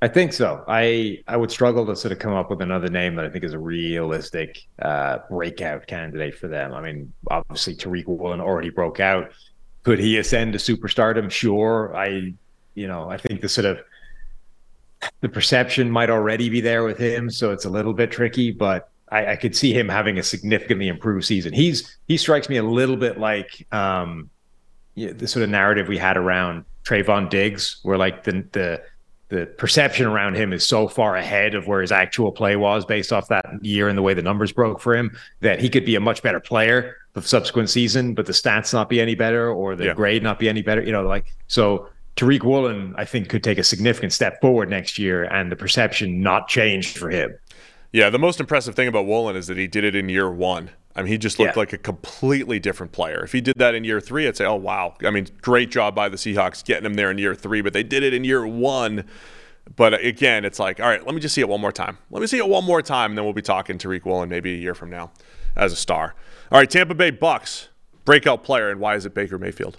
I 0.03 0.07
think 0.07 0.33
so. 0.33 0.63
I 0.67 1.19
I 1.27 1.37
would 1.37 1.51
struggle 1.51 1.85
to 1.85 1.95
sort 1.95 2.11
of 2.11 2.17
come 2.17 2.33
up 2.33 2.49
with 2.49 2.61
another 2.61 2.89
name 2.89 3.15
that 3.15 3.25
I 3.25 3.29
think 3.29 3.43
is 3.43 3.53
a 3.53 3.59
realistic 3.59 4.63
uh, 4.81 5.19
breakout 5.29 5.85
candidate 5.85 6.35
for 6.35 6.47
them. 6.47 6.73
I 6.73 6.81
mean, 6.81 7.13
obviously 7.29 7.75
Tariq 7.75 8.07
Woolen 8.07 8.41
already 8.41 8.71
broke 8.71 8.99
out. 8.99 9.31
Could 9.83 9.99
he 9.99 10.17
ascend 10.17 10.53
to 10.53 10.59
superstardom? 10.59 11.29
Sure. 11.29 11.95
I, 11.95 12.33
you 12.73 12.87
know, 12.87 13.09
I 13.09 13.17
think 13.17 13.41
the 13.41 13.49
sort 13.49 13.65
of 13.65 13.79
the 15.21 15.29
perception 15.29 15.89
might 15.91 16.09
already 16.09 16.49
be 16.49 16.61
there 16.61 16.83
with 16.83 16.97
him, 16.97 17.29
so 17.29 17.51
it's 17.51 17.65
a 17.65 17.69
little 17.69 17.93
bit 17.93 18.11
tricky. 18.11 18.51
But 18.51 18.89
I, 19.11 19.33
I 19.33 19.35
could 19.35 19.55
see 19.55 19.71
him 19.71 19.87
having 19.87 20.17
a 20.17 20.23
significantly 20.23 20.87
improved 20.87 21.25
season. 21.25 21.53
He's 21.53 21.97
he 22.07 22.17
strikes 22.17 22.49
me 22.49 22.57
a 22.57 22.63
little 22.63 22.97
bit 22.97 23.19
like 23.19 23.67
um, 23.71 24.31
the 24.95 25.27
sort 25.27 25.43
of 25.43 25.49
narrative 25.49 25.87
we 25.87 25.99
had 25.99 26.17
around 26.17 26.65
Trevon 26.85 27.29
Diggs, 27.29 27.79
where 27.83 27.99
like 27.99 28.23
the 28.23 28.43
the 28.51 28.81
the 29.31 29.45
perception 29.45 30.05
around 30.05 30.35
him 30.35 30.51
is 30.51 30.67
so 30.67 30.87
far 30.89 31.15
ahead 31.15 31.55
of 31.55 31.65
where 31.65 31.81
his 31.81 31.91
actual 31.91 32.31
play 32.33 32.57
was 32.57 32.85
based 32.85 33.13
off 33.13 33.29
that 33.29 33.45
year 33.61 33.87
and 33.87 33.97
the 33.97 34.01
way 34.01 34.13
the 34.13 34.21
numbers 34.21 34.51
broke 34.51 34.81
for 34.81 34.93
him 34.93 35.17
that 35.39 35.59
he 35.61 35.69
could 35.69 35.85
be 35.85 35.95
a 35.95 35.99
much 36.01 36.21
better 36.21 36.39
player 36.41 36.97
the 37.13 37.21
subsequent 37.21 37.69
season, 37.69 38.13
but 38.13 38.25
the 38.25 38.31
stats 38.33 38.73
not 38.73 38.87
be 38.87 39.01
any 39.01 39.15
better 39.15 39.49
or 39.49 39.75
the 39.75 39.85
Yeah. 39.85 39.93
grade 39.93 40.21
not 40.21 40.37
be 40.39 40.47
any 40.47 40.61
better. 40.61 40.81
You 40.81 40.91
know, 40.91 41.01
like 41.03 41.25
so 41.47 41.87
Tariq 42.17 42.43
Woolen, 42.43 42.93
I 42.97 43.05
think, 43.05 43.29
could 43.29 43.43
take 43.43 43.57
a 43.57 43.63
significant 43.63 44.13
step 44.13 44.39
forward 44.41 44.69
next 44.69 44.99
year 44.99 45.23
and 45.23 45.51
the 45.51 45.55
perception 45.55 46.21
not 46.21 46.47
changed 46.47 46.97
for 46.97 47.09
him. 47.09 47.33
Yeah, 47.93 48.09
the 48.09 48.19
most 48.19 48.39
impressive 48.39 48.75
thing 48.75 48.87
about 48.87 49.05
Woolen 49.05 49.35
is 49.35 49.47
that 49.47 49.57
he 49.57 49.67
did 49.67 49.83
it 49.83 49.95
in 49.95 50.07
year 50.09 50.29
one. 50.29 50.69
I 50.95 51.01
mean, 51.01 51.11
he 51.11 51.17
just 51.17 51.39
looked 51.39 51.55
Yeah. 51.55 51.59
like 51.59 51.73
a 51.73 51.77
completely 51.77 52.59
different 52.59 52.91
player. 52.91 53.23
If 53.23 53.31
he 53.31 53.41
did 53.41 53.55
that 53.57 53.75
in 53.75 53.83
year 53.83 54.01
three, 54.01 54.27
I'd 54.27 54.35
say, 54.35 54.45
oh, 54.45 54.55
wow. 54.55 54.95
I 55.03 55.09
mean, 55.09 55.27
great 55.41 55.69
job 55.71 55.95
by 55.95 56.09
the 56.09 56.17
Seahawks 56.17 56.63
getting 56.65 56.85
him 56.85 56.95
there 56.95 57.09
in 57.09 57.17
year 57.17 57.33
three, 57.35 57.61
but 57.61 57.73
they 57.73 57.83
did 57.83 58.03
it 58.03 58.13
in 58.13 58.23
year 58.23 58.45
one. 58.45 59.05
But 59.75 59.93
again, 60.03 60.43
it's 60.43 60.59
like, 60.59 60.79
all 60.79 60.87
right, 60.87 61.05
let 61.05 61.15
me 61.15 61.21
just 61.21 61.33
see 61.35 61.41
it 61.41 61.47
one 61.47 61.61
more 61.61 61.71
time. 61.71 61.97
Let 62.09 62.19
me 62.19 62.27
see 62.27 62.37
it 62.39 62.47
one 62.47 62.65
more 62.65 62.81
time, 62.81 63.11
and 63.11 63.17
then 63.17 63.23
we'll 63.25 63.33
be 63.33 63.41
talking 63.41 63.77
Tariq 63.77 64.03
Woolen 64.05 64.27
maybe 64.27 64.53
a 64.53 64.57
year 64.57 64.73
from 64.75 64.89
now 64.89 65.11
as 65.55 65.71
a 65.71 65.75
star. 65.75 66.15
All 66.51 66.59
right, 66.59 66.69
Tampa 66.69 66.93
Bay 66.95 67.11
Bucks, 67.11 67.69
breakout 68.03 68.43
player, 68.43 68.69
and 68.69 68.79
why 68.79 68.95
is 68.95 69.05
it 69.05 69.13
Baker 69.13 69.37
Mayfield? 69.37 69.77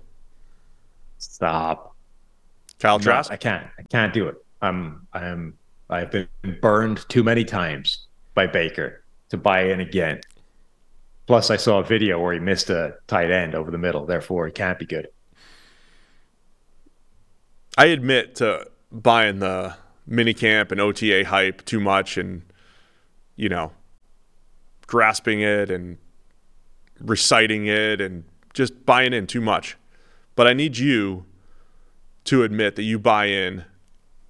Stop. 1.19 1.95
Kyle 2.79 2.99
No, 2.99 3.05
Trask? 3.05 3.31
I 3.31 3.37
can't. 3.37 3.67
I 3.79 3.83
can't 3.91 4.13
do 4.13 4.29
it. 4.29 4.37
I'm. 4.61 5.07
I'm. 5.13 5.55
I've 5.91 6.11
been 6.11 6.29
burned 6.63 7.07
too 7.09 7.23
many 7.23 7.45
times 7.45 8.07
by 8.35 8.47
Baker 8.47 9.03
to 9.29 9.37
buy 9.37 9.65
in 9.65 9.81
again. 9.81 10.21
Plus, 11.27 11.51
I 11.51 11.57
saw 11.57 11.79
a 11.79 11.85
video 11.85 12.21
where 12.21 12.33
he 12.33 12.41
missed 12.41 12.69
a 12.71 12.97
tight 13.07 13.31
end 13.31 13.55
over 13.55 13.71
the 13.71 13.79
middle. 13.79 14.05
Therefore, 14.07 14.47
he 14.47 14.53
can't 14.53 14.79
be 14.79 14.87
good. 14.87 15.09
I 17.79 17.87
admit 17.87 18.37
to 18.37 18.67
buying 18.91 19.39
the 19.39 19.77
minicamp 20.09 20.73
and 20.73 20.81
OTA 20.81 21.25
hype 21.25 21.65
too 21.65 21.81
much, 21.81 22.19
and 22.19 22.43
you 23.37 23.49
know, 23.49 23.73
grasping 24.87 25.41
it 25.41 25.71
and 25.71 25.99
reciting 27.01 27.67
it 27.67 28.01
and 28.01 28.25
just 28.53 28.85
buying 28.85 29.13
in 29.13 29.27
too 29.27 29.41
much. 29.41 29.77
But 30.35 30.47
I 30.47 30.53
need 30.53 30.77
you 30.77 31.25
to 32.25 32.43
admit 32.43 32.77
that 32.77 32.83
you 32.83 32.99
buy 32.99 33.27
in 33.27 33.65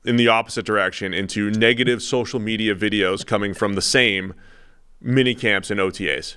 in 0.05 0.17
the 0.17 0.29
opposite 0.29 0.65
direction 0.65 1.15
into 1.15 1.51
negative 1.51 2.03
social 2.03 2.41
media 2.41 2.75
videos 2.75 3.25
coming 3.25 3.55
from 3.55 3.75
the 3.75 3.83
same 3.83 4.35
mini 5.01 5.35
camps 5.35 5.71
and 5.71 5.79
OTAs. 5.79 6.37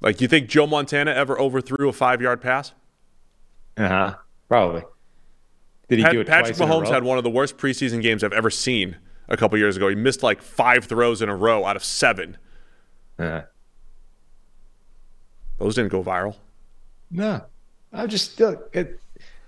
Like, 0.00 0.20
you 0.20 0.28
think 0.28 0.48
Joe 0.48 0.66
Montana 0.66 1.10
ever 1.10 1.38
overthrew 1.38 1.88
a 1.88 1.92
five 1.92 2.20
yard 2.22 2.40
pass? 2.40 2.72
Uh 3.76 3.88
huh. 3.88 4.14
Probably. 4.48 4.82
Did 5.88 5.98
he 5.98 6.04
Pat- 6.04 6.12
do 6.12 6.20
it 6.20 6.26
Patrick 6.26 6.56
twice 6.56 6.60
in 6.60 6.68
a 6.70 6.72
Mahomes 6.72 6.90
had 6.90 7.02
one 7.02 7.18
of 7.18 7.24
the 7.24 7.30
worst 7.30 7.56
preseason 7.56 8.02
games 8.02 8.22
I've 8.22 8.32
ever 8.32 8.50
seen 8.50 8.96
a 9.28 9.36
couple 9.36 9.58
years 9.58 9.76
ago. 9.76 9.88
He 9.88 9.94
missed 9.94 10.22
like 10.22 10.42
five 10.42 10.84
throws 10.84 11.22
in 11.22 11.28
a 11.28 11.36
row 11.36 11.64
out 11.64 11.76
of 11.76 11.84
seven. 11.84 12.36
Uh, 13.18 13.42
Those 15.58 15.74
didn't 15.74 15.90
go 15.90 16.02
viral. 16.02 16.36
no, 17.10 17.42
I'm 17.92 18.08
just 18.08 18.38
look. 18.38 18.70
It, 18.72 19.00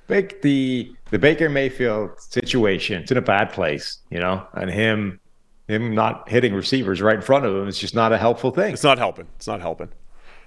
Bake 0.06 0.42
the 0.42 0.92
the 1.10 1.18
Baker 1.20 1.48
Mayfield 1.48 2.18
situation. 2.20 3.02
It's 3.02 3.12
in 3.12 3.16
a 3.16 3.22
bad 3.22 3.52
place, 3.52 3.98
you 4.10 4.18
know, 4.18 4.44
and 4.54 4.68
him 4.68 5.20
him 5.68 5.94
not 5.94 6.28
hitting 6.28 6.52
receivers 6.52 7.00
right 7.00 7.14
in 7.14 7.22
front 7.22 7.44
of 7.44 7.54
him 7.54 7.68
is 7.68 7.78
just 7.78 7.94
not 7.94 8.12
a 8.12 8.18
helpful 8.18 8.50
thing. 8.50 8.72
It's 8.72 8.82
not 8.82 8.98
helping. 8.98 9.28
It's 9.36 9.46
not 9.46 9.60
helping. 9.60 9.88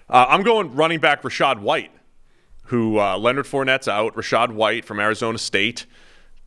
Uh, 0.09 0.25
I'm 0.29 0.43
going 0.43 0.75
running 0.75 0.99
back 0.99 1.21
Rachaad 1.21 1.59
White, 1.59 1.91
who 2.65 2.99
uh, 2.99 3.17
Leonard 3.17 3.45
Fournette's 3.45 3.87
out. 3.87 4.15
Rachaad 4.15 4.53
White 4.53 4.85
from 4.85 4.99
Arizona 4.99 5.37
State 5.37 5.85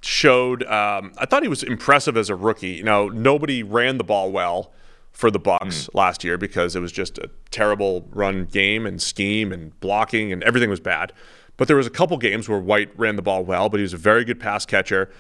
showed. 0.00 0.62
Um, 0.64 1.12
I 1.18 1.26
thought 1.26 1.42
he 1.42 1.48
was 1.48 1.62
impressive 1.62 2.16
as 2.16 2.30
a 2.30 2.36
rookie. 2.36 2.70
You 2.70 2.84
know, 2.84 3.08
nobody 3.08 3.62
ran 3.62 3.98
the 3.98 4.04
ball 4.04 4.30
well 4.30 4.72
for 5.12 5.30
the 5.30 5.38
Bucks 5.38 5.88
last 5.94 6.24
year 6.24 6.36
because 6.36 6.76
it 6.76 6.80
was 6.80 6.92
just 6.92 7.16
a 7.16 7.30
terrible 7.50 8.06
run 8.10 8.44
game 8.44 8.84
and 8.84 9.00
scheme 9.00 9.50
and 9.50 9.78
blocking 9.80 10.30
and 10.30 10.42
everything 10.42 10.68
was 10.68 10.78
bad. 10.80 11.12
But 11.56 11.68
there 11.68 11.76
was 11.78 11.86
a 11.86 11.90
couple 11.90 12.18
games 12.18 12.50
where 12.50 12.58
White 12.58 12.90
ran 12.98 13.16
the 13.16 13.22
ball 13.22 13.42
well, 13.42 13.70
but 13.70 13.78
he 13.78 13.82
was 13.82 13.94
a 13.94 13.98
very 13.98 14.24
good 14.24 14.38
pass 14.38 14.66
catcher. 14.66 15.10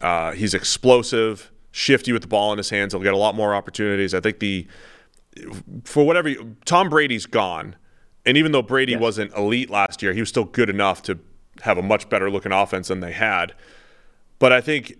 Uh, 0.00 0.32
he's 0.32 0.52
explosive, 0.52 1.50
shifty 1.70 2.12
with 2.12 2.20
the 2.20 2.28
ball 2.28 2.52
in 2.52 2.58
his 2.58 2.68
hands. 2.68 2.92
He'll 2.92 3.02
get 3.02 3.14
a 3.14 3.16
lot 3.16 3.34
more 3.34 3.54
opportunities. 3.54 4.12
I 4.12 4.20
think 4.20 4.38
the 4.40 4.66
for 5.84 6.04
whatever 6.04 6.28
you, 6.28 6.56
Tom 6.64 6.88
Brady's 6.88 7.26
gone, 7.26 7.76
and 8.24 8.36
even 8.36 8.52
though 8.52 8.62
Brady 8.62 8.96
wasn't 8.96 9.34
elite 9.34 9.70
last 9.70 10.02
year, 10.02 10.12
he 10.12 10.20
was 10.20 10.28
still 10.28 10.44
good 10.44 10.70
enough 10.70 11.02
to 11.02 11.18
have 11.62 11.78
a 11.78 11.82
much 11.82 12.08
better 12.08 12.30
looking 12.30 12.52
offense 12.52 12.88
than 12.88 13.00
they 13.00 13.12
had. 13.12 13.54
But 14.38 14.52
I 14.52 14.60
think 14.60 14.96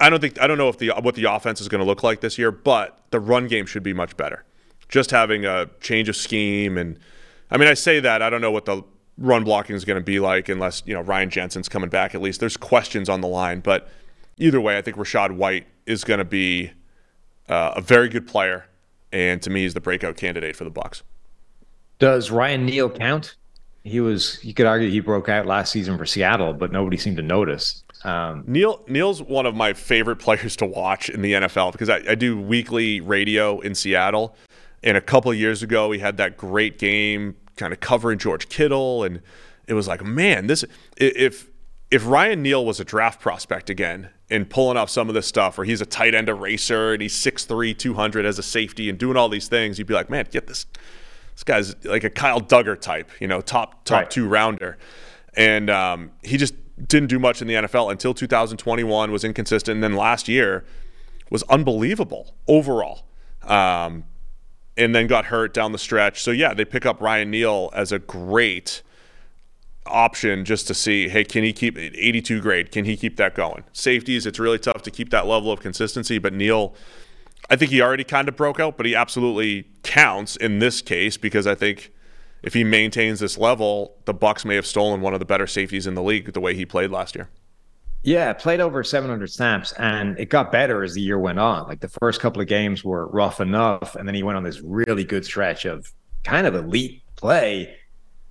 I 0.00 0.10
don't 0.10 0.20
think 0.20 0.40
I 0.40 0.46
don't 0.46 0.58
know 0.58 0.68
if 0.68 0.78
the 0.78 0.90
what 1.00 1.14
the 1.14 1.24
offense 1.24 1.60
is 1.60 1.68
going 1.68 1.80
to 1.80 1.86
look 1.86 2.02
like 2.02 2.20
this 2.20 2.38
year, 2.38 2.50
but 2.50 2.98
the 3.10 3.20
run 3.20 3.48
game 3.48 3.66
should 3.66 3.82
be 3.82 3.92
much 3.92 4.16
better. 4.16 4.44
Just 4.88 5.10
having 5.10 5.44
a 5.44 5.68
change 5.80 6.08
of 6.08 6.16
scheme 6.16 6.78
and 6.78 6.98
I 7.50 7.56
mean 7.58 7.68
I 7.68 7.74
say 7.74 8.00
that 8.00 8.22
I 8.22 8.30
don't 8.30 8.40
know 8.40 8.50
what 8.50 8.64
the 8.64 8.82
run 9.18 9.44
blocking 9.44 9.74
is 9.74 9.84
going 9.84 9.98
to 9.98 10.04
be 10.04 10.20
like 10.20 10.48
unless 10.48 10.82
you 10.86 10.94
know 10.94 11.00
Ryan 11.00 11.30
Jensen's 11.30 11.68
coming 11.68 11.90
back 11.90 12.14
at 12.14 12.22
least. 12.22 12.40
There's 12.40 12.56
questions 12.56 13.08
on 13.08 13.20
the 13.20 13.28
line, 13.28 13.60
but 13.60 13.88
either 14.38 14.60
way, 14.60 14.78
I 14.78 14.82
think 14.82 14.96
Rachaad 14.96 15.32
White 15.32 15.66
is 15.86 16.04
going 16.04 16.18
to 16.18 16.24
be 16.24 16.72
uh, 17.48 17.74
a 17.76 17.80
very 17.80 18.08
good 18.08 18.26
player, 18.26 18.66
and 19.12 19.40
to 19.42 19.50
me, 19.50 19.62
he's 19.62 19.74
the 19.74 19.80
breakout 19.80 20.16
candidate 20.16 20.56
for 20.56 20.64
the 20.64 20.70
Bucks. 20.70 21.02
Does 21.98 22.30
Ryan 22.30 22.64
Neal 22.66 22.90
count? 22.90 23.36
He 23.84 24.00
was. 24.00 24.38
You 24.42 24.54
could 24.54 24.66
argue 24.66 24.90
he 24.90 25.00
broke 25.00 25.28
out 25.28 25.46
last 25.46 25.72
season 25.72 25.96
for 25.96 26.06
Seattle, 26.06 26.52
but 26.52 26.72
nobody 26.72 26.96
seemed 26.96 27.16
to 27.16 27.22
notice. 27.22 27.82
Um, 28.04 28.44
Neal 28.46 28.84
Neal's 28.86 29.22
one 29.22 29.46
of 29.46 29.54
my 29.54 29.72
favorite 29.72 30.16
players 30.20 30.56
to 30.56 30.66
watch 30.66 31.08
in 31.08 31.22
the 31.22 31.32
NFL 31.32 31.72
because 31.72 31.88
I, 31.88 32.02
I 32.08 32.14
do 32.14 32.40
weekly 32.40 33.00
radio 33.00 33.60
in 33.60 33.74
Seattle, 33.74 34.36
and 34.82 34.96
a 34.96 35.00
couple 35.00 35.30
of 35.30 35.36
years 35.38 35.62
ago 35.62 35.90
he 35.90 35.98
had 35.98 36.16
that 36.18 36.36
great 36.36 36.78
game, 36.78 37.36
kind 37.56 37.72
of 37.72 37.80
covering 37.80 38.18
George 38.18 38.48
Kittle, 38.48 39.04
and 39.04 39.22
it 39.66 39.74
was 39.74 39.88
like, 39.88 40.04
man, 40.04 40.46
this 40.46 40.64
if 40.96 41.48
if 41.90 42.06
Ryan 42.06 42.42
Neal 42.42 42.64
was 42.64 42.78
a 42.80 42.84
draft 42.84 43.20
prospect 43.20 43.70
again 43.70 44.10
and 44.30 44.48
pulling 44.48 44.76
off 44.76 44.90
some 44.90 45.08
of 45.08 45.14
this 45.14 45.26
stuff, 45.26 45.56
where 45.58 45.64
he's 45.64 45.80
a 45.80 45.86
tight 45.86 46.14
end 46.14 46.28
eraser 46.28 46.92
and 46.92 47.00
he's 47.02 47.14
6'3", 47.14 47.76
200 47.76 48.26
as 48.26 48.38
a 48.38 48.42
safety 48.42 48.88
and 48.88 48.98
doing 48.98 49.16
all 49.16 49.28
these 49.28 49.48
things, 49.48 49.78
you'd 49.78 49.86
be 49.88 49.94
like, 49.94 50.10
man, 50.10 50.26
get 50.30 50.46
this 50.46 50.66
this 51.34 51.44
guy's 51.44 51.84
like 51.84 52.02
a 52.02 52.10
Kyle 52.10 52.40
Dugger 52.40 52.78
type, 52.80 53.10
you 53.20 53.28
know, 53.28 53.40
top 53.40 53.84
top 53.84 54.00
Right. 54.00 54.10
two 54.10 54.26
rounder, 54.26 54.76
and 55.34 55.70
um, 55.70 56.10
he 56.22 56.36
just 56.36 56.54
didn't 56.86 57.08
do 57.08 57.18
much 57.18 57.40
in 57.40 57.48
the 57.48 57.54
NFL 57.54 57.90
until 57.92 58.12
2021. 58.12 59.12
Was 59.12 59.24
inconsistent, 59.24 59.76
and 59.76 59.82
then 59.84 59.94
last 59.94 60.26
year 60.28 60.64
was 61.30 61.42
unbelievable 61.44 62.34
overall, 62.48 63.06
um, 63.44 64.04
and 64.76 64.94
then 64.94 65.06
got 65.06 65.26
hurt 65.26 65.54
down 65.54 65.72
the 65.72 65.78
stretch. 65.78 66.22
So 66.22 66.32
yeah, 66.32 66.54
they 66.54 66.64
pick 66.64 66.84
up 66.84 67.00
Ryan 67.00 67.30
Neal 67.30 67.70
as 67.72 67.92
a 67.92 67.98
great 68.00 68.82
option 69.88 70.44
just 70.44 70.66
to 70.68 70.74
see, 70.74 71.08
hey, 71.08 71.24
can 71.24 71.44
he 71.44 71.52
keep 71.52 71.76
82 71.78 72.40
grade? 72.40 72.70
Can 72.70 72.84
he 72.84 72.96
keep 72.96 73.16
that 73.16 73.34
going? 73.34 73.64
Safeties, 73.72 74.26
it's 74.26 74.38
really 74.38 74.58
tough 74.58 74.82
to 74.82 74.90
keep 74.90 75.10
that 75.10 75.26
level 75.26 75.50
of 75.50 75.60
consistency, 75.60 76.18
but 76.18 76.32
Neal. 76.32 76.74
I 77.50 77.56
think 77.56 77.70
he 77.70 77.80
already 77.80 78.04
kind 78.04 78.28
of 78.28 78.36
broke 78.36 78.60
out, 78.60 78.76
but 78.76 78.84
he 78.84 78.94
absolutely 78.94 79.68
counts 79.82 80.36
in 80.36 80.58
this 80.58 80.82
case 80.82 81.16
because 81.16 81.46
I 81.46 81.54
think 81.54 81.92
if 82.42 82.54
he 82.54 82.62
maintains 82.64 83.20
this 83.20 83.38
level, 83.38 83.96
the 84.04 84.14
Bucks 84.14 84.44
may 84.44 84.54
have 84.54 84.66
stolen 84.66 85.00
one 85.00 85.14
of 85.14 85.18
the 85.18 85.26
better 85.26 85.46
safeties 85.46 85.86
in 85.86 85.94
the 85.94 86.02
league 86.02 86.32
the 86.32 86.40
way 86.40 86.54
he 86.54 86.66
played 86.66 86.90
last 86.90 87.14
year. 87.14 87.30
Yeah, 88.02 88.32
played 88.32 88.60
over 88.60 88.84
700 88.84 89.28
snaps, 89.30 89.72
and 89.72 90.18
it 90.18 90.30
got 90.30 90.52
better 90.52 90.84
as 90.84 90.94
the 90.94 91.00
year 91.00 91.18
went 91.18 91.40
on. 91.40 91.66
Like 91.66 91.80
the 91.80 91.88
first 92.00 92.20
couple 92.20 92.40
of 92.40 92.48
games 92.48 92.84
were 92.84 93.08
rough 93.08 93.40
enough, 93.40 93.96
and 93.96 94.06
then 94.06 94.14
he 94.14 94.22
went 94.22 94.36
on 94.36 94.44
this 94.44 94.60
really 94.60 95.04
good 95.04 95.24
stretch 95.24 95.64
of 95.64 95.92
kind 96.22 96.46
of 96.46 96.54
elite 96.54 97.02
play, 97.16 97.74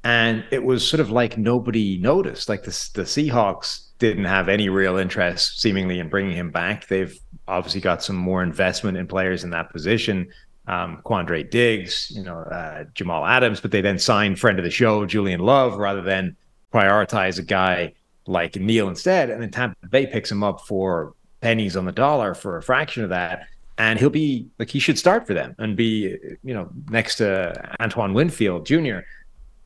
and 0.07 0.45
it 0.51 0.63
was 0.63 0.87
sort 0.87 1.01
of 1.01 1.11
like 1.11 1.37
nobody 1.37 1.97
noticed. 1.97 2.47
Like 2.47 2.63
the 2.63 2.71
the 2.93 3.03
Seahawks 3.03 3.87
didn't 3.99 4.23
have 4.23 4.47
any 4.47 4.69
real 4.69 4.95
interest, 4.95 5.59
seemingly, 5.59 5.99
in 5.99 6.07
bringing 6.07 6.33
him 6.33 6.49
back. 6.49 6.87
They've 6.87 7.13
obviously 7.45 7.81
got 7.81 8.01
some 8.01 8.15
more 8.15 8.41
investment 8.41 8.97
in 8.97 9.05
players 9.05 9.43
in 9.43 9.49
that 9.49 9.69
position. 9.69 10.29
Um, 10.65 11.01
Quandre 11.03 11.49
Diggs, 11.49 12.09
you 12.15 12.23
know, 12.23 12.37
uh, 12.37 12.85
Jamal 12.93 13.25
Adams, 13.25 13.59
but 13.59 13.71
they 13.71 13.81
then 13.81 13.99
signed 13.99 14.39
friend 14.39 14.57
of 14.57 14.63
the 14.63 14.71
show 14.71 15.05
Julian 15.05 15.41
Love 15.41 15.75
rather 15.75 16.01
than 16.01 16.37
prioritize 16.73 17.37
a 17.37 17.43
guy 17.43 17.93
like 18.27 18.55
Neal 18.55 18.87
instead. 18.87 19.29
And 19.29 19.41
then 19.41 19.51
Tampa 19.51 19.87
Bay 19.89 20.07
picks 20.07 20.31
him 20.31 20.41
up 20.41 20.61
for 20.61 21.15
pennies 21.41 21.75
on 21.75 21.83
the 21.83 21.91
dollar 21.91 22.33
for 22.33 22.55
a 22.55 22.63
fraction 22.63 23.03
of 23.03 23.09
that. 23.09 23.47
And 23.77 23.99
he'll 23.99 24.09
be 24.09 24.47
like, 24.57 24.69
he 24.69 24.79
should 24.79 24.97
start 24.97 25.27
for 25.27 25.33
them 25.33 25.53
and 25.59 25.75
be, 25.75 26.15
you 26.43 26.53
know, 26.53 26.69
next 26.89 27.17
to 27.17 27.75
Antoine 27.81 28.13
Winfield 28.13 28.65
Jr. 28.65 28.99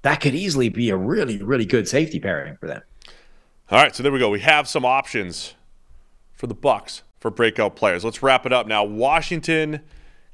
That 0.03 0.21
could 0.21 0.33
easily 0.33 0.69
be 0.69 0.89
a 0.89 0.97
really, 0.97 1.37
really 1.37 1.65
good 1.65 1.87
safety 1.87 2.19
pairing 2.19 2.57
for 2.57 2.67
them. 2.67 2.81
All 3.69 3.81
right, 3.81 3.95
so 3.95 4.03
there 4.03 4.11
we 4.11 4.19
go. 4.19 4.29
We 4.29 4.41
have 4.41 4.67
some 4.67 4.83
options 4.83 5.53
for 6.33 6.47
the 6.47 6.53
Bucks 6.53 7.03
for 7.19 7.31
breakout 7.31 7.75
players. 7.75 8.03
Let's 8.03 8.21
wrap 8.23 8.45
it 8.45 8.51
up 8.51 8.67
now. 8.67 8.83
Washington 8.83 9.81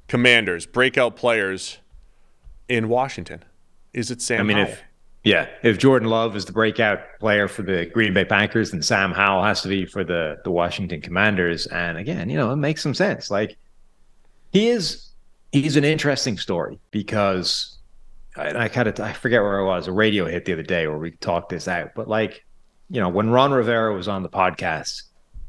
Commanders 0.08 0.66
breakout 0.66 1.16
players 1.16 1.80
in 2.70 2.90
Washington. 2.90 3.44
Is 3.94 4.10
it 4.10 4.22
Sam? 4.22 4.40
I 4.40 4.44
mean, 4.44 4.58
Howell? 4.58 4.70
if 4.70 4.84
yeah, 5.24 5.48
if 5.62 5.78
Jordan 5.78 6.08
Love 6.10 6.36
is 6.38 6.46
the 6.46 6.54
breakout 6.54 7.00
player 7.20 7.50
for 7.50 7.62
the 7.62 7.86
Green 7.88 8.14
Bay 8.14 8.24
Packers, 8.24 8.72
then 8.72 8.82
Sam 8.82 9.12
Howell 9.12 9.44
has 9.44 9.62
to 9.62 9.68
be 9.68 9.86
for 9.86 10.04
the 10.04 10.38
the 10.44 10.52
Washington 10.52 11.02
Commanders. 11.02 11.68
And 11.68 11.98
again, 11.98 12.30
you 12.30 12.38
know, 12.38 12.52
it 12.52 12.56
makes 12.56 12.82
some 12.82 12.94
sense. 12.94 13.30
Like 13.30 13.58
he 14.52 14.70
is, 14.70 15.10
he's 15.52 15.76
an 15.76 15.84
interesting 15.84 16.38
story 16.38 16.80
because 16.92 17.77
I, 18.38 18.66
I 18.66 18.68
kind 18.68 18.88
of 18.88 19.00
I 19.00 19.14
forget 19.14 19.42
where 19.42 19.60
I 19.60 19.64
was. 19.64 19.88
A 19.88 19.92
radio 19.92 20.26
hit 20.26 20.46
the 20.46 20.54
other 20.54 20.64
day 20.64 20.88
where 20.88 20.98
we 20.98 21.12
talked 21.12 21.50
this 21.50 21.68
out, 21.68 21.92
but 21.96 22.08
like, 22.08 22.46
you 22.90 23.02
know, 23.02 23.10
when 23.10 23.30
Ron 23.30 23.52
Rivera 23.52 23.94
was 23.94 24.08
on 24.08 24.24
the 24.24 24.30
podcast, 24.30 25.04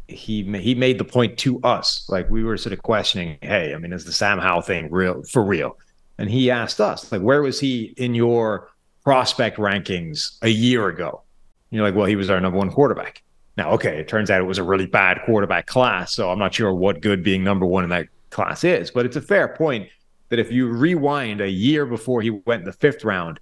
he 0.08 0.42
he 0.58 0.74
made 0.74 0.98
the 0.98 1.04
point 1.04 1.38
to 1.38 1.60
us. 1.60 2.06
Like 2.08 2.28
we 2.30 2.42
were 2.42 2.56
sort 2.56 2.72
of 2.72 2.82
questioning, 2.82 3.38
hey, 3.42 3.74
I 3.74 3.78
mean, 3.78 3.92
is 3.92 4.04
the 4.04 4.12
Sam 4.12 4.38
Howell 4.38 4.62
thing 4.62 4.90
real 4.90 5.22
for 5.30 5.44
real? 5.44 5.76
And 6.18 6.28
he 6.28 6.50
asked 6.50 6.80
us, 6.80 7.12
like, 7.12 7.20
where 7.20 7.42
was 7.42 7.60
he 7.60 7.94
in 7.96 8.14
your 8.14 8.70
prospect 9.04 9.56
rankings 9.58 10.36
a 10.42 10.48
year 10.48 10.88
ago? 10.88 11.22
You're 11.70 11.84
like, 11.84 11.94
well, 11.94 12.06
he 12.06 12.16
was 12.16 12.28
our 12.28 12.40
number 12.40 12.58
one 12.58 12.72
quarterback. 12.72 13.22
Now, 13.56 13.70
okay, 13.72 13.98
it 13.98 14.08
turns 14.08 14.30
out 14.30 14.40
it 14.40 14.44
was 14.44 14.58
a 14.58 14.62
really 14.62 14.86
bad 14.86 15.20
quarterback 15.26 15.66
class, 15.66 16.12
so 16.12 16.30
I'm 16.30 16.38
not 16.38 16.54
sure 16.54 16.72
what 16.72 17.00
good 17.00 17.22
being 17.22 17.44
number 17.44 17.66
one 17.66 17.84
in 17.84 17.90
that 17.90 18.08
class 18.30 18.64
is. 18.64 18.90
But 18.90 19.06
it's 19.06 19.16
a 19.16 19.20
fair 19.20 19.48
point 19.48 19.88
that 20.28 20.38
if 20.38 20.52
you 20.52 20.68
rewind 20.68 21.40
a 21.40 21.50
year 21.50 21.86
before 21.86 22.22
he 22.22 22.30
went 22.30 22.60
in 22.60 22.66
the 22.66 22.72
fifth 22.72 23.04
round, 23.04 23.40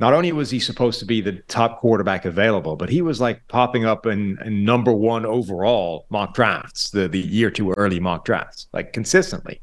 not 0.00 0.12
only 0.12 0.30
was 0.30 0.50
he 0.50 0.60
supposed 0.60 1.00
to 1.00 1.06
be 1.06 1.20
the 1.20 1.32
top 1.48 1.80
quarterback 1.80 2.24
available, 2.24 2.76
but 2.76 2.88
he 2.88 3.02
was 3.02 3.20
like 3.20 3.46
popping 3.48 3.84
up 3.84 4.06
in, 4.06 4.38
in 4.44 4.64
number 4.64 4.92
one 4.92 5.26
overall 5.26 6.06
mock 6.10 6.34
drafts, 6.34 6.90
the 6.90 7.08
the 7.08 7.20
year 7.20 7.50
too 7.50 7.72
early 7.72 7.98
mock 7.98 8.24
drafts, 8.24 8.68
like 8.72 8.92
consistently. 8.92 9.60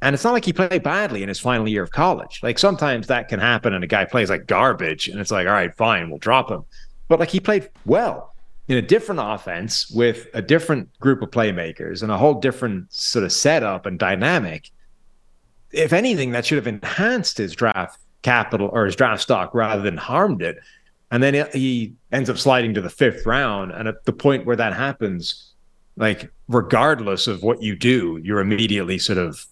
And 0.00 0.12
it's 0.12 0.24
not 0.24 0.32
like 0.32 0.44
he 0.44 0.52
played 0.52 0.82
badly 0.82 1.22
in 1.22 1.28
his 1.28 1.40
final 1.40 1.66
year 1.66 1.82
of 1.82 1.90
college. 1.90 2.40
Like 2.42 2.58
sometimes 2.58 3.06
that 3.06 3.28
can 3.28 3.40
happen 3.40 3.72
and 3.72 3.82
a 3.82 3.86
guy 3.86 4.04
plays 4.04 4.28
like 4.28 4.46
garbage 4.46 5.08
and 5.08 5.18
it's 5.18 5.30
like, 5.30 5.46
all 5.46 5.54
right, 5.54 5.74
fine, 5.74 6.10
we'll 6.10 6.18
drop 6.18 6.50
him. 6.50 6.64
But 7.08 7.20
like 7.20 7.30
he 7.30 7.40
played 7.40 7.70
well 7.86 8.34
in 8.68 8.76
a 8.76 8.82
different 8.82 9.20
offense 9.22 9.90
with 9.90 10.26
a 10.34 10.42
different 10.42 10.98
group 11.00 11.22
of 11.22 11.30
playmakers 11.30 12.02
and 12.02 12.10
a 12.10 12.18
whole 12.18 12.34
different 12.34 12.92
sort 12.92 13.24
of 13.24 13.32
setup 13.32 13.86
and 13.86 13.98
dynamic. 13.98 14.70
If 15.74 15.92
anything, 15.92 16.32
that 16.32 16.46
should 16.46 16.56
have 16.56 16.66
enhanced 16.66 17.38
his 17.38 17.54
draft 17.54 17.98
capital 18.22 18.70
or 18.72 18.86
his 18.86 18.96
draft 18.96 19.22
stock 19.22 19.54
rather 19.54 19.82
than 19.82 19.96
harmed 19.96 20.42
it. 20.42 20.58
And 21.10 21.22
then 21.22 21.48
he 21.52 21.92
ends 22.10 22.28
up 22.28 22.38
sliding 22.38 22.74
to 22.74 22.80
the 22.80 22.90
fifth 22.90 23.26
round. 23.26 23.70
And 23.72 23.86
at 23.86 24.04
the 24.04 24.12
point 24.12 24.46
where 24.46 24.56
that 24.56 24.72
happens, 24.72 25.52
like 25.96 26.30
regardless 26.48 27.26
of 27.26 27.42
what 27.42 27.62
you 27.62 27.76
do, 27.76 28.20
you're 28.22 28.40
immediately 28.40 28.98
sort 28.98 29.18
of 29.18 29.46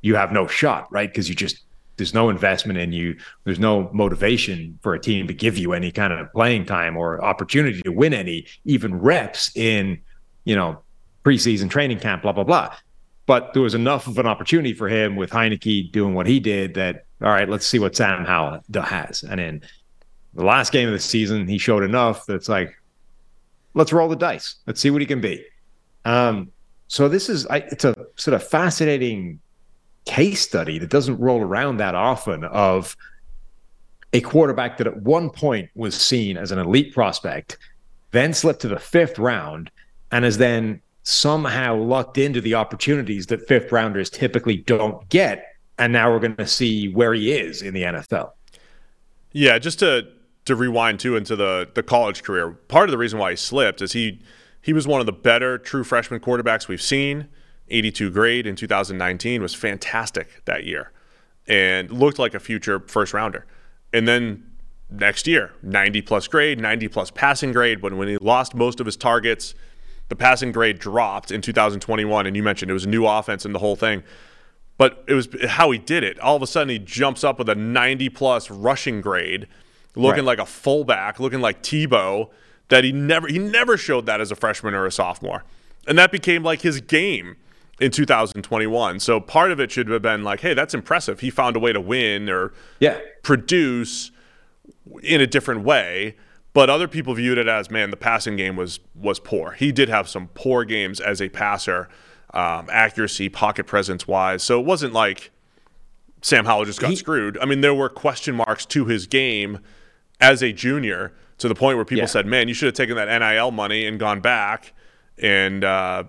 you 0.00 0.14
have 0.14 0.32
no 0.32 0.46
shot, 0.46 0.90
right? 0.90 1.08
Because 1.08 1.28
you 1.28 1.34
just 1.34 1.62
there's 1.96 2.14
no 2.14 2.30
investment 2.30 2.78
in 2.78 2.92
you. 2.92 3.16
There's 3.44 3.58
no 3.58 3.90
motivation 3.92 4.78
for 4.82 4.94
a 4.94 5.00
team 5.00 5.26
to 5.26 5.34
give 5.34 5.58
you 5.58 5.72
any 5.72 5.92
kind 5.92 6.12
of 6.12 6.32
playing 6.32 6.64
time 6.64 6.96
or 6.96 7.22
opportunity 7.22 7.82
to 7.82 7.92
win 7.92 8.14
any, 8.14 8.46
even 8.64 8.98
reps 8.98 9.54
in, 9.56 10.00
you 10.44 10.56
know, 10.56 10.80
preseason 11.24 11.70
training 11.70 12.00
camp, 12.00 12.22
blah, 12.22 12.32
blah, 12.32 12.44
blah. 12.44 12.74
But 13.26 13.52
there 13.52 13.62
was 13.62 13.74
enough 13.74 14.06
of 14.06 14.18
an 14.18 14.26
opportunity 14.26 14.74
for 14.74 14.88
him 14.88 15.16
with 15.16 15.30
Heinicke 15.30 15.92
doing 15.92 16.14
what 16.14 16.26
he 16.26 16.40
did 16.40 16.74
that, 16.74 17.06
all 17.22 17.30
right, 17.30 17.48
let's 17.48 17.66
see 17.66 17.78
what 17.78 17.94
Sam 17.94 18.24
Howell 18.24 18.60
has. 18.74 19.22
And 19.22 19.40
in 19.40 19.62
the 20.34 20.44
last 20.44 20.72
game 20.72 20.88
of 20.88 20.92
the 20.92 20.98
season, 20.98 21.46
he 21.46 21.58
showed 21.58 21.84
enough 21.84 22.26
that's 22.26 22.48
like, 22.48 22.74
let's 23.74 23.92
roll 23.92 24.08
the 24.08 24.16
dice. 24.16 24.56
Let's 24.66 24.80
see 24.80 24.90
what 24.90 25.00
he 25.00 25.06
can 25.06 25.20
be. 25.20 25.44
Um, 26.04 26.50
so 26.88 27.08
this 27.08 27.28
is, 27.28 27.46
I, 27.46 27.58
it's 27.58 27.84
a 27.84 27.94
sort 28.16 28.34
of 28.34 28.46
fascinating 28.46 29.40
case 30.04 30.40
study 30.40 30.78
that 30.78 30.90
doesn't 30.90 31.18
roll 31.18 31.40
around 31.40 31.76
that 31.76 31.94
often 31.94 32.44
of 32.44 32.96
a 34.12 34.20
quarterback 34.20 34.78
that 34.78 34.86
at 34.86 34.96
one 35.02 35.30
point 35.30 35.70
was 35.74 35.94
seen 35.94 36.36
as 36.36 36.50
an 36.50 36.58
elite 36.58 36.92
prospect, 36.92 37.56
then 38.10 38.34
slipped 38.34 38.60
to 38.62 38.68
the 38.68 38.78
fifth 38.78 39.18
round, 39.18 39.70
and 40.10 40.24
has 40.24 40.38
then 40.38 40.82
somehow 41.02 41.76
lucked 41.76 42.18
into 42.18 42.40
the 42.40 42.54
opportunities 42.54 43.26
that 43.26 43.46
fifth 43.48 43.72
rounders 43.72 44.08
typically 44.08 44.56
don't 44.56 45.08
get. 45.08 45.56
And 45.78 45.92
now 45.92 46.12
we're 46.12 46.20
going 46.20 46.36
to 46.36 46.46
see 46.46 46.88
where 46.88 47.12
he 47.14 47.32
is 47.32 47.62
in 47.62 47.74
the 47.74 47.82
NFL. 47.82 48.32
Yeah, 49.32 49.58
just 49.58 49.78
to 49.80 50.06
to 50.44 50.56
rewind 50.56 51.00
too 51.00 51.16
into 51.16 51.36
the 51.36 51.68
the 51.74 51.82
college 51.82 52.22
career. 52.22 52.50
Part 52.50 52.88
of 52.88 52.90
the 52.90 52.98
reason 52.98 53.18
why 53.18 53.30
he 53.30 53.36
slipped 53.36 53.80
is 53.80 53.92
he 53.92 54.20
he 54.60 54.72
was 54.72 54.86
one 54.86 55.00
of 55.00 55.06
the 55.06 55.12
better 55.12 55.58
true 55.58 55.84
freshman 55.84 56.20
quarterbacks 56.20 56.68
we've 56.68 56.82
seen. 56.82 57.28
82 57.68 58.10
grade 58.10 58.46
in 58.46 58.54
2019 58.54 59.40
was 59.40 59.54
fantastic 59.54 60.42
that 60.44 60.64
year 60.64 60.92
and 61.48 61.90
looked 61.90 62.18
like 62.18 62.34
a 62.34 62.40
future 62.40 62.80
first 62.80 63.14
rounder. 63.14 63.46
And 63.92 64.06
then 64.06 64.44
next 64.90 65.26
year, 65.26 65.52
90 65.62 66.02
plus 66.02 66.28
grade, 66.28 66.60
90 66.60 66.88
plus 66.88 67.10
passing 67.10 67.52
grade. 67.52 67.80
But 67.80 67.94
when 67.94 68.08
he 68.08 68.18
lost 68.18 68.54
most 68.54 68.78
of 68.78 68.86
his 68.86 68.96
targets, 68.96 69.54
the 70.12 70.16
passing 70.16 70.52
grade 70.52 70.78
dropped 70.78 71.30
in 71.30 71.40
2021. 71.40 72.26
And 72.26 72.36
you 72.36 72.42
mentioned 72.42 72.70
it 72.70 72.74
was 72.74 72.84
a 72.84 72.88
new 72.88 73.06
offense 73.06 73.46
and 73.46 73.54
the 73.54 73.58
whole 73.58 73.76
thing. 73.76 74.02
But 74.76 75.02
it 75.08 75.14
was 75.14 75.26
how 75.48 75.70
he 75.70 75.78
did 75.78 76.04
it. 76.04 76.20
All 76.20 76.36
of 76.36 76.42
a 76.42 76.46
sudden, 76.46 76.68
he 76.68 76.78
jumps 76.78 77.24
up 77.24 77.38
with 77.38 77.48
a 77.48 77.54
90 77.54 78.10
plus 78.10 78.50
rushing 78.50 79.00
grade, 79.00 79.48
looking 79.96 80.26
right. 80.26 80.36
like 80.36 80.38
a 80.38 80.44
fullback, 80.44 81.18
looking 81.18 81.40
like 81.40 81.62
Tebow. 81.62 82.28
That 82.68 82.84
he 82.84 82.92
never 82.92 83.26
he 83.26 83.38
never 83.38 83.78
showed 83.78 84.04
that 84.06 84.20
as 84.20 84.30
a 84.30 84.36
freshman 84.36 84.74
or 84.74 84.84
a 84.86 84.92
sophomore, 84.92 85.44
and 85.86 85.98
that 85.98 86.12
became 86.12 86.42
like 86.42 86.60
his 86.60 86.80
game 86.80 87.36
in 87.80 87.90
2021. 87.90 89.00
So 89.00 89.20
part 89.20 89.50
of 89.50 89.60
it 89.60 89.70
should 89.70 89.88
have 89.88 90.02
been 90.02 90.24
like, 90.24 90.40
hey, 90.40 90.54
that's 90.54 90.72
impressive. 90.74 91.20
He 91.20 91.30
found 91.30 91.56
a 91.56 91.58
way 91.58 91.72
to 91.72 91.80
win 91.80 92.30
or 92.30 92.52
yeah. 92.80 92.98
produce 93.22 94.10
in 95.02 95.20
a 95.20 95.26
different 95.26 95.64
way. 95.64 96.16
But 96.54 96.68
other 96.68 96.86
people 96.86 97.14
viewed 97.14 97.38
it 97.38 97.48
as, 97.48 97.70
man, 97.70 97.90
the 97.90 97.96
passing 97.96 98.36
game 98.36 98.56
was 98.56 98.80
was 98.94 99.18
poor. 99.18 99.52
He 99.52 99.72
did 99.72 99.88
have 99.88 100.08
some 100.08 100.28
poor 100.28 100.64
games 100.64 101.00
as 101.00 101.22
a 101.22 101.28
passer, 101.28 101.88
um, 102.34 102.68
accuracy, 102.70 103.28
pocket 103.28 103.66
presence 103.66 104.06
wise. 104.06 104.42
So 104.42 104.60
it 104.60 104.66
wasn't 104.66 104.92
like 104.92 105.30
Sam 106.20 106.44
Howell 106.44 106.66
just 106.66 106.80
got 106.80 106.90
he, 106.90 106.96
screwed. 106.96 107.38
I 107.38 107.46
mean, 107.46 107.62
there 107.62 107.74
were 107.74 107.88
question 107.88 108.34
marks 108.34 108.66
to 108.66 108.84
his 108.84 109.06
game 109.06 109.60
as 110.20 110.42
a 110.42 110.52
junior 110.52 111.12
to 111.38 111.48
the 111.48 111.54
point 111.54 111.76
where 111.76 111.84
people 111.84 112.02
yeah. 112.02 112.06
said, 112.06 112.26
man, 112.26 112.48
you 112.48 112.54
should 112.54 112.66
have 112.66 112.74
taken 112.74 112.96
that 112.96 113.18
NIL 113.18 113.50
money 113.50 113.86
and 113.86 113.98
gone 113.98 114.20
back 114.20 114.74
and 115.18 115.64
uh, 115.64 116.04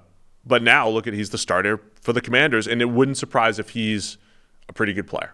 but 0.46 0.64
now 0.64 0.90
look 0.90 1.08
at 1.08 1.14
he's 1.14 1.30
the 1.30 1.38
starter 1.38 1.82
for 2.02 2.14
the 2.14 2.22
Commanders, 2.22 2.68
and 2.68 2.82
it 2.82 2.86
wouldn't 2.86 3.18
surprise 3.18 3.60
if 3.60 3.70
he's 3.70 4.18
a 4.68 4.74
pretty 4.74 4.94
good 4.94 5.08
player. 5.08 5.34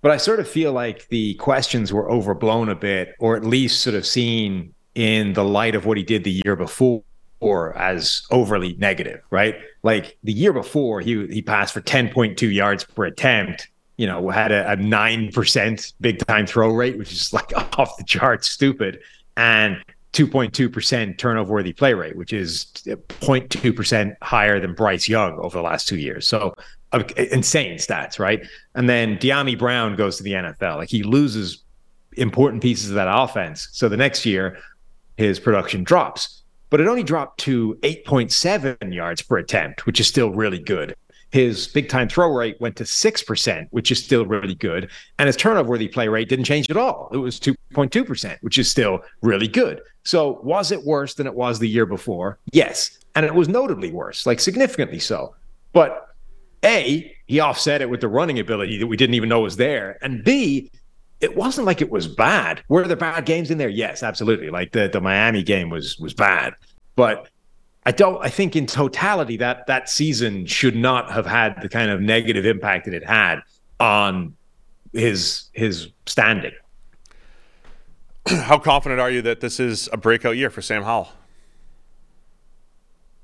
But 0.00 0.12
I 0.12 0.16
sort 0.16 0.40
of 0.40 0.48
feel 0.48 0.72
like 0.72 1.08
the 1.08 1.34
questions 1.34 1.92
were 1.92 2.10
overblown 2.10 2.68
a 2.68 2.74
bit, 2.74 3.14
or 3.18 3.36
at 3.36 3.44
least 3.44 3.80
sort 3.80 3.96
of 3.96 4.06
seen 4.06 4.72
in 4.94 5.32
the 5.32 5.44
light 5.44 5.74
of 5.74 5.86
what 5.86 5.96
he 5.96 6.02
did 6.02 6.24
the 6.24 6.40
year 6.44 6.56
before 6.56 7.02
or 7.40 7.76
as 7.76 8.22
overly 8.30 8.74
negative, 8.76 9.20
right? 9.30 9.56
Like 9.82 10.16
the 10.24 10.32
year 10.32 10.52
before, 10.52 11.00
he 11.00 11.26
he 11.28 11.42
passed 11.42 11.72
for 11.72 11.80
10.2 11.80 12.52
yards 12.52 12.84
per 12.84 13.04
attempt, 13.04 13.68
you 13.96 14.06
know, 14.06 14.28
had 14.28 14.50
a, 14.50 14.72
a 14.72 14.76
9% 14.76 15.92
big 16.00 16.26
time 16.26 16.46
throw 16.46 16.72
rate, 16.72 16.98
which 16.98 17.12
is 17.12 17.32
like 17.32 17.52
off 17.78 17.96
the 17.96 18.04
charts 18.04 18.48
stupid. 18.48 19.00
And 19.36 19.76
2.2% 20.14 21.18
turnover 21.18 21.52
worthy 21.52 21.72
play 21.72 21.94
rate, 21.94 22.16
which 22.16 22.32
is 22.32 22.66
0.2% 22.74 24.16
higher 24.22 24.58
than 24.58 24.74
Bryce 24.74 25.08
Young 25.08 25.38
over 25.38 25.58
the 25.58 25.62
last 25.62 25.86
two 25.86 25.98
years. 25.98 26.26
So 26.26 26.54
insane 26.92 27.76
stats, 27.76 28.18
right? 28.18 28.46
And 28.74 28.88
then 28.88 29.18
Dyami 29.18 29.58
Brown 29.58 29.96
goes 29.96 30.16
to 30.16 30.22
the 30.22 30.32
NFL. 30.32 30.76
Like 30.76 30.88
he 30.88 31.02
loses 31.02 31.62
important 32.16 32.62
pieces 32.62 32.90
of 32.90 32.94
that 32.94 33.08
offense. 33.10 33.68
So 33.72 33.88
the 33.88 33.96
next 33.96 34.24
year, 34.24 34.58
his 35.16 35.40
production 35.40 35.84
drops, 35.84 36.42
but 36.70 36.80
it 36.80 36.86
only 36.86 37.02
dropped 37.02 37.40
to 37.40 37.78
8.7 37.82 38.94
yards 38.94 39.22
per 39.22 39.38
attempt, 39.38 39.86
which 39.86 40.00
is 40.00 40.06
still 40.06 40.30
really 40.30 40.58
good. 40.58 40.94
His 41.30 41.68
big 41.68 41.90
time 41.90 42.08
throw 42.08 42.32
rate 42.32 42.58
went 42.58 42.76
to 42.76 42.84
6%, 42.84 43.66
which 43.70 43.90
is 43.90 44.02
still 44.02 44.24
really 44.24 44.54
good. 44.54 44.90
And 45.18 45.26
his 45.26 45.36
turnover 45.36 45.68
worthy 45.68 45.88
play 45.88 46.08
rate 46.08 46.28
didn't 46.28 46.46
change 46.46 46.70
at 46.70 46.76
all. 46.78 47.10
It 47.12 47.18
was 47.18 47.38
2.2%, 47.38 48.38
which 48.40 48.56
is 48.56 48.70
still 48.70 49.00
really 49.20 49.48
good. 49.48 49.82
So, 50.04 50.40
was 50.42 50.72
it 50.72 50.84
worse 50.84 51.14
than 51.14 51.26
it 51.26 51.34
was 51.34 51.58
the 51.58 51.68
year 51.68 51.84
before? 51.84 52.38
Yes. 52.52 52.98
And 53.14 53.26
it 53.26 53.34
was 53.34 53.46
notably 53.46 53.92
worse, 53.92 54.24
like 54.24 54.40
significantly 54.40 54.98
so. 55.00 55.34
But 55.74 56.07
A, 56.68 57.14
he 57.26 57.40
offset 57.40 57.82
it 57.82 57.90
with 57.90 58.00
the 58.00 58.08
running 58.08 58.38
ability 58.38 58.78
that 58.78 58.86
we 58.86 58.96
didn't 58.96 59.14
even 59.14 59.28
know 59.28 59.40
was 59.40 59.56
there. 59.56 59.98
And 60.02 60.22
B, 60.22 60.70
it 61.20 61.36
wasn't 61.36 61.66
like 61.66 61.80
it 61.80 61.90
was 61.90 62.06
bad. 62.06 62.62
Were 62.68 62.86
there 62.86 62.96
bad 62.96 63.24
games 63.24 63.50
in 63.50 63.58
there? 63.58 63.68
Yes, 63.68 64.02
absolutely. 64.02 64.50
Like 64.50 64.72
the, 64.72 64.88
the 64.88 65.00
Miami 65.00 65.42
game 65.42 65.70
was 65.70 65.98
was 65.98 66.14
bad. 66.14 66.54
But 66.94 67.28
I 67.86 67.90
don't. 67.90 68.22
I 68.24 68.28
think 68.28 68.54
in 68.54 68.66
totality 68.66 69.36
that 69.38 69.66
that 69.66 69.88
season 69.88 70.46
should 70.46 70.76
not 70.76 71.10
have 71.10 71.26
had 71.26 71.60
the 71.62 71.68
kind 71.68 71.90
of 71.90 72.00
negative 72.00 72.44
impact 72.44 72.84
that 72.84 72.94
it 72.94 73.04
had 73.04 73.40
on 73.80 74.36
his 74.92 75.48
his 75.54 75.88
standing. 76.06 76.52
How 78.26 78.58
confident 78.58 79.00
are 79.00 79.10
you 79.10 79.22
that 79.22 79.40
this 79.40 79.58
is 79.58 79.88
a 79.92 79.96
breakout 79.96 80.36
year 80.36 80.50
for 80.50 80.62
Sam 80.62 80.82
Howell? 80.82 81.08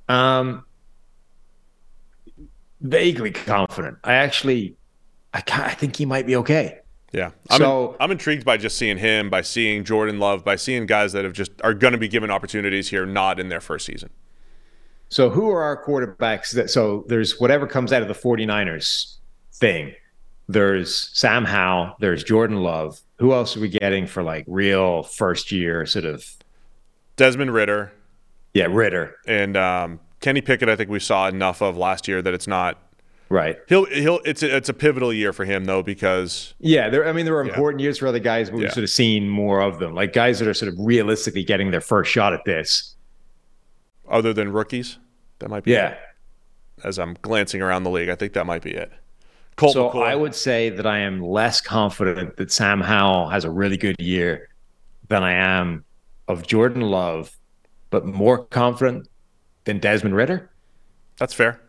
Um, 0.09 0.65
vaguely 2.85 3.33
confident. 3.33 3.99
I 4.05 4.15
actually, 4.15 4.77
I, 5.33 5.43
I 5.49 5.75
think 5.75 5.97
he 5.97 6.07
might 6.07 6.27
be 6.27 6.37
okay. 6.37 6.79
Yeah. 7.13 7.31
I'm, 7.51 7.59
so, 7.59 7.91
in, 7.91 7.97
I'm 8.01 8.11
intrigued 8.13 8.45
by 8.45 8.57
just 8.57 8.77
seeing 8.77 8.99
him, 8.99 9.31
by 9.31 9.43
seeing 9.43 9.85
Jordan 9.85 10.19
Love, 10.19 10.45
by 10.45 10.57
seeing 10.57 10.87
guys 10.87 11.13
that 11.13 11.25
have 11.25 11.33
just 11.33 11.53
are 11.63 11.75
going 11.75 11.93
to 11.93 11.99
be 11.99 12.09
given 12.09 12.31
opportunities 12.31 12.89
here, 12.89 13.07
not 13.07 13.41
in 13.41 13.49
their 13.49 13.61
first 13.61 13.87
season. 13.87 14.11
So 15.09 15.31
who 15.31 15.49
are 15.51 15.63
our 15.63 15.83
quarterbacks 15.85 16.53
that 16.55 16.71
so 16.71 17.05
there's 17.09 17.39
whatever 17.39 17.67
comes 17.67 17.93
out 17.93 18.03
of 18.03 18.09
the 18.09 18.15
49ers 18.15 19.17
thing. 19.53 19.95
There's 20.49 21.09
Sam 21.17 21.45
Howell, 21.45 21.97
there's 22.01 22.25
Jordan 22.25 22.63
Love. 22.63 23.01
Who 23.19 23.33
else 23.33 23.57
are 23.57 23.61
we 23.61 23.69
getting 23.69 24.07
for 24.07 24.23
like 24.23 24.45
real 24.49 25.05
first 25.05 25.53
year 25.53 25.87
sort 25.87 26.05
of 26.05 26.27
Desmond 27.17 27.55
Ridder. 27.55 27.93
Yeah, 28.55 28.67
Ridder 28.69 29.17
And 29.27 29.57
um, 29.57 30.01
Kenny 30.25 30.41
Pickett, 30.41 30.71
I 30.71 30.77
think 30.77 30.89
we 30.89 31.01
saw 31.01 31.29
enough 31.29 31.61
of 31.61 31.77
last 31.77 32.09
year 32.09 32.23
that 32.23 32.33
it's 32.33 32.47
not 32.47 32.81
Right. 33.29 33.57
He'll 33.69 33.87
he'll 33.87 34.21
it's 34.25 34.43
a, 34.43 34.57
it's 34.57 34.69
a 34.69 34.75
pivotal 34.75 35.13
year 35.13 35.33
for 35.33 35.45
him 35.45 35.65
though 35.65 35.83
because 35.83 36.55
yeah, 36.61 36.89
there 36.89 37.07
I 37.07 37.13
mean 37.13 37.25
there 37.25 37.35
were 37.35 37.43
important 37.43 37.81
yeah. 37.81 37.85
years 37.85 37.99
for 37.99 38.07
other 38.07 38.19
guys, 38.19 38.49
but 38.49 38.57
we've 38.57 38.65
yeah. 38.67 38.73
sort 38.73 38.85
of 38.85 38.91
seen 38.91 39.29
more 39.29 39.61
of 39.61 39.79
them. 39.79 39.95
Like 39.95 40.13
guys 40.13 40.39
that 40.39 40.49
are 40.49 40.55
sort 40.55 40.73
of 40.73 40.79
realistically 40.79 41.43
getting 41.43 41.71
their 41.73 41.81
first 41.81 42.11
shot 42.11 42.33
at 42.33 42.45
this 42.45 42.95
other 44.09 44.33
than 44.33 44.53
rookies. 44.53 44.99
That 45.41 45.49
might 45.51 45.65
be 45.65 45.73
yeah. 45.73 45.89
It. 45.89 45.99
As 46.85 46.99
I'm 46.99 47.17
glancing 47.23 47.61
around 47.61 47.83
the 47.83 47.91
league, 47.91 48.09
I 48.09 48.15
think 48.15 48.35
that 48.35 48.47
might 48.47 48.63
be 48.63 48.73
it. 48.73 48.93
Colt 49.57 49.73
so 49.73 49.91
McCoy. 49.91 50.07
I 50.07 50.15
would 50.15 50.35
say 50.35 50.69
that 50.71 50.87
I 50.87 50.99
am 50.99 51.23
less 51.23 51.61
confident 51.61 52.37
that 52.37 52.53
Sam 52.53 52.81
Howell 52.81 53.31
has 53.31 53.45
a 53.45 53.51
really 53.51 53.77
good 53.77 53.97
year 53.99 54.49
than 55.09 55.23
I 55.23 55.33
am 55.33 55.85
of 56.29 56.47
Jordan 56.47 56.83
Love, 56.83 57.37
but 57.91 58.07
more 58.07 58.45
confident 58.47 59.09
than 59.65 59.79
Desmond 59.79 60.15
Ridder. 60.17 60.51
That's 61.19 61.35
fair. 61.35 61.61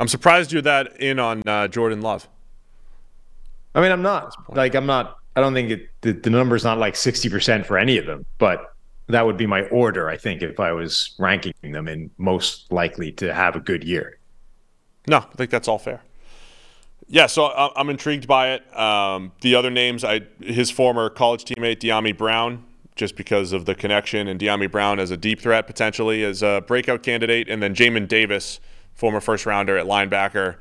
I'm 0.00 0.08
surprised 0.08 0.52
you're 0.52 0.62
that 0.62 1.00
in 1.00 1.18
on 1.18 1.42
uh, 1.46 1.68
Jordan 1.68 2.00
Love. 2.00 2.28
I 3.74 3.80
mean, 3.80 3.92
I'm 3.92 4.02
not 4.02 4.34
like 4.54 4.74
I'm 4.74 4.86
not. 4.86 5.16
I 5.34 5.40
don't 5.40 5.54
think 5.54 5.70
it, 5.70 5.88
the, 6.02 6.12
the 6.12 6.28
number's 6.30 6.62
not 6.62 6.76
like 6.76 6.92
60% 6.94 7.64
for 7.64 7.78
any 7.78 7.96
of 7.96 8.04
them, 8.04 8.26
but 8.36 8.74
that 9.06 9.24
would 9.24 9.38
be 9.38 9.46
my 9.46 9.62
order, 9.68 10.10
I 10.10 10.18
think, 10.18 10.42
if 10.42 10.60
I 10.60 10.72
was 10.72 11.14
ranking 11.18 11.54
them 11.62 11.88
and 11.88 12.10
most 12.18 12.70
likely 12.70 13.12
to 13.12 13.32
have 13.32 13.56
a 13.56 13.60
good 13.60 13.82
year. 13.82 14.18
No, 15.06 15.18
I 15.18 15.34
think 15.36 15.50
that's 15.50 15.68
all 15.68 15.78
fair. 15.78 16.02
Yeah, 17.08 17.26
so 17.26 17.46
I- 17.46 17.72
I'm 17.76 17.88
intrigued 17.88 18.26
by 18.26 18.52
it. 18.52 18.78
Um, 18.78 19.32
the 19.40 19.54
other 19.54 19.70
names, 19.70 20.04
I 20.04 20.20
his 20.40 20.70
former 20.70 21.08
college 21.08 21.44
teammate 21.44 21.78
Dyami 21.78 22.16
Brown, 22.16 22.64
just 22.94 23.16
because 23.16 23.52
of 23.52 23.64
the 23.64 23.74
connection, 23.74 24.28
and 24.28 24.38
Dyami 24.38 24.70
Brown 24.70 24.98
as 25.00 25.10
a 25.10 25.16
deep 25.16 25.40
threat 25.40 25.66
potentially 25.66 26.22
as 26.24 26.42
a 26.42 26.62
breakout 26.66 27.02
candidate, 27.02 27.48
and 27.48 27.62
then 27.62 27.74
Jamin 27.74 28.06
Davis, 28.06 28.60
former 28.94 29.20
first 29.20 29.46
rounder 29.46 29.78
at 29.78 29.86
linebacker, 29.86 30.56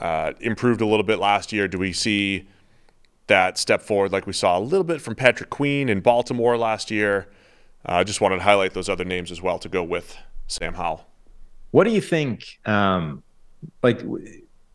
uh, 0.00 0.32
improved 0.40 0.80
a 0.80 0.86
little 0.86 1.04
bit 1.04 1.18
last 1.18 1.52
year. 1.52 1.68
Do 1.68 1.78
we 1.78 1.92
see 1.92 2.48
that 3.26 3.58
step 3.58 3.82
forward 3.82 4.12
like 4.12 4.26
we 4.26 4.32
saw 4.32 4.58
a 4.58 4.60
little 4.60 4.84
bit 4.84 5.00
from 5.00 5.14
Patrick 5.14 5.50
Queen 5.50 5.88
in 5.88 6.00
Baltimore 6.00 6.56
last 6.56 6.90
year? 6.90 7.28
I 7.86 8.00
uh, 8.00 8.04
just 8.04 8.20
wanted 8.20 8.36
to 8.36 8.42
highlight 8.42 8.72
those 8.72 8.88
other 8.88 9.04
names 9.04 9.30
as 9.30 9.42
well 9.42 9.58
to 9.58 9.68
go 9.68 9.82
with 9.82 10.16
Sam 10.46 10.74
Howell. 10.74 11.06
What 11.70 11.84
do 11.84 11.90
you 11.90 12.00
think? 12.00 12.58
Um, 12.64 13.22
like, 13.82 14.00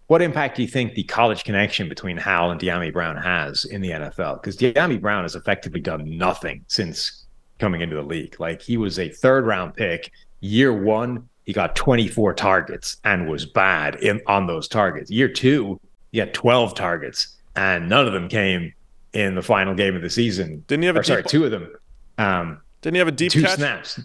what 0.09 0.23
impact 0.23 0.55
do 0.55 0.63
you 0.63 0.67
think 0.67 0.95
the 0.95 1.03
college 1.03 1.43
connection 1.43 1.87
between 1.87 2.17
Howell 2.17 2.49
and 2.49 2.59
Dyami 2.59 2.91
Brown 2.91 3.15
has 3.15 3.65
in 3.65 3.79
the 3.79 3.91
NFL? 3.91 4.41
Because 4.41 4.57
Dyami 4.57 4.99
Brown 4.99 5.21
has 5.23 5.35
effectively 5.35 5.79
done 5.79 6.17
nothing 6.17 6.65
since 6.67 7.25
coming 7.59 7.81
into 7.81 7.95
the 7.95 8.01
league. 8.01 8.35
Like, 8.39 8.59
he 8.59 8.75
was 8.75 8.97
a 8.97 9.09
third 9.09 9.45
round 9.45 9.75
pick. 9.75 10.11
Year 10.39 10.73
one, 10.73 11.29
he 11.45 11.53
got 11.53 11.75
24 11.75 12.33
targets 12.33 12.97
and 13.03 13.29
was 13.29 13.45
bad 13.45 13.97
in 14.01 14.19
on 14.25 14.47
those 14.47 14.67
targets. 14.67 15.11
Year 15.11 15.27
two, 15.29 15.79
he 16.11 16.17
had 16.17 16.33
12 16.33 16.73
targets, 16.73 17.37
and 17.55 17.87
none 17.87 18.07
of 18.07 18.13
them 18.13 18.29
came 18.29 18.73
in 19.13 19.35
the 19.35 19.43
final 19.43 19.75
game 19.75 19.95
of 19.95 20.01
the 20.01 20.09
season. 20.09 20.63
Didn't 20.65 20.81
he 20.81 20.87
have 20.87 20.95
a 20.95 21.01
or, 21.01 21.03
sorry, 21.03 21.23
two 21.23 21.45
of 21.45 21.51
them. 21.51 21.71
Um, 22.17 22.61
Didn't 22.81 22.95
he 22.95 22.99
have 22.99 23.07
a 23.07 23.11
deep 23.11 23.31
two 23.31 23.43
catch? 23.43 23.57
snaps. 23.59 23.99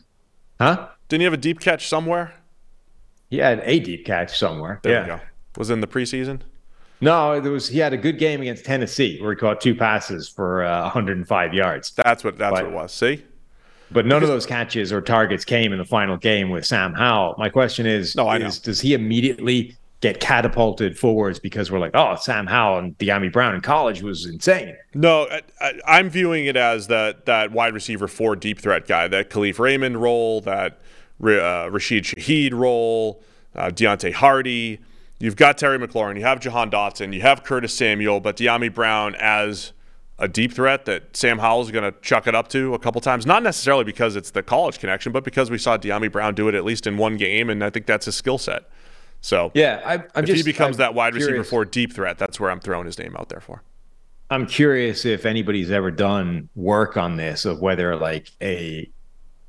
Huh? 0.60 0.86
Didn't 1.08 1.22
he 1.22 1.24
have 1.24 1.32
a 1.32 1.38
deep 1.38 1.60
catch 1.60 1.88
somewhere? 1.88 2.34
He 3.30 3.38
had 3.38 3.60
a 3.64 3.80
deep 3.80 4.04
catch 4.04 4.36
somewhere. 4.36 4.80
There 4.82 5.06
yeah. 5.06 5.20
Was 5.56 5.70
in 5.70 5.80
the 5.80 5.86
preseason. 5.86 6.40
No, 7.00 7.38
there 7.40 7.52
was 7.52 7.68
he 7.68 7.78
had 7.78 7.92
a 7.92 7.96
good 7.96 8.18
game 8.18 8.40
against 8.40 8.64
Tennessee 8.64 9.20
where 9.20 9.32
he 9.32 9.36
caught 9.36 9.60
two 9.60 9.74
passes 9.74 10.28
for 10.28 10.64
uh, 10.64 10.82
105 10.82 11.54
yards. 11.54 11.92
That's 11.92 12.24
what 12.24 12.38
that's 12.38 12.52
But- 12.54 12.64
what 12.64 12.72
it 12.72 12.74
was. 12.74 12.92
See? 12.92 13.24
But 13.90 14.06
none 14.06 14.22
of 14.22 14.28
those 14.28 14.46
catches 14.46 14.92
or 14.92 15.00
targets 15.00 15.44
came 15.44 15.70
in 15.72 15.78
the 15.78 15.84
final 15.84 16.16
game 16.16 16.48
with 16.50 16.64
Sam 16.66 16.94
Howell. 16.94 17.36
My 17.38 17.48
question 17.48 17.86
is, 17.86 18.16
No, 18.16 18.26
I 18.26 18.38
is 18.38 18.58
does 18.58 18.80
he 18.80 18.94
immediately 18.94 19.76
get 20.00 20.18
catapulted 20.20 20.98
forwards 20.98 21.38
because 21.38 21.70
we're 21.70 21.78
like, 21.78 21.92
oh, 21.94 22.16
Sam 22.16 22.46
Howell 22.46 22.78
and 22.78 22.98
Dyami 22.98 23.30
Brown 23.32 23.54
in 23.54 23.60
college 23.60 24.02
was 24.02 24.26
insane. 24.26 24.74
No, 24.94 25.28
I, 25.60 25.74
I'm 25.86 26.10
viewing 26.10 26.46
it 26.46 26.56
as 26.56 26.88
that 26.88 27.26
that 27.26 27.52
wide 27.52 27.74
receiver 27.74 28.08
four 28.08 28.34
deep 28.34 28.58
threat 28.58 28.88
guy, 28.88 29.06
that 29.08 29.30
Kalif 29.30 29.58
Raymond 29.58 30.00
role, 30.02 30.40
that 30.40 30.78
uh, 31.22 31.68
Rashid 31.70 32.04
Shaheed 32.04 32.52
role, 32.54 33.22
uh, 33.54 33.68
Deonte 33.68 34.12
Harty. 34.14 34.80
You've 35.24 35.36
got 35.36 35.56
Terry 35.56 35.78
McLaurin, 35.78 36.18
you 36.18 36.22
have 36.22 36.38
Jahan 36.38 36.70
Dotson, 36.70 37.14
you 37.14 37.22
have 37.22 37.44
Curtis 37.44 37.72
Samuel, 37.72 38.20
but 38.20 38.36
Dyami 38.36 38.72
Brown 38.72 39.14
as 39.14 39.72
a 40.18 40.28
deep 40.28 40.52
threat 40.52 40.84
that 40.84 41.16
Sam 41.16 41.38
Howell's 41.38 41.70
going 41.70 41.90
to 41.90 41.98
chuck 42.02 42.26
it 42.26 42.34
up 42.34 42.48
to 42.48 42.74
a 42.74 42.78
couple 42.78 43.00
times. 43.00 43.24
Not 43.24 43.42
necessarily 43.42 43.84
because 43.84 44.16
it's 44.16 44.32
the 44.32 44.42
college 44.42 44.78
connection, 44.78 45.12
but 45.12 45.24
because 45.24 45.50
we 45.50 45.56
saw 45.56 45.78
Dyami 45.78 46.12
Brown 46.12 46.34
do 46.34 46.46
it 46.48 46.54
at 46.54 46.62
least 46.62 46.86
in 46.86 46.98
one 46.98 47.16
game, 47.16 47.48
and 47.48 47.64
I 47.64 47.70
think 47.70 47.86
that's 47.86 48.04
his 48.04 48.14
skill 48.14 48.36
set. 48.36 48.64
So 49.22 49.50
Yeah, 49.54 49.80
I, 49.86 49.94
I'm 49.94 50.24
if 50.24 50.26
just 50.26 50.36
he 50.36 50.42
becomes 50.42 50.76
I'm 50.76 50.80
that 50.80 50.94
wide 50.94 51.14
receiver 51.14 51.30
curious- 51.30 51.48
four 51.48 51.64
deep 51.64 51.94
threat, 51.94 52.18
that's 52.18 52.38
where 52.38 52.50
I'm 52.50 52.60
throwing 52.60 52.84
his 52.84 52.98
name 52.98 53.16
out 53.16 53.30
there 53.30 53.40
for. 53.40 53.62
I'm 54.28 54.44
curious 54.46 55.06
if 55.06 55.24
anybody's 55.24 55.70
ever 55.70 55.90
done 55.90 56.50
work 56.54 56.98
on 56.98 57.16
this 57.16 57.46
of 57.46 57.60
whether 57.62 57.96
like 57.96 58.30
a 58.42 58.90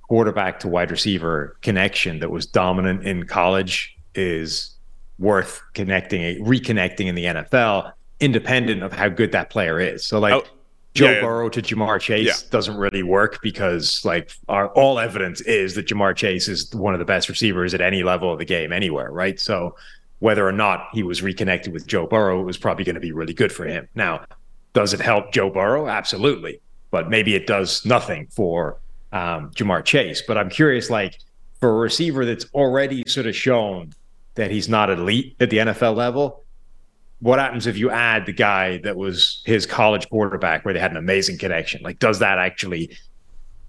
quarterback 0.03 0.61
to 0.61 0.69
wide 0.69 0.89
receiver 0.89 1.57
connection 1.61 2.19
that 2.19 2.31
was 2.31 2.45
dominant 2.45 3.05
in 3.05 3.25
college 3.25 3.97
is 4.13 4.74
worth 5.19 5.61
connecting, 5.73 6.43
reconnecting 6.43 7.07
in 7.07 7.15
the 7.15 7.25
NFL, 7.25 7.91
independent 8.19 8.83
of 8.83 8.93
how 8.93 9.09
good 9.09 9.31
that 9.31 9.49
player 9.49 9.79
is. 9.79 10.05
So 10.05 10.19
like 10.19 10.33
Oh, 10.33 10.43
Joe 10.93 11.11
yeah. 11.11 11.21
Burrow 11.21 11.49
to 11.49 11.61
Ja'Marr 11.61 11.99
Chase 11.99 12.25
Yeah. 12.27 12.49
doesn't 12.51 12.77
really 12.77 13.03
work 13.03 13.39
because 13.41 14.03
like 14.05 14.31
our 14.47 14.67
all 14.69 14.99
evidence 14.99 15.41
is 15.41 15.75
that 15.75 15.87
Ja'Marr 15.87 16.15
Chase 16.15 16.47
is 16.47 16.73
one 16.73 16.93
of 16.93 16.99
the 16.99 17.05
best 17.05 17.27
receivers 17.29 17.73
at 17.73 17.81
any 17.81 18.03
level 18.03 18.31
of 18.31 18.39
the 18.39 18.45
game 18.45 18.71
anywhere, 18.71 19.11
right? 19.11 19.39
So 19.39 19.75
whether 20.19 20.47
or 20.47 20.53
not 20.53 20.87
he 20.93 21.03
was 21.03 21.21
reconnected 21.21 21.73
with 21.73 21.85
Joe 21.87 22.07
Burrow, 22.07 22.39
it 22.39 22.45
was 22.45 22.57
probably 22.57 22.85
going 22.85 22.95
to 22.95 23.01
be 23.01 23.11
really 23.11 23.33
good 23.33 23.51
for 23.51 23.65
him. 23.65 23.87
Now, 23.95 24.25
does 24.73 24.93
it 24.93 25.01
help 25.01 25.33
Joe 25.33 25.49
Burrow? 25.49 25.87
Absolutely. 25.87 26.61
But 26.91 27.09
maybe 27.09 27.35
it 27.35 27.45
does 27.47 27.85
nothing 27.85 28.27
for 28.31 28.77
um, 29.11 29.51
Ja'Marr 29.51 29.83
Chase. 29.83 30.21
But 30.25 30.37
I'm 30.37 30.49
curious, 30.49 30.89
like, 30.89 31.19
for 31.59 31.69
a 31.69 31.73
receiver 31.73 32.23
that's 32.25 32.45
already 32.53 33.03
sort 33.07 33.25
of 33.27 33.35
shown 33.35 33.91
that 34.35 34.51
he's 34.51 34.69
not 34.69 34.89
elite 34.89 35.35
at 35.39 35.49
the 35.49 35.57
NFL 35.57 35.95
level, 35.95 36.43
what 37.19 37.39
happens 37.39 37.65
if 37.67 37.77
you 37.77 37.89
add 37.89 38.25
the 38.25 38.33
guy 38.33 38.77
that 38.79 38.95
was 38.95 39.41
his 39.45 39.65
college 39.65 40.09
quarterback 40.09 40.63
where 40.63 40.73
they 40.73 40.79
had 40.79 40.91
an 40.91 40.97
amazing 40.97 41.37
connection? 41.37 41.81
Like, 41.81 41.99
does 41.99 42.19
that 42.19 42.37
actually 42.37 42.95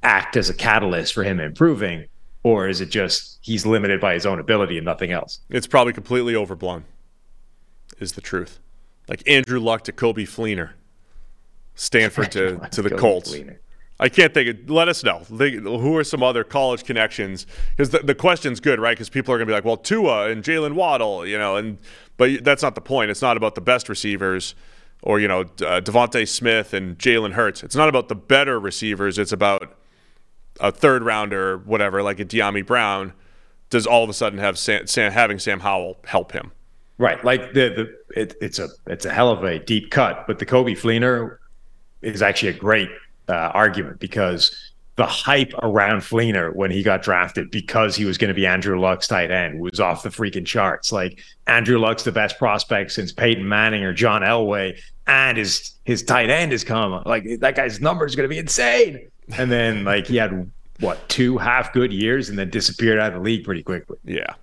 act 0.02 0.36
as 0.36 0.50
a 0.50 0.54
catalyst 0.54 1.14
for 1.14 1.22
him 1.22 1.40
improving? 1.40 2.06
Or 2.42 2.68
is 2.68 2.80
it 2.80 2.90
just 2.90 3.38
he's 3.40 3.66
limited 3.66 4.00
by 4.00 4.14
his 4.14 4.26
own 4.26 4.38
ability 4.38 4.76
and 4.76 4.84
nothing 4.84 5.10
else? 5.10 5.40
It's 5.50 5.66
probably 5.66 5.92
completely 5.92 6.36
overblown, 6.36 6.84
is 7.98 8.12
the 8.12 8.20
truth. 8.20 8.60
Like 9.08 9.22
Andrew 9.28 9.58
Luck 9.58 9.84
to 9.84 9.92
Coby 9.92 10.24
Fleener, 10.24 10.72
Stanford 11.74 12.32
to, 12.32 12.58
to 12.70 12.82
the 12.82 12.90
Coby 12.90 12.98
Colts. 12.98 13.32
Fleener. 13.34 13.58
I 13.98 14.08
can't 14.08 14.34
think 14.34 14.48
of, 14.48 14.70
let 14.70 14.88
us 14.88 15.02
know. 15.02 15.20
Who 15.20 15.96
are 15.96 16.04
some 16.04 16.22
other 16.22 16.44
college 16.44 16.84
connections? 16.84 17.46
Because 17.70 17.90
the, 17.90 18.00
the 18.00 18.14
question's 18.14 18.60
good, 18.60 18.78
right? 18.78 18.92
Because 18.96 19.08
people 19.08 19.32
are 19.32 19.38
going 19.38 19.46
to 19.46 19.50
be 19.50 19.54
like, 19.54 19.64
well, 19.64 19.78
Tua 19.78 20.28
and 20.28 20.44
Jaylen 20.44 20.74
Waddle, 20.74 21.26
you 21.26 21.38
know, 21.38 21.56
and 21.56 21.78
but 22.18 22.44
that's 22.44 22.62
not 22.62 22.74
the 22.74 22.80
point. 22.80 23.10
It's 23.10 23.22
not 23.22 23.36
about 23.36 23.54
the 23.54 23.60
best 23.60 23.88
receivers 23.88 24.54
or, 25.02 25.18
you 25.20 25.28
know, 25.28 25.40
uh, 25.40 25.80
DeVonta 25.80 26.28
Smith 26.28 26.74
and 26.74 26.98
Jalen 26.98 27.32
Hurts. 27.32 27.62
It's 27.62 27.76
not 27.76 27.88
about 27.88 28.08
the 28.08 28.14
better 28.14 28.60
receivers. 28.60 29.18
It's 29.18 29.32
about 29.32 29.76
a 30.60 30.72
third 30.72 31.02
rounder, 31.02 31.58
whatever, 31.58 32.02
like 32.02 32.20
a 32.20 32.24
Dyami 32.24 32.64
Brown, 32.64 33.12
does 33.70 33.86
all 33.86 34.02
of 34.04 34.10
a 34.10 34.14
sudden 34.14 34.38
have 34.38 34.58
Sam, 34.58 34.86
Sam, 34.86 35.12
having 35.12 35.38
Sam 35.38 35.60
Howell 35.60 35.98
help 36.04 36.32
him. 36.32 36.52
Right. 36.98 37.22
Like 37.24 37.52
the 37.52 37.68
the 37.68 38.20
it, 38.20 38.34
it's 38.40 38.58
a 38.58 38.68
it's 38.86 39.04
a 39.04 39.12
hell 39.12 39.30
of 39.30 39.44
a 39.44 39.58
deep 39.58 39.90
cut, 39.90 40.26
but 40.26 40.38
the 40.38 40.46
Coby 40.46 40.72
Fleener 40.72 41.38
is 42.00 42.22
actually 42.22 42.50
a 42.50 42.54
great 42.58 42.88
uh, 43.28 43.50
argument 43.54 44.00
because 44.00 44.72
the 44.96 45.06
hype 45.06 45.52
around 45.62 46.00
Fleener 46.00 46.54
when 46.54 46.70
he 46.70 46.82
got 46.82 47.02
drafted 47.02 47.50
because 47.50 47.94
he 47.94 48.06
was 48.06 48.16
going 48.16 48.28
to 48.28 48.34
be 48.34 48.46
Andrew 48.46 48.80
Luck's 48.80 49.06
tight 49.06 49.30
end 49.30 49.60
was 49.60 49.78
off 49.78 50.02
the 50.02 50.08
freaking 50.08 50.46
charts. 50.46 50.90
Like 50.90 51.20
Andrew 51.46 51.78
Luck's 51.78 52.04
the 52.04 52.12
best 52.12 52.38
prospect 52.38 52.92
since 52.92 53.12
Peyton 53.12 53.46
Manning 53.46 53.84
or 53.84 53.92
John 53.92 54.22
Elway, 54.22 54.80
and 55.06 55.36
his 55.36 55.72
his 55.84 56.02
tight 56.02 56.30
end 56.30 56.52
has 56.52 56.64
come. 56.64 57.02
Like 57.04 57.40
that 57.40 57.54
guy's 57.54 57.80
number 57.80 58.06
is 58.06 58.16
going 58.16 58.28
to 58.28 58.32
be 58.32 58.38
insane. 58.38 59.08
And 59.36 59.52
then 59.52 59.84
like 59.84 60.06
he 60.06 60.16
had 60.16 60.50
what 60.80 61.06
two 61.08 61.36
half 61.36 61.72
good 61.72 61.92
years 61.92 62.28
and 62.28 62.38
then 62.38 62.48
disappeared 62.48 62.98
out 62.98 63.08
of 63.08 63.14
the 63.14 63.20
league 63.20 63.44
pretty 63.44 63.62
quickly. 63.62 63.98
Yeah. 64.04 64.34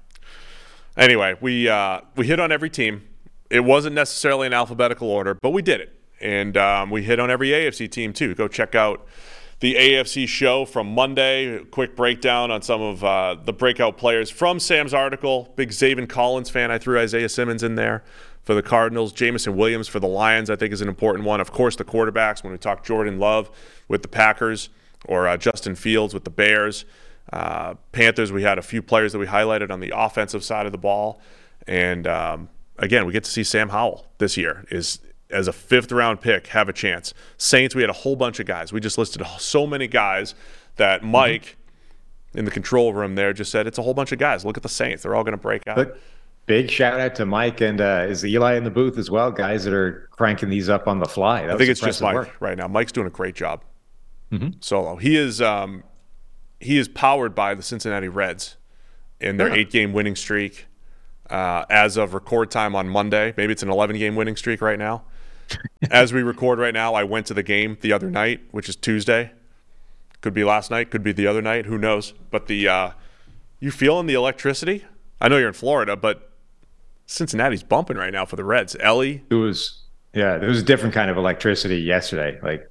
Anyway, 0.96 1.36
we 1.42 1.68
uh, 1.68 2.02
we 2.16 2.28
hit 2.28 2.40
on 2.40 2.52
every 2.52 2.70
team. 2.70 3.08
It 3.50 3.62
wasn't 3.62 3.96
necessarily 3.96 4.48
in 4.48 4.54
alphabetical 4.54 5.10
order, 5.10 5.34
but 5.34 5.50
we 5.50 5.62
did 5.62 5.82
it, 5.82 5.96
and 6.24 6.56
um, 6.58 6.90
we 6.90 7.04
hit 7.04 7.20
on 7.20 7.30
every 7.30 7.50
AFC 7.50 7.92
team 7.92 8.14
too. 8.14 8.34
Go 8.34 8.48
check 8.48 8.74
out 8.74 9.06
the 9.60 9.76
AFC 9.76 10.28
show 10.28 10.66
from 10.66 10.88
Monday. 10.88 11.60
Quick 11.66 11.96
breakdown 11.96 12.50
on 12.50 12.62
some 12.62 12.82
of 12.82 13.04
uh, 13.04 13.36
the 13.44 13.54
breakout 13.54 13.98
players 13.98 14.30
from 14.30 14.60
Sam's 14.60 14.94
article. 14.94 15.54
Big 15.56 15.70
Zaven 15.70 16.08
Collins 16.08 16.50
fan. 16.50 16.72
I 16.72 16.78
threw 16.78 16.98
Isaiah 16.98 17.30
Simmons 17.30 17.62
in 17.62 17.76
there 17.76 18.04
for 18.42 18.56
the 18.56 18.64
Cardinals. 18.64 19.12
Jameson 19.12 19.56
Williams 19.56 19.88
for 19.88 20.00
the 20.00 20.08
Lions. 20.08 20.50
I 20.50 20.56
think 20.56 20.74
is 20.74 20.82
an 20.82 20.88
important 20.88 21.26
one. 21.26 21.42
Of 21.42 21.52
course, 21.52 21.76
the 21.76 21.86
quarterbacks. 21.86 22.44
When 22.44 22.54
we 22.54 22.58
talk 22.58 22.86
Jordan 22.86 23.20
Love 23.20 23.52
with 23.90 24.02
the 24.02 24.08
Packers 24.08 24.70
or 25.06 25.28
uh, 25.28 25.36
Justin 25.36 25.76
Fields 25.76 26.14
with 26.14 26.24
the 26.24 26.32
Bears. 26.32 26.86
Uh, 27.32 27.76
Panthers, 27.92 28.32
we 28.32 28.44
had 28.44 28.58
a 28.58 28.62
few 28.62 28.82
players 28.82 29.12
that 29.12 29.20
we 29.20 29.26
highlighted 29.26 29.72
on 29.72 29.80
the 29.80 29.92
offensive 29.96 30.44
side 30.44 30.66
of 30.66 30.72
the 30.72 30.78
ball, 30.78 31.22
and 31.68 32.06
um, 32.06 32.50
again, 32.78 33.06
we 33.06 33.14
get 33.14 33.24
to 33.24 33.32
see 33.32 33.44
Sam 33.44 33.70
Howell 33.70 34.06
this 34.18 34.38
year 34.38 34.66
is 34.70 35.00
as 35.34 35.48
a 35.48 35.54
fifth 35.54 35.92
round 35.92 36.22
pick 36.22 36.48
have 36.48 36.70
a 36.70 36.74
chance. 36.74 37.14
Saints, 37.38 37.76
we 37.76 37.82
had 37.82 37.90
a 37.90 37.94
whole 37.94 38.16
bunch 38.16 38.40
of 38.40 38.46
guys. 38.46 38.72
We 38.72 38.80
just 38.80 38.98
listed 38.98 39.26
so 39.40 39.66
many 39.68 39.88
guys 39.88 40.36
that 40.78 41.04
Mike 41.04 41.58
in 42.36 42.46
the 42.46 42.52
control 42.52 42.94
room 42.94 43.16
there 43.16 43.34
just 43.34 43.52
said 43.52 43.68
it's 43.68 43.78
a 43.78 43.82
whole 43.82 43.94
bunch 43.94 44.12
of 44.12 44.20
guys. 44.20 44.46
Look 44.46 44.58
at 44.58 44.64
the 44.64 44.70
Saints; 44.70 45.04
they're 45.04 45.16
all 45.16 45.24
going 45.24 45.34
to 45.34 45.42
break 45.42 45.68
out. 45.68 45.76
But 45.76 46.00
big 46.46 46.70
shout 46.70 47.00
out 47.00 47.16
to 47.16 47.26
Mike 47.26 47.62
and 47.62 47.80
uh, 47.82 48.06
is 48.08 48.26
Eli 48.26 48.56
in 48.56 48.64
the 48.64 48.72
booth 48.72 48.98
as 48.98 49.10
well, 49.12 49.32
guys 49.32 49.64
that 49.66 49.74
are 49.74 50.08
cranking 50.12 50.50
these 50.50 50.70
up 50.70 50.88
on 50.88 51.00
the 51.00 51.06
fly. 51.06 51.42
That 51.46 51.56
I 51.56 51.58
think 51.58 51.70
it's 51.70 51.80
just 51.82 52.02
Mike 52.02 52.16
work. 52.16 52.36
right 52.40 52.58
now. 52.58 52.68
Mike's 52.68 52.92
doing 52.92 53.08
a 53.08 53.12
great 53.12 53.36
job 53.36 53.64
solo. 54.62 54.96
He 54.96 55.16
is 55.16 55.42
um, 55.42 55.84
he 56.60 56.78
is 56.78 56.88
powered 56.88 57.36
by 57.36 57.54
the 57.54 57.62
Cincinnati 57.62 58.08
Reds 58.08 58.58
in 59.20 59.38
their 59.38 59.50
Yeah. 59.50 59.56
eight 59.56 59.70
game 59.72 59.94
winning 59.94 60.16
streak. 60.16 60.66
Uh, 61.30 61.66
as 61.70 61.98
of 61.98 62.14
record 62.14 62.52
time 62.52 62.76
on 62.76 62.88
Monday, 62.90 63.34
maybe 63.38 63.54
it's 63.54 63.64
an 63.64 63.70
11 63.70 63.98
game 63.98 64.16
winning 64.16 64.36
streak 64.36 64.62
right 64.62 64.78
now. 64.78 65.04
as 65.92 66.14
we 66.14 66.22
record 66.22 66.60
right 66.60 66.74
now, 66.74 66.94
I 66.94 67.04
went 67.04 67.26
to 67.28 67.34
the 67.34 67.44
game 67.44 67.78
the 67.82 67.94
other 67.94 68.10
night, 68.10 68.42
which 68.52 68.70
is 68.70 68.76
Tuesday. 68.76 69.32
Could 70.22 70.34
be 70.34 70.44
last 70.44 70.72
night, 70.72 70.90
could 70.90 71.04
be 71.04 71.12
the 71.12 71.28
other 71.28 71.42
night, 71.42 71.66
who 71.66 71.78
knows? 71.78 72.14
But 72.32 72.48
the 72.48 72.68
uh, 72.68 72.92
you 73.60 73.72
feeling 73.72 74.08
the 74.08 74.14
electricity? 74.14 74.86
I 75.20 75.28
know 75.28 75.38
you're 75.38 75.48
in 75.50 75.54
Florida, 75.54 75.96
but 75.96 76.32
Cincinnati's 77.06 77.64
bumping 77.64 77.98
right 77.98 78.14
now 78.14 78.26
for 78.26 78.36
the 78.36 78.44
Reds. 78.44 78.76
Elly, 78.80 79.24
It 79.30 79.36
was 79.36 79.82
yeah, 80.14 80.36
it 80.36 80.48
was 80.48 80.62
a 80.62 80.64
different 80.64 80.94
kind 80.94 81.10
of 81.10 81.18
electricity 81.18 81.78
yesterday, 81.78 82.40
like 82.42 82.70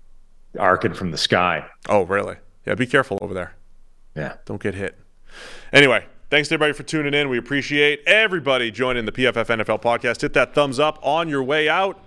arcing 0.59 0.95
from 0.95 1.11
the 1.11 1.19
sky. 1.19 1.67
oh 1.89 2.03
really? 2.03 2.37
Yeah, 2.67 2.75
be 2.75 2.87
careful 2.87 3.19
over 3.21 3.35
there. 3.35 3.55
Yeah. 4.15 4.35
Don't 4.45 4.63
get 4.63 4.75
hit. 4.75 4.99
Anyway, 5.73 6.05
thanks 6.31 6.49
to 6.49 6.55
everybody 6.55 6.73
for 6.75 6.83
tuning 6.83 7.15
in. 7.15 7.29
We 7.29 7.39
appreciate 7.39 8.01
everybody 8.07 8.71
joining 8.71 9.05
the 9.05 9.13
PFF 9.13 9.47
NFL 9.47 9.83
podcast. 9.83 10.21
Hit 10.21 10.35
that 10.35 10.55
thumbs 10.55 10.79
up 10.79 10.99
on 11.03 11.29
your 11.29 11.43
way 11.43 11.69
out. 11.69 12.03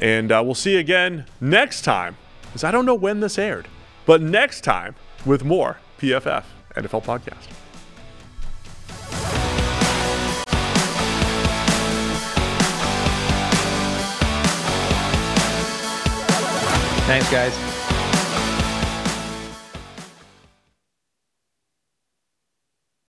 And 0.00 0.30
uh, 0.30 0.42
we'll 0.44 0.54
see 0.54 0.74
you 0.74 0.78
again 0.78 1.26
next 1.40 1.82
time, 1.82 2.16
because 2.42 2.64
I 2.64 2.70
don't 2.70 2.86
know 2.86 2.94
when 2.94 3.20
this 3.20 3.38
aired, 3.38 3.68
but 4.04 4.20
next 4.20 4.62
time 4.62 4.94
with 5.24 5.44
more 5.44 5.78
PFF 5.98 6.44
NFL 6.74 7.04
podcast. 7.04 7.48
Thanks, 17.06 17.30
guys. 17.30 17.75